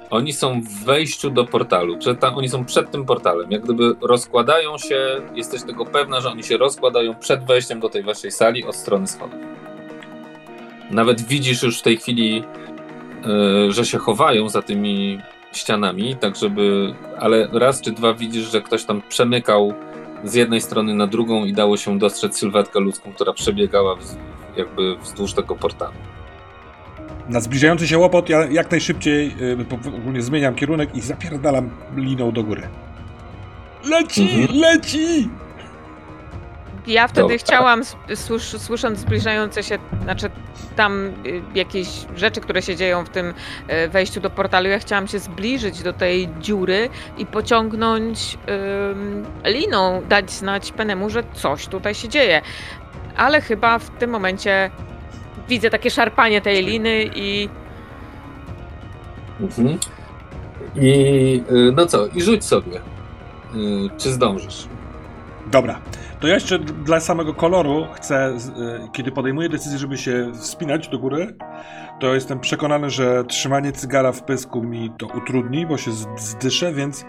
oni 0.09 0.33
są 0.33 0.61
w 0.61 0.83
wejściu 0.85 1.29
do 1.29 1.45
portalu. 1.45 1.97
Przed, 1.97 2.19
ta, 2.19 2.35
oni 2.35 2.49
są 2.49 2.65
przed 2.65 2.91
tym 2.91 3.05
portalem. 3.05 3.51
Jak 3.51 3.61
gdyby 3.61 3.95
rozkładają 4.01 4.77
się, 4.77 5.21
jesteś 5.35 5.63
tego 5.63 5.85
pewna, 5.85 6.21
że 6.21 6.29
oni 6.29 6.43
się 6.43 6.57
rozkładają 6.57 7.15
przed 7.15 7.45
wejściem 7.45 7.79
do 7.79 7.89
tej 7.89 8.03
waszej 8.03 8.31
sali 8.31 8.63
od 8.65 8.75
strony 8.75 9.07
schodów. 9.07 9.39
Nawet 10.91 11.21
widzisz 11.21 11.63
już 11.63 11.79
w 11.79 11.81
tej 11.81 11.97
chwili, 11.97 12.43
y, 12.64 12.64
że 13.69 13.85
się 13.85 13.97
chowają 13.97 14.49
za 14.49 14.61
tymi 14.61 15.19
ścianami, 15.53 16.15
tak 16.15 16.35
żeby. 16.35 16.93
Ale 17.19 17.47
raz 17.53 17.81
czy 17.81 17.91
dwa 17.91 18.13
widzisz, 18.13 18.51
że 18.51 18.61
ktoś 18.61 18.85
tam 18.85 19.01
przemykał 19.09 19.73
z 20.23 20.33
jednej 20.33 20.61
strony 20.61 20.93
na 20.93 21.07
drugą 21.07 21.45
i 21.45 21.53
dało 21.53 21.77
się 21.77 21.99
dostrzec 21.99 22.37
sylwetkę 22.37 22.79
ludzką, 22.79 23.13
która 23.13 23.33
przebiegała 23.33 23.95
wz, 23.95 24.17
jakby 24.57 24.95
wzdłuż 24.97 25.33
tego 25.33 25.55
portalu. 25.55 25.93
Na 27.29 27.39
zbliżający 27.39 27.87
się 27.87 27.97
łopot 27.97 28.29
ja 28.29 28.45
jak 28.45 28.71
najszybciej 28.71 29.35
po- 29.69 29.89
ogólnie 29.89 30.21
zmieniam 30.21 30.55
kierunek 30.55 30.95
i 30.95 31.01
zapierdalam 31.01 31.69
liną 31.95 32.31
do 32.31 32.43
góry. 32.43 32.61
Leci! 33.89 34.21
Mhm. 34.21 34.59
Leci! 34.59 35.29
Ja 36.87 37.07
wtedy 37.07 37.21
Dobra. 37.21 37.37
chciałam, 37.37 37.81
słysz, 38.15 38.57
słysząc 38.57 38.99
zbliżające 38.99 39.63
się, 39.63 39.77
znaczy 40.03 40.29
tam 40.75 41.05
y, 41.25 41.41
jakieś 41.55 41.87
rzeczy, 42.15 42.41
które 42.41 42.61
się 42.61 42.75
dzieją 42.75 43.05
w 43.05 43.09
tym 43.09 43.33
y, 43.85 43.87
wejściu 43.89 44.21
do 44.21 44.29
portalu, 44.29 44.69
ja 44.69 44.79
chciałam 44.79 45.07
się 45.07 45.19
zbliżyć 45.19 45.83
do 45.83 45.93
tej 45.93 46.29
dziury 46.39 46.89
i 47.17 47.25
pociągnąć 47.25 48.37
ym, 48.91 49.25
liną, 49.45 50.01
dać 50.09 50.31
znać 50.31 50.71
Penemu, 50.71 51.09
że 51.09 51.23
coś 51.33 51.67
tutaj 51.67 51.95
się 51.95 52.09
dzieje. 52.09 52.41
Ale 53.17 53.41
chyba 53.41 53.79
w 53.79 53.89
tym 53.89 54.09
momencie 54.09 54.71
widzę 55.49 55.69
takie 55.69 55.91
szarpanie 55.91 56.41
tej 56.41 56.65
liny 56.65 57.09
i 57.15 57.49
Mhm. 59.41 59.77
I 60.75 61.43
y, 61.51 61.71
no 61.75 61.85
co, 61.85 62.07
i 62.07 62.21
rzuć 62.21 62.45
sobie. 62.45 62.81
Czy 63.97 64.11
zdążysz? 64.11 64.67
Dobra. 65.47 65.79
To 66.19 66.27
ja 66.27 66.33
jeszcze 66.33 66.59
dla 66.59 66.99
samego 66.99 67.33
koloru 67.33 67.87
chcę, 67.93 68.37
y, 68.85 68.89
kiedy 68.93 69.11
podejmuję 69.11 69.49
decyzję, 69.49 69.77
żeby 69.77 69.97
się 69.97 70.31
wspinać 70.33 70.87
do 70.87 70.99
góry, 70.99 71.35
to 71.99 72.13
jestem 72.13 72.39
przekonany, 72.39 72.89
że 72.89 73.23
trzymanie 73.23 73.71
cygara 73.71 74.11
w 74.11 74.23
pysku 74.23 74.63
mi 74.63 74.91
to 74.97 75.07
utrudni, 75.07 75.65
bo 75.65 75.77
się 75.77 75.91
zdyszę, 76.17 76.73
więc 76.73 77.05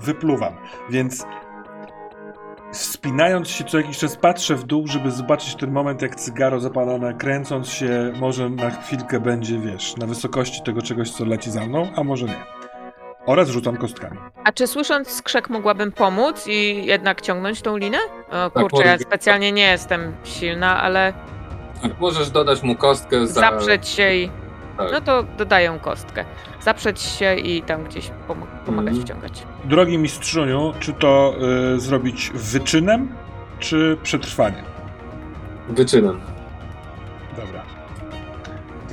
wypluwam. 0.00 0.52
Więc 0.90 1.26
wspinając 2.72 3.48
się 3.48 3.64
co 3.64 3.78
jakiś 3.78 3.98
czas 3.98 4.16
patrzę 4.16 4.54
w 4.54 4.64
dół, 4.64 4.86
żeby 4.86 5.10
zobaczyć 5.10 5.54
ten 5.54 5.72
moment, 5.72 6.02
jak 6.02 6.16
cygaro 6.16 6.60
zapalone, 6.60 7.14
kręcąc 7.14 7.68
się, 7.68 8.12
może 8.20 8.50
na 8.50 8.70
chwilkę 8.70 9.20
będzie, 9.20 9.58
wiesz, 9.58 9.96
na 9.96 10.06
wysokości 10.06 10.62
tego 10.62 10.82
czegoś, 10.82 11.10
co 11.10 11.24
leci 11.24 11.50
za 11.50 11.66
mną, 11.66 11.88
a 11.96 12.04
może 12.04 12.26
nie. 12.26 12.55
Oraz 13.26 13.48
rzucam 13.48 13.76
kostkami. 13.76 14.16
A 14.44 14.52
czy 14.52 14.66
słysząc 14.66 15.10
skrzek 15.10 15.50
mogłabym 15.50 15.92
pomóc 15.92 16.46
i 16.48 16.86
jednak 16.86 17.20
ciągnąć 17.20 17.62
tą 17.62 17.76
linę? 17.76 17.98
O, 18.30 18.50
kurczę, 18.50 18.76
może 18.76 18.86
ja 18.88 18.98
specjalnie 18.98 19.52
nie 19.52 19.70
jestem 19.70 20.12
silna, 20.24 20.82
ale 20.82 21.12
Tak, 21.82 22.00
możesz 22.00 22.30
dodać 22.30 22.62
mu 22.62 22.76
kostkę 22.76 23.26
za... 23.26 23.40
zaprzeć 23.40 23.88
się 23.88 24.14
i... 24.14 24.30
Tak. 24.78 24.92
No 24.92 25.00
to 25.00 25.22
dodaję 25.22 25.78
kostkę. 25.82 26.24
Zaprzeć 26.60 27.00
się 27.02 27.34
i 27.34 27.62
tam 27.62 27.84
gdzieś 27.84 28.10
pom- 28.28 28.46
pomagać 28.66 28.88
Mhm. 28.94 29.06
wciągać. 29.06 29.42
Drogi 29.64 29.98
mistrzuniu, 29.98 30.74
czy 30.80 30.92
to 30.92 31.34
y, 31.76 31.80
zrobić 31.80 32.30
wyczynem, 32.34 33.14
czy 33.58 33.96
przetrwaniem? 34.02 34.64
Wyczynem. 35.68 36.20
Dobra. 37.36 37.62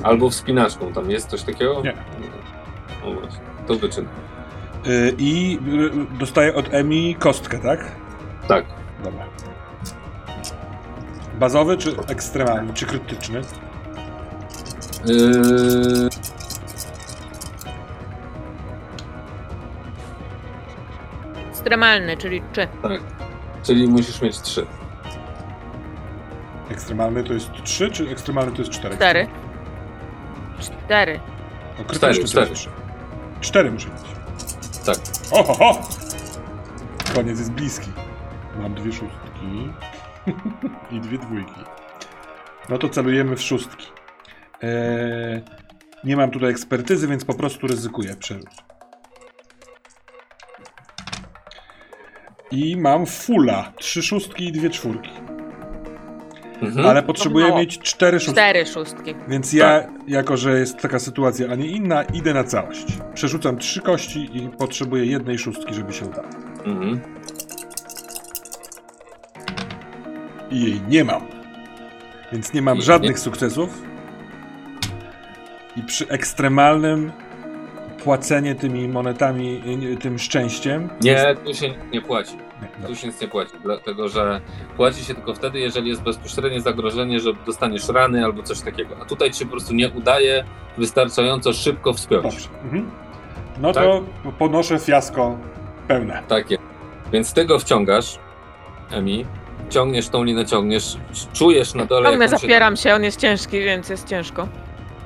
Albo 0.02 0.30
wspinaczką. 0.30 0.92
Tam 0.92 1.10
jest 1.10 1.28
coś 1.28 1.42
takiego? 1.42 1.82
Nie. 1.84 1.94
No 3.04 3.12
właśnie, 3.12 3.40
to 3.66 3.74
wyczyn. 3.74 4.06
Y, 4.86 5.14
I 5.18 5.58
dostaję 6.18 6.54
od 6.54 6.74
Emi 6.74 7.14
kostkę, 7.18 7.58
tak? 7.58 7.92
Tak. 8.48 8.64
Dobra. 9.04 9.24
Bazowy, 11.38 11.76
czy 11.76 11.96
ekstremalny, 12.08 12.74
czy 12.74 12.86
krytyczny? 12.86 13.40
Yy... 15.04 16.08
Ekstremalny, 21.50 22.16
czyli 22.16 22.42
czy? 22.52 22.68
Tak. 22.82 23.00
Czyli 23.62 23.88
musisz 23.88 24.22
mieć 24.22 24.40
trzy. 24.40 24.66
Ekstremalny 26.70 27.24
to 27.24 27.32
jest 27.32 27.50
3, 27.64 27.90
czy 27.90 28.08
ekstremalny 28.10 28.52
to 28.52 28.58
jest 28.58 28.70
4? 28.70 28.96
Cztery. 28.96 29.26
Cztery. 30.60 31.20
No, 31.78 31.84
Cztery, 31.84 32.14
krytyczny 32.14 32.24
cztery. 32.28 32.54
3. 32.54 32.68
4 33.40 33.70
muszę 33.70 33.88
mieć. 33.88 34.13
Tak. 34.84 34.98
O, 35.30 35.42
ho, 35.42 35.54
ho! 35.54 35.88
Koniec 37.14 37.38
jest 37.38 37.52
bliski. 37.52 37.90
Mam 38.58 38.74
dwie 38.74 38.92
szóstki 38.92 39.72
i 40.96 41.00
dwie 41.00 41.18
dwójki. 41.18 41.60
No 42.68 42.78
to 42.78 42.88
celujemy 42.88 43.36
w 43.36 43.42
szóstki. 43.42 43.86
Eee, 44.62 45.42
nie 46.04 46.16
mam 46.16 46.30
tutaj 46.30 46.50
ekspertyzy, 46.50 47.08
więc 47.08 47.24
po 47.24 47.34
prostu 47.34 47.66
ryzykuję 47.66 48.16
przerzut. 48.16 48.64
I 52.50 52.76
mam 52.76 53.06
fulla. 53.06 53.72
Trzy 53.76 54.02
szóstki 54.02 54.44
i 54.44 54.52
dwie 54.52 54.70
czwórki. 54.70 55.10
Mhm. 56.66 56.86
Ale 56.86 57.02
potrzebuję 57.02 57.46
mało. 57.46 57.58
mieć 57.58 57.78
cztery 57.78 58.20
szóstki. 58.20 58.32
Cztery 58.34 58.66
szóstki. 58.66 59.14
Więc 59.28 59.52
ja, 59.52 59.82
jako 60.06 60.36
że 60.36 60.58
jest 60.58 60.78
taka 60.78 60.98
sytuacja, 60.98 61.48
a 61.52 61.54
nie 61.54 61.66
inna, 61.66 62.02
idę 62.02 62.34
na 62.34 62.44
całość. 62.44 62.86
Przerzucam 63.14 63.58
trzy 63.58 63.80
kości 63.80 64.30
i 64.36 64.48
potrzebuję 64.48 65.04
jednej 65.06 65.38
szóstki, 65.38 65.74
żeby 65.74 65.92
się 65.92 66.04
udało. 66.04 66.28
Mhm. 66.64 67.00
I 70.50 70.60
jej 70.62 70.80
nie 70.88 71.04
mam. 71.04 71.22
Więc 72.32 72.52
nie 72.52 72.62
mam 72.62 72.78
I 72.78 72.82
żadnych 72.82 73.10
nie- 73.10 73.18
sukcesów. 73.18 73.82
I 75.76 75.82
przy 75.82 76.08
ekstremalnym 76.08 77.12
płacenie 78.04 78.54
tymi 78.54 78.88
monetami, 78.88 79.62
y, 79.92 79.96
tym 79.96 80.18
szczęściem. 80.18 80.88
Nie, 81.00 81.34
tu 81.44 81.54
się 81.54 81.74
nie 81.92 82.00
płaci. 82.02 82.36
Tu 82.86 82.96
się 82.96 83.06
nic 83.06 83.20
nie 83.20 83.28
płaci, 83.28 83.52
dlatego 83.62 84.08
że 84.08 84.40
płaci 84.76 85.04
się 85.04 85.14
tylko 85.14 85.34
wtedy, 85.34 85.58
jeżeli 85.60 85.88
jest 85.88 86.02
bezpośrednie 86.02 86.60
zagrożenie, 86.60 87.20
że 87.20 87.30
dostaniesz 87.46 87.88
rany 87.88 88.24
albo 88.24 88.42
coś 88.42 88.60
takiego. 88.60 88.96
A 89.02 89.04
tutaj 89.04 89.30
ci 89.30 89.38
się 89.38 89.44
po 89.44 89.50
prostu 89.50 89.74
nie 89.74 89.88
udaje 89.90 90.44
wystarczająco 90.78 91.52
szybko 91.52 91.92
wspiąć. 91.92 92.48
Mhm. 92.64 92.90
No 93.58 93.72
Tak. 93.72 93.84
to 93.84 94.02
ponoszę 94.38 94.78
fiasko 94.78 95.38
pełne. 95.88 96.22
Tak 96.28 96.50
jest. 96.50 96.62
Więc 97.12 97.32
ty 97.32 97.44
go 97.44 97.58
wciągasz, 97.58 98.18
Emi, 98.90 99.26
ciągniesz 99.70 100.08
tą 100.08 100.24
linę, 100.24 100.46
ciągniesz, 100.46 100.96
czujesz 101.32 101.74
na 101.74 101.86
dole, 101.86 102.18
się 102.18 102.28
zapieram 102.28 102.76
się, 102.76 102.94
on 102.94 103.04
jest 103.04 103.20
ciężki, 103.20 103.60
więc 103.60 103.88
jest 103.88 104.08
ciężko. 104.08 104.48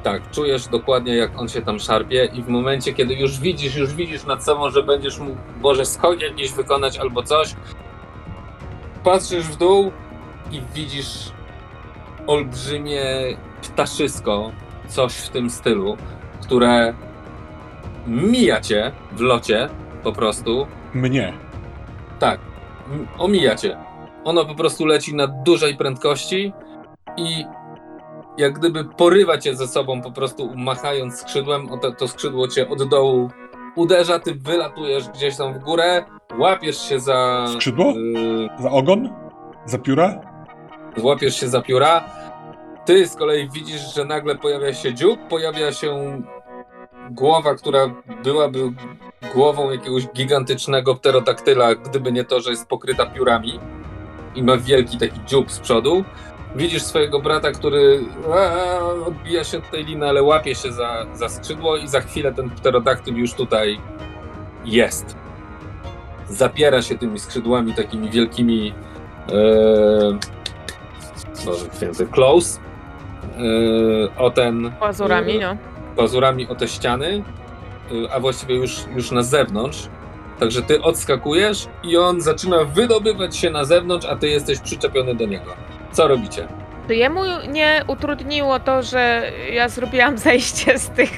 Tak, 0.02 0.30
czujesz 0.30 0.68
dokładnie 0.68 1.16
jak 1.16 1.38
on 1.38 1.48
się 1.48 1.62
tam 1.62 1.78
szarpie 1.78 2.28
i 2.34 2.42
w 2.42 2.48
momencie, 2.48 2.92
kiedy 2.92 3.14
już 3.14 3.40
widzisz, 3.40 3.76
już 3.76 3.94
widzisz 3.94 4.24
nad 4.24 4.44
sobą, 4.44 4.70
że 4.70 4.82
będziesz 4.82 5.18
mógł, 5.18 5.40
Boże, 5.60 5.86
skok 5.86 6.22
jakiś 6.22 6.52
wykonać 6.52 6.98
albo 6.98 7.22
coś, 7.22 7.54
patrzysz 9.04 9.44
w 9.44 9.56
dół 9.56 9.92
i 10.52 10.62
widzisz 10.74 11.32
olbrzymie 12.26 13.04
ptaszysko, 13.62 14.52
coś 14.88 15.12
w 15.12 15.28
tym 15.28 15.50
stylu, 15.50 15.96
które 16.42 16.94
mija 18.06 18.60
cię 18.60 18.92
w 19.12 19.20
locie 19.20 19.68
po 20.02 20.12
prostu. 20.12 20.66
Mnie. 20.94 21.32
Tak, 22.18 22.40
omija 23.18 23.56
cię. 23.56 23.76
Ono 24.24 24.44
po 24.44 24.54
prostu 24.54 24.86
leci 24.86 25.14
na 25.14 25.26
dużej 25.26 25.76
prędkości 25.76 26.52
i 27.16 27.44
jak 28.38 28.58
gdyby 28.58 28.84
porywa 28.84 29.38
cię 29.38 29.56
ze 29.56 29.68
sobą, 29.68 30.02
po 30.02 30.10
prostu 30.12 30.50
machając 30.56 31.20
skrzydłem, 31.20 31.68
to, 31.82 31.92
to 31.92 32.08
skrzydło 32.08 32.48
cię 32.48 32.68
od 32.68 32.88
dołu 32.88 33.30
uderza, 33.76 34.18
ty 34.18 34.34
wylatujesz 34.34 35.08
gdzieś 35.08 35.36
tam 35.36 35.54
w 35.54 35.58
górę, 35.58 36.04
łapiesz 36.38 36.88
się 36.88 37.00
za. 37.00 37.46
Skrzydło? 37.54 37.90
y, 37.90 38.62
Za 38.62 38.70
ogon? 38.70 39.08
Za 39.64 39.78
pióra? 39.78 40.20
złapiesz 40.96 41.40
się 41.40 41.48
za 41.48 41.62
pióra. 41.62 42.04
Ty 42.84 43.06
z 43.06 43.16
kolei 43.16 43.48
widzisz, 43.50 43.94
że 43.94 44.04
nagle 44.04 44.36
pojawia 44.36 44.74
się 44.74 44.94
dziób, 44.94 45.20
pojawia 45.28 45.72
się 45.72 46.22
głowa, 47.10 47.54
która 47.54 47.90
byłaby 48.24 48.72
głową 49.34 49.70
jakiegoś 49.70 50.06
gigantycznego 50.08 50.94
pterodaktyla, 50.94 51.74
gdyby 51.74 52.12
nie 52.12 52.24
to, 52.24 52.40
że 52.40 52.50
jest 52.50 52.68
pokryta 52.68 53.06
piórami 53.06 53.60
i 54.34 54.42
ma 54.42 54.56
wielki 54.56 54.98
taki 54.98 55.20
dziób 55.26 55.50
z 55.50 55.58
przodu. 55.60 56.04
Widzisz 56.58 56.82
swojego 56.82 57.20
brata, 57.20 57.50
który 57.50 58.00
odbija 59.06 59.44
się 59.44 59.58
od 59.58 59.70
tej 59.70 59.84
liny, 59.84 60.08
ale 60.08 60.22
łapie 60.22 60.54
się 60.54 60.72
za, 60.72 61.06
za 61.14 61.28
skrzydło 61.28 61.76
i 61.76 61.88
za 61.88 62.00
chwilę 62.00 62.32
ten 62.32 62.50
pterodaktyl 62.50 63.16
już 63.16 63.34
tutaj 63.34 63.80
jest. 64.64 65.16
Zapiera 66.28 66.82
się 66.82 66.98
tymi 66.98 67.18
skrzydłami 67.18 67.74
takimi 67.74 68.10
wielkimi 68.10 68.74
e, 69.28 70.18
Boże 71.46 71.66
święty, 71.76 72.06
close 72.06 72.60
yy, 73.38 74.10
o 74.16 74.30
ten 74.30 74.72
Pazurami, 74.80 75.34
yy, 75.34 75.40
no. 75.40 75.56
pazurami 75.96 76.48
o 76.48 76.54
te 76.54 76.68
ściany, 76.68 77.22
yy, 77.90 78.12
a 78.12 78.20
właściwie 78.20 78.54
już, 78.54 78.84
już 78.96 79.10
na 79.10 79.22
zewnątrz. 79.22 79.88
Także 80.38 80.62
ty 80.62 80.82
odskakujesz 80.82 81.68
i 81.82 81.96
on 81.96 82.20
zaczyna 82.20 82.64
wydobywać 82.64 83.36
się 83.36 83.50
na 83.50 83.64
zewnątrz, 83.64 84.06
a 84.06 84.16
ty 84.16 84.28
jesteś 84.28 84.60
przyczepiony 84.60 85.14
do 85.14 85.26
niego. 85.26 85.54
Co 85.98 86.08
robicie? 86.08 86.46
Czy 86.88 86.94
jemu 86.96 87.20
nie 87.48 87.84
utrudniło 87.86 88.60
to, 88.60 88.82
że 88.82 89.32
ja 89.52 89.68
zrobiłam 89.68 90.18
zejście 90.28 90.78
z 90.78 90.88
tych 90.88 91.10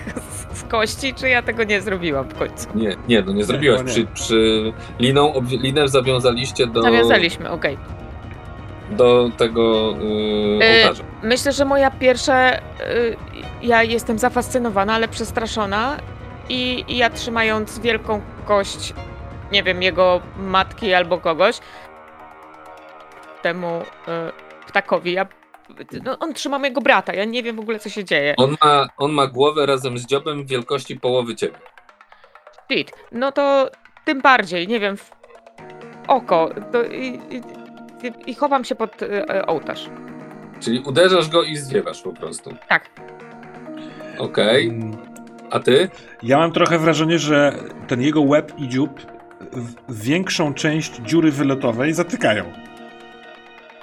z 0.52 0.62
kości, 0.64 1.14
czy 1.14 1.28
ja 1.28 1.42
tego 1.42 1.64
nie 1.64 1.80
zrobiłam 1.80 2.28
w 2.28 2.34
końcu? 2.38 2.68
Nie, 2.74 2.96
nie, 3.08 3.22
no 3.22 3.32
nie 3.32 3.44
zrobiłaś. 3.44 3.80
no. 3.80 3.86
Przy, 3.86 4.06
przy 4.14 4.72
liną, 4.98 5.32
obwi- 5.32 5.60
linę 5.60 5.88
zawiązaliście 5.88 6.66
do, 6.66 6.80
Nawiązaliśmy, 6.82 7.50
okej. 7.50 7.78
do 8.90 9.30
tego 9.36 9.90
yy, 10.00 10.66
Yy, 10.66 10.82
ołtarza. 10.82 11.04
Myślę, 11.22 11.52
że 11.52 11.64
moja 11.64 11.90
pierwsza. 11.90 12.50
y, 12.54 12.58
ja 13.62 13.82
jestem 13.82 14.18
zafascynowana, 14.18 14.94
ale 14.94 15.08
przestraszona. 15.08 15.96
I, 16.48 16.84
I 16.88 16.96
ja 16.96 17.10
trzymając 17.10 17.78
wielką 17.78 18.20
kość, 18.46 18.94
nie 19.52 19.62
wiem, 19.62 19.82
jego 19.82 20.20
matki 20.38 20.94
albo 20.94 21.18
kogoś, 21.18 21.58
temu 23.42 23.82
e, 24.08 24.32
ptakowi. 24.66 25.12
Ja, 25.12 25.26
no, 26.04 26.18
on 26.18 26.34
trzyma 26.34 26.58
mojego 26.58 26.80
brata, 26.80 27.14
ja 27.14 27.24
nie 27.24 27.42
wiem 27.42 27.56
w 27.56 27.60
ogóle, 27.60 27.78
co 27.78 27.88
się 27.88 28.04
dzieje. 28.04 28.34
On 28.36 28.56
ma, 28.62 28.86
on 28.96 29.12
ma 29.12 29.26
głowę 29.26 29.66
razem 29.66 29.98
z 29.98 30.06
dziobem 30.06 30.46
wielkości 30.46 31.00
połowy 31.00 31.36
ciebie. 31.36 31.58
Shit, 32.72 32.92
no 33.12 33.32
to 33.32 33.70
tym 34.04 34.20
bardziej, 34.20 34.68
nie 34.68 34.80
wiem, 34.80 34.96
w 34.96 35.10
oko. 36.08 36.50
To, 36.72 36.84
i, 36.84 37.06
i, 37.30 37.42
I 38.26 38.34
chowam 38.34 38.64
się 38.64 38.74
pod 38.74 39.02
e, 39.02 39.46
ołtarz. 39.46 39.88
Czyli 40.60 40.78
uderzasz 40.80 41.28
go 41.28 41.42
i 41.42 41.56
zwiewasz 41.56 42.02
po 42.02 42.12
prostu. 42.12 42.54
Tak. 42.68 42.90
Okej. 44.18 44.68
Mm, 44.68 44.96
A 45.50 45.60
ty? 45.60 45.88
Ja 46.22 46.38
mam 46.38 46.52
trochę 46.52 46.78
wrażenie, 46.78 47.18
że 47.18 47.52
ten 47.88 48.02
jego 48.02 48.20
łeb 48.22 48.52
i 48.58 48.68
dziób 48.68 49.00
większą 49.88 50.54
część 50.54 50.96
dziury 50.96 51.30
wylotowej 51.32 51.92
zatykają. 51.92 52.44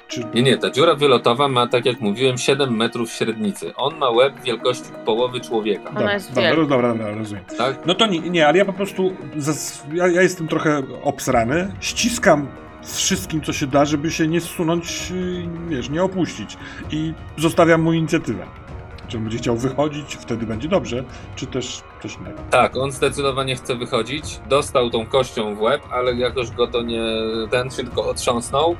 Czy... 0.07 0.23
Nie, 0.33 0.43
nie, 0.43 0.57
ta 0.57 0.69
dziura 0.69 0.95
wylotowa 0.95 1.47
ma, 1.47 1.67
tak 1.67 1.85
jak 1.85 2.01
mówiłem, 2.01 2.37
7 2.37 2.75
metrów 2.75 3.11
średnicy. 3.11 3.75
On 3.75 3.97
ma 3.97 4.09
łeb 4.09 4.33
wielkości 4.43 4.85
połowy 5.05 5.41
człowieka, 5.41 5.89
Ona 5.95 6.13
jest 6.13 6.33
dobra, 6.33 6.55
dobra, 6.55 6.93
dobra, 6.93 7.15
rozumiem. 7.15 7.43
tak? 7.57 7.85
No 7.85 7.95
to 7.95 8.07
nie, 8.07 8.19
nie 8.19 8.47
ale 8.47 8.57
ja 8.57 8.65
po 8.65 8.73
prostu. 8.73 9.13
Zas, 9.37 9.83
ja, 9.93 10.07
ja 10.07 10.21
jestem 10.21 10.47
trochę 10.47 10.81
obsrany. 11.03 11.71
Ściskam 11.79 12.47
wszystkim, 12.83 13.41
co 13.41 13.53
się 13.53 13.67
da, 13.67 13.85
żeby 13.85 14.11
się 14.11 14.27
nie 14.27 14.41
zsunąć, 14.41 15.11
yy, 15.11 15.47
wiesz, 15.69 15.89
nie 15.89 16.03
opuścić. 16.03 16.57
I 16.91 17.13
zostawiam 17.37 17.81
mu 17.81 17.93
inicjatywę. 17.93 18.45
Czy 19.07 19.17
on 19.17 19.23
będzie 19.23 19.37
chciał 19.37 19.57
wychodzić, 19.57 20.15
wtedy 20.15 20.45
będzie 20.45 20.67
dobrze, 20.67 21.03
czy 21.35 21.45
też 21.47 21.81
coś 22.01 22.15
innego. 22.15 22.37
Tak, 22.49 22.77
on 22.77 22.91
zdecydowanie 22.91 23.55
chce 23.55 23.75
wychodzić. 23.75 24.39
Dostał 24.49 24.89
tą 24.89 25.05
kością 25.05 25.55
w 25.55 25.61
łeb, 25.61 25.81
ale 25.91 26.13
jakoś 26.15 26.51
go 26.51 26.67
to 26.67 26.81
nie. 26.81 27.01
Ten 27.51 27.69
się 27.69 27.83
tylko 27.83 28.09
otrząsnął. 28.09 28.75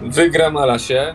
Wygramala 0.00 0.78
się. 0.78 1.14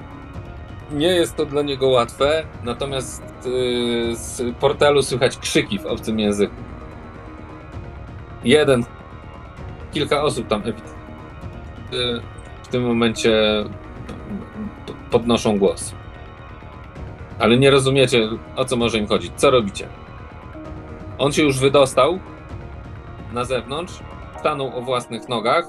Nie 0.92 1.08
jest 1.08 1.35
to 1.35 1.45
dla 1.45 1.61
niego 1.61 1.88
łatwe, 1.88 2.43
natomiast 2.64 3.24
yy, 3.45 4.16
z 4.16 4.56
portalu 4.56 5.01
słychać 5.01 5.38
krzyki 5.38 5.80
w 5.80 5.85
obcym 5.85 6.19
języku. 6.19 6.56
Jeden, 8.43 8.84
kilka 9.92 10.24
osób 10.24 10.48
tam 10.48 10.64
yy, 10.66 12.22
w 12.64 12.68
tym 12.68 12.84
momencie 12.84 13.32
podnoszą 15.11 15.60
głos. 15.60 15.93
Ale 17.40 17.58
nie 17.58 17.72
rozumiecie, 17.72 18.30
o 18.56 18.66
co 18.66 18.76
może 18.76 18.98
im 18.98 19.08
chodzić. 19.08 19.32
Co 19.35 19.51
robicie? 19.51 19.88
On 21.18 21.32
się 21.32 21.43
już 21.43 21.60
wydostał 21.60 22.19
na 23.34 23.45
zewnątrz, 23.45 24.00
stanął 24.40 24.77
o 24.77 24.82
własnych 24.82 25.30
nogach, 25.30 25.66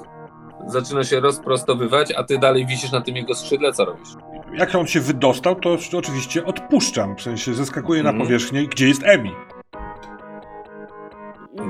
zaczyna 0.67 1.05
się 1.05 1.21
rozprostowywać, 1.21 2.13
a 2.13 2.25
ty 2.25 2.39
dalej 2.39 2.67
wisisz 2.67 2.93
na 2.93 3.01
tym 3.01 3.17
jego 3.17 3.35
skrzydle, 3.35 3.73
co 3.73 3.85
robisz? 3.85 4.09
Jak 4.55 4.75
on 4.75 4.87
się 4.87 5.01
wydostał, 5.01 5.55
to 5.55 5.77
oczywiście 5.99 6.45
odpuszczam. 6.45 7.17
W 7.17 7.23
sensie 7.23 7.55
zeskakuję 7.55 8.03
na 8.03 8.11
Mhm. 8.11 8.27
powierzchnię, 8.29 8.67
gdzie 8.67 8.89
jest 8.89 9.03
Emi. 9.05 9.33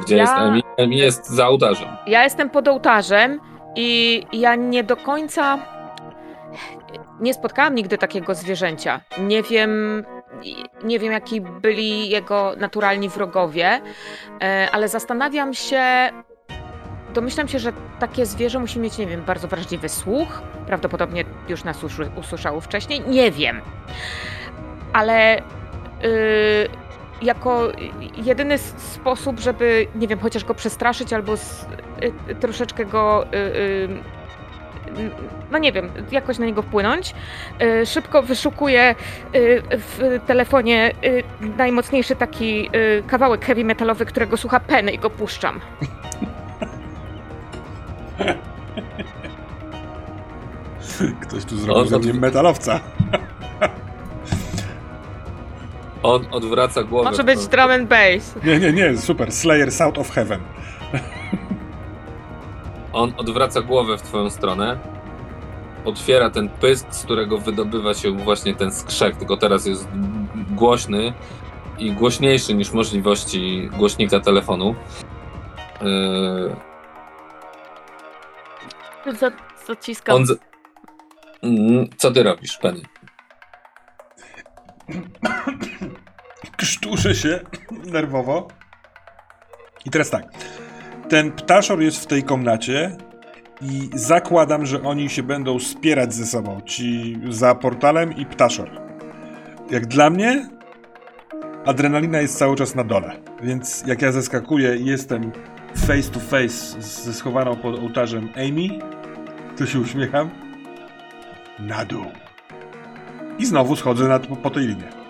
Gdzie 0.00 0.16
ja, 0.16 0.22
jest 0.22 0.34
Emi? 0.38 0.62
Emi 0.76 0.98
jest 0.98 1.26
za 1.30 1.48
ołtarzem. 1.48 1.88
Ja 2.06 2.24
jestem 2.24 2.50
pod 2.50 2.68
ołtarzem 2.68 3.40
i 3.76 4.22
ja 4.32 4.54
nie 4.54 4.84
do 4.84 4.96
końca. 4.96 5.58
Nie 7.20 7.34
spotkałam 7.34 7.74
nigdy 7.74 7.98
takiego 7.98 8.34
zwierzęcia. 8.34 9.00
Nie 9.20 9.42
wiem, 9.42 10.04
nie 10.84 10.98
wiem, 10.98 11.12
jaki 11.12 11.40
byli 11.40 12.08
jego 12.10 12.52
naturalni 12.56 13.08
wrogowie, 13.08 13.80
e, 14.42 14.68
ale 14.72 14.88
zastanawiam 14.88 15.54
się. 15.54 15.82
Domyślam 17.12 17.48
się, 17.48 17.58
że 17.58 17.72
takie 17.98 18.26
zwierzę 18.26 18.58
musi 18.58 18.78
mieć, 18.80 18.98
nie 18.98 19.06
wiem, 19.06 19.22
bardzo 19.24 19.48
wrażliwy 19.48 19.88
słuch. 19.88 20.42
Prawdopodobnie 20.66 21.24
już 21.48 21.64
nas 21.64 21.82
usły- 21.84 22.10
usłyszało 22.18 22.60
wcześniej. 22.60 23.00
Nie 23.00 23.30
wiem. 23.30 23.60
Ale 24.92 25.38
y, 25.38 25.42
jako 27.22 27.68
jedyny 28.16 28.58
sposób, 28.58 29.40
żeby, 29.40 29.86
nie 29.94 30.08
wiem, 30.08 30.18
chociaż 30.18 30.44
go 30.44 30.54
przestraszyć 30.54 31.12
albo 31.12 31.36
z, 31.36 31.62
y, 32.02 32.12
y, 32.30 32.34
troszeczkę 32.34 32.84
go. 32.84 33.24
Y, 33.26 33.36
y, 33.36 33.88
n- 34.96 35.10
no 35.50 35.58
nie 35.58 35.72
wiem, 35.72 35.90
jakoś 36.10 36.38
na 36.38 36.46
niego 36.46 36.62
wpłynąć. 36.62 37.14
Szybko 37.84 38.22
wyszukuję 38.22 38.94
w 39.70 40.20
telefonie 40.26 40.92
najmocniejszy 41.56 42.16
taki 42.16 42.70
kawałek 43.06 43.44
heavy 43.44 43.64
metalowy, 43.64 44.06
którego 44.06 44.36
słucha 44.36 44.60
Penny 44.60 44.92
i 44.92 44.98
go 44.98 45.10
puszczam. 45.10 45.60
Ktoś 51.22 51.44
tu 51.44 51.56
zrobił 51.56 51.86
ze 51.86 51.98
mnie 51.98 52.14
metalowca. 52.14 52.80
On 56.02 56.24
odwraca 56.30 56.82
głowę. 56.82 57.10
Może 57.10 57.24
być 57.24 57.46
drum 57.46 57.70
and 57.70 57.88
bass. 57.88 58.34
Nie, 58.44 58.58
nie, 58.58 58.72
nie, 58.72 58.98
super. 58.98 59.32
Slayer 59.32 59.72
South 59.72 59.98
of 59.98 60.10
Heaven. 60.10 60.40
On 62.92 63.12
odwraca 63.16 63.62
głowę 63.62 63.98
w 63.98 64.02
twoją 64.02 64.30
stronę. 64.30 64.78
Otwiera 65.84 66.30
ten 66.30 66.48
pysk, 66.48 66.86
z 66.90 67.04
którego 67.04 67.38
wydobywa 67.38 67.94
się 67.94 68.10
właśnie 68.10 68.54
ten 68.54 68.72
skrzek, 68.72 69.16
tylko 69.16 69.36
teraz 69.36 69.66
jest 69.66 69.88
głośny 70.50 71.12
i 71.78 71.92
głośniejszy 71.92 72.54
niż 72.54 72.72
możliwości 72.72 73.70
głośnika 73.78 74.20
telefonu. 74.20 74.74
Yy, 75.82 76.56
Zaciskam. 79.66 80.16
on 80.16 80.26
z... 80.26 80.38
Mm, 81.42 81.88
Co 81.96 82.10
ty 82.10 82.22
robisz, 82.22 82.56
Penny? 82.58 82.82
Krztuszę 86.56 87.14
się 87.14 87.40
nerwowo. 87.84 88.48
I 89.84 89.90
teraz 89.90 90.10
tak. 90.10 90.24
Ten 91.08 91.32
ptaszor 91.32 91.80
jest 91.82 92.02
w 92.02 92.06
tej 92.06 92.22
komnacie 92.22 92.96
i 93.62 93.90
zakładam, 93.94 94.66
że 94.66 94.82
oni 94.82 95.10
się 95.10 95.22
będą 95.22 95.58
spierać 95.58 96.14
ze 96.14 96.26
sobą. 96.26 96.60
Ci 96.60 97.16
za 97.28 97.54
portalem 97.54 98.16
i 98.16 98.26
ptaszor. 98.26 98.70
Jak 99.70 99.86
dla 99.86 100.10
mnie, 100.10 100.48
adrenalina 101.64 102.20
jest 102.20 102.38
cały 102.38 102.56
czas 102.56 102.74
na 102.74 102.84
dole. 102.84 103.16
Więc 103.42 103.84
jak 103.86 104.02
ja 104.02 104.12
zeskakuję 104.12 104.76
i 104.76 104.84
jestem 104.84 105.32
face 105.74 106.10
to 106.10 106.20
face 106.20 106.82
ze 106.82 107.14
schowaną 107.14 107.56
pod 107.56 107.78
ołtarzem 107.78 108.28
Amy, 108.36 108.68
to 109.58 109.66
się 109.66 109.80
uśmiecham. 109.80 110.30
Na 111.58 111.84
dół. 111.84 112.04
I 113.38 113.46
znowu 113.46 113.76
schodzę 113.76 114.08
na, 114.08 114.18
po 114.18 114.50
tej 114.50 114.66
linie. 114.66 115.02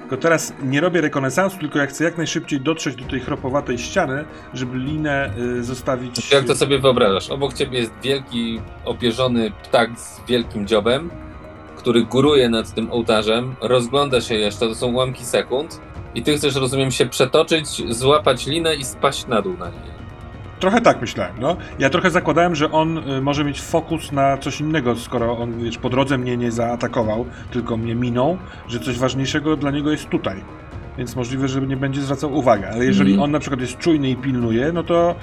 Tylko 0.00 0.16
teraz 0.16 0.52
nie 0.62 0.80
robię 0.80 1.00
rekonesansu, 1.00 1.58
tylko 1.58 1.78
ja 1.78 1.86
chcę 1.86 2.04
jak 2.04 2.16
najszybciej 2.16 2.60
dotrzeć 2.60 2.96
do 2.96 3.04
tej 3.04 3.20
chropowatej 3.20 3.78
ściany, 3.78 4.24
żeby 4.54 4.78
linę 4.78 5.30
y, 5.38 5.64
zostawić. 5.64 6.32
Jak 6.32 6.44
to 6.44 6.56
sobie 6.56 6.78
wyobrażasz? 6.78 7.30
Obok 7.30 7.54
ciebie 7.54 7.78
jest 7.78 7.92
wielki, 8.02 8.60
opierzony 8.84 9.50
ptak 9.50 9.98
z 9.98 10.20
wielkim 10.28 10.66
dziobem, 10.66 11.10
który 11.76 12.04
góruje 12.04 12.48
nad 12.48 12.74
tym 12.74 12.92
ołtarzem, 12.92 13.54
rozgląda 13.60 14.20
się 14.20 14.34
jeszcze, 14.34 14.68
to 14.68 14.74
są 14.74 14.86
ułamki 14.86 15.24
sekund 15.24 15.80
i 16.16 16.22
ty 16.22 16.36
chcesz, 16.36 16.54
rozumiem, 16.54 16.90
się 16.90 17.06
przetoczyć, 17.06 17.94
złapać 17.94 18.46
linę 18.46 18.74
i 18.74 18.84
spaść 18.84 19.26
na 19.26 19.42
dół 19.42 19.56
na 19.56 19.68
niej. 19.68 19.96
Trochę 20.60 20.80
tak 20.80 21.00
myślałem, 21.00 21.34
no. 21.40 21.56
Ja 21.78 21.90
trochę 21.90 22.10
zakładałem, 22.10 22.54
że 22.54 22.72
on 22.72 22.98
y, 22.98 23.20
może 23.20 23.44
mieć 23.44 23.60
fokus 23.60 24.12
na 24.12 24.38
coś 24.38 24.60
innego, 24.60 24.96
skoro 24.96 25.38
on, 25.38 25.58
wiesz, 25.58 25.78
po 25.78 25.88
drodze 25.90 26.18
mnie 26.18 26.36
nie 26.36 26.52
zaatakował, 26.52 27.26
tylko 27.50 27.76
mnie 27.76 27.94
minął, 27.94 28.38
że 28.68 28.80
coś 28.80 28.98
ważniejszego 28.98 29.56
dla 29.56 29.70
niego 29.70 29.90
jest 29.90 30.08
tutaj. 30.08 30.44
Więc 30.98 31.16
możliwe, 31.16 31.48
że 31.48 31.60
nie 31.60 31.76
będzie 31.76 32.00
zwracał 32.00 32.34
uwagi. 32.34 32.64
Ale 32.64 32.84
jeżeli 32.84 33.10
Mhm. 33.10 33.24
on 33.24 33.30
na 33.30 33.38
przykład 33.38 33.60
jest 33.60 33.78
czujny 33.78 34.10
i 34.10 34.16
pilnuje, 34.16 34.72
no 34.72 34.82
to 34.82 35.14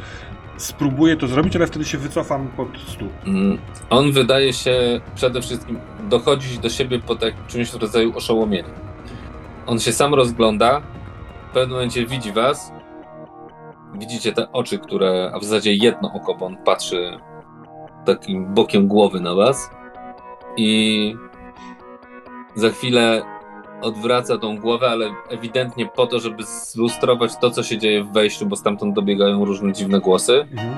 spróbuję 0.58 1.18
to 1.18 1.28
zrobić, 1.28 1.56
ale 1.56 1.68
wtedy 1.68 1.86
się 1.86 1.98
wycofam 1.98 2.48
pod 2.48 2.68
stół. 2.88 3.08
Mm, 3.26 3.58
On 3.90 4.12
wydaje 4.12 4.54
się 4.54 5.02
przede 5.16 5.42
wszystkim 5.42 5.80
dochodzić 6.10 6.58
do 6.58 6.70
siebie 6.70 7.00
po 7.00 7.16
tak, 7.16 7.34
czymś 7.48 7.72
w 7.72 7.76
rodzaju 7.76 8.18
oszołomienia. 8.18 8.93
On 9.68 9.80
się 9.80 9.92
sam 9.92 10.14
rozgląda, 10.14 10.82
w 11.50 11.54
pewnym 11.54 11.72
momencie 11.72 12.06
widzi 12.06 12.32
was, 12.32 12.72
widzicie 13.94 14.34
te 14.34 14.52
oczy, 14.52 14.80
które, 14.80 15.32
a 15.36 15.40
w 15.40 15.44
zasadzie 15.44 15.74
jedno 15.74 16.12
oko, 16.14 16.36
bo 16.36 16.46
on 16.46 16.58
patrzy 16.58 17.18
takim 18.06 18.54
bokiem 18.54 18.88
głowy 18.88 19.20
na 19.20 19.36
was 19.36 19.70
i 20.58 21.16
za 22.56 22.70
chwilę 22.70 23.22
odwraca 23.82 24.38
tą 24.38 24.58
głowę, 24.58 24.90
ale 24.90 25.06
ewidentnie 25.30 25.86
po 25.86 26.08
to, 26.08 26.20
żeby 26.20 26.44
zlustrować 26.44 27.38
to, 27.38 27.52
co 27.52 27.64
się 27.64 27.78
dzieje 27.78 28.04
w 28.04 28.12
wejściu, 28.14 28.46
bo 28.46 28.56
stamtąd 28.56 28.96
dobiegają 28.96 29.46
różne 29.46 29.74
dziwne 29.74 30.00
głosy. 30.00 30.48
Mhm. 30.52 30.78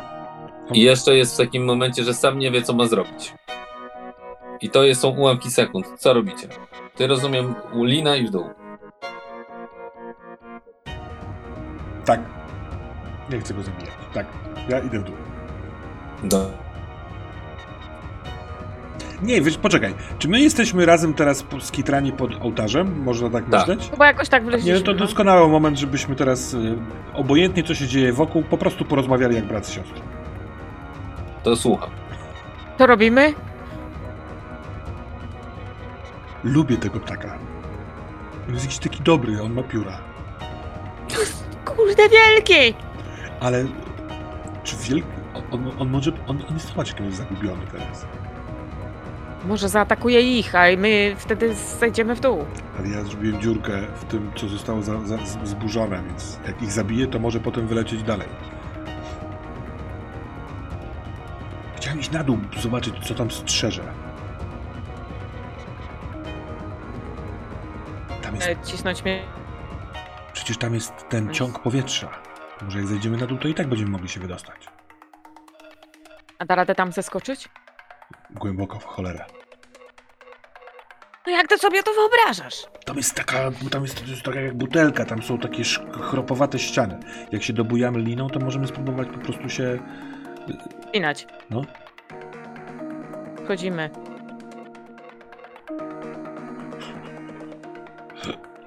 I 0.74 0.82
jeszcze 0.82 1.16
jest 1.16 1.34
w 1.34 1.38
takim 1.38 1.66
momencie, 1.66 2.04
że 2.04 2.14
sam 2.14 2.40
nie 2.40 2.52
wie, 2.52 2.62
co 2.62 2.74
ma 2.74 2.86
zrobić. 2.86 3.34
I 4.62 4.70
to 4.70 4.84
jest- 4.84 5.02
są 5.02 5.10
ułamki 5.10 5.52
sekund. 5.52 5.88
Co 5.98 6.14
robicie? 6.14 6.48
Ty 6.96 7.08
rozumiem, 7.08 7.56
u 7.74 7.84
lina 7.84 8.16
i 8.16 8.28
w 8.28 8.32
dół. 8.32 8.44
Tak. 12.06 12.20
Nie 13.30 13.40
chcę 13.40 13.54
go 13.54 13.64
zabijać. 13.64 13.92
Tak. 14.14 14.26
Ja 14.70 14.80
idę 14.80 15.00
w 15.00 15.04
dół. 15.04 15.16
Do. 16.24 16.52
Nie, 19.22 19.42
wiesz, 19.42 19.58
poczekaj. 19.58 19.94
Czy 20.20 20.28
my 20.28 20.42
jesteśmy 20.42 20.86
razem 20.86 21.14
teraz 21.14 21.46
skitrani 21.60 22.12
pod 22.12 22.42
ołtarzem? 22.42 23.04
Można 23.04 23.30
tak, 23.30 23.50
Tak. 23.50 23.68
myśleć? 23.68 23.90
Chyba 23.92 24.06
jakoś 24.08 24.30
tak 24.30 24.44
wleźliśmy. 24.46 24.78
Nie, 24.78 24.84
to 24.84 24.92
no. 24.92 24.98
doskonały 24.98 25.48
moment, 25.48 25.80
żebyśmy 25.80 26.16
teraz, 26.16 26.54
y, 26.54 26.78
obojętnie 27.14 27.64
co 27.64 27.76
się 27.76 27.88
dzieje 27.88 28.14
wokół, 28.14 28.44
po 28.44 28.58
prostu 28.58 28.86
porozmawiali 28.86 29.36
jak 29.36 29.46
brat 29.46 29.68
z 29.68 29.72
siostrą. 29.72 30.02
To 31.44 31.56
słucham. 31.56 31.90
To 32.78 32.88
robimy? 32.88 33.34
Lubię 36.44 36.78
tego 36.78 37.00
ptaka. 37.00 37.38
On 38.48 38.54
jest 38.54 38.66
jakiś 38.66 38.80
taki 38.80 39.04
dobry, 39.04 39.42
on 39.42 39.54
ma 39.54 39.64
pióra. 39.64 39.98
Kurde 41.66 42.04
wielki! 42.10 42.74
Ale 43.40 43.66
czy 44.64 44.76
wielki... 44.76 45.08
On, 45.52 45.72
on 45.80 45.90
może... 45.90 46.12
On, 46.28 46.44
on 46.50 46.54
jest 46.54 46.70
chyba 46.72 46.84
czymś 46.84 47.16
zagubiony 47.16 47.68
teraz. 47.72 48.06
Może 49.46 49.70
zaatakuje 49.70 50.40
ich, 50.40 50.56
a 50.56 50.64
my 50.78 51.16
wtedy 51.18 51.56
zejdziemy 51.80 52.16
w 52.16 52.20
dół. 52.20 52.46
Ale 52.80 52.88
ja 52.90 53.04
zrobiłem 53.04 53.42
dziurkę 53.42 53.82
w 53.96 54.06
tym, 54.06 54.32
co 54.36 54.48
zostało 54.48 54.82
za, 54.82 55.00
za, 55.06 55.18
zburzone, 55.44 56.04
więc 56.04 56.40
jak 56.48 56.62
ich 56.62 56.72
zabiję, 56.72 57.08
to 57.08 57.20
może 57.20 57.40
potem 57.40 57.68
wylecieć 57.68 58.04
dalej. 58.04 58.28
Chciałem 61.76 62.00
iść 62.00 62.12
na 62.12 62.24
dół, 62.24 62.38
zobaczyć, 62.62 62.96
co 63.08 63.14
tam 63.16 63.32
strzeże. 63.32 63.84
Tam 68.22 68.36
jest, 68.36 68.48
E, 68.48 68.56
Cisnąć 68.66 69.04
mnie. 69.04 69.24
Przecież 70.36 70.58
tam 70.58 70.74
jest 70.74 70.94
ten 71.10 71.34
ciąg 71.34 71.60
powietrza. 71.60 72.10
Może 72.62 72.78
jak 72.78 72.88
zejdziemy 72.88 73.18
na 73.18 73.26
dół, 73.28 73.38
to 73.38 73.48
i 73.48 73.54
tak 73.54 73.68
będziemy 73.68 73.92
mogli 73.92 74.10
się 74.10 74.20
wydostać. 74.20 74.68
A 76.40 76.46
da 76.46 76.56
radę 76.56 76.76
tam 76.76 76.92
zeskoczyć? 76.92 77.50
Głęboko 78.30 78.80
w 78.80 78.86
cholerę. 78.86 79.26
No 81.28 81.32
jak 81.32 81.48
ty 81.48 81.58
sobie 81.58 81.84
to 81.84 81.92
wyobrażasz? 81.94 82.56
Tam 82.86 82.98
jest 82.98 83.16
taka, 83.16 83.52
tam 83.72 83.84
jest, 83.84 84.04
to 84.06 84.12
jest 84.12 84.24
taka 84.24 84.42
jak 84.42 84.58
butelka, 84.58 85.06
tam 85.06 85.24
są 85.24 85.38
takie 85.38 85.64
chropowate 86.02 86.60
ściany. 86.60 87.00
Jak 87.32 87.44
się 87.44 87.54
dobujamy 87.54 88.00
liną, 88.00 88.30
to 88.30 88.40
możemy 88.40 88.68
spróbować 88.68 89.08
po 89.08 89.18
prostu 89.20 89.50
się... 89.50 89.80
Spinać. 90.90 91.28
No, 91.50 91.62
Wchodzimy. 93.44 93.90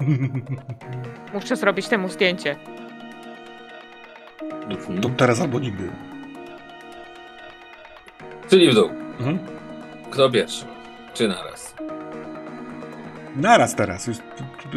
Muszę 1.35 1.57
zrobić 1.57 1.89
temu 1.89 2.09
zdjęcie. 2.09 2.57
Mhm. 4.70 5.01
to 5.01 5.09
teraz 5.09 5.41
albo 5.41 5.59
nigdy. 5.60 5.91
Czyli 8.51 8.70
w 8.70 8.75
dół. 8.75 8.89
Mhm. 9.18 9.39
Kto 10.10 10.31
pierwszy? 10.31 10.65
Czy 11.15 11.28
naraz? 11.28 11.75
Naraz 13.36 13.75
teraz. 13.75 14.07
Jest, 14.07 14.23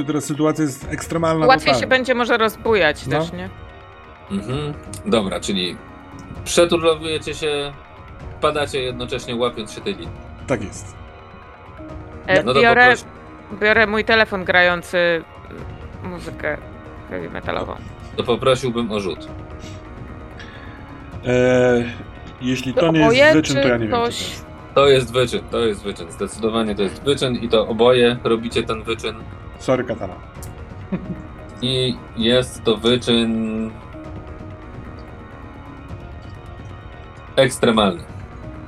teraz 0.08 0.25
sytuacja 0.25 0.64
jest 0.64 0.88
ekstremalna. 0.91 1.45
Łatwiej 1.45 1.67
się 1.67 1.74
totalnie. 1.74 1.88
będzie 1.88 2.16
może 2.16 2.38
rozbujać 2.38 3.08
No. 3.08 3.19
też, 3.19 3.32
nie? 3.33 3.50
Mhm. 4.32 4.74
Dobra, 5.06 5.40
czyli 5.40 5.77
przeturlowujecie 6.43 7.33
się, 7.35 7.74
padacie 8.41 8.82
jednocześnie 8.82 9.35
łapiąc 9.35 9.72
się 9.72 9.82
tej 9.82 9.93
linii. 9.95 10.17
Tak 10.48 10.64
jest. 10.64 10.95
E, 12.27 12.43
No 12.43 12.53
biorę, 12.53 12.93
biorę 13.59 13.88
mój 13.88 14.05
telefon 14.05 14.43
grający 14.45 15.23
muzykę 16.03 16.57
heavy 17.09 17.30
metalową. 17.30 17.75
to 18.17 18.23
poprosiłbym 18.23 18.91
o 18.91 18.99
rzut. 18.99 19.27
E, 21.25 21.83
jeśli 22.41 22.73
to, 22.73 22.81
To 22.81 22.91
nie 22.91 22.99
jest 22.99 23.33
wyczyn, 23.35 23.55
to 23.61 23.67
ja 23.67 23.77
nie 23.77 23.88
wiem. 23.88 23.91
Co 23.91 23.97
to 23.97 24.03
ktoś- 24.03 24.21
jest. 24.30 24.45
To 24.75 24.88
jest 24.88 25.13
wyczyn, 25.13 25.41
to 25.51 25.59
jest 25.59 25.83
wyczyn. 25.83 26.11
Zdecydowanie 26.11 26.75
to 26.75 26.81
jest 26.83 27.03
wyczyn 27.03 27.35
i 27.35 27.49
to 27.49 27.67
oboje 27.67 28.17
robicie 28.23 28.63
ten 28.63 28.83
wyczyn. 28.83 29.15
Sorry, 29.59 29.83
Katana. 29.83 30.13
I 31.61 31.95
jest 32.17 32.63
to 32.63 32.77
wyczyn 32.77 33.71
ekstremalny. 37.35 38.03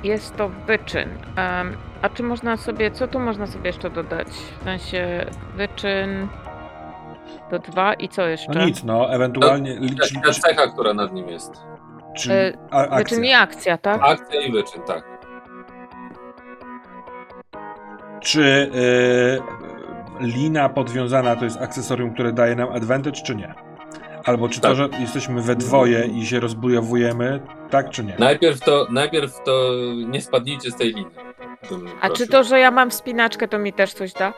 Jest 0.04 0.36
to 0.36 0.48
wyczyn. 0.48 1.08
Em, 1.36 1.76
a 2.04 2.08
czy 2.08 2.22
można 2.22 2.56
sobie, 2.56 2.90
co 2.90 3.08
tu 3.08 3.20
można 3.20 3.46
sobie 3.46 3.66
jeszcze 3.66 3.90
dodać? 3.90 4.28
W 4.60 4.64
sensie 4.64 5.26
wyczyn 5.56 6.28
to 7.50 7.58
dwa 7.58 7.94
i 7.94 8.08
co 8.08 8.26
jeszcze? 8.28 8.52
No 8.52 8.66
nic, 8.66 8.84
no, 8.84 9.14
ewentualnie 9.14 9.76
licz, 9.80 10.12
Ta 10.24 10.32
cecha, 10.32 10.66
która 10.66 10.94
nad 10.94 11.12
nim 11.12 11.28
jest. 11.28 11.52
czy, 12.16 12.32
E, 12.32 12.52
akcja. 12.70 12.98
Wyczyn 12.98 13.24
i 13.24 13.32
akcja, 13.32 13.78
tak? 13.78 14.00
Akcja 14.02 14.40
i 14.40 14.52
wyczyn, 14.52 14.82
tak. 14.82 15.04
Czy 18.20 18.70
e, 20.20 20.24
lina 20.26 20.68
podwiązana 20.68 21.36
to 21.36 21.44
jest 21.44 21.60
akcesorium, 21.60 22.14
które 22.14 22.32
daje 22.32 22.56
nam 22.56 22.68
advantage, 22.72 23.22
czy 23.22 23.36
nie? 23.36 23.54
Albo 24.24 24.48
czy 24.48 24.60
to, 24.60 24.68
Tak. 24.68 24.76
że 24.76 24.88
jesteśmy 24.98 25.42
we 25.42 25.56
dwoje 25.56 26.06
i 26.06 26.26
się 26.26 26.40
rozbujowujemy, 26.40 27.40
tak 27.70 27.90
czy 27.90 28.04
nie? 28.04 28.16
Najpierw 28.18 28.60
to, 28.60 28.86
najpierw 28.90 29.42
to 29.44 29.70
nie 30.06 30.22
spadnijcie 30.22 30.70
z 30.70 30.76
tej 30.76 30.88
linii. 30.88 31.06
A 32.00 32.10
czy 32.10 32.26
to, 32.26 32.44
że 32.44 32.58
ja 32.60 32.70
mam 32.70 32.90
wspinaczkę, 32.90 33.48
to 33.48 33.58
mi 33.58 33.72
też 33.72 33.94
coś 33.94 34.12
da? 34.12 34.32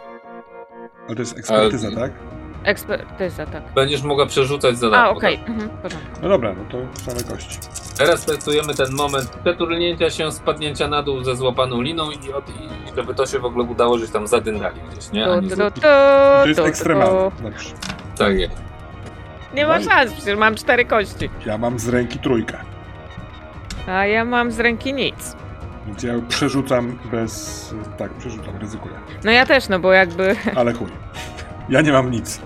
Ale 1.07 1.17
to 1.17 1.23
jest 1.23 1.39
ekspertyza, 1.39 1.87
Ale- 1.89 1.97
tak? 1.97 2.13
Ekspertyza, 2.65 3.47
tak. 3.47 3.63
Będziesz 3.75 4.03
mogła 4.03 4.27
przerzucać 4.27 4.79
za 4.79 4.91
darmo. 4.91 5.07
A, 5.07 5.11
okej, 5.11 5.39
tak? 5.39 5.49
mhm, 5.49 5.69
porządku. 5.71 6.09
No 6.23 6.29
dobra, 6.29 6.53
no 6.53 6.65
to 6.71 7.01
same 7.11 7.23
kości. 7.37 7.59
Teraz 7.99 8.25
testujemy 8.27 8.75
ten 8.75 8.93
moment 8.93 9.29
przeturnięcia 9.45 10.11
się, 10.11 10.33
spadnięcia 10.33 10.89
na 10.89 11.03
dół 11.03 11.25
ze 11.25 11.37
złapaną 11.37 11.81
liną 11.83 12.11
i, 12.11 12.33
od, 12.33 12.49
i 12.49 12.53
żeby 12.97 13.15
to 13.15 13.27
się 13.27 13.39
w 13.39 13.45
ogóle 13.45 13.65
udało, 13.65 13.99
żeś 13.99 14.11
tam 14.11 14.27
zadyndali 14.27 14.81
gdzieś, 14.93 15.13
nie? 15.13 15.27
A 15.27 15.41
nie 15.41 15.49
tu, 15.49 15.57
zł- 15.57 15.71
tu, 15.73 15.81
To 15.81 16.47
jest 16.47 16.61
ekstremalne. 16.61 17.31
Dobrze. 17.43 17.71
Tak 18.19 18.39
jest. 18.39 18.53
Nie 19.57 19.67
ma 19.67 19.81
szans, 19.81 20.13
przecież 20.13 20.39
mam 20.39 20.55
cztery 20.55 20.85
kości. 20.85 21.31
Ja 21.47 21.59
mam 21.59 21.79
z 21.79 21.89
ręki 21.89 22.19
trójkę, 22.19 22.59
A 23.89 24.07
ja 24.07 24.25
mam 24.25 24.51
z 24.53 24.61
ręki 24.61 24.93
nic. 24.95 25.37
więc 25.87 26.03
ja 26.03 26.15
przerzucam 26.29 26.99
bez... 27.11 27.75
Tak, 27.99 28.11
przerzucam, 28.13 28.57
ryzykuję. 28.57 28.95
No 29.25 29.31
ja 29.31 29.47
też, 29.47 29.69
no 29.69 29.79
bo 29.79 29.93
jakby... 29.93 30.37
Ale 30.57 30.73
chuj. 30.73 30.89
Ja 31.69 31.81
nie 31.81 31.93
mam 31.93 32.11
nic. 32.11 32.41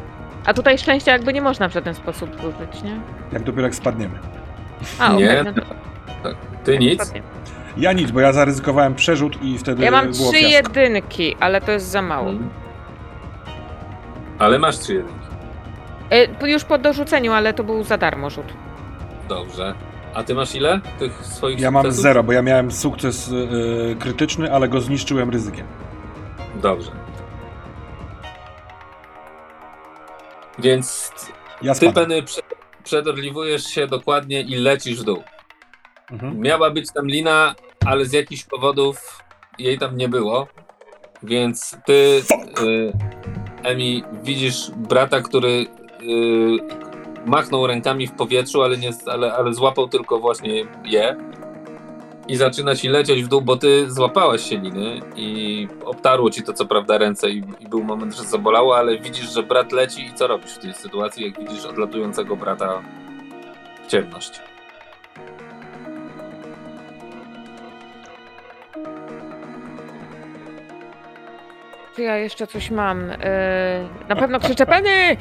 A 0.46 0.54
tutaj 0.54 0.78
szczęścia 0.78 1.12
jakby 1.12 1.32
nie 1.32 1.42
można 1.42 1.68
w 1.68 1.72
żaden 1.72 1.94
sposób 1.94 2.30
użyć, 2.44 2.82
nie? 2.82 3.00
Jak 3.32 3.42
dopiero 3.42 3.62
jak 3.66 3.74
spadniemy. 3.74 4.18
A, 4.98 5.06
okej, 5.14 5.18
Nie, 5.28 5.42
no 5.44 5.52
to 5.52 5.62
Ty 6.64 6.78
nic? 6.78 7.02
spadnie. 7.02 7.22
Ja 7.76 7.92
nic, 7.92 8.10
bo 8.10 8.20
ja 8.20 8.32
zaryzykowałem 8.32 8.94
przerzut 8.94 9.42
i 9.42 9.58
wtedy 9.58 9.84
Ja 9.84 9.90
mam 9.90 10.12
było 10.12 10.32
trzy 10.32 10.40
fiasko. 10.40 10.56
jedynki, 10.80 11.36
ale 11.40 11.60
to 11.60 11.72
jest 11.72 11.86
za 11.86 12.02
mało. 12.02 12.30
Mhm. 12.30 12.50
Ale 14.38 14.58
masz 14.58 14.78
trzy 14.78 14.94
jedynki. 14.94 15.19
E, 16.10 16.48
już 16.48 16.64
po 16.64 16.78
dorzuceniu, 16.78 17.32
ale 17.32 17.54
to 17.54 17.64
był 17.64 17.84
za 17.84 17.98
darmo 17.98 18.30
rzut. 18.30 18.46
Dobrze. 19.28 19.74
A 20.14 20.22
ty 20.22 20.34
masz 20.34 20.54
ile 20.54 20.80
tych 20.98 21.26
swoich 21.26 21.60
Ja 21.60 21.70
mam 21.70 21.82
sukcesów? 21.82 22.02
zero, 22.02 22.22
bo 22.22 22.32
ja 22.32 22.42
miałem 22.42 22.72
sukces 22.72 23.28
y, 23.28 23.96
krytyczny, 24.00 24.52
ale 24.52 24.68
go 24.68 24.80
zniszczyłem 24.80 25.30
ryzykiem. 25.30 25.66
Dobrze. 26.54 26.90
Więc 30.58 31.12
Ja 31.62 31.74
ty. 31.74 31.92
Penny, 31.92 32.22
prze- 32.22 32.40
przedorliwujesz 32.84 33.64
się 33.64 33.86
dokładnie 33.86 34.40
i 34.40 34.54
lecisz 34.56 35.00
w 35.00 35.04
dół. 35.04 35.22
Mhm. 36.10 36.40
Miała 36.40 36.70
być 36.70 36.92
tam 36.92 37.06
lina, 37.06 37.54
ale 37.86 38.04
z 38.04 38.12
jakichś 38.12 38.44
powodów 38.44 39.22
jej 39.58 39.78
tam 39.78 39.96
nie 39.96 40.08
było. 40.08 40.46
Więc 41.22 41.76
ty, 41.86 42.22
y, 42.62 42.92
Emi, 43.62 44.04
widzisz 44.22 44.70
brata, 44.76 45.20
który 45.20 45.66
machnął 47.26 47.66
rękami 47.66 48.06
w 48.06 48.12
powietrzu, 48.12 48.62
ale, 48.62 48.78
nie, 48.78 48.90
ale, 49.06 49.32
ale 49.32 49.54
złapał 49.54 49.88
tylko 49.88 50.18
właśnie 50.18 50.66
je. 50.84 51.16
I 52.28 52.36
zaczyna 52.36 52.74
ci 52.74 52.88
lecieć 52.88 53.24
w 53.24 53.28
dół, 53.28 53.42
bo 53.42 53.56
ty 53.56 53.90
złapałaś 53.90 54.48
się 54.48 54.58
liny 54.58 55.00
i 55.16 55.68
obtarło 55.84 56.30
ci 56.30 56.42
to 56.42 56.52
co 56.52 56.66
prawda 56.66 56.98
ręce 56.98 57.30
i, 57.30 57.42
i 57.60 57.68
był 57.68 57.84
moment, 57.84 58.14
że 58.14 58.22
zabolało, 58.22 58.76
ale 58.76 58.98
widzisz, 58.98 59.34
że 59.34 59.42
brat 59.42 59.72
leci 59.72 60.06
i 60.06 60.14
co 60.14 60.26
robisz 60.26 60.52
w 60.52 60.58
tej 60.58 60.74
sytuacji, 60.74 61.24
jak 61.24 61.38
widzisz 61.38 61.64
odlatującego 61.64 62.36
brata 62.36 62.82
w 63.84 63.86
ciemność. 63.86 64.49
Czy 72.00 72.04
ja 72.04 72.16
jeszcze 72.16 72.46
coś 72.46 72.70
mam? 72.70 73.10
E, 73.10 73.16
na 74.08 74.16
pewno 74.16 74.40
krzyczę 74.40 74.66
Penny! 74.66 74.90
e, 74.90 75.16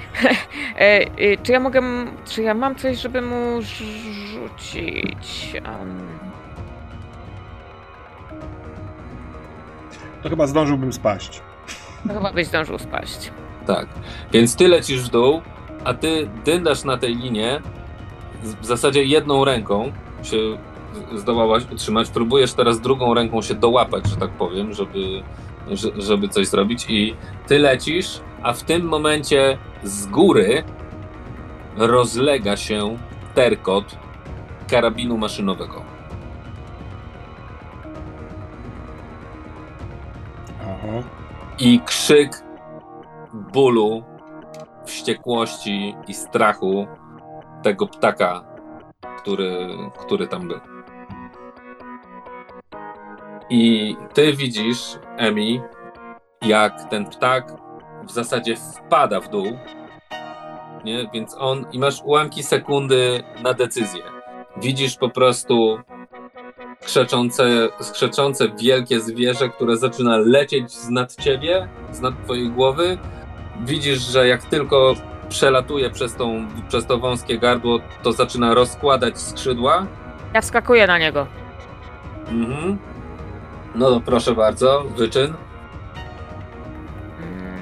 e, 0.80 1.38
czy 1.43 1.51
ja 1.51 1.59
mogę... 1.59 1.82
Czy 2.30 2.41
ja 2.43 2.53
mam 2.53 2.75
coś, 2.75 2.98
żeby 2.98 3.22
mu 3.22 3.59
rz- 3.59 3.83
rzucić? 4.27 5.53
Um, 5.56 6.08
To 10.24 10.30
chyba 10.30 10.48
zdążyłbym 10.48 10.93
spaść. 10.93 11.41
to 12.08 12.14
chyba 12.14 12.33
byś 12.33 12.48
zdążył 12.48 12.80
spaść. 12.80 13.32
Tak. 13.67 13.88
Więc 14.32 14.56
ty 14.56 14.67
lecisz 14.67 15.01
w 15.01 15.09
dół, 15.09 15.41
a 15.83 15.93
ty 15.93 16.30
dyndasz 16.45 16.83
na 16.83 16.98
tej 16.98 17.16
linie 17.16 17.61
w 18.43 18.66
zasadzie 18.66 19.03
jedną 19.03 19.45
ręką 19.45 19.91
się 20.24 20.38
zdołałaś 21.16 21.64
utrzymać. 21.72 22.09
Próbujesz 22.09 22.53
teraz 22.53 22.82
drugą 22.82 23.14
ręką 23.14 23.41
się 23.41 23.53
dołapać, 23.53 24.08
że 24.08 24.16
tak 24.17 24.30
powiem, 24.30 24.74
żeby, 24.74 25.24
żeby 25.98 26.30
coś 26.30 26.48
zrobić 26.48 26.86
i 26.90 27.16
ty 27.48 27.60
lecisz, 27.60 28.22
a 28.44 28.54
w 28.54 28.64
tym 28.64 28.86
momencie 28.86 29.58
z 29.84 30.06
góry 30.06 30.64
rozlega 31.78 32.58
się 32.58 32.98
terkot 33.36 33.98
karabinu 34.70 35.18
maszynowego. 35.18 35.84
Aha. 40.62 41.04
I 41.60 41.80
krzyk 41.86 42.44
bólu, 43.34 44.04
wściekłości 44.86 45.96
i 46.08 46.14
strachu 46.14 46.88
tego 47.64 47.88
ptaka, 47.88 48.44
który, 49.18 49.68
który 50.00 50.28
tam 50.28 50.48
był. 50.48 50.60
I 53.50 53.96
ty 54.14 54.34
widzisz, 54.34 55.00
Emi, 55.20 55.62
jak 56.42 56.90
ten 56.90 57.06
ptak 57.06 57.54
w 58.08 58.12
zasadzie 58.12 58.56
wpada 58.56 59.20
w 59.20 59.30
dół, 59.30 59.46
nie? 60.86 61.10
Więc 61.14 61.36
on, 61.40 61.66
i 61.72 61.80
masz 61.80 62.02
ułamki 62.04 62.44
sekundy 62.44 63.24
na 63.44 63.54
decyzję. 63.54 64.02
Widzisz 64.58 64.98
po 64.98 65.10
prostu 65.10 65.80
skrzeczące, 66.80 67.70
skrzeczące 67.80 68.46
wielkie 68.62 69.00
zwierzę, 69.00 69.50
które 69.50 69.78
zaczyna 69.78 70.18
lecieć 70.18 70.72
z 70.72 70.90
nad 70.90 71.16
ciebie, 71.16 71.68
z 71.92 72.02
nad 72.02 72.24
twojej 72.24 72.50
głowy. 72.50 72.98
Widzisz, 73.60 74.00
że 74.00 74.28
jak 74.28 74.44
tylko 74.44 74.94
przelatuje 75.30 75.90
przez, 75.90 76.16
tą, 76.16 76.48
przez 76.68 76.86
to 76.86 76.98
wąskie 76.98 77.40
gardło, 77.40 77.80
to 78.04 78.12
zaczyna 78.12 78.54
rozkładać 78.54 79.20
skrzydła. 79.20 79.86
Ja 80.34 80.42
wskakuję 80.42 80.88
na 80.88 80.98
niego. 80.98 81.28
Mhm. 82.28 82.78
No 83.76 84.02
proszę 84.06 84.36
bardzo, 84.36 84.84
wyczyn. 84.98 85.34
Mm, 87.22 87.60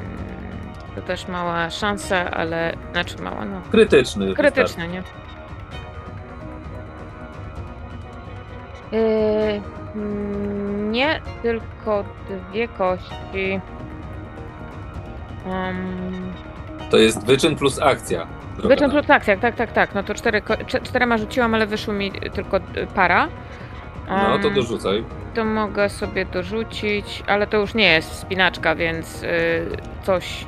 To 0.96 1.02
też 1.02 1.28
mała 1.28 1.70
szansa, 1.70 2.32
ale... 2.32 2.74
Znaczy 2.92 3.22
mała, 3.22 3.46
no. 3.46 3.62
Krytyczny. 3.72 4.34
Krytyczne, 4.34 4.88
nie? 4.88 5.04
Yy, 8.92 9.62
nie, 10.92 11.22
tylko 11.42 12.04
dwie 12.52 12.68
kości. 12.68 13.62
Um, 15.46 16.34
To 16.92 16.98
jest 16.98 17.26
wyczyn 17.26 17.56
plus 17.56 17.82
akcja. 17.82 18.28
wyczyn 18.58 18.92
plus 18.92 19.10
akcja, 19.10 19.38
tak, 19.38 19.56
tak, 19.56 19.72
tak. 19.72 19.96
No 19.96 20.04
to 20.04 20.14
cztery, 20.14 20.42
czterema 20.84 21.18
rzuciłam, 21.18 21.54
ale 21.54 21.68
wyszło 21.68 21.94
mi 21.94 22.12
tylko 22.12 22.58
y, 22.58 22.62
para. 22.96 23.28
No 24.10 24.40
to 24.40 24.50
dorzucaj. 24.50 25.04
To 25.34 25.46
mogę 25.46 25.90
sobie 25.90 26.26
dorzucić, 26.26 27.24
ale 27.28 27.48
to 27.48 27.58
już 27.58 27.74
nie 27.74 27.94
jest 27.94 28.12
wspinaczka, 28.12 28.76
więc 28.76 29.24
y, 29.24 29.28
coś 30.04 30.46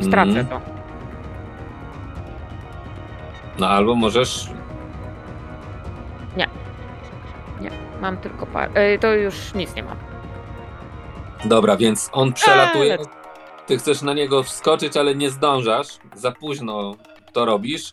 stracę 0.00 0.40
Mhm. 0.40 0.46
to. 0.46 0.60
No 3.58 3.68
albo 3.68 3.94
możesz. 3.94 4.50
Mam 8.02 8.16
tylko 8.16 8.46
parę. 8.46 8.92
Y, 8.94 8.98
to 8.98 9.14
już 9.14 9.54
nic 9.54 9.74
nie 9.74 9.82
mam. 9.82 9.96
Dobra, 11.44 11.76
więc 11.76 12.10
on 12.12 12.32
przelatuje. 12.32 12.92
Eee. 12.98 13.06
Ty 13.66 13.78
chcesz 13.78 14.02
na 14.02 14.14
niego 14.14 14.42
wskoczyć, 14.42 14.96
ale 14.96 15.14
nie 15.14 15.30
zdążasz. 15.30 15.86
Za 16.14 16.32
późno 16.32 16.94
to 17.32 17.44
robisz. 17.44 17.92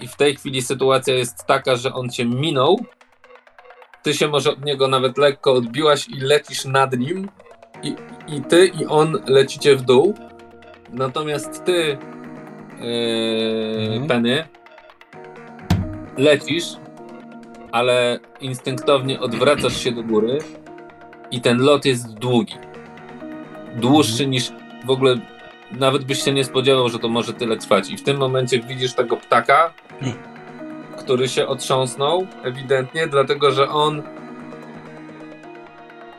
I 0.00 0.08
w 0.08 0.16
tej 0.16 0.36
chwili 0.36 0.62
sytuacja 0.62 1.14
jest 1.14 1.46
taka, 1.46 1.76
że 1.76 1.94
on 1.94 2.10
cię 2.10 2.24
minął. 2.24 2.78
Ty 4.02 4.14
się 4.14 4.28
może 4.28 4.50
od 4.50 4.64
niego 4.64 4.88
nawet 4.88 5.18
lekko 5.18 5.52
odbiłaś 5.52 6.08
i 6.08 6.20
lecisz 6.20 6.64
nad 6.64 6.98
nim. 6.98 7.28
I, 7.82 7.94
i 8.28 8.40
ty 8.42 8.66
i 8.66 8.86
on 8.86 9.18
lecicie 9.26 9.76
w 9.76 9.82
dół. 9.82 10.14
Natomiast 10.92 11.64
ty, 11.64 11.98
yy, 12.80 13.80
Mhm. 13.88 14.06
Penny, 14.08 14.44
lecisz, 16.18 16.64
ale 17.72 18.18
instynktownie 18.40 19.20
odwracasz 19.20 19.76
się 19.84 19.92
do 19.92 20.02
góry 20.02 20.38
i 21.30 21.40
ten 21.40 21.58
lot 21.58 21.84
jest 21.84 22.14
długi. 22.14 22.54
Dłuższy 23.76 24.26
niż 24.26 24.52
w 24.86 24.90
ogóle 24.90 25.16
nawet 25.72 26.04
byś 26.04 26.22
się 26.22 26.32
nie 26.32 26.44
spodziewał, 26.44 26.88
że 26.88 26.98
to 26.98 27.08
może 27.08 27.32
tyle 27.32 27.56
trwać. 27.56 27.90
I 27.90 27.96
w 27.96 28.02
tym 28.02 28.16
momencie 28.16 28.60
widzisz 28.60 28.94
tego 28.94 29.16
ptaka, 29.16 29.72
Mhm. 30.02 30.29
Który 31.00 31.28
się 31.28 31.46
otrząsnął, 31.46 32.26
ewidentnie, 32.42 33.06
dlatego 33.06 33.50
że 33.52 33.68
on 33.68 34.02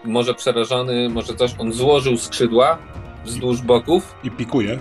może 0.06 0.34
przerażony, 0.34 1.10
może 1.10 1.34
coś, 1.34 1.56
on 1.58 1.74
złożył 1.74 2.18
skrzydła 2.18 2.78
wzdłuż 3.26 3.62
boków 3.62 4.16
I 4.24 4.32
pikuje. 4.32 4.80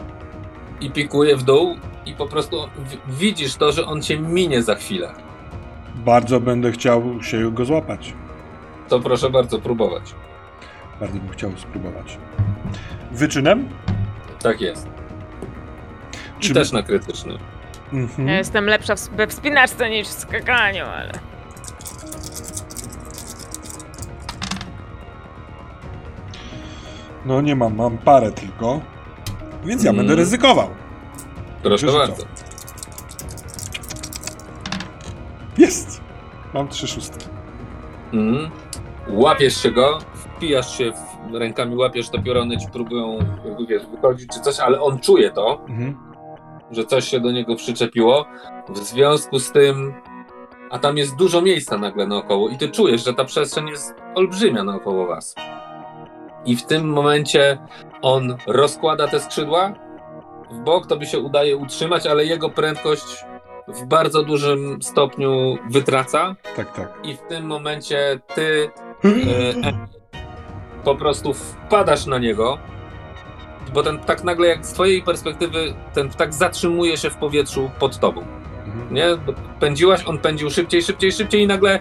i 0.81 0.91
pikuje 0.91 1.37
w 1.37 1.43
dół 1.43 1.77
i 2.07 2.13
po 2.15 2.27
prostu 2.27 2.57
widzisz 3.09 3.57
to, 3.57 3.73
że 3.73 3.87
on 3.87 4.03
cię 4.03 4.19
minie 4.21 4.63
za 4.63 4.75
chwilę. 4.75 5.13
Bardzo 5.95 6.41
będę 6.41 6.73
chciał 6.73 7.23
się 7.23 7.53
go 7.53 7.65
złapać. 7.65 8.13
To 8.89 9.01
proszę 9.01 9.31
bardzo 9.31 9.59
próbować. 9.59 10.15
Bardzo 11.01 11.19
bym 11.19 11.29
chciał 11.29 11.51
spróbować. 11.57 12.19
Wyczynem? 13.13 13.69
Tak 14.43 14.61
jest. 14.61 14.89
I 16.39 16.43
Czy- 16.43 16.55
też 16.55 16.73
na 16.73 16.83
krytyczny. 16.83 17.39
Mhm. 17.93 18.29
Ja 18.29 18.39
jestem 18.39 18.67
lepsza 18.67 18.97
w, 18.97 19.09
we 19.09 19.27
wspinaczce 19.27 19.91
niż 19.91 20.09
w 20.09 20.13
skakaniu, 20.13 20.85
ale. 20.85 21.13
No 27.27 27.41
nie 27.41 27.57
mam, 27.57 27.77
mam 27.77 27.99
parę 27.99 28.33
tylko. 28.33 28.81
Więc 29.65 29.85
ja 29.85 29.91
Mm. 29.91 29.97
będę 30.07 30.15
ryzykował. 30.23 30.69
Proszę 31.63 31.87
Wyrzucam. 31.87 32.09
bardzo. 32.09 32.25
Jest! 35.59 36.01
Mam 36.55 36.69
trzy 36.69 36.87
szóstki. 36.89 37.27
Mhm. 38.13 38.51
Łapiesz 39.09 39.63
się 39.63 39.71
go, 39.71 39.99
wpijasz 40.15 40.79
się 40.79 40.93
w, 41.31 41.35
rękami, 41.35 41.77
łapiesz 41.77 42.09
te 42.09 42.23
piorony, 42.23 42.59
ci 42.59 42.67
próbują 42.73 43.19
wiesz, 43.69 43.83
wychodzić 43.87 44.29
czy 44.35 44.41
coś, 44.41 44.59
ale 44.61 44.81
on 44.81 44.99
czuje 44.99 45.31
to, 45.31 45.61
Mhm. 45.69 45.97
Że 46.71 46.85
coś 46.85 47.09
się 47.09 47.21
do 47.21 47.33
niego 47.33 47.57
przyczepiło. 47.57 48.27
W 48.69 48.79
związku 48.79 49.39
z 49.39 49.53
tym, 49.53 49.95
a 50.71 50.79
tam 50.79 50.97
jest 50.97 51.17
dużo 51.17 51.43
miejsca 51.43 51.79
nagle 51.79 52.07
naokoło 52.07 52.49
i 52.49 52.59
ty 52.59 52.69
czujesz, 52.69 53.05
że 53.05 53.15
ta 53.15 53.25
przestrzeń 53.25 53.69
jest 53.69 53.95
olbrzymia 54.15 54.65
naokoło 54.65 55.07
was. 55.07 55.35
I 56.45 56.57
w 56.57 56.67
tym 56.67 56.89
momencie 56.89 57.59
on 58.03 58.37
rozkłada 58.47 59.09
te 59.09 59.21
skrzydła 59.21 59.73
w 60.51 60.59
bok, 60.59 60.87
to 60.87 60.97
by 60.97 61.07
się 61.07 61.19
udaje 61.19 61.57
utrzymać, 61.57 62.07
ale 62.07 62.25
jego 62.25 62.51
prędkość 62.51 63.25
w 63.69 63.85
bardzo 63.85 64.23
dużym 64.23 64.83
stopniu 64.83 65.59
wytraca 65.71 66.37
Tak, 66.57 66.77
tak. 66.77 66.99
i 67.05 67.15
w 67.15 67.21
tym 67.21 67.47
momencie 67.47 68.21
ty 68.35 68.71
e, 69.05 69.09
po 70.85 70.95
prostu 70.95 71.35
wpadasz 71.35 72.07
na 72.07 72.19
niego, 72.19 72.59
bo 73.75 73.83
ten 73.83 73.99
ptak 73.99 74.25
nagle, 74.25 74.49
jak 74.49 74.67
z 74.67 74.73
twojej 74.73 75.03
perspektywy, 75.03 75.75
ten 75.95 76.09
ptak 76.09 76.35
zatrzymuje 76.35 76.97
się 76.97 77.11
w 77.11 77.17
powietrzu 77.17 77.71
pod 77.79 77.99
tobą. 77.99 78.25
Mhm. 78.67 78.95
Nie? 78.95 79.17
Bo 79.27 79.33
Pędziłaś, 79.61 80.05
on 80.07 80.19
pędził 80.19 80.51
szybciej, 80.51 80.83
szybciej, 80.83 81.13
szybciej 81.13 81.43
i 81.43 81.47
nagle 81.47 81.81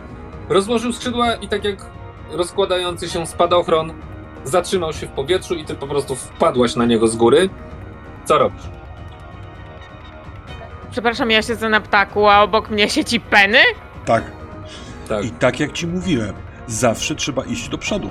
rozłożył 0.50 0.94
skrzydła 0.94 1.36
i 1.36 1.48
tak 1.48 1.64
jak 1.64 1.86
rozkładający 2.32 3.10
się 3.10 3.28
spadochron 3.28 3.94
zatrzymał 4.44 4.94
się 4.94 5.08
w 5.08 5.12
powietrzu 5.12 5.56
i 5.56 5.66
ty 5.66 5.76
po 5.76 5.88
prostu 5.88 6.16
wpadłaś 6.16 6.76
na 6.76 6.86
niego 6.86 7.08
z 7.08 7.16
góry. 7.16 7.50
Co 8.26 8.38
robisz? 8.38 8.64
Przepraszam, 10.92 11.32
ja 11.32 11.42
siedzę 11.42 11.70
na 11.70 11.82
ptaku, 11.82 12.28
a 12.28 12.42
obok 12.42 12.70
mnie 12.70 12.90
siedzi 12.90 13.20
Penny? 13.20 13.60
Tak. 14.06 14.24
Tak. 15.08 15.26
I 15.26 15.32
tak 15.32 15.60
jak 15.60 15.72
ci 15.72 15.88
mówiłem, 15.88 16.34
zawsze 16.68 17.16
trzeba 17.16 17.44
iść 17.44 17.70
do 17.70 17.78
przodu. 17.78 18.10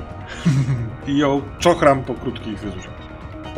I 1.07 1.19
ją 1.19 1.43
czochram 1.59 2.05
po 2.05 2.15
krótkich 2.15 2.61
fryzurze. 2.61 2.98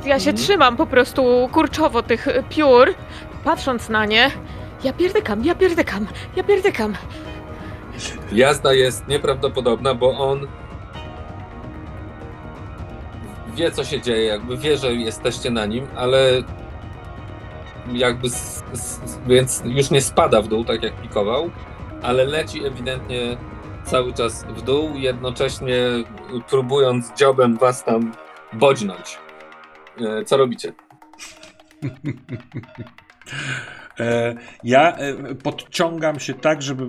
Ja 0.05 0.21
się 0.21 0.31
Mhm. 0.31 0.37
trzymam 0.37 0.77
po 0.77 0.87
prostu 0.87 1.49
kurczowo 1.53 2.03
tych 2.03 2.27
y, 2.29 2.43
piór, 2.51 2.95
patrząc 3.45 3.89
na 3.89 4.05
nie. 4.07 4.31
Ja 4.85 4.93
pierdykam, 4.93 5.45
ja 5.45 5.55
pierdykam, 5.55 6.07
ja 6.37 6.45
pierdykam. 6.45 6.95
Jazda 8.33 8.73
jest 8.73 9.09
nieprawdopodobna, 9.09 9.95
bo 9.95 10.11
on 10.19 10.47
wie, 13.55 13.71
co 13.73 13.85
się 13.85 14.01
dzieje, 14.01 14.25
jakby 14.25 14.57
wie, 14.57 14.77
że 14.77 14.95
jesteście 14.95 15.51
na 15.51 15.67
nim, 15.67 15.87
ale 15.97 16.31
jakby 17.93 18.27
s- 18.27 18.65
s- 18.73 19.01
więc 19.27 19.63
już 19.65 19.91
nie 19.91 20.01
spada 20.01 20.43
w 20.43 20.49
dół, 20.49 20.65
tak 20.65 20.83
jak 20.83 20.93
pikował, 21.03 21.51
ale 22.03 22.25
leci 22.25 22.67
ewidentnie 22.67 23.37
cały 23.85 24.13
czas 24.13 24.45
w 24.45 24.63
dół, 24.63 24.91
jednocześnie 24.95 25.77
próbując 26.51 27.13
dziobem 27.19 27.57
was 27.57 27.85
tam 27.85 28.13
bodźnąć. 28.53 29.19
E, 30.01 30.25
Co 30.25 30.37
robicie? 30.37 30.73
E, 34.01 34.35
ja 34.65 34.97
e, 34.97 35.35
podciągam 35.35 36.21
się 36.21 36.35
tak, 36.35 36.63
żeby 36.63 36.89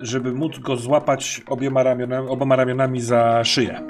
żeby 0.00 0.32
móc 0.32 0.58
go 0.58 0.76
złapać 0.76 1.42
obiema 1.48 1.82
ramionami, 1.82 2.28
oboma 2.28 2.56
ramionami 2.56 3.00
za 3.00 3.44
szyję. 3.44 3.80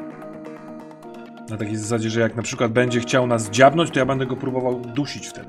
Na 1.50 1.56
takiej 1.56 1.76
zasadzie, 1.76 2.10
że 2.10 2.20
jak 2.20 2.36
na 2.36 2.42
przykład 2.42 2.72
będzie 2.72 3.00
chciał 3.00 3.26
nas 3.26 3.50
dziabnąć, 3.50 3.90
to 3.90 3.98
ja 3.98 4.06
będę 4.06 4.26
go 4.26 4.36
próbował 4.36 4.80
dusić 4.80 5.28
wtedy. 5.28 5.48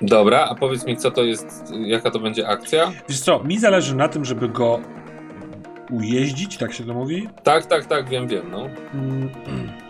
Dobra, 0.00 0.44
a 0.50 0.54
powiedz 0.54 0.86
mi, 0.86 0.96
co 0.96 1.10
to 1.10 1.22
jest, 1.22 1.72
jaka 1.86 2.10
to 2.10 2.18
będzie 2.18 2.48
akcja? 2.48 2.92
Wiesz 3.08 3.20
co, 3.20 3.44
mi 3.44 3.58
zależy 3.58 3.96
na 3.96 4.08
tym, 4.08 4.24
żeby 4.24 4.48
go 4.48 4.80
ujeździć, 5.90 6.56
tak 6.56 6.72
się 6.72 6.84
to 6.84 6.94
mówi. 6.94 7.28
Tak, 7.42 7.66
tak, 7.66 7.86
tak, 7.86 8.08
wiem, 8.08 8.28
wiem, 8.28 8.50
no. 8.50 8.68
Mm, 8.94 9.30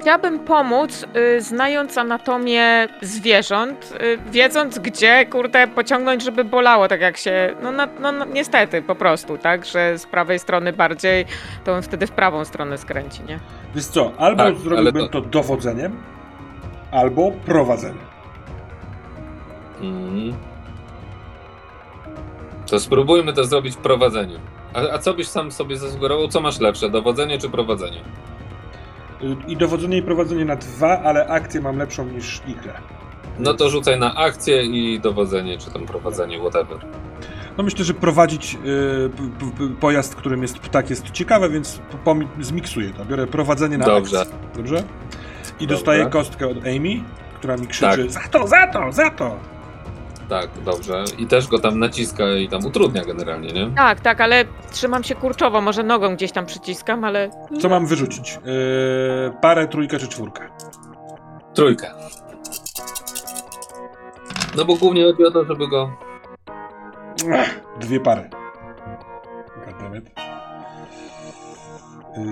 Chciałabym 0.00 0.38
pomóc, 0.38 1.06
y, 1.36 1.40
znając 1.40 1.98
anatomię 1.98 2.88
zwierząt, 3.02 3.94
y, 4.02 4.18
wiedząc 4.30 4.78
gdzie, 4.78 5.26
kurde, 5.26 5.66
pociągnąć, 5.68 6.24
żeby 6.24 6.44
bolało, 6.44 6.88
tak 6.88 7.00
jak 7.00 7.16
się, 7.16 7.54
no, 7.62 7.72
na, 7.72 7.88
no, 8.00 8.12
no 8.12 8.24
niestety, 8.24 8.82
po 8.82 8.94
prostu, 8.94 9.38
tak, 9.38 9.64
że 9.64 9.98
z 9.98 10.06
prawej 10.06 10.38
strony 10.38 10.72
bardziej, 10.72 11.24
to 11.64 11.72
on 11.74 11.82
wtedy 11.82 12.06
w 12.06 12.10
prawą 12.10 12.44
stronę 12.44 12.78
skręci, 12.78 13.22
nie? 13.28 13.38
Wiesz 13.74 13.84
co, 13.86 14.12
albo 14.18 14.44
Tak, 14.44 14.56
zrobiłbym 14.56 14.96
ale 15.02 15.08
to... 15.08 15.20
dowodzeniem, 15.20 15.96
albo 16.92 17.30
prowadzeniem. 17.30 17.98
Mhm. 19.80 20.34
To 22.70 22.80
spróbujmy 22.80 23.32
to 23.32 23.44
zrobić 23.44 23.76
prowadzeniem. 23.76 24.40
A, 24.74 24.80
a 24.94 24.98
co 24.98 25.14
byś 25.14 25.28
sam 25.28 25.52
sobie 25.52 25.76
zasugerował? 25.76 26.28
Co 26.28 26.40
masz 26.40 26.60
lepsze, 26.60 26.90
dowodzenie 26.90 27.38
czy 27.38 27.48
prowadzenie? 27.48 28.00
Y, 29.22 29.36
I 29.48 29.56
dowodzenie 29.56 29.96
i 29.96 30.02
prowadzenie 30.02 30.44
na 30.44 30.56
dwa, 30.56 31.02
ale 31.02 31.26
akcję 31.26 31.60
mam 31.60 31.78
lepszą 31.78 32.06
niż 32.06 32.40
igrę. 32.48 32.72
No 33.38 33.54
to 33.54 33.70
rzucaj 33.70 33.98
na 33.98 34.14
akcję 34.14 34.62
i 34.62 35.00
dowodzenie, 35.00 35.58
czy 35.58 35.70
tam 35.70 35.86
prowadzenie, 35.86 36.38
whatever. 36.38 36.78
No 37.58 37.64
myślę, 37.64 37.84
że 37.84 37.94
prowadzić 37.94 38.58
y, 39.70 39.74
pojazd, 39.80 40.14
którym 40.14 40.42
jest 40.42 40.58
ptak 40.58 40.90
jest 40.90 41.10
ciekawe, 41.10 41.48
więc 41.50 41.80
zmiksuję 42.40 42.90
to. 42.90 43.04
Biorę 43.04 43.26
prowadzenie 43.26 43.78
na 43.78 43.86
Dobrze. 43.86 44.20
akcję. 44.20 44.34
Dobrze? 44.56 44.76
I 44.76 45.52
Dobra. 45.60 45.76
dostaję 45.76 46.06
kostkę 46.06 46.48
od 46.48 46.56
Amy, 46.58 47.00
która 47.34 47.56
mi 47.56 47.66
krzyczy 47.66 48.02
Tak. 48.02 48.10
za 48.10 48.20
to, 48.30 48.46
za 48.46 48.66
to, 48.66 48.92
za 48.92 49.10
to! 49.10 49.36
Tak, 50.28 50.48
dobrze. 50.64 51.04
I 51.18 51.26
też 51.26 51.46
go 51.48 51.58
tam 51.58 51.78
naciska 51.78 52.24
i 52.34 52.48
tam 52.48 52.66
utrudnia 52.66 53.04
generalnie, 53.04 53.52
nie? 53.52 53.70
Tak, 53.76 54.00
tak, 54.00 54.20
ale 54.20 54.44
trzymam 54.70 55.04
się 55.04 55.14
kurczowo, 55.14 55.60
może 55.60 55.82
nogą 55.82 56.14
gdzieś 56.16 56.32
tam 56.32 56.46
przyciskam, 56.46 57.04
ale 57.04 57.30
Co 57.60 57.68
mam 57.68 57.86
wyrzucić? 57.86 58.38
Y, 58.46 59.32
parę, 59.40 59.68
trójkę 59.68 59.98
czy 59.98 60.08
czwórkę? 60.08 60.48
Trójkę. 61.54 61.90
No 64.56 64.64
bo 64.64 64.74
głównie 64.76 65.04
chodzi 65.04 65.24
o 65.24 65.30
to, 65.30 65.44
żeby 65.44 65.68
go... 65.68 65.90
Ach, 67.34 67.60
Dwie 67.80 68.00
pary. 68.00 68.30
Goddammit. 69.66 70.10
Yy... 72.16 72.26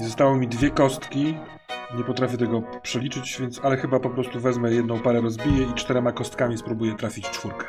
I 0.00 0.04
zostało 0.04 0.36
mi 0.36 0.48
dwie 0.48 0.70
kostki. 0.70 1.38
Nie 1.96 2.04
potrafię 2.04 2.36
tego 2.36 2.62
przeliczyć, 2.82 3.36
więc 3.40 3.60
ale 3.64 3.76
chyba 3.76 4.00
po 4.00 4.10
prostu 4.10 4.40
wezmę 4.40 4.72
jedną 4.72 5.00
parę, 5.00 5.20
rozbiję 5.20 5.66
i 5.70 5.74
czterema 5.74 6.12
kostkami 6.12 6.58
spróbuję 6.58 6.94
trafić 6.94 7.30
czwórkę. 7.30 7.66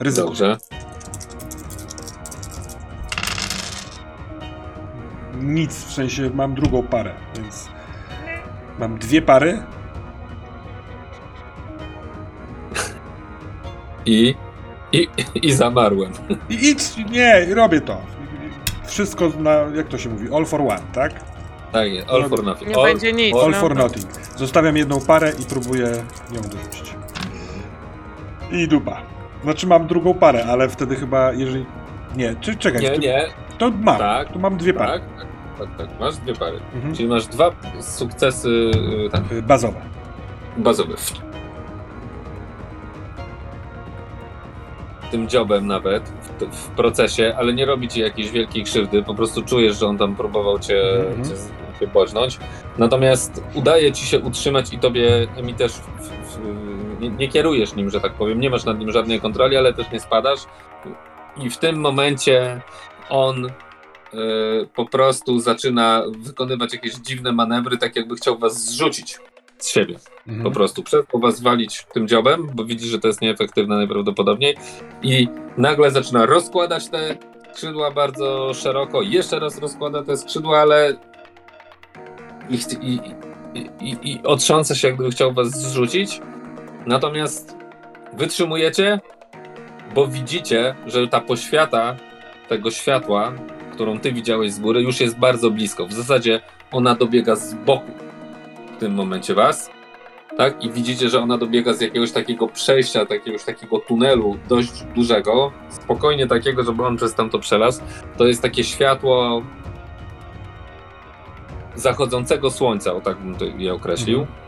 Ryzyko. 0.00 0.26
Dobrze. 0.26 0.56
Nic, 5.40 5.84
w 5.84 5.92
sensie 5.92 6.30
mam 6.34 6.54
drugą 6.54 6.82
parę, 6.82 7.14
więc 7.36 7.68
mam 8.78 8.98
dwie 8.98 9.22
pary. 9.22 9.62
I... 14.06 14.34
I, 14.92 15.08
i 15.34 15.52
zamarłem. 15.52 16.12
I 16.48 16.54
idź, 16.70 16.96
nie, 17.10 17.54
robię 17.54 17.80
to. 17.80 18.00
Wszystko 18.86 19.28
na, 19.38 19.52
jak 19.52 19.88
to 19.88 19.98
się 19.98 20.08
mówi, 20.08 20.34
all 20.34 20.46
for 20.46 20.60
one, 20.60 20.82
tak? 20.92 21.33
Tak 21.74 21.92
jest, 21.92 22.08
all 22.10 22.28
for 22.28 22.44
nothing. 22.44 22.70
nie 22.70 22.76
All, 22.76 22.84
będzie 22.84 23.12
nic. 23.12 23.34
All 23.36 23.50
no. 23.50 23.56
for 23.56 23.76
nothing. 23.76 24.06
Zostawiam 24.36 24.76
jedną 24.76 25.00
parę 25.00 25.32
i 25.40 25.44
próbuję 25.48 25.84
ją 26.32 26.40
dorzucić. 26.42 26.94
I 28.52 28.68
dupa. 28.68 29.02
Znaczy 29.42 29.66
mam 29.66 29.86
drugą 29.86 30.14
parę, 30.14 30.44
ale 30.46 30.68
wtedy 30.68 30.96
chyba, 30.96 31.32
jeżeli... 31.32 31.66
Nie, 32.16 32.34
czy 32.40 32.56
czekaj, 32.56 32.82
Nie, 32.82 32.90
tu- 32.90 33.00
nie, 33.00 33.26
to 33.58 33.70
mam. 33.70 33.98
Tak. 33.98 34.32
Tu 34.32 34.38
mam 34.38 34.56
dwie 34.56 34.74
pary. 34.74 34.92
tak, 34.92 35.02
tak, 35.18 35.68
tak, 35.68 35.76
tak, 35.88 36.00
masz 36.00 36.16
dwie 36.16 36.34
pary. 36.34 36.60
Mhm. 36.74 36.94
Czyli 36.94 37.08
masz 37.08 37.26
dwa 37.26 37.50
sukcesy 37.80 38.48
y, 39.06 39.10
tak, 39.10 39.32
Y, 39.32 39.42
Bazowe. 39.42 39.80
bazowe. 40.56 40.94
Tym 45.10 45.28
dziobem 45.28 45.66
nawet 45.66 46.02
w, 46.08 46.56
w 46.56 46.68
procesie, 46.68 47.34
ale 47.38 47.52
nie 47.52 47.66
robi 47.66 47.88
ci 47.88 48.00
jakiejś 48.00 48.30
wielkiej 48.30 48.64
krzywdy, 48.64 49.02
po 49.02 49.14
prostu 49.14 49.42
czujesz, 49.42 49.78
że 49.78 49.86
on 49.86 49.98
tam 49.98 50.16
próbował 50.16 50.58
cię, 50.58 50.82
Mhm. 51.08 51.24
cię, 51.24 51.30
bodźnąć. 51.86 52.38
Natomiast 52.78 53.42
udaje 53.54 53.92
ci 53.92 54.06
się 54.06 54.20
utrzymać 54.20 54.72
i 54.72 54.78
tobie 54.78 55.26
mi 55.42 55.54
też 55.54 55.72
w, 55.72 56.08
w, 56.08 57.00
nie, 57.00 57.10
nie 57.10 57.28
kierujesz 57.28 57.74
nim, 57.74 57.90
że 57.90 58.00
tak 58.00 58.12
powiem, 58.12 58.40
nie 58.40 58.50
masz 58.50 58.64
nad 58.64 58.78
nim 58.78 58.92
żadnej 58.92 59.20
kontroli, 59.20 59.56
ale 59.56 59.74
też 59.74 59.90
nie 59.92 60.00
spadasz. 60.00 60.40
I 61.36 61.50
w 61.50 61.58
tym 61.58 61.80
momencie 61.80 62.60
on 63.10 63.46
y, 63.46 63.50
po 64.74 64.86
prostu 64.86 65.40
zaczyna 65.40 66.02
wykonywać 66.18 66.72
jakieś 66.72 66.94
dziwne 66.94 67.32
manewry, 67.32 67.78
tak 67.78 67.96
jakby 67.96 68.16
chciał 68.16 68.38
was 68.38 68.64
zrzucić 68.64 69.18
z 69.58 69.70
siebie. 69.70 69.94
Mhm. 70.26 70.44
Po 70.44 70.50
prostu 70.50 70.82
przestał 70.82 71.20
was 71.20 71.40
walić 71.40 71.86
tym 71.92 72.08
dziobem, 72.08 72.50
bo 72.54 72.64
widzi, 72.64 72.88
że 72.88 72.98
to 72.98 73.08
jest 73.08 73.20
nieefektywne 73.20 73.76
najprawdopodobniej 73.76 74.56
i 75.02 75.28
nagle 75.56 75.90
zaczyna 75.90 76.26
rozkładać 76.26 76.88
te 76.88 77.16
skrzydła 77.52 77.90
bardzo 77.90 78.54
szeroko, 78.54 79.02
jeszcze 79.02 79.38
raz 79.38 79.58
rozkłada 79.58 80.02
te 80.02 80.16
skrzydła, 80.16 80.58
ale 80.58 80.96
i, 82.50 82.56
i, 82.80 83.00
i, 83.80 83.96
i, 84.02 84.22
otrząsa 84.22 84.74
się, 84.74 84.88
jakby 84.88 85.10
chciał 85.10 85.32
was 85.32 85.50
zrzucić. 85.50 86.20
Natomiast 86.86 87.56
wytrzymujecie, 88.12 89.00
bo 89.94 90.06
widzicie, 90.06 90.74
że 90.86 91.08
ta 91.08 91.20
poświata 91.20 91.96
tego 92.48 92.70
światła, 92.70 93.32
którą 93.72 93.98
ty 93.98 94.12
widziałeś 94.12 94.52
z 94.52 94.60
góry, 94.60 94.82
już 94.82 95.00
jest 95.00 95.18
bardzo 95.18 95.50
blisko. 95.50 95.86
W 95.86 95.92
zasadzie 95.92 96.40
ona 96.72 96.94
dobiega 96.94 97.36
z 97.36 97.54
boku 97.54 97.92
w 98.76 98.80
tym 98.80 98.94
momencie 98.94 99.34
was. 99.34 99.70
Tak? 100.36 100.64
I 100.64 100.70
widzicie, 100.70 101.08
że 101.08 101.20
ona 101.20 101.38
dobiega 101.38 101.72
z 101.72 101.80
jakiegoś 101.80 102.12
takiego 102.12 102.48
przejścia, 102.48 103.06
jakiegoś 103.10 103.44
takiego 103.44 103.78
tunelu 103.78 104.36
dość 104.48 104.84
dużego, 104.94 105.52
spokojnie 105.70 106.26
takiego, 106.26 106.64
żeby 106.64 106.84
on 106.84 106.96
przez 106.96 107.14
tam 107.14 107.30
to 107.30 107.38
przelazł. 107.38 107.82
To 108.16 108.26
jest 108.26 108.42
takie 108.42 108.64
światło 108.64 109.42
zachodzącego 111.76 112.50
słońca, 112.50 112.92
o 112.92 113.00
tak 113.00 113.16
bym 113.16 113.34
to 113.34 113.44
je 113.44 113.74
określił. 113.74 114.20
Mhm. 114.20 114.38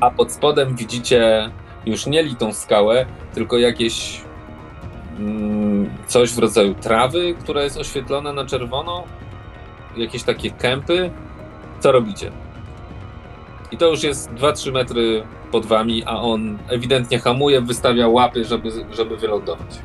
A 0.00 0.10
pod 0.10 0.32
spodem 0.32 0.76
widzicie 0.76 1.50
już 1.86 2.06
nie 2.06 2.22
litą 2.22 2.52
skałę, 2.52 3.06
tylko 3.34 3.58
jakieś 3.58 4.20
mm, 5.18 5.90
coś 6.06 6.32
w 6.32 6.38
rodzaju 6.38 6.74
trawy, 6.74 7.34
która 7.40 7.62
jest 7.62 7.76
oświetlona 7.76 8.32
na 8.32 8.44
czerwono, 8.44 9.04
jakieś 9.96 10.22
takie 10.22 10.50
kępy. 10.50 11.10
Co 11.80 11.92
robicie? 11.92 12.32
I 13.72 13.76
to 13.76 13.90
już 13.90 14.02
jest 14.02 14.30
2-3 14.30 14.72
metry 14.72 15.26
pod 15.52 15.66
wami, 15.66 16.02
a 16.06 16.20
on 16.20 16.58
ewidentnie 16.68 17.18
hamuje, 17.18 17.60
wystawia 17.60 18.08
łapy, 18.08 18.44
żeby, 18.44 18.70
żeby 18.92 19.16
wylądować. 19.16 19.78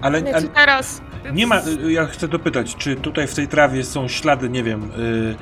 Ale, 0.00 0.22
Nie, 0.22 0.36
ale 0.36 0.48
teraz... 0.48 1.00
nie 1.32 1.46
ma, 1.46 1.60
ja 1.88 2.06
chcę 2.06 2.28
dopytać, 2.28 2.76
czy 2.76 2.96
tutaj 2.96 3.26
w 3.26 3.34
tej 3.34 3.48
trawie 3.48 3.84
są 3.84 4.08
ślady, 4.08 4.48
nie 4.48 4.62
wiem, 4.62 4.90
y, 4.98 5.34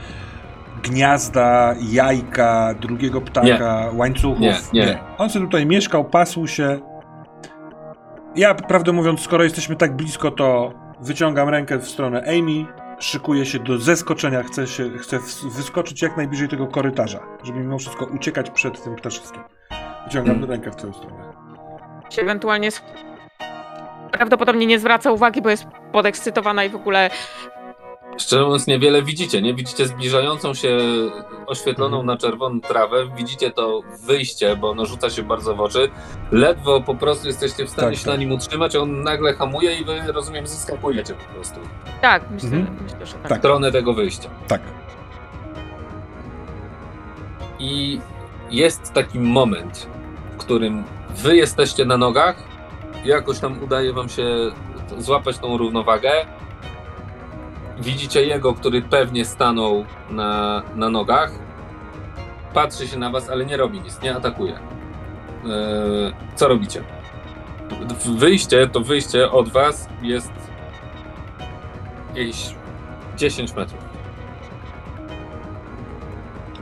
gniazda, 0.83 1.75
jajka, 1.91 2.75
drugiego 2.81 3.21
ptaka, 3.21 3.91
łańcuchów? 3.95 4.41
Nie, 4.41 4.57
nie. 4.73 4.99
On 5.19 5.31
sobie 5.31 5.45
tutaj 5.45 5.67
mieszkał, 5.67 6.05
pasł 6.05 6.47
się. 6.47 6.81
Ja, 8.37 8.55
prawdę 8.55 8.93
mówiąc, 8.93 9.21
skoro 9.21 9.45
jesteśmy 9.45 9.77
tak 9.77 9.97
blisko, 9.97 10.31
to 10.31 10.73
wyciągam 11.01 11.49
rękę 11.49 11.79
w 11.79 11.89
stronę 11.89 12.23
Amy, 12.29 12.67
szykuję 12.99 13.47
się 13.47 13.59
do 13.59 13.79
zeskoczenia, 13.79 14.43
chcę, 14.43 14.67
się, 14.67 14.91
chcę 14.99 15.19
wyskoczyć 15.57 16.03
jak 16.03 16.17
najbliżej 16.17 16.49
tego 16.49 16.67
korytarza, 16.67 17.21
żeby 17.45 17.59
mimo 17.59 17.79
wszystko 17.79 18.05
uciekać 18.05 18.51
przed 18.51 18.85
tym 18.85 18.97
ptaszyskiem. 18.97 19.43
Wyciągam 20.05 20.35
Hmm. 20.35 20.51
rękę 20.51 20.71
w 20.71 20.77
twoją 20.77 20.93
stronę. 20.93 21.33
się 22.11 22.23
ewentualnie 22.23 22.71
prawdopodobnie 24.17 24.67
nie 24.67 24.78
zwraca 24.78 25.11
uwagi, 25.12 25.43
bo 25.43 25.51
jest 25.51 25.67
podekscytowana 25.93 26.65
i 26.65 26.69
w 26.70 26.75
ogóle 26.77 27.11
Szczerze 28.19 28.45
mówiąc, 28.45 28.67
niewiele 28.67 29.03
widzicie, 29.03 29.43
nie? 29.43 29.55
Widzicie 29.55 29.86
zbliżającą 29.86 30.55
się 30.55 30.78
oświetloną 31.47 31.97
Mhm. 32.01 32.07
na 32.07 32.17
czerwoną 32.17 32.61
trawę, 32.61 32.97
widzicie 33.17 33.51
to 33.51 33.81
wyjście, 34.07 34.57
bo 34.57 34.70
ono 34.70 34.86
rzuca 34.86 35.11
się 35.11 35.23
bardzo 35.23 35.55
w 35.55 35.61
oczy. 35.61 35.89
Ledwo 36.33 36.81
po 36.81 36.95
prostu 36.95 37.27
jesteście 37.27 37.67
w 37.67 37.70
stanie 37.70 37.89
Tak, 37.89 37.99
się 37.99 38.05
tak. 38.05 38.15
na 38.15 38.20
nim 38.20 38.33
utrzymać, 38.33 38.77
on 38.77 39.03
nagle 39.03 39.35
hamuje 39.35 39.78
i 39.81 39.85
wy, 39.85 40.12
rozumiem, 40.12 40.47
zyskakujecie 40.47 41.15
po 41.15 41.35
prostu 41.35 41.61
tak, 42.01 42.23
myślę, 42.31 42.49
Mhm. 42.49 42.77
myślę 42.83 43.07
że 43.07 43.12
tak. 43.12 43.23
w 43.25 43.28
Tak. 43.28 43.39
stronę 43.39 43.73
tego 43.73 43.95
wyjścia. 43.95 44.28
Tak. 44.49 44.61
I 47.59 48.01
jest 48.51 48.93
taki 48.93 49.19
moment, 49.20 49.86
w 50.33 50.36
którym 50.36 50.85
wy 51.11 51.36
jesteście 51.36 51.85
na 51.85 51.97
nogach, 51.97 52.36
jakoś 53.07 53.39
tam 53.39 53.62
udaje 53.62 53.93
wam 53.93 54.09
się 54.09 54.25
złapać 54.99 55.39
tą 55.39 55.57
równowagę. 55.57 56.10
Widzicie 57.78 58.26
jego, 58.26 58.55
który 58.55 58.83
pewnie 58.83 59.25
stanął 59.25 59.85
na, 60.10 60.62
na 60.75 60.89
nogach. 60.91 61.33
Patrzy 62.55 62.89
się 62.89 62.99
na 62.99 63.10
was, 63.10 63.31
ale 63.31 63.47
nie 63.47 63.57
robi 63.57 63.81
nic, 63.81 64.02
nie 64.02 64.17
atakuje. 64.17 64.52
Eee, 64.52 66.15
co 66.35 66.49
robicie? 66.49 66.85
Wyjście, 68.17 68.68
to 68.68 68.81
wyjście 68.81 69.31
od 69.31 69.49
was 69.49 69.89
jest 70.02 70.33
jakieś 72.15 72.55
10 73.17 73.55
metrów. 73.55 73.85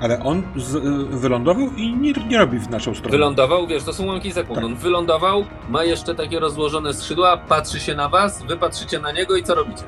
Ale 0.00 0.22
on 0.22 0.42
z, 0.56 0.74
y, 0.74 0.80
wylądował 1.18 1.70
i 1.76 1.96
nie, 1.96 2.12
nie 2.12 2.38
robi 2.38 2.58
w 2.58 2.70
naszą 2.70 2.94
stronę. 2.94 3.10
Wylądował, 3.10 3.66
wiesz, 3.66 3.84
to 3.84 3.92
są 3.92 4.06
łamki 4.06 4.32
sekund. 4.32 4.54
Tak. 4.54 4.64
On 4.64 4.74
wylądował, 4.74 5.44
ma 5.68 5.84
jeszcze 5.84 6.14
takie 6.14 6.40
rozłożone 6.40 6.94
skrzydła, 6.94 7.36
patrzy 7.36 7.80
się 7.80 7.94
na 7.94 8.08
was, 8.08 8.42
wy 8.42 8.56
patrzycie 8.56 8.98
na 8.98 9.12
niego 9.12 9.36
i 9.36 9.42
co 9.42 9.54
robicie? 9.54 9.82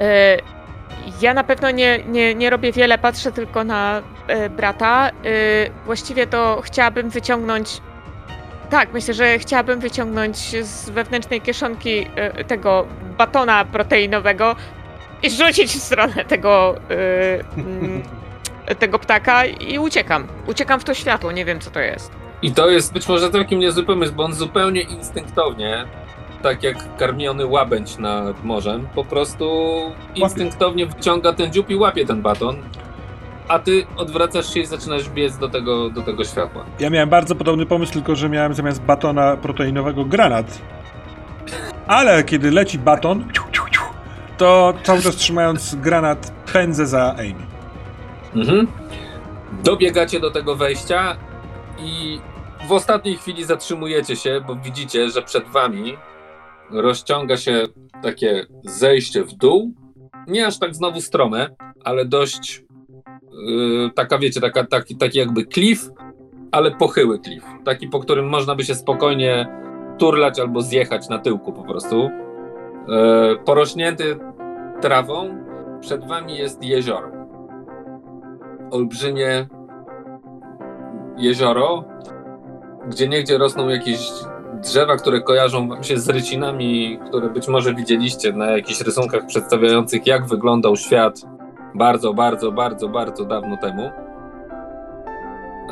E, 0.00 0.36
Ja 1.22 1.34
na 1.34 1.44
pewno 1.44 1.70
nie, 1.70 1.98
nie, 2.08 2.34
nie 2.34 2.50
robię 2.50 2.72
wiele, 2.72 2.98
patrzę 2.98 3.32
tylko 3.32 3.64
na 3.64 4.02
e, 4.26 4.50
brata. 4.50 5.08
E, 5.08 5.12
Właściwie 5.86 6.26
to 6.26 6.60
chciałabym 6.64 7.10
wyciągnąć. 7.10 7.80
Tak, 8.70 8.92
myślę, 8.92 9.14
że 9.14 9.38
chciałabym 9.38 9.80
wyciągnąć 9.80 10.36
z 10.66 10.90
wewnętrznej 10.90 11.40
kieszonki 11.40 12.06
e, 12.16 12.44
tego 12.44 12.86
batona 13.18 13.64
proteinowego 13.64 14.56
i 15.22 15.30
rzucić 15.30 15.70
w 15.70 15.82
stronę 15.82 16.24
tego, 16.24 16.74
mm, 17.56 18.02
tego 18.78 18.98
ptaka 18.98 19.44
i 19.46 19.78
uciekam. 19.78 20.26
Uciekam 20.46 20.80
w 20.80 20.84
to 20.84 20.94
światło, 20.94 21.32
nie 21.32 21.44
wiem 21.44 21.60
co 21.60 21.70
to 21.70 21.80
jest. 21.80 22.12
I 22.42 22.52
to 22.52 22.70
jest 22.70 22.92
być 22.92 23.08
może 23.08 23.30
całkiem 23.30 23.58
niezły 23.58 23.82
pomysł, 23.84 24.12
bo 24.12 24.24
on 24.24 24.34
zupełnie 24.34 24.80
instynktownie, 24.80 25.84
tak 26.42 26.62
jak 26.62 26.96
karmiony 26.96 27.46
łabędź 27.46 27.98
nad 27.98 28.44
morzem, 28.44 28.88
po 28.94 29.04
prostu 29.04 29.70
instynktownie 30.14 30.86
wyciąga 30.86 31.32
ten 31.32 31.52
dziób 31.52 31.70
i 31.70 31.76
łapie 31.76 32.06
ten 32.06 32.22
baton, 32.22 32.56
a 33.48 33.58
ty 33.58 33.86
odwracasz 33.96 34.54
się 34.54 34.60
i 34.60 34.66
zaczynasz 34.66 35.08
biec 35.08 35.38
do 35.38 35.48
tego, 35.48 35.90
do 35.90 36.02
tego 36.02 36.24
światła. 36.24 36.64
Ja 36.80 36.90
miałem 36.90 37.08
bardzo 37.08 37.34
podobny 37.34 37.66
pomysł, 37.66 37.92
tylko 37.92 38.14
że 38.14 38.28
miałem 38.28 38.54
zamiast 38.54 38.82
batona 38.82 39.36
proteinowego 39.36 40.04
granat. 40.04 40.58
Ale 41.86 42.24
kiedy 42.24 42.50
leci 42.50 42.78
baton, 42.78 43.24
ciu, 43.32 43.42
ciu, 43.52 43.62
ciu, 43.70 43.79
to 44.40 44.74
cały 44.82 45.02
czas 45.02 45.16
trzymając 45.16 45.74
granat 45.74 46.32
pędzę 46.52 46.86
za 46.86 47.14
Amy. 47.14 47.46
Mhm. 48.34 48.66
Dobiegacie 49.64 50.20
do 50.20 50.30
tego 50.30 50.56
wejścia 50.56 51.16
i 51.78 52.18
w 52.68 52.72
ostatniej 52.72 53.16
chwili 53.16 53.44
zatrzymujecie 53.44 54.16
się, 54.16 54.40
bo 54.46 54.56
widzicie, 54.56 55.10
że 55.10 55.22
przed 55.22 55.48
wami 55.48 55.96
rozciąga 56.70 57.36
się 57.36 57.64
takie 58.02 58.46
zejście 58.64 59.24
w 59.24 59.32
dół. 59.32 59.74
Nie 60.26 60.46
aż 60.46 60.58
tak 60.58 60.74
znowu 60.74 61.00
strome, 61.00 61.48
ale 61.84 62.04
dość 62.04 62.64
yy, 63.46 63.90
taka, 63.94 64.18
wiecie, 64.18 64.40
taka, 64.40 64.64
taki, 64.64 64.96
taki 64.96 65.18
jakby 65.18 65.44
klif, 65.44 65.90
ale 66.52 66.70
pochyły 66.70 67.18
klif. 67.18 67.44
Taki, 67.64 67.88
po 67.88 68.00
którym 68.00 68.28
można 68.28 68.54
by 68.54 68.64
się 68.64 68.74
spokojnie 68.74 69.46
turlać 69.98 70.40
albo 70.40 70.62
zjechać 70.62 71.08
na 71.08 71.18
tyłku 71.18 71.52
po 71.52 71.62
prostu. 71.62 72.10
Yy, 72.88 73.38
porośnięty 73.44 74.16
trawą, 74.80 75.28
przed 75.80 76.08
wami 76.08 76.36
jest 76.36 76.64
jezioro 76.64 77.20
olbrzymie 78.70 79.46
jezioro, 81.16 81.84
gdzie 82.88 83.08
niegdzie 83.08 83.38
rosną 83.38 83.68
jakieś 83.68 84.10
drzewa, 84.62 84.96
które 84.96 85.20
kojarzą 85.20 85.68
wam 85.68 85.82
się 85.82 85.98
z 85.98 86.08
rycinami, 86.08 86.98
które 87.08 87.30
być 87.30 87.48
może 87.48 87.74
widzieliście 87.74 88.32
na 88.32 88.50
jakichś 88.50 88.80
rysunkach 88.80 89.26
przedstawiających, 89.26 90.06
jak 90.06 90.26
wyglądał 90.26 90.76
świat 90.76 91.20
bardzo, 91.74 92.14
bardzo, 92.14 92.52
bardzo, 92.52 92.88
bardzo 92.88 93.24
dawno 93.24 93.56
temu. 93.56 93.90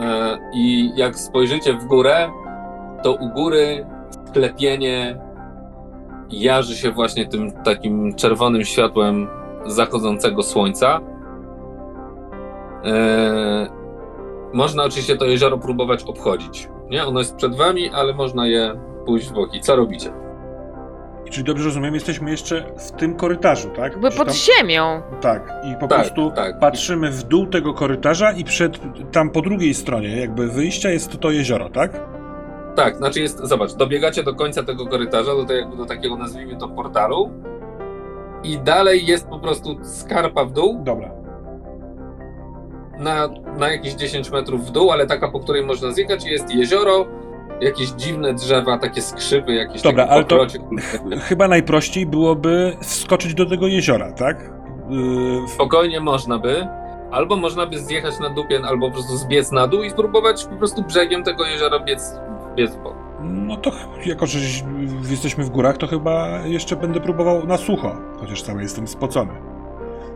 E, 0.01 0.39
I 0.55 0.93
jak 0.97 1.19
spojrzycie 1.19 1.75
w 1.75 1.85
górę, 1.85 2.31
to 3.03 3.13
u 3.13 3.29
góry 3.29 3.87
sklepienie 4.29 5.19
jarzy 6.31 6.77
się 6.77 6.91
właśnie 6.91 7.27
tym 7.27 7.53
takim 7.53 8.15
czerwonym 8.15 8.65
światłem 8.65 9.29
zachodzącego 9.67 10.43
słońca. 10.43 11.01
Eee, 12.85 13.69
można 14.53 14.85
oczywiście 14.85 15.17
to 15.17 15.25
jezioro 15.25 15.59
próbować 15.59 16.05
obchodzić. 16.05 16.69
Nie, 16.91 17.07
ono 17.07 17.19
jest 17.19 17.37
przed 17.37 17.57
wami, 17.57 17.91
ale 17.95 18.15
można 18.15 18.47
je 18.47 18.81
pójść 19.07 19.29
w 19.29 19.33
boki. 19.33 19.61
Co 19.61 19.77
robicie? 19.77 20.11
I 21.27 21.31
czyli 21.31 21.45
dobrze 21.45 21.65
rozumiem, 21.65 21.95
jesteśmy 21.95 22.31
jeszcze 22.31 22.65
w 22.79 22.91
tym 22.93 23.15
korytarzu, 23.17 23.69
tak? 23.69 23.93
Jakby 23.93 24.11
pod 24.11 24.27
tam- 24.27 24.35
ziemią. 24.37 25.03
Tak, 25.21 25.53
i 25.65 25.75
po 25.81 25.89
Tak, 25.89 25.99
prostu 26.01 26.31
tak. 26.31 26.59
patrzymy 26.59 27.11
w 27.11 27.23
dół 27.23 27.47
tego 27.47 27.75
korytarza 27.75 28.33
i 28.33 28.45
przed, 28.45 28.79
tam 29.13 29.31
po 29.31 29.43
drugiej 29.43 29.75
stronie 29.75 30.17
jakby 30.21 30.49
wyjścia 30.49 30.91
jest 30.91 31.21
to 31.21 31.31
jezioro, 31.31 31.69
tak? 31.71 32.01
Tak, 32.79 32.97
znaczy 32.97 33.21
jest, 33.21 33.39
zobacz, 33.39 33.73
dobiegacie 33.75 34.23
do 34.23 34.35
końca 34.35 34.63
tego 34.63 34.87
korytarza, 34.87 35.35
do, 35.37 35.45
tego, 35.45 35.77
do 35.77 35.87
takiego 35.87 36.17
nazwijmy 36.17 36.57
to 36.57 36.69
portalu 36.69 37.31
i 38.45 38.59
dalej 38.59 39.07
jest 39.07 39.29
po 39.29 39.39
prostu 39.39 39.85
skarpa 39.85 40.45
w 40.45 40.53
dół, 40.53 40.81
Dobra. 40.85 41.11
na, 42.99 43.29
na 43.59 43.69
jakieś 43.73 43.95
10 43.95 44.31
metrów 44.31 44.67
w 44.67 44.71
dół, 44.71 44.93
ale 44.93 45.07
taka, 45.07 45.29
po 45.29 45.41
której 45.41 45.67
można 45.67 45.93
zjechać 45.93 46.25
jest 46.27 46.55
jezioro, 46.55 47.07
jakieś 47.61 47.89
dziwne 47.89 48.35
drzewa, 48.35 48.79
takie 48.79 49.03
skrzypy, 49.03 49.55
jakieś 49.55 49.83
Dobra, 49.83 50.07
ale 50.11 50.25
to- 50.25 50.29
pokrocie. 50.37 50.59
Chyba 51.21 51.49
najprościej 51.49 52.07
byłoby 52.07 52.77
wskoczyć 52.83 53.35
do 53.35 53.47
tego 53.47 53.67
jeziora, 53.67 54.13
tak? 54.13 54.51
Yy, 54.91 55.49
Spokojnie 55.49 56.01
można 56.01 56.39
by, 56.39 56.67
albo 57.11 57.37
można 57.37 57.67
by 57.67 57.79
zjechać 57.79 58.19
na 58.21 58.31
dupie, 58.31 58.61
albo 58.69 58.87
po 58.87 58.93
prostu 58.93 59.17
zbiec 59.17 59.53
na 59.53 59.67
dół 59.67 59.83
i 59.83 59.91
spróbować 59.91 60.45
po 60.45 60.57
prostu 60.57 60.83
brzegiem 60.83 61.23
tego 61.23 61.45
jeziora 61.47 61.79
biec, 61.81 62.21
biec 62.59 62.75
w 62.75 62.83
bok. 62.83 62.95
No 63.21 63.57
to 63.57 63.71
jako, 64.07 64.27
że 64.27 64.39
jesteśmy 65.11 65.45
w 65.45 65.51
górach, 65.51 65.77
to 65.77 65.87
chyba 65.87 66.39
jeszcze 66.47 66.77
będę 66.77 67.01
próbował 67.01 67.47
na 67.47 67.57
sucho, 67.57 67.97
chociaż 68.21 68.43
cały 68.43 68.63
jestem 68.63 68.89
spocony. 68.89 69.33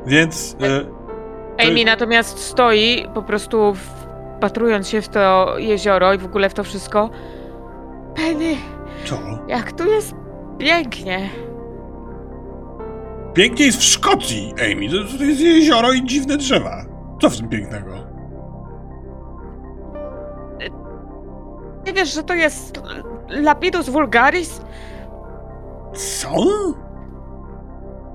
Więc 0.07 0.57
yy, 0.61 1.67
Amy 1.69 1.81
To- 1.81 1.87
natomiast 1.87 2.39
stoi, 2.39 3.07
po 3.15 3.23
prostu 3.23 3.75
wpatrując 3.75 4.89
się 4.89 5.03
w 5.03 5.09
to 5.09 5.55
jezioro 5.59 6.15
i 6.15 6.19
w 6.19 6.25
ogóle 6.25 6.49
w 6.51 6.55
to 6.55 6.65
wszystko. 6.65 7.11
Penny, 8.17 8.55
co? 9.05 9.19
jak 9.49 9.73
tu 9.73 9.87
jest 9.87 10.15
pięknie. 10.59 11.29
Pięknie 13.35 13.67
jest 13.67 13.79
w 13.79 13.85
Szkocji, 13.85 14.53
Amy. 14.73 14.89
To, 14.89 15.19
to 15.19 15.25
jest 15.25 15.41
jezioro 15.41 15.93
i 15.93 16.05
dziwne 16.05 16.37
drzewa. 16.37 16.85
Co 17.21 17.31
w 17.31 17.37
tym 17.37 17.49
pięknego? 17.49 18.12
Nie 21.87 21.93
wiesz, 21.93 22.15
że 22.15 22.23
to 22.23 22.35
jest 22.35 22.83
Lapidus 23.29 23.89
vulgaris? 23.89 24.63
Co? 25.95 26.29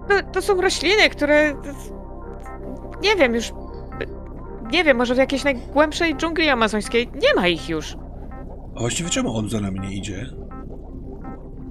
To, 0.08 0.14
to 0.34 0.42
są 0.42 0.62
rośliny, 0.62 1.10
które. 1.10 1.54
Nie 3.02 3.16
wiem 3.16 3.36
już. 3.36 3.54
Nie 4.72 4.84
wiem, 4.84 4.98
może 4.98 5.16
w 5.16 5.18
jakiejś 5.18 5.44
najgłębszej 5.44 6.16
dżungli 6.16 6.50
amazońskiej 6.50 7.10
nie 7.16 7.42
ma 7.42 7.48
ich 7.48 7.70
już. 7.70 7.98
A 8.76 8.80
właściwie 8.80 9.10
czemu 9.10 9.38
on 9.38 9.50
za 9.50 9.60
nami 9.60 9.80
nie 9.80 9.94
idzie? 9.94 10.26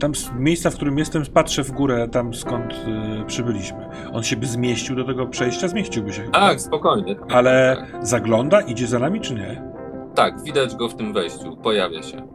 Tam 0.00 0.14
z 0.14 0.30
miejsca, 0.32 0.70
w 0.70 0.74
którym 0.74 0.98
jestem, 0.98 1.22
patrzę 1.34 1.62
w 1.64 1.70
górę, 1.72 2.08
tam 2.12 2.34
skąd 2.34 2.72
y, 2.72 3.24
przybyliśmy. 3.26 3.88
On 4.12 4.22
się 4.22 4.36
by 4.36 4.46
zmieścił 4.46 4.96
do 4.96 5.04
tego 5.04 5.26
przejścia? 5.26 5.68
Zmieściłby 5.68 6.12
się 6.12 6.22
chyba. 6.22 6.38
Tak, 6.38 6.60
spokojnie. 6.60 7.16
Ale 7.30 7.86
zagląda, 8.02 8.60
idzie 8.60 8.86
za 8.86 8.98
nami, 8.98 9.20
czy 9.20 9.34
nie? 9.34 9.62
Tak, 10.16 10.42
widać 10.42 10.76
go 10.76 10.88
w 10.88 10.94
tym 10.94 11.12
wejściu, 11.12 11.56
pojawia 11.56 12.02
się. 12.02 12.28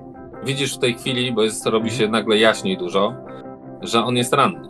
Widzisz 0.43 0.75
w 0.75 0.79
tej 0.79 0.93
chwili, 0.93 1.33
bo 1.33 1.43
jest, 1.43 1.65
robi 1.65 1.91
się 1.91 2.07
nagle 2.07 2.37
jaśniej 2.37 2.77
dużo, 2.77 3.13
że 3.81 4.03
on 4.03 4.15
jest 4.17 4.33
ranny. 4.33 4.67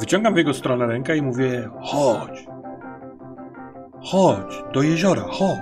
Wyciągam 0.00 0.34
w 0.34 0.36
jego 0.36 0.54
stronę 0.54 0.86
rękę 0.86 1.16
i 1.16 1.22
mówię: 1.22 1.68
chodź. 1.82 2.46
Chodź, 4.02 4.62
do 4.72 4.82
jeziora, 4.82 5.22
chodź. 5.22 5.58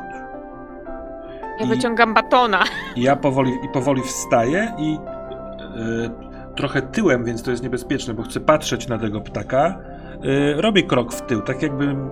Ja 1.61 1.67
I- 1.67 1.69
wyciągam 1.69 2.15
batona. 2.15 2.65
I 2.97 3.03
ja 3.03 3.17
powoli, 3.17 3.53
i 3.65 3.69
powoli 3.69 4.03
wstaję 4.03 4.75
i 4.79 4.95
y, 4.95 6.11
trochę 6.57 6.83
tyłem, 6.83 7.25
więc 7.25 7.43
to 7.43 7.51
jest 7.51 7.63
niebezpieczne, 7.63 8.15
bo 8.15 8.23
chcę 8.23 8.41
patrzeć 8.41 8.89
na 8.89 8.99
tego 8.99 9.21
ptaka. 9.21 9.79
Y, 10.25 10.61
robię 10.61 10.83
krok 10.83 11.13
w 11.13 11.23
tył, 11.23 11.43
tak 11.43 11.63
jakbym 11.63 12.11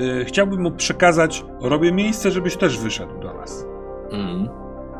y, 0.00 0.24
chciałbym 0.24 0.62
mu 0.62 0.70
przekazać, 0.70 1.44
robię 1.60 1.92
miejsce, 1.92 2.30
żebyś 2.30 2.56
też 2.56 2.78
wyszedł 2.78 3.18
do 3.20 3.32
nas. 3.34 3.66
Mm. 4.12 4.48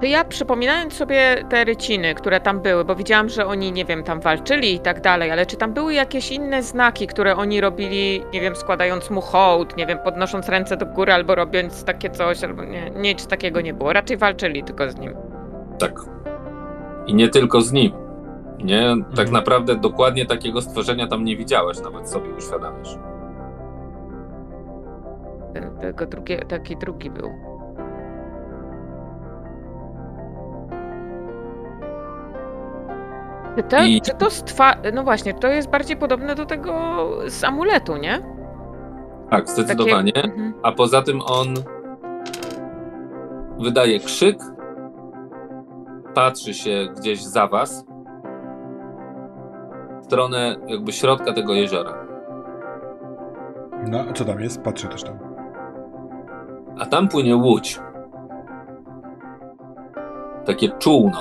To 0.00 0.06
ja 0.06 0.24
przypominając 0.24 0.92
sobie 0.94 1.44
te 1.50 1.64
ryciny, 1.64 2.14
które 2.14 2.40
tam 2.40 2.60
były, 2.60 2.84
bo 2.84 2.94
widziałam, 2.94 3.28
że 3.28 3.46
oni, 3.46 3.72
nie 3.72 3.84
wiem, 3.84 4.04
tam 4.04 4.20
walczyli 4.20 4.74
i 4.74 4.80
tak 4.80 5.00
dalej, 5.00 5.30
ale 5.30 5.46
czy 5.46 5.56
tam 5.56 5.72
były 5.74 5.94
jakieś 5.94 6.30
inne 6.32 6.62
znaki, 6.62 7.06
które 7.06 7.36
oni 7.36 7.60
robili, 7.60 8.22
nie 8.32 8.40
wiem, 8.40 8.56
składając 8.56 9.10
mu 9.10 9.20
hołd, 9.20 9.76
nie 9.76 9.86
wiem, 9.86 9.98
podnosząc 10.04 10.48
ręce 10.48 10.76
do 10.76 10.86
góry 10.86 11.12
albo 11.12 11.34
robiąc 11.34 11.84
takie 11.84 12.10
coś, 12.10 12.44
albo 12.44 12.64
nie, 12.64 12.90
nic 12.90 13.26
takiego 13.26 13.60
nie 13.60 13.74
było. 13.74 13.92
Raczej 13.92 14.16
walczyli 14.16 14.64
tylko 14.64 14.90
z 14.90 14.96
nim. 14.98 15.14
Tak. 15.78 16.00
I 17.06 17.14
nie 17.14 17.28
tylko 17.28 17.60
z 17.60 17.72
nim. 17.72 17.92
Nie, 18.64 18.82
tak 19.10 19.10
Mhm. 19.10 19.32
naprawdę 19.32 19.76
dokładnie 19.76 20.26
takiego 20.26 20.60
stworzenia 20.62 21.06
tam 21.06 21.24
nie 21.24 21.36
widziałeś, 21.36 21.80
nawet 21.80 22.10
sobie 22.10 22.30
uświadamiasz. 22.38 22.96
Ten, 25.54 25.76
tego 25.78 26.06
drugie, 26.06 26.38
taki 26.38 26.76
drugi 26.76 27.10
był. 27.10 27.30
Czy 33.56 33.62
to, 33.62 33.82
I- 33.84 34.00
czy 34.00 34.14
to 34.14 34.30
stwa... 34.30 34.74
No 34.92 35.02
właśnie, 35.04 35.34
to 35.34 35.48
jest 35.48 35.70
bardziej 35.70 35.96
podobne 35.96 36.34
do 36.34 36.46
tego 36.46 36.72
z 37.26 37.44
amuletu, 37.44 37.96
nie? 37.96 38.22
Tak, 39.30 39.48
zdecydowanie. 39.48 40.12
Takie... 40.12 40.28
Mhm. 40.28 40.54
A 40.62 40.72
poza 40.72 41.02
tym 41.02 41.20
on 41.26 41.46
wydaje 43.58 44.00
krzyk, 44.00 44.38
patrzy 46.14 46.54
się 46.54 46.88
gdzieś 46.96 47.22
za 47.24 47.46
was, 47.46 47.86
w 50.00 50.04
stronę 50.04 50.56
jakby 50.66 50.92
środka 50.92 51.32
tego 51.32 51.54
jeziora. 51.54 51.94
No, 53.90 53.98
a 54.10 54.12
co 54.12 54.24
tam 54.24 54.40
jest? 54.40 54.62
Patrzę 54.62 54.88
też 54.88 55.02
tam. 55.02 55.31
A 56.78 56.86
tam 56.86 57.08
płynie 57.08 57.36
łódź. 57.36 57.80
Takie 60.44 60.68
czółno. 60.68 61.18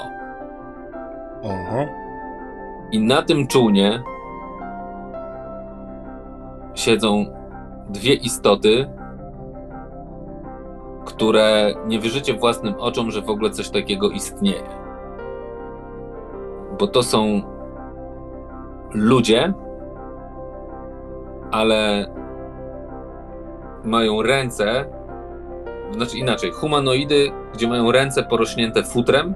Oho. 1.43 1.85
I 2.91 2.99
na 2.99 3.21
tym 3.21 3.47
czółnie 3.47 4.03
siedzą 6.73 7.25
dwie 7.89 8.13
istoty, 8.13 8.89
które 11.05 11.73
nie 11.87 11.99
wierzycie 11.99 12.33
własnym 12.33 12.75
oczom, 12.79 13.11
że 13.11 13.21
w 13.21 13.29
ogóle 13.29 13.49
coś 13.49 13.69
takiego 13.69 14.09
istnieje. 14.09 14.63
Bo 16.79 16.87
to 16.87 17.03
są 17.03 17.41
ludzie, 18.93 19.53
ale 21.51 22.05
mają 23.83 24.21
ręce, 24.21 24.85
znaczy 25.95 26.17
inaczej, 26.17 26.51
humanoidy, 26.51 27.31
gdzie 27.53 27.67
mają 27.67 27.91
ręce 27.91 28.23
porośnięte 28.23 28.83
futrem, 28.83 29.33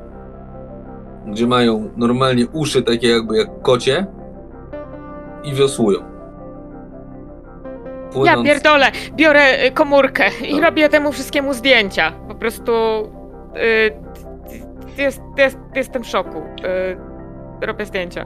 gdzie 1.28 1.48
mają 1.48 1.90
normalnie 1.98 2.48
uszy 2.48 2.84
takie 2.84 3.10
jakby 3.10 3.38
jak 3.38 3.62
kocie 3.62 4.06
i 5.44 5.54
wiosłują. 5.54 6.00
Ja 6.00 6.06
Płynąc, 8.12 8.46
pierdolę, 8.48 8.86
biorę 9.16 9.66
y, 9.68 9.72
komórkę 9.72 10.24
i 10.48 10.56
No. 10.56 10.62
robię 10.62 10.90
temu 10.90 11.12
wszystkiemu 11.12 11.54
zdjęcia. 11.54 12.12
Po 12.28 12.36
prostu 12.36 12.72
y, 12.72 15.02
jest, 15.02 15.22
jest, 15.38 15.58
jestem 15.76 16.04
w 16.04 16.08
szoku. 16.08 16.38
Y, 17.62 17.66
robię 17.66 17.86
zdjęcia. 17.86 18.26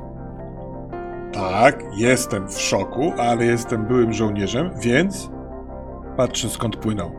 Tak, 1.33 1.83
jestem 1.97 2.47
w 2.47 2.59
szoku, 2.61 3.13
ale 3.17 3.45
jestem 3.45 3.85
byłym 3.85 4.13
żołnierzem, 4.13 4.71
więc 4.81 5.29
patrzę 6.17 6.49
skąd 6.49 6.75
płynął. 6.75 7.11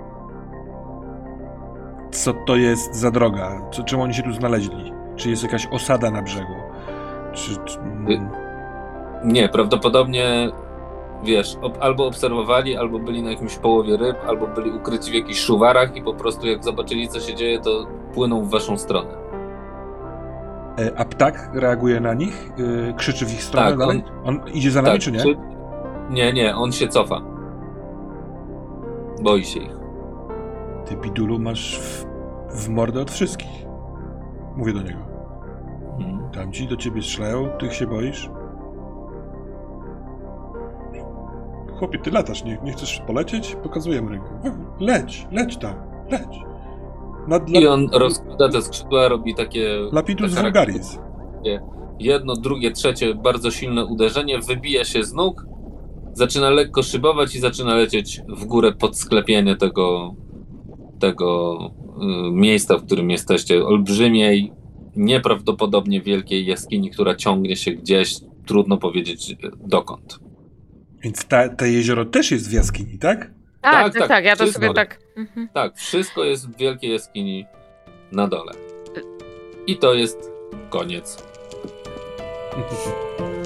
Co 2.11 2.33
to 2.33 2.57
jest 2.57 2.95
za 2.95 3.11
droga? 3.11 3.61
Co, 3.71 3.83
czym 3.83 4.01
oni 4.01 4.15
się 4.15 4.23
tu 4.23 4.33
znaleźli? 4.33 4.93
Czy 5.17 5.31
jest 5.31 5.43
jakaś 5.43 5.69
osada 5.73 6.11
na 6.11 6.23
brzegu? 6.23 6.55
Czy, 7.33 7.57
czy, 7.65 7.79
mm, 7.79 8.31
Nie, 9.25 9.49
prawdopodobnie 9.49 10.51
wiesz, 11.25 11.57
ob, 11.63 11.79
albo 11.81 12.07
obserwowali, 12.07 12.77
albo 12.77 12.99
byli 12.99 13.23
na 13.23 13.31
jakimś 13.31 13.57
połowie 13.57 13.97
ryb, 13.97 14.17
albo 14.29 14.47
byli 14.47 14.71
ukryci 14.71 15.11
w 15.11 15.15
jakichś 15.15 15.41
szuwarach 15.41 15.97
i 15.97 16.03
po 16.03 16.15
prostu 16.15 16.47
jak 16.47 16.65
zobaczyli 16.65 17.09
co 17.09 17.21
się 17.21 17.35
dzieje, 17.35 17.61
to 17.61 17.87
płyną 18.15 18.45
w 18.45 18.51
waszą 18.51 18.79
stronę. 18.79 19.09
e, 20.79 20.99
a 20.99 21.05
ptak 21.05 21.51
reaguje 21.55 22.01
na 22.01 22.15
nich? 22.15 22.51
E, 22.91 22.93
krzyczy 22.93 23.27
w 23.27 23.33
ich 23.33 23.43
stronę 23.43 23.69
Tak, 23.71 23.79
dalej? 23.79 24.05
On... 24.25 24.41
idzie 24.55 24.71
za 24.71 24.83
nami, 24.83 24.99
czy 24.99 25.13
nie? 25.13 25.21
czy- 25.21 25.37
Nie, 26.11 26.33
nie, 26.33 26.57
on 26.57 26.73
się 26.73 26.89
cofa. 26.89 27.21
Boi 29.23 29.45
się 29.45 29.61
ich. 29.61 29.80
Ty, 30.91 30.97
Bidulu, 30.97 31.39
masz 31.39 31.79
w, 31.81 32.07
w 32.65 32.69
mordę 32.69 33.01
od 33.01 33.11
wszystkich. 33.11 33.67
Mówię 34.57 34.73
do 34.73 34.83
niego. 34.83 34.99
Mhm. 35.99 36.31
Tamci 36.31 36.69
do 36.69 36.77
ciebie 36.77 37.03
strzelają, 37.03 37.49
ty 37.59 37.67
ich 37.67 37.75
się 37.75 37.87
boisz? 37.87 38.31
Chłopie, 41.79 41.99
ty 41.99 42.11
latasz, 42.11 42.45
nie, 42.45 42.59
nie 42.65 42.73
chcesz 42.73 43.03
polecieć? 43.07 43.57
Pokazujemy 43.63 44.11
ręką. 44.11 44.29
Leć, 44.81 45.27
leć 45.31 45.57
tam, 45.57 45.75
leć. 46.11 46.39
Nad, 47.29 47.51
I 47.51 47.67
on 47.67 47.89
rozkłada 47.93 48.49
te 48.49 48.63
skrzydła, 48.63 49.09
robi 49.09 49.35
takie 49.35 49.79
Lapidus 49.93 50.31
taka 50.31 50.43
vulgaris. 50.43 50.99
jedno, 51.99 52.37
drugie, 52.37 52.73
trzecie 52.73 53.15
bardzo 53.15 53.51
silne 53.51 53.85
uderzenie, 53.85 54.39
wybija 54.39 54.85
się 54.85 55.05
z 55.05 55.13
nóg, 55.13 55.47
zaczyna 56.13 56.51
lekko 56.51 56.83
szybować 56.83 57.35
i 57.35 57.41
zaczyna 57.41 57.75
lecieć 57.75 58.23
w 58.29 58.45
górę 58.45 58.73
pod 58.73 58.99
sklepienie 58.99 59.57
tego, 59.57 60.15
tego 61.01 61.59
y, 62.29 62.33
miejsca, 62.33 62.79
w 62.79 62.87
którym 62.87 63.11
jesteście. 63.11 63.65
Olbrzymiej, 63.65 64.53
nieprawdopodobnie 64.97 66.01
wielkiej 66.01 66.47
jaskini, 66.47 66.91
która 66.91 67.15
ciągnie 67.15 67.57
się 67.57 67.71
gdzieś, 67.71 68.17
trudno 68.47 68.77
powiedzieć 68.77 69.31
y, 69.31 69.37
dokąd. 69.67 70.19
Więc 71.03 71.25
ta, 71.25 71.49
to 71.49 71.65
jezioro 71.65 72.05
też 72.05 72.31
jest 72.31 72.51
w 72.51 72.53
jaskini, 72.53 72.99
tak? 72.99 73.19
Tak, 73.61 73.73
Tak, 73.73 73.93
tak, 73.93 73.99
tak, 74.01 74.09
tak, 74.09 74.25
ja 74.25 74.37
to 74.37 74.45
wszystko. 74.45 74.63
sobie 74.63 74.75
tak. 74.75 75.01
Mhm. 75.17 75.49
Tak, 75.55 75.77
wszystko 75.77 76.25
jest 76.25 76.49
w 76.49 76.57
wielkiej 76.57 76.93
jaskini 76.93 77.45
na 78.13 78.29
dole. 78.29 78.53
I 79.67 79.77
to 79.77 79.95
jest 79.95 80.31
koniec. 80.71 81.25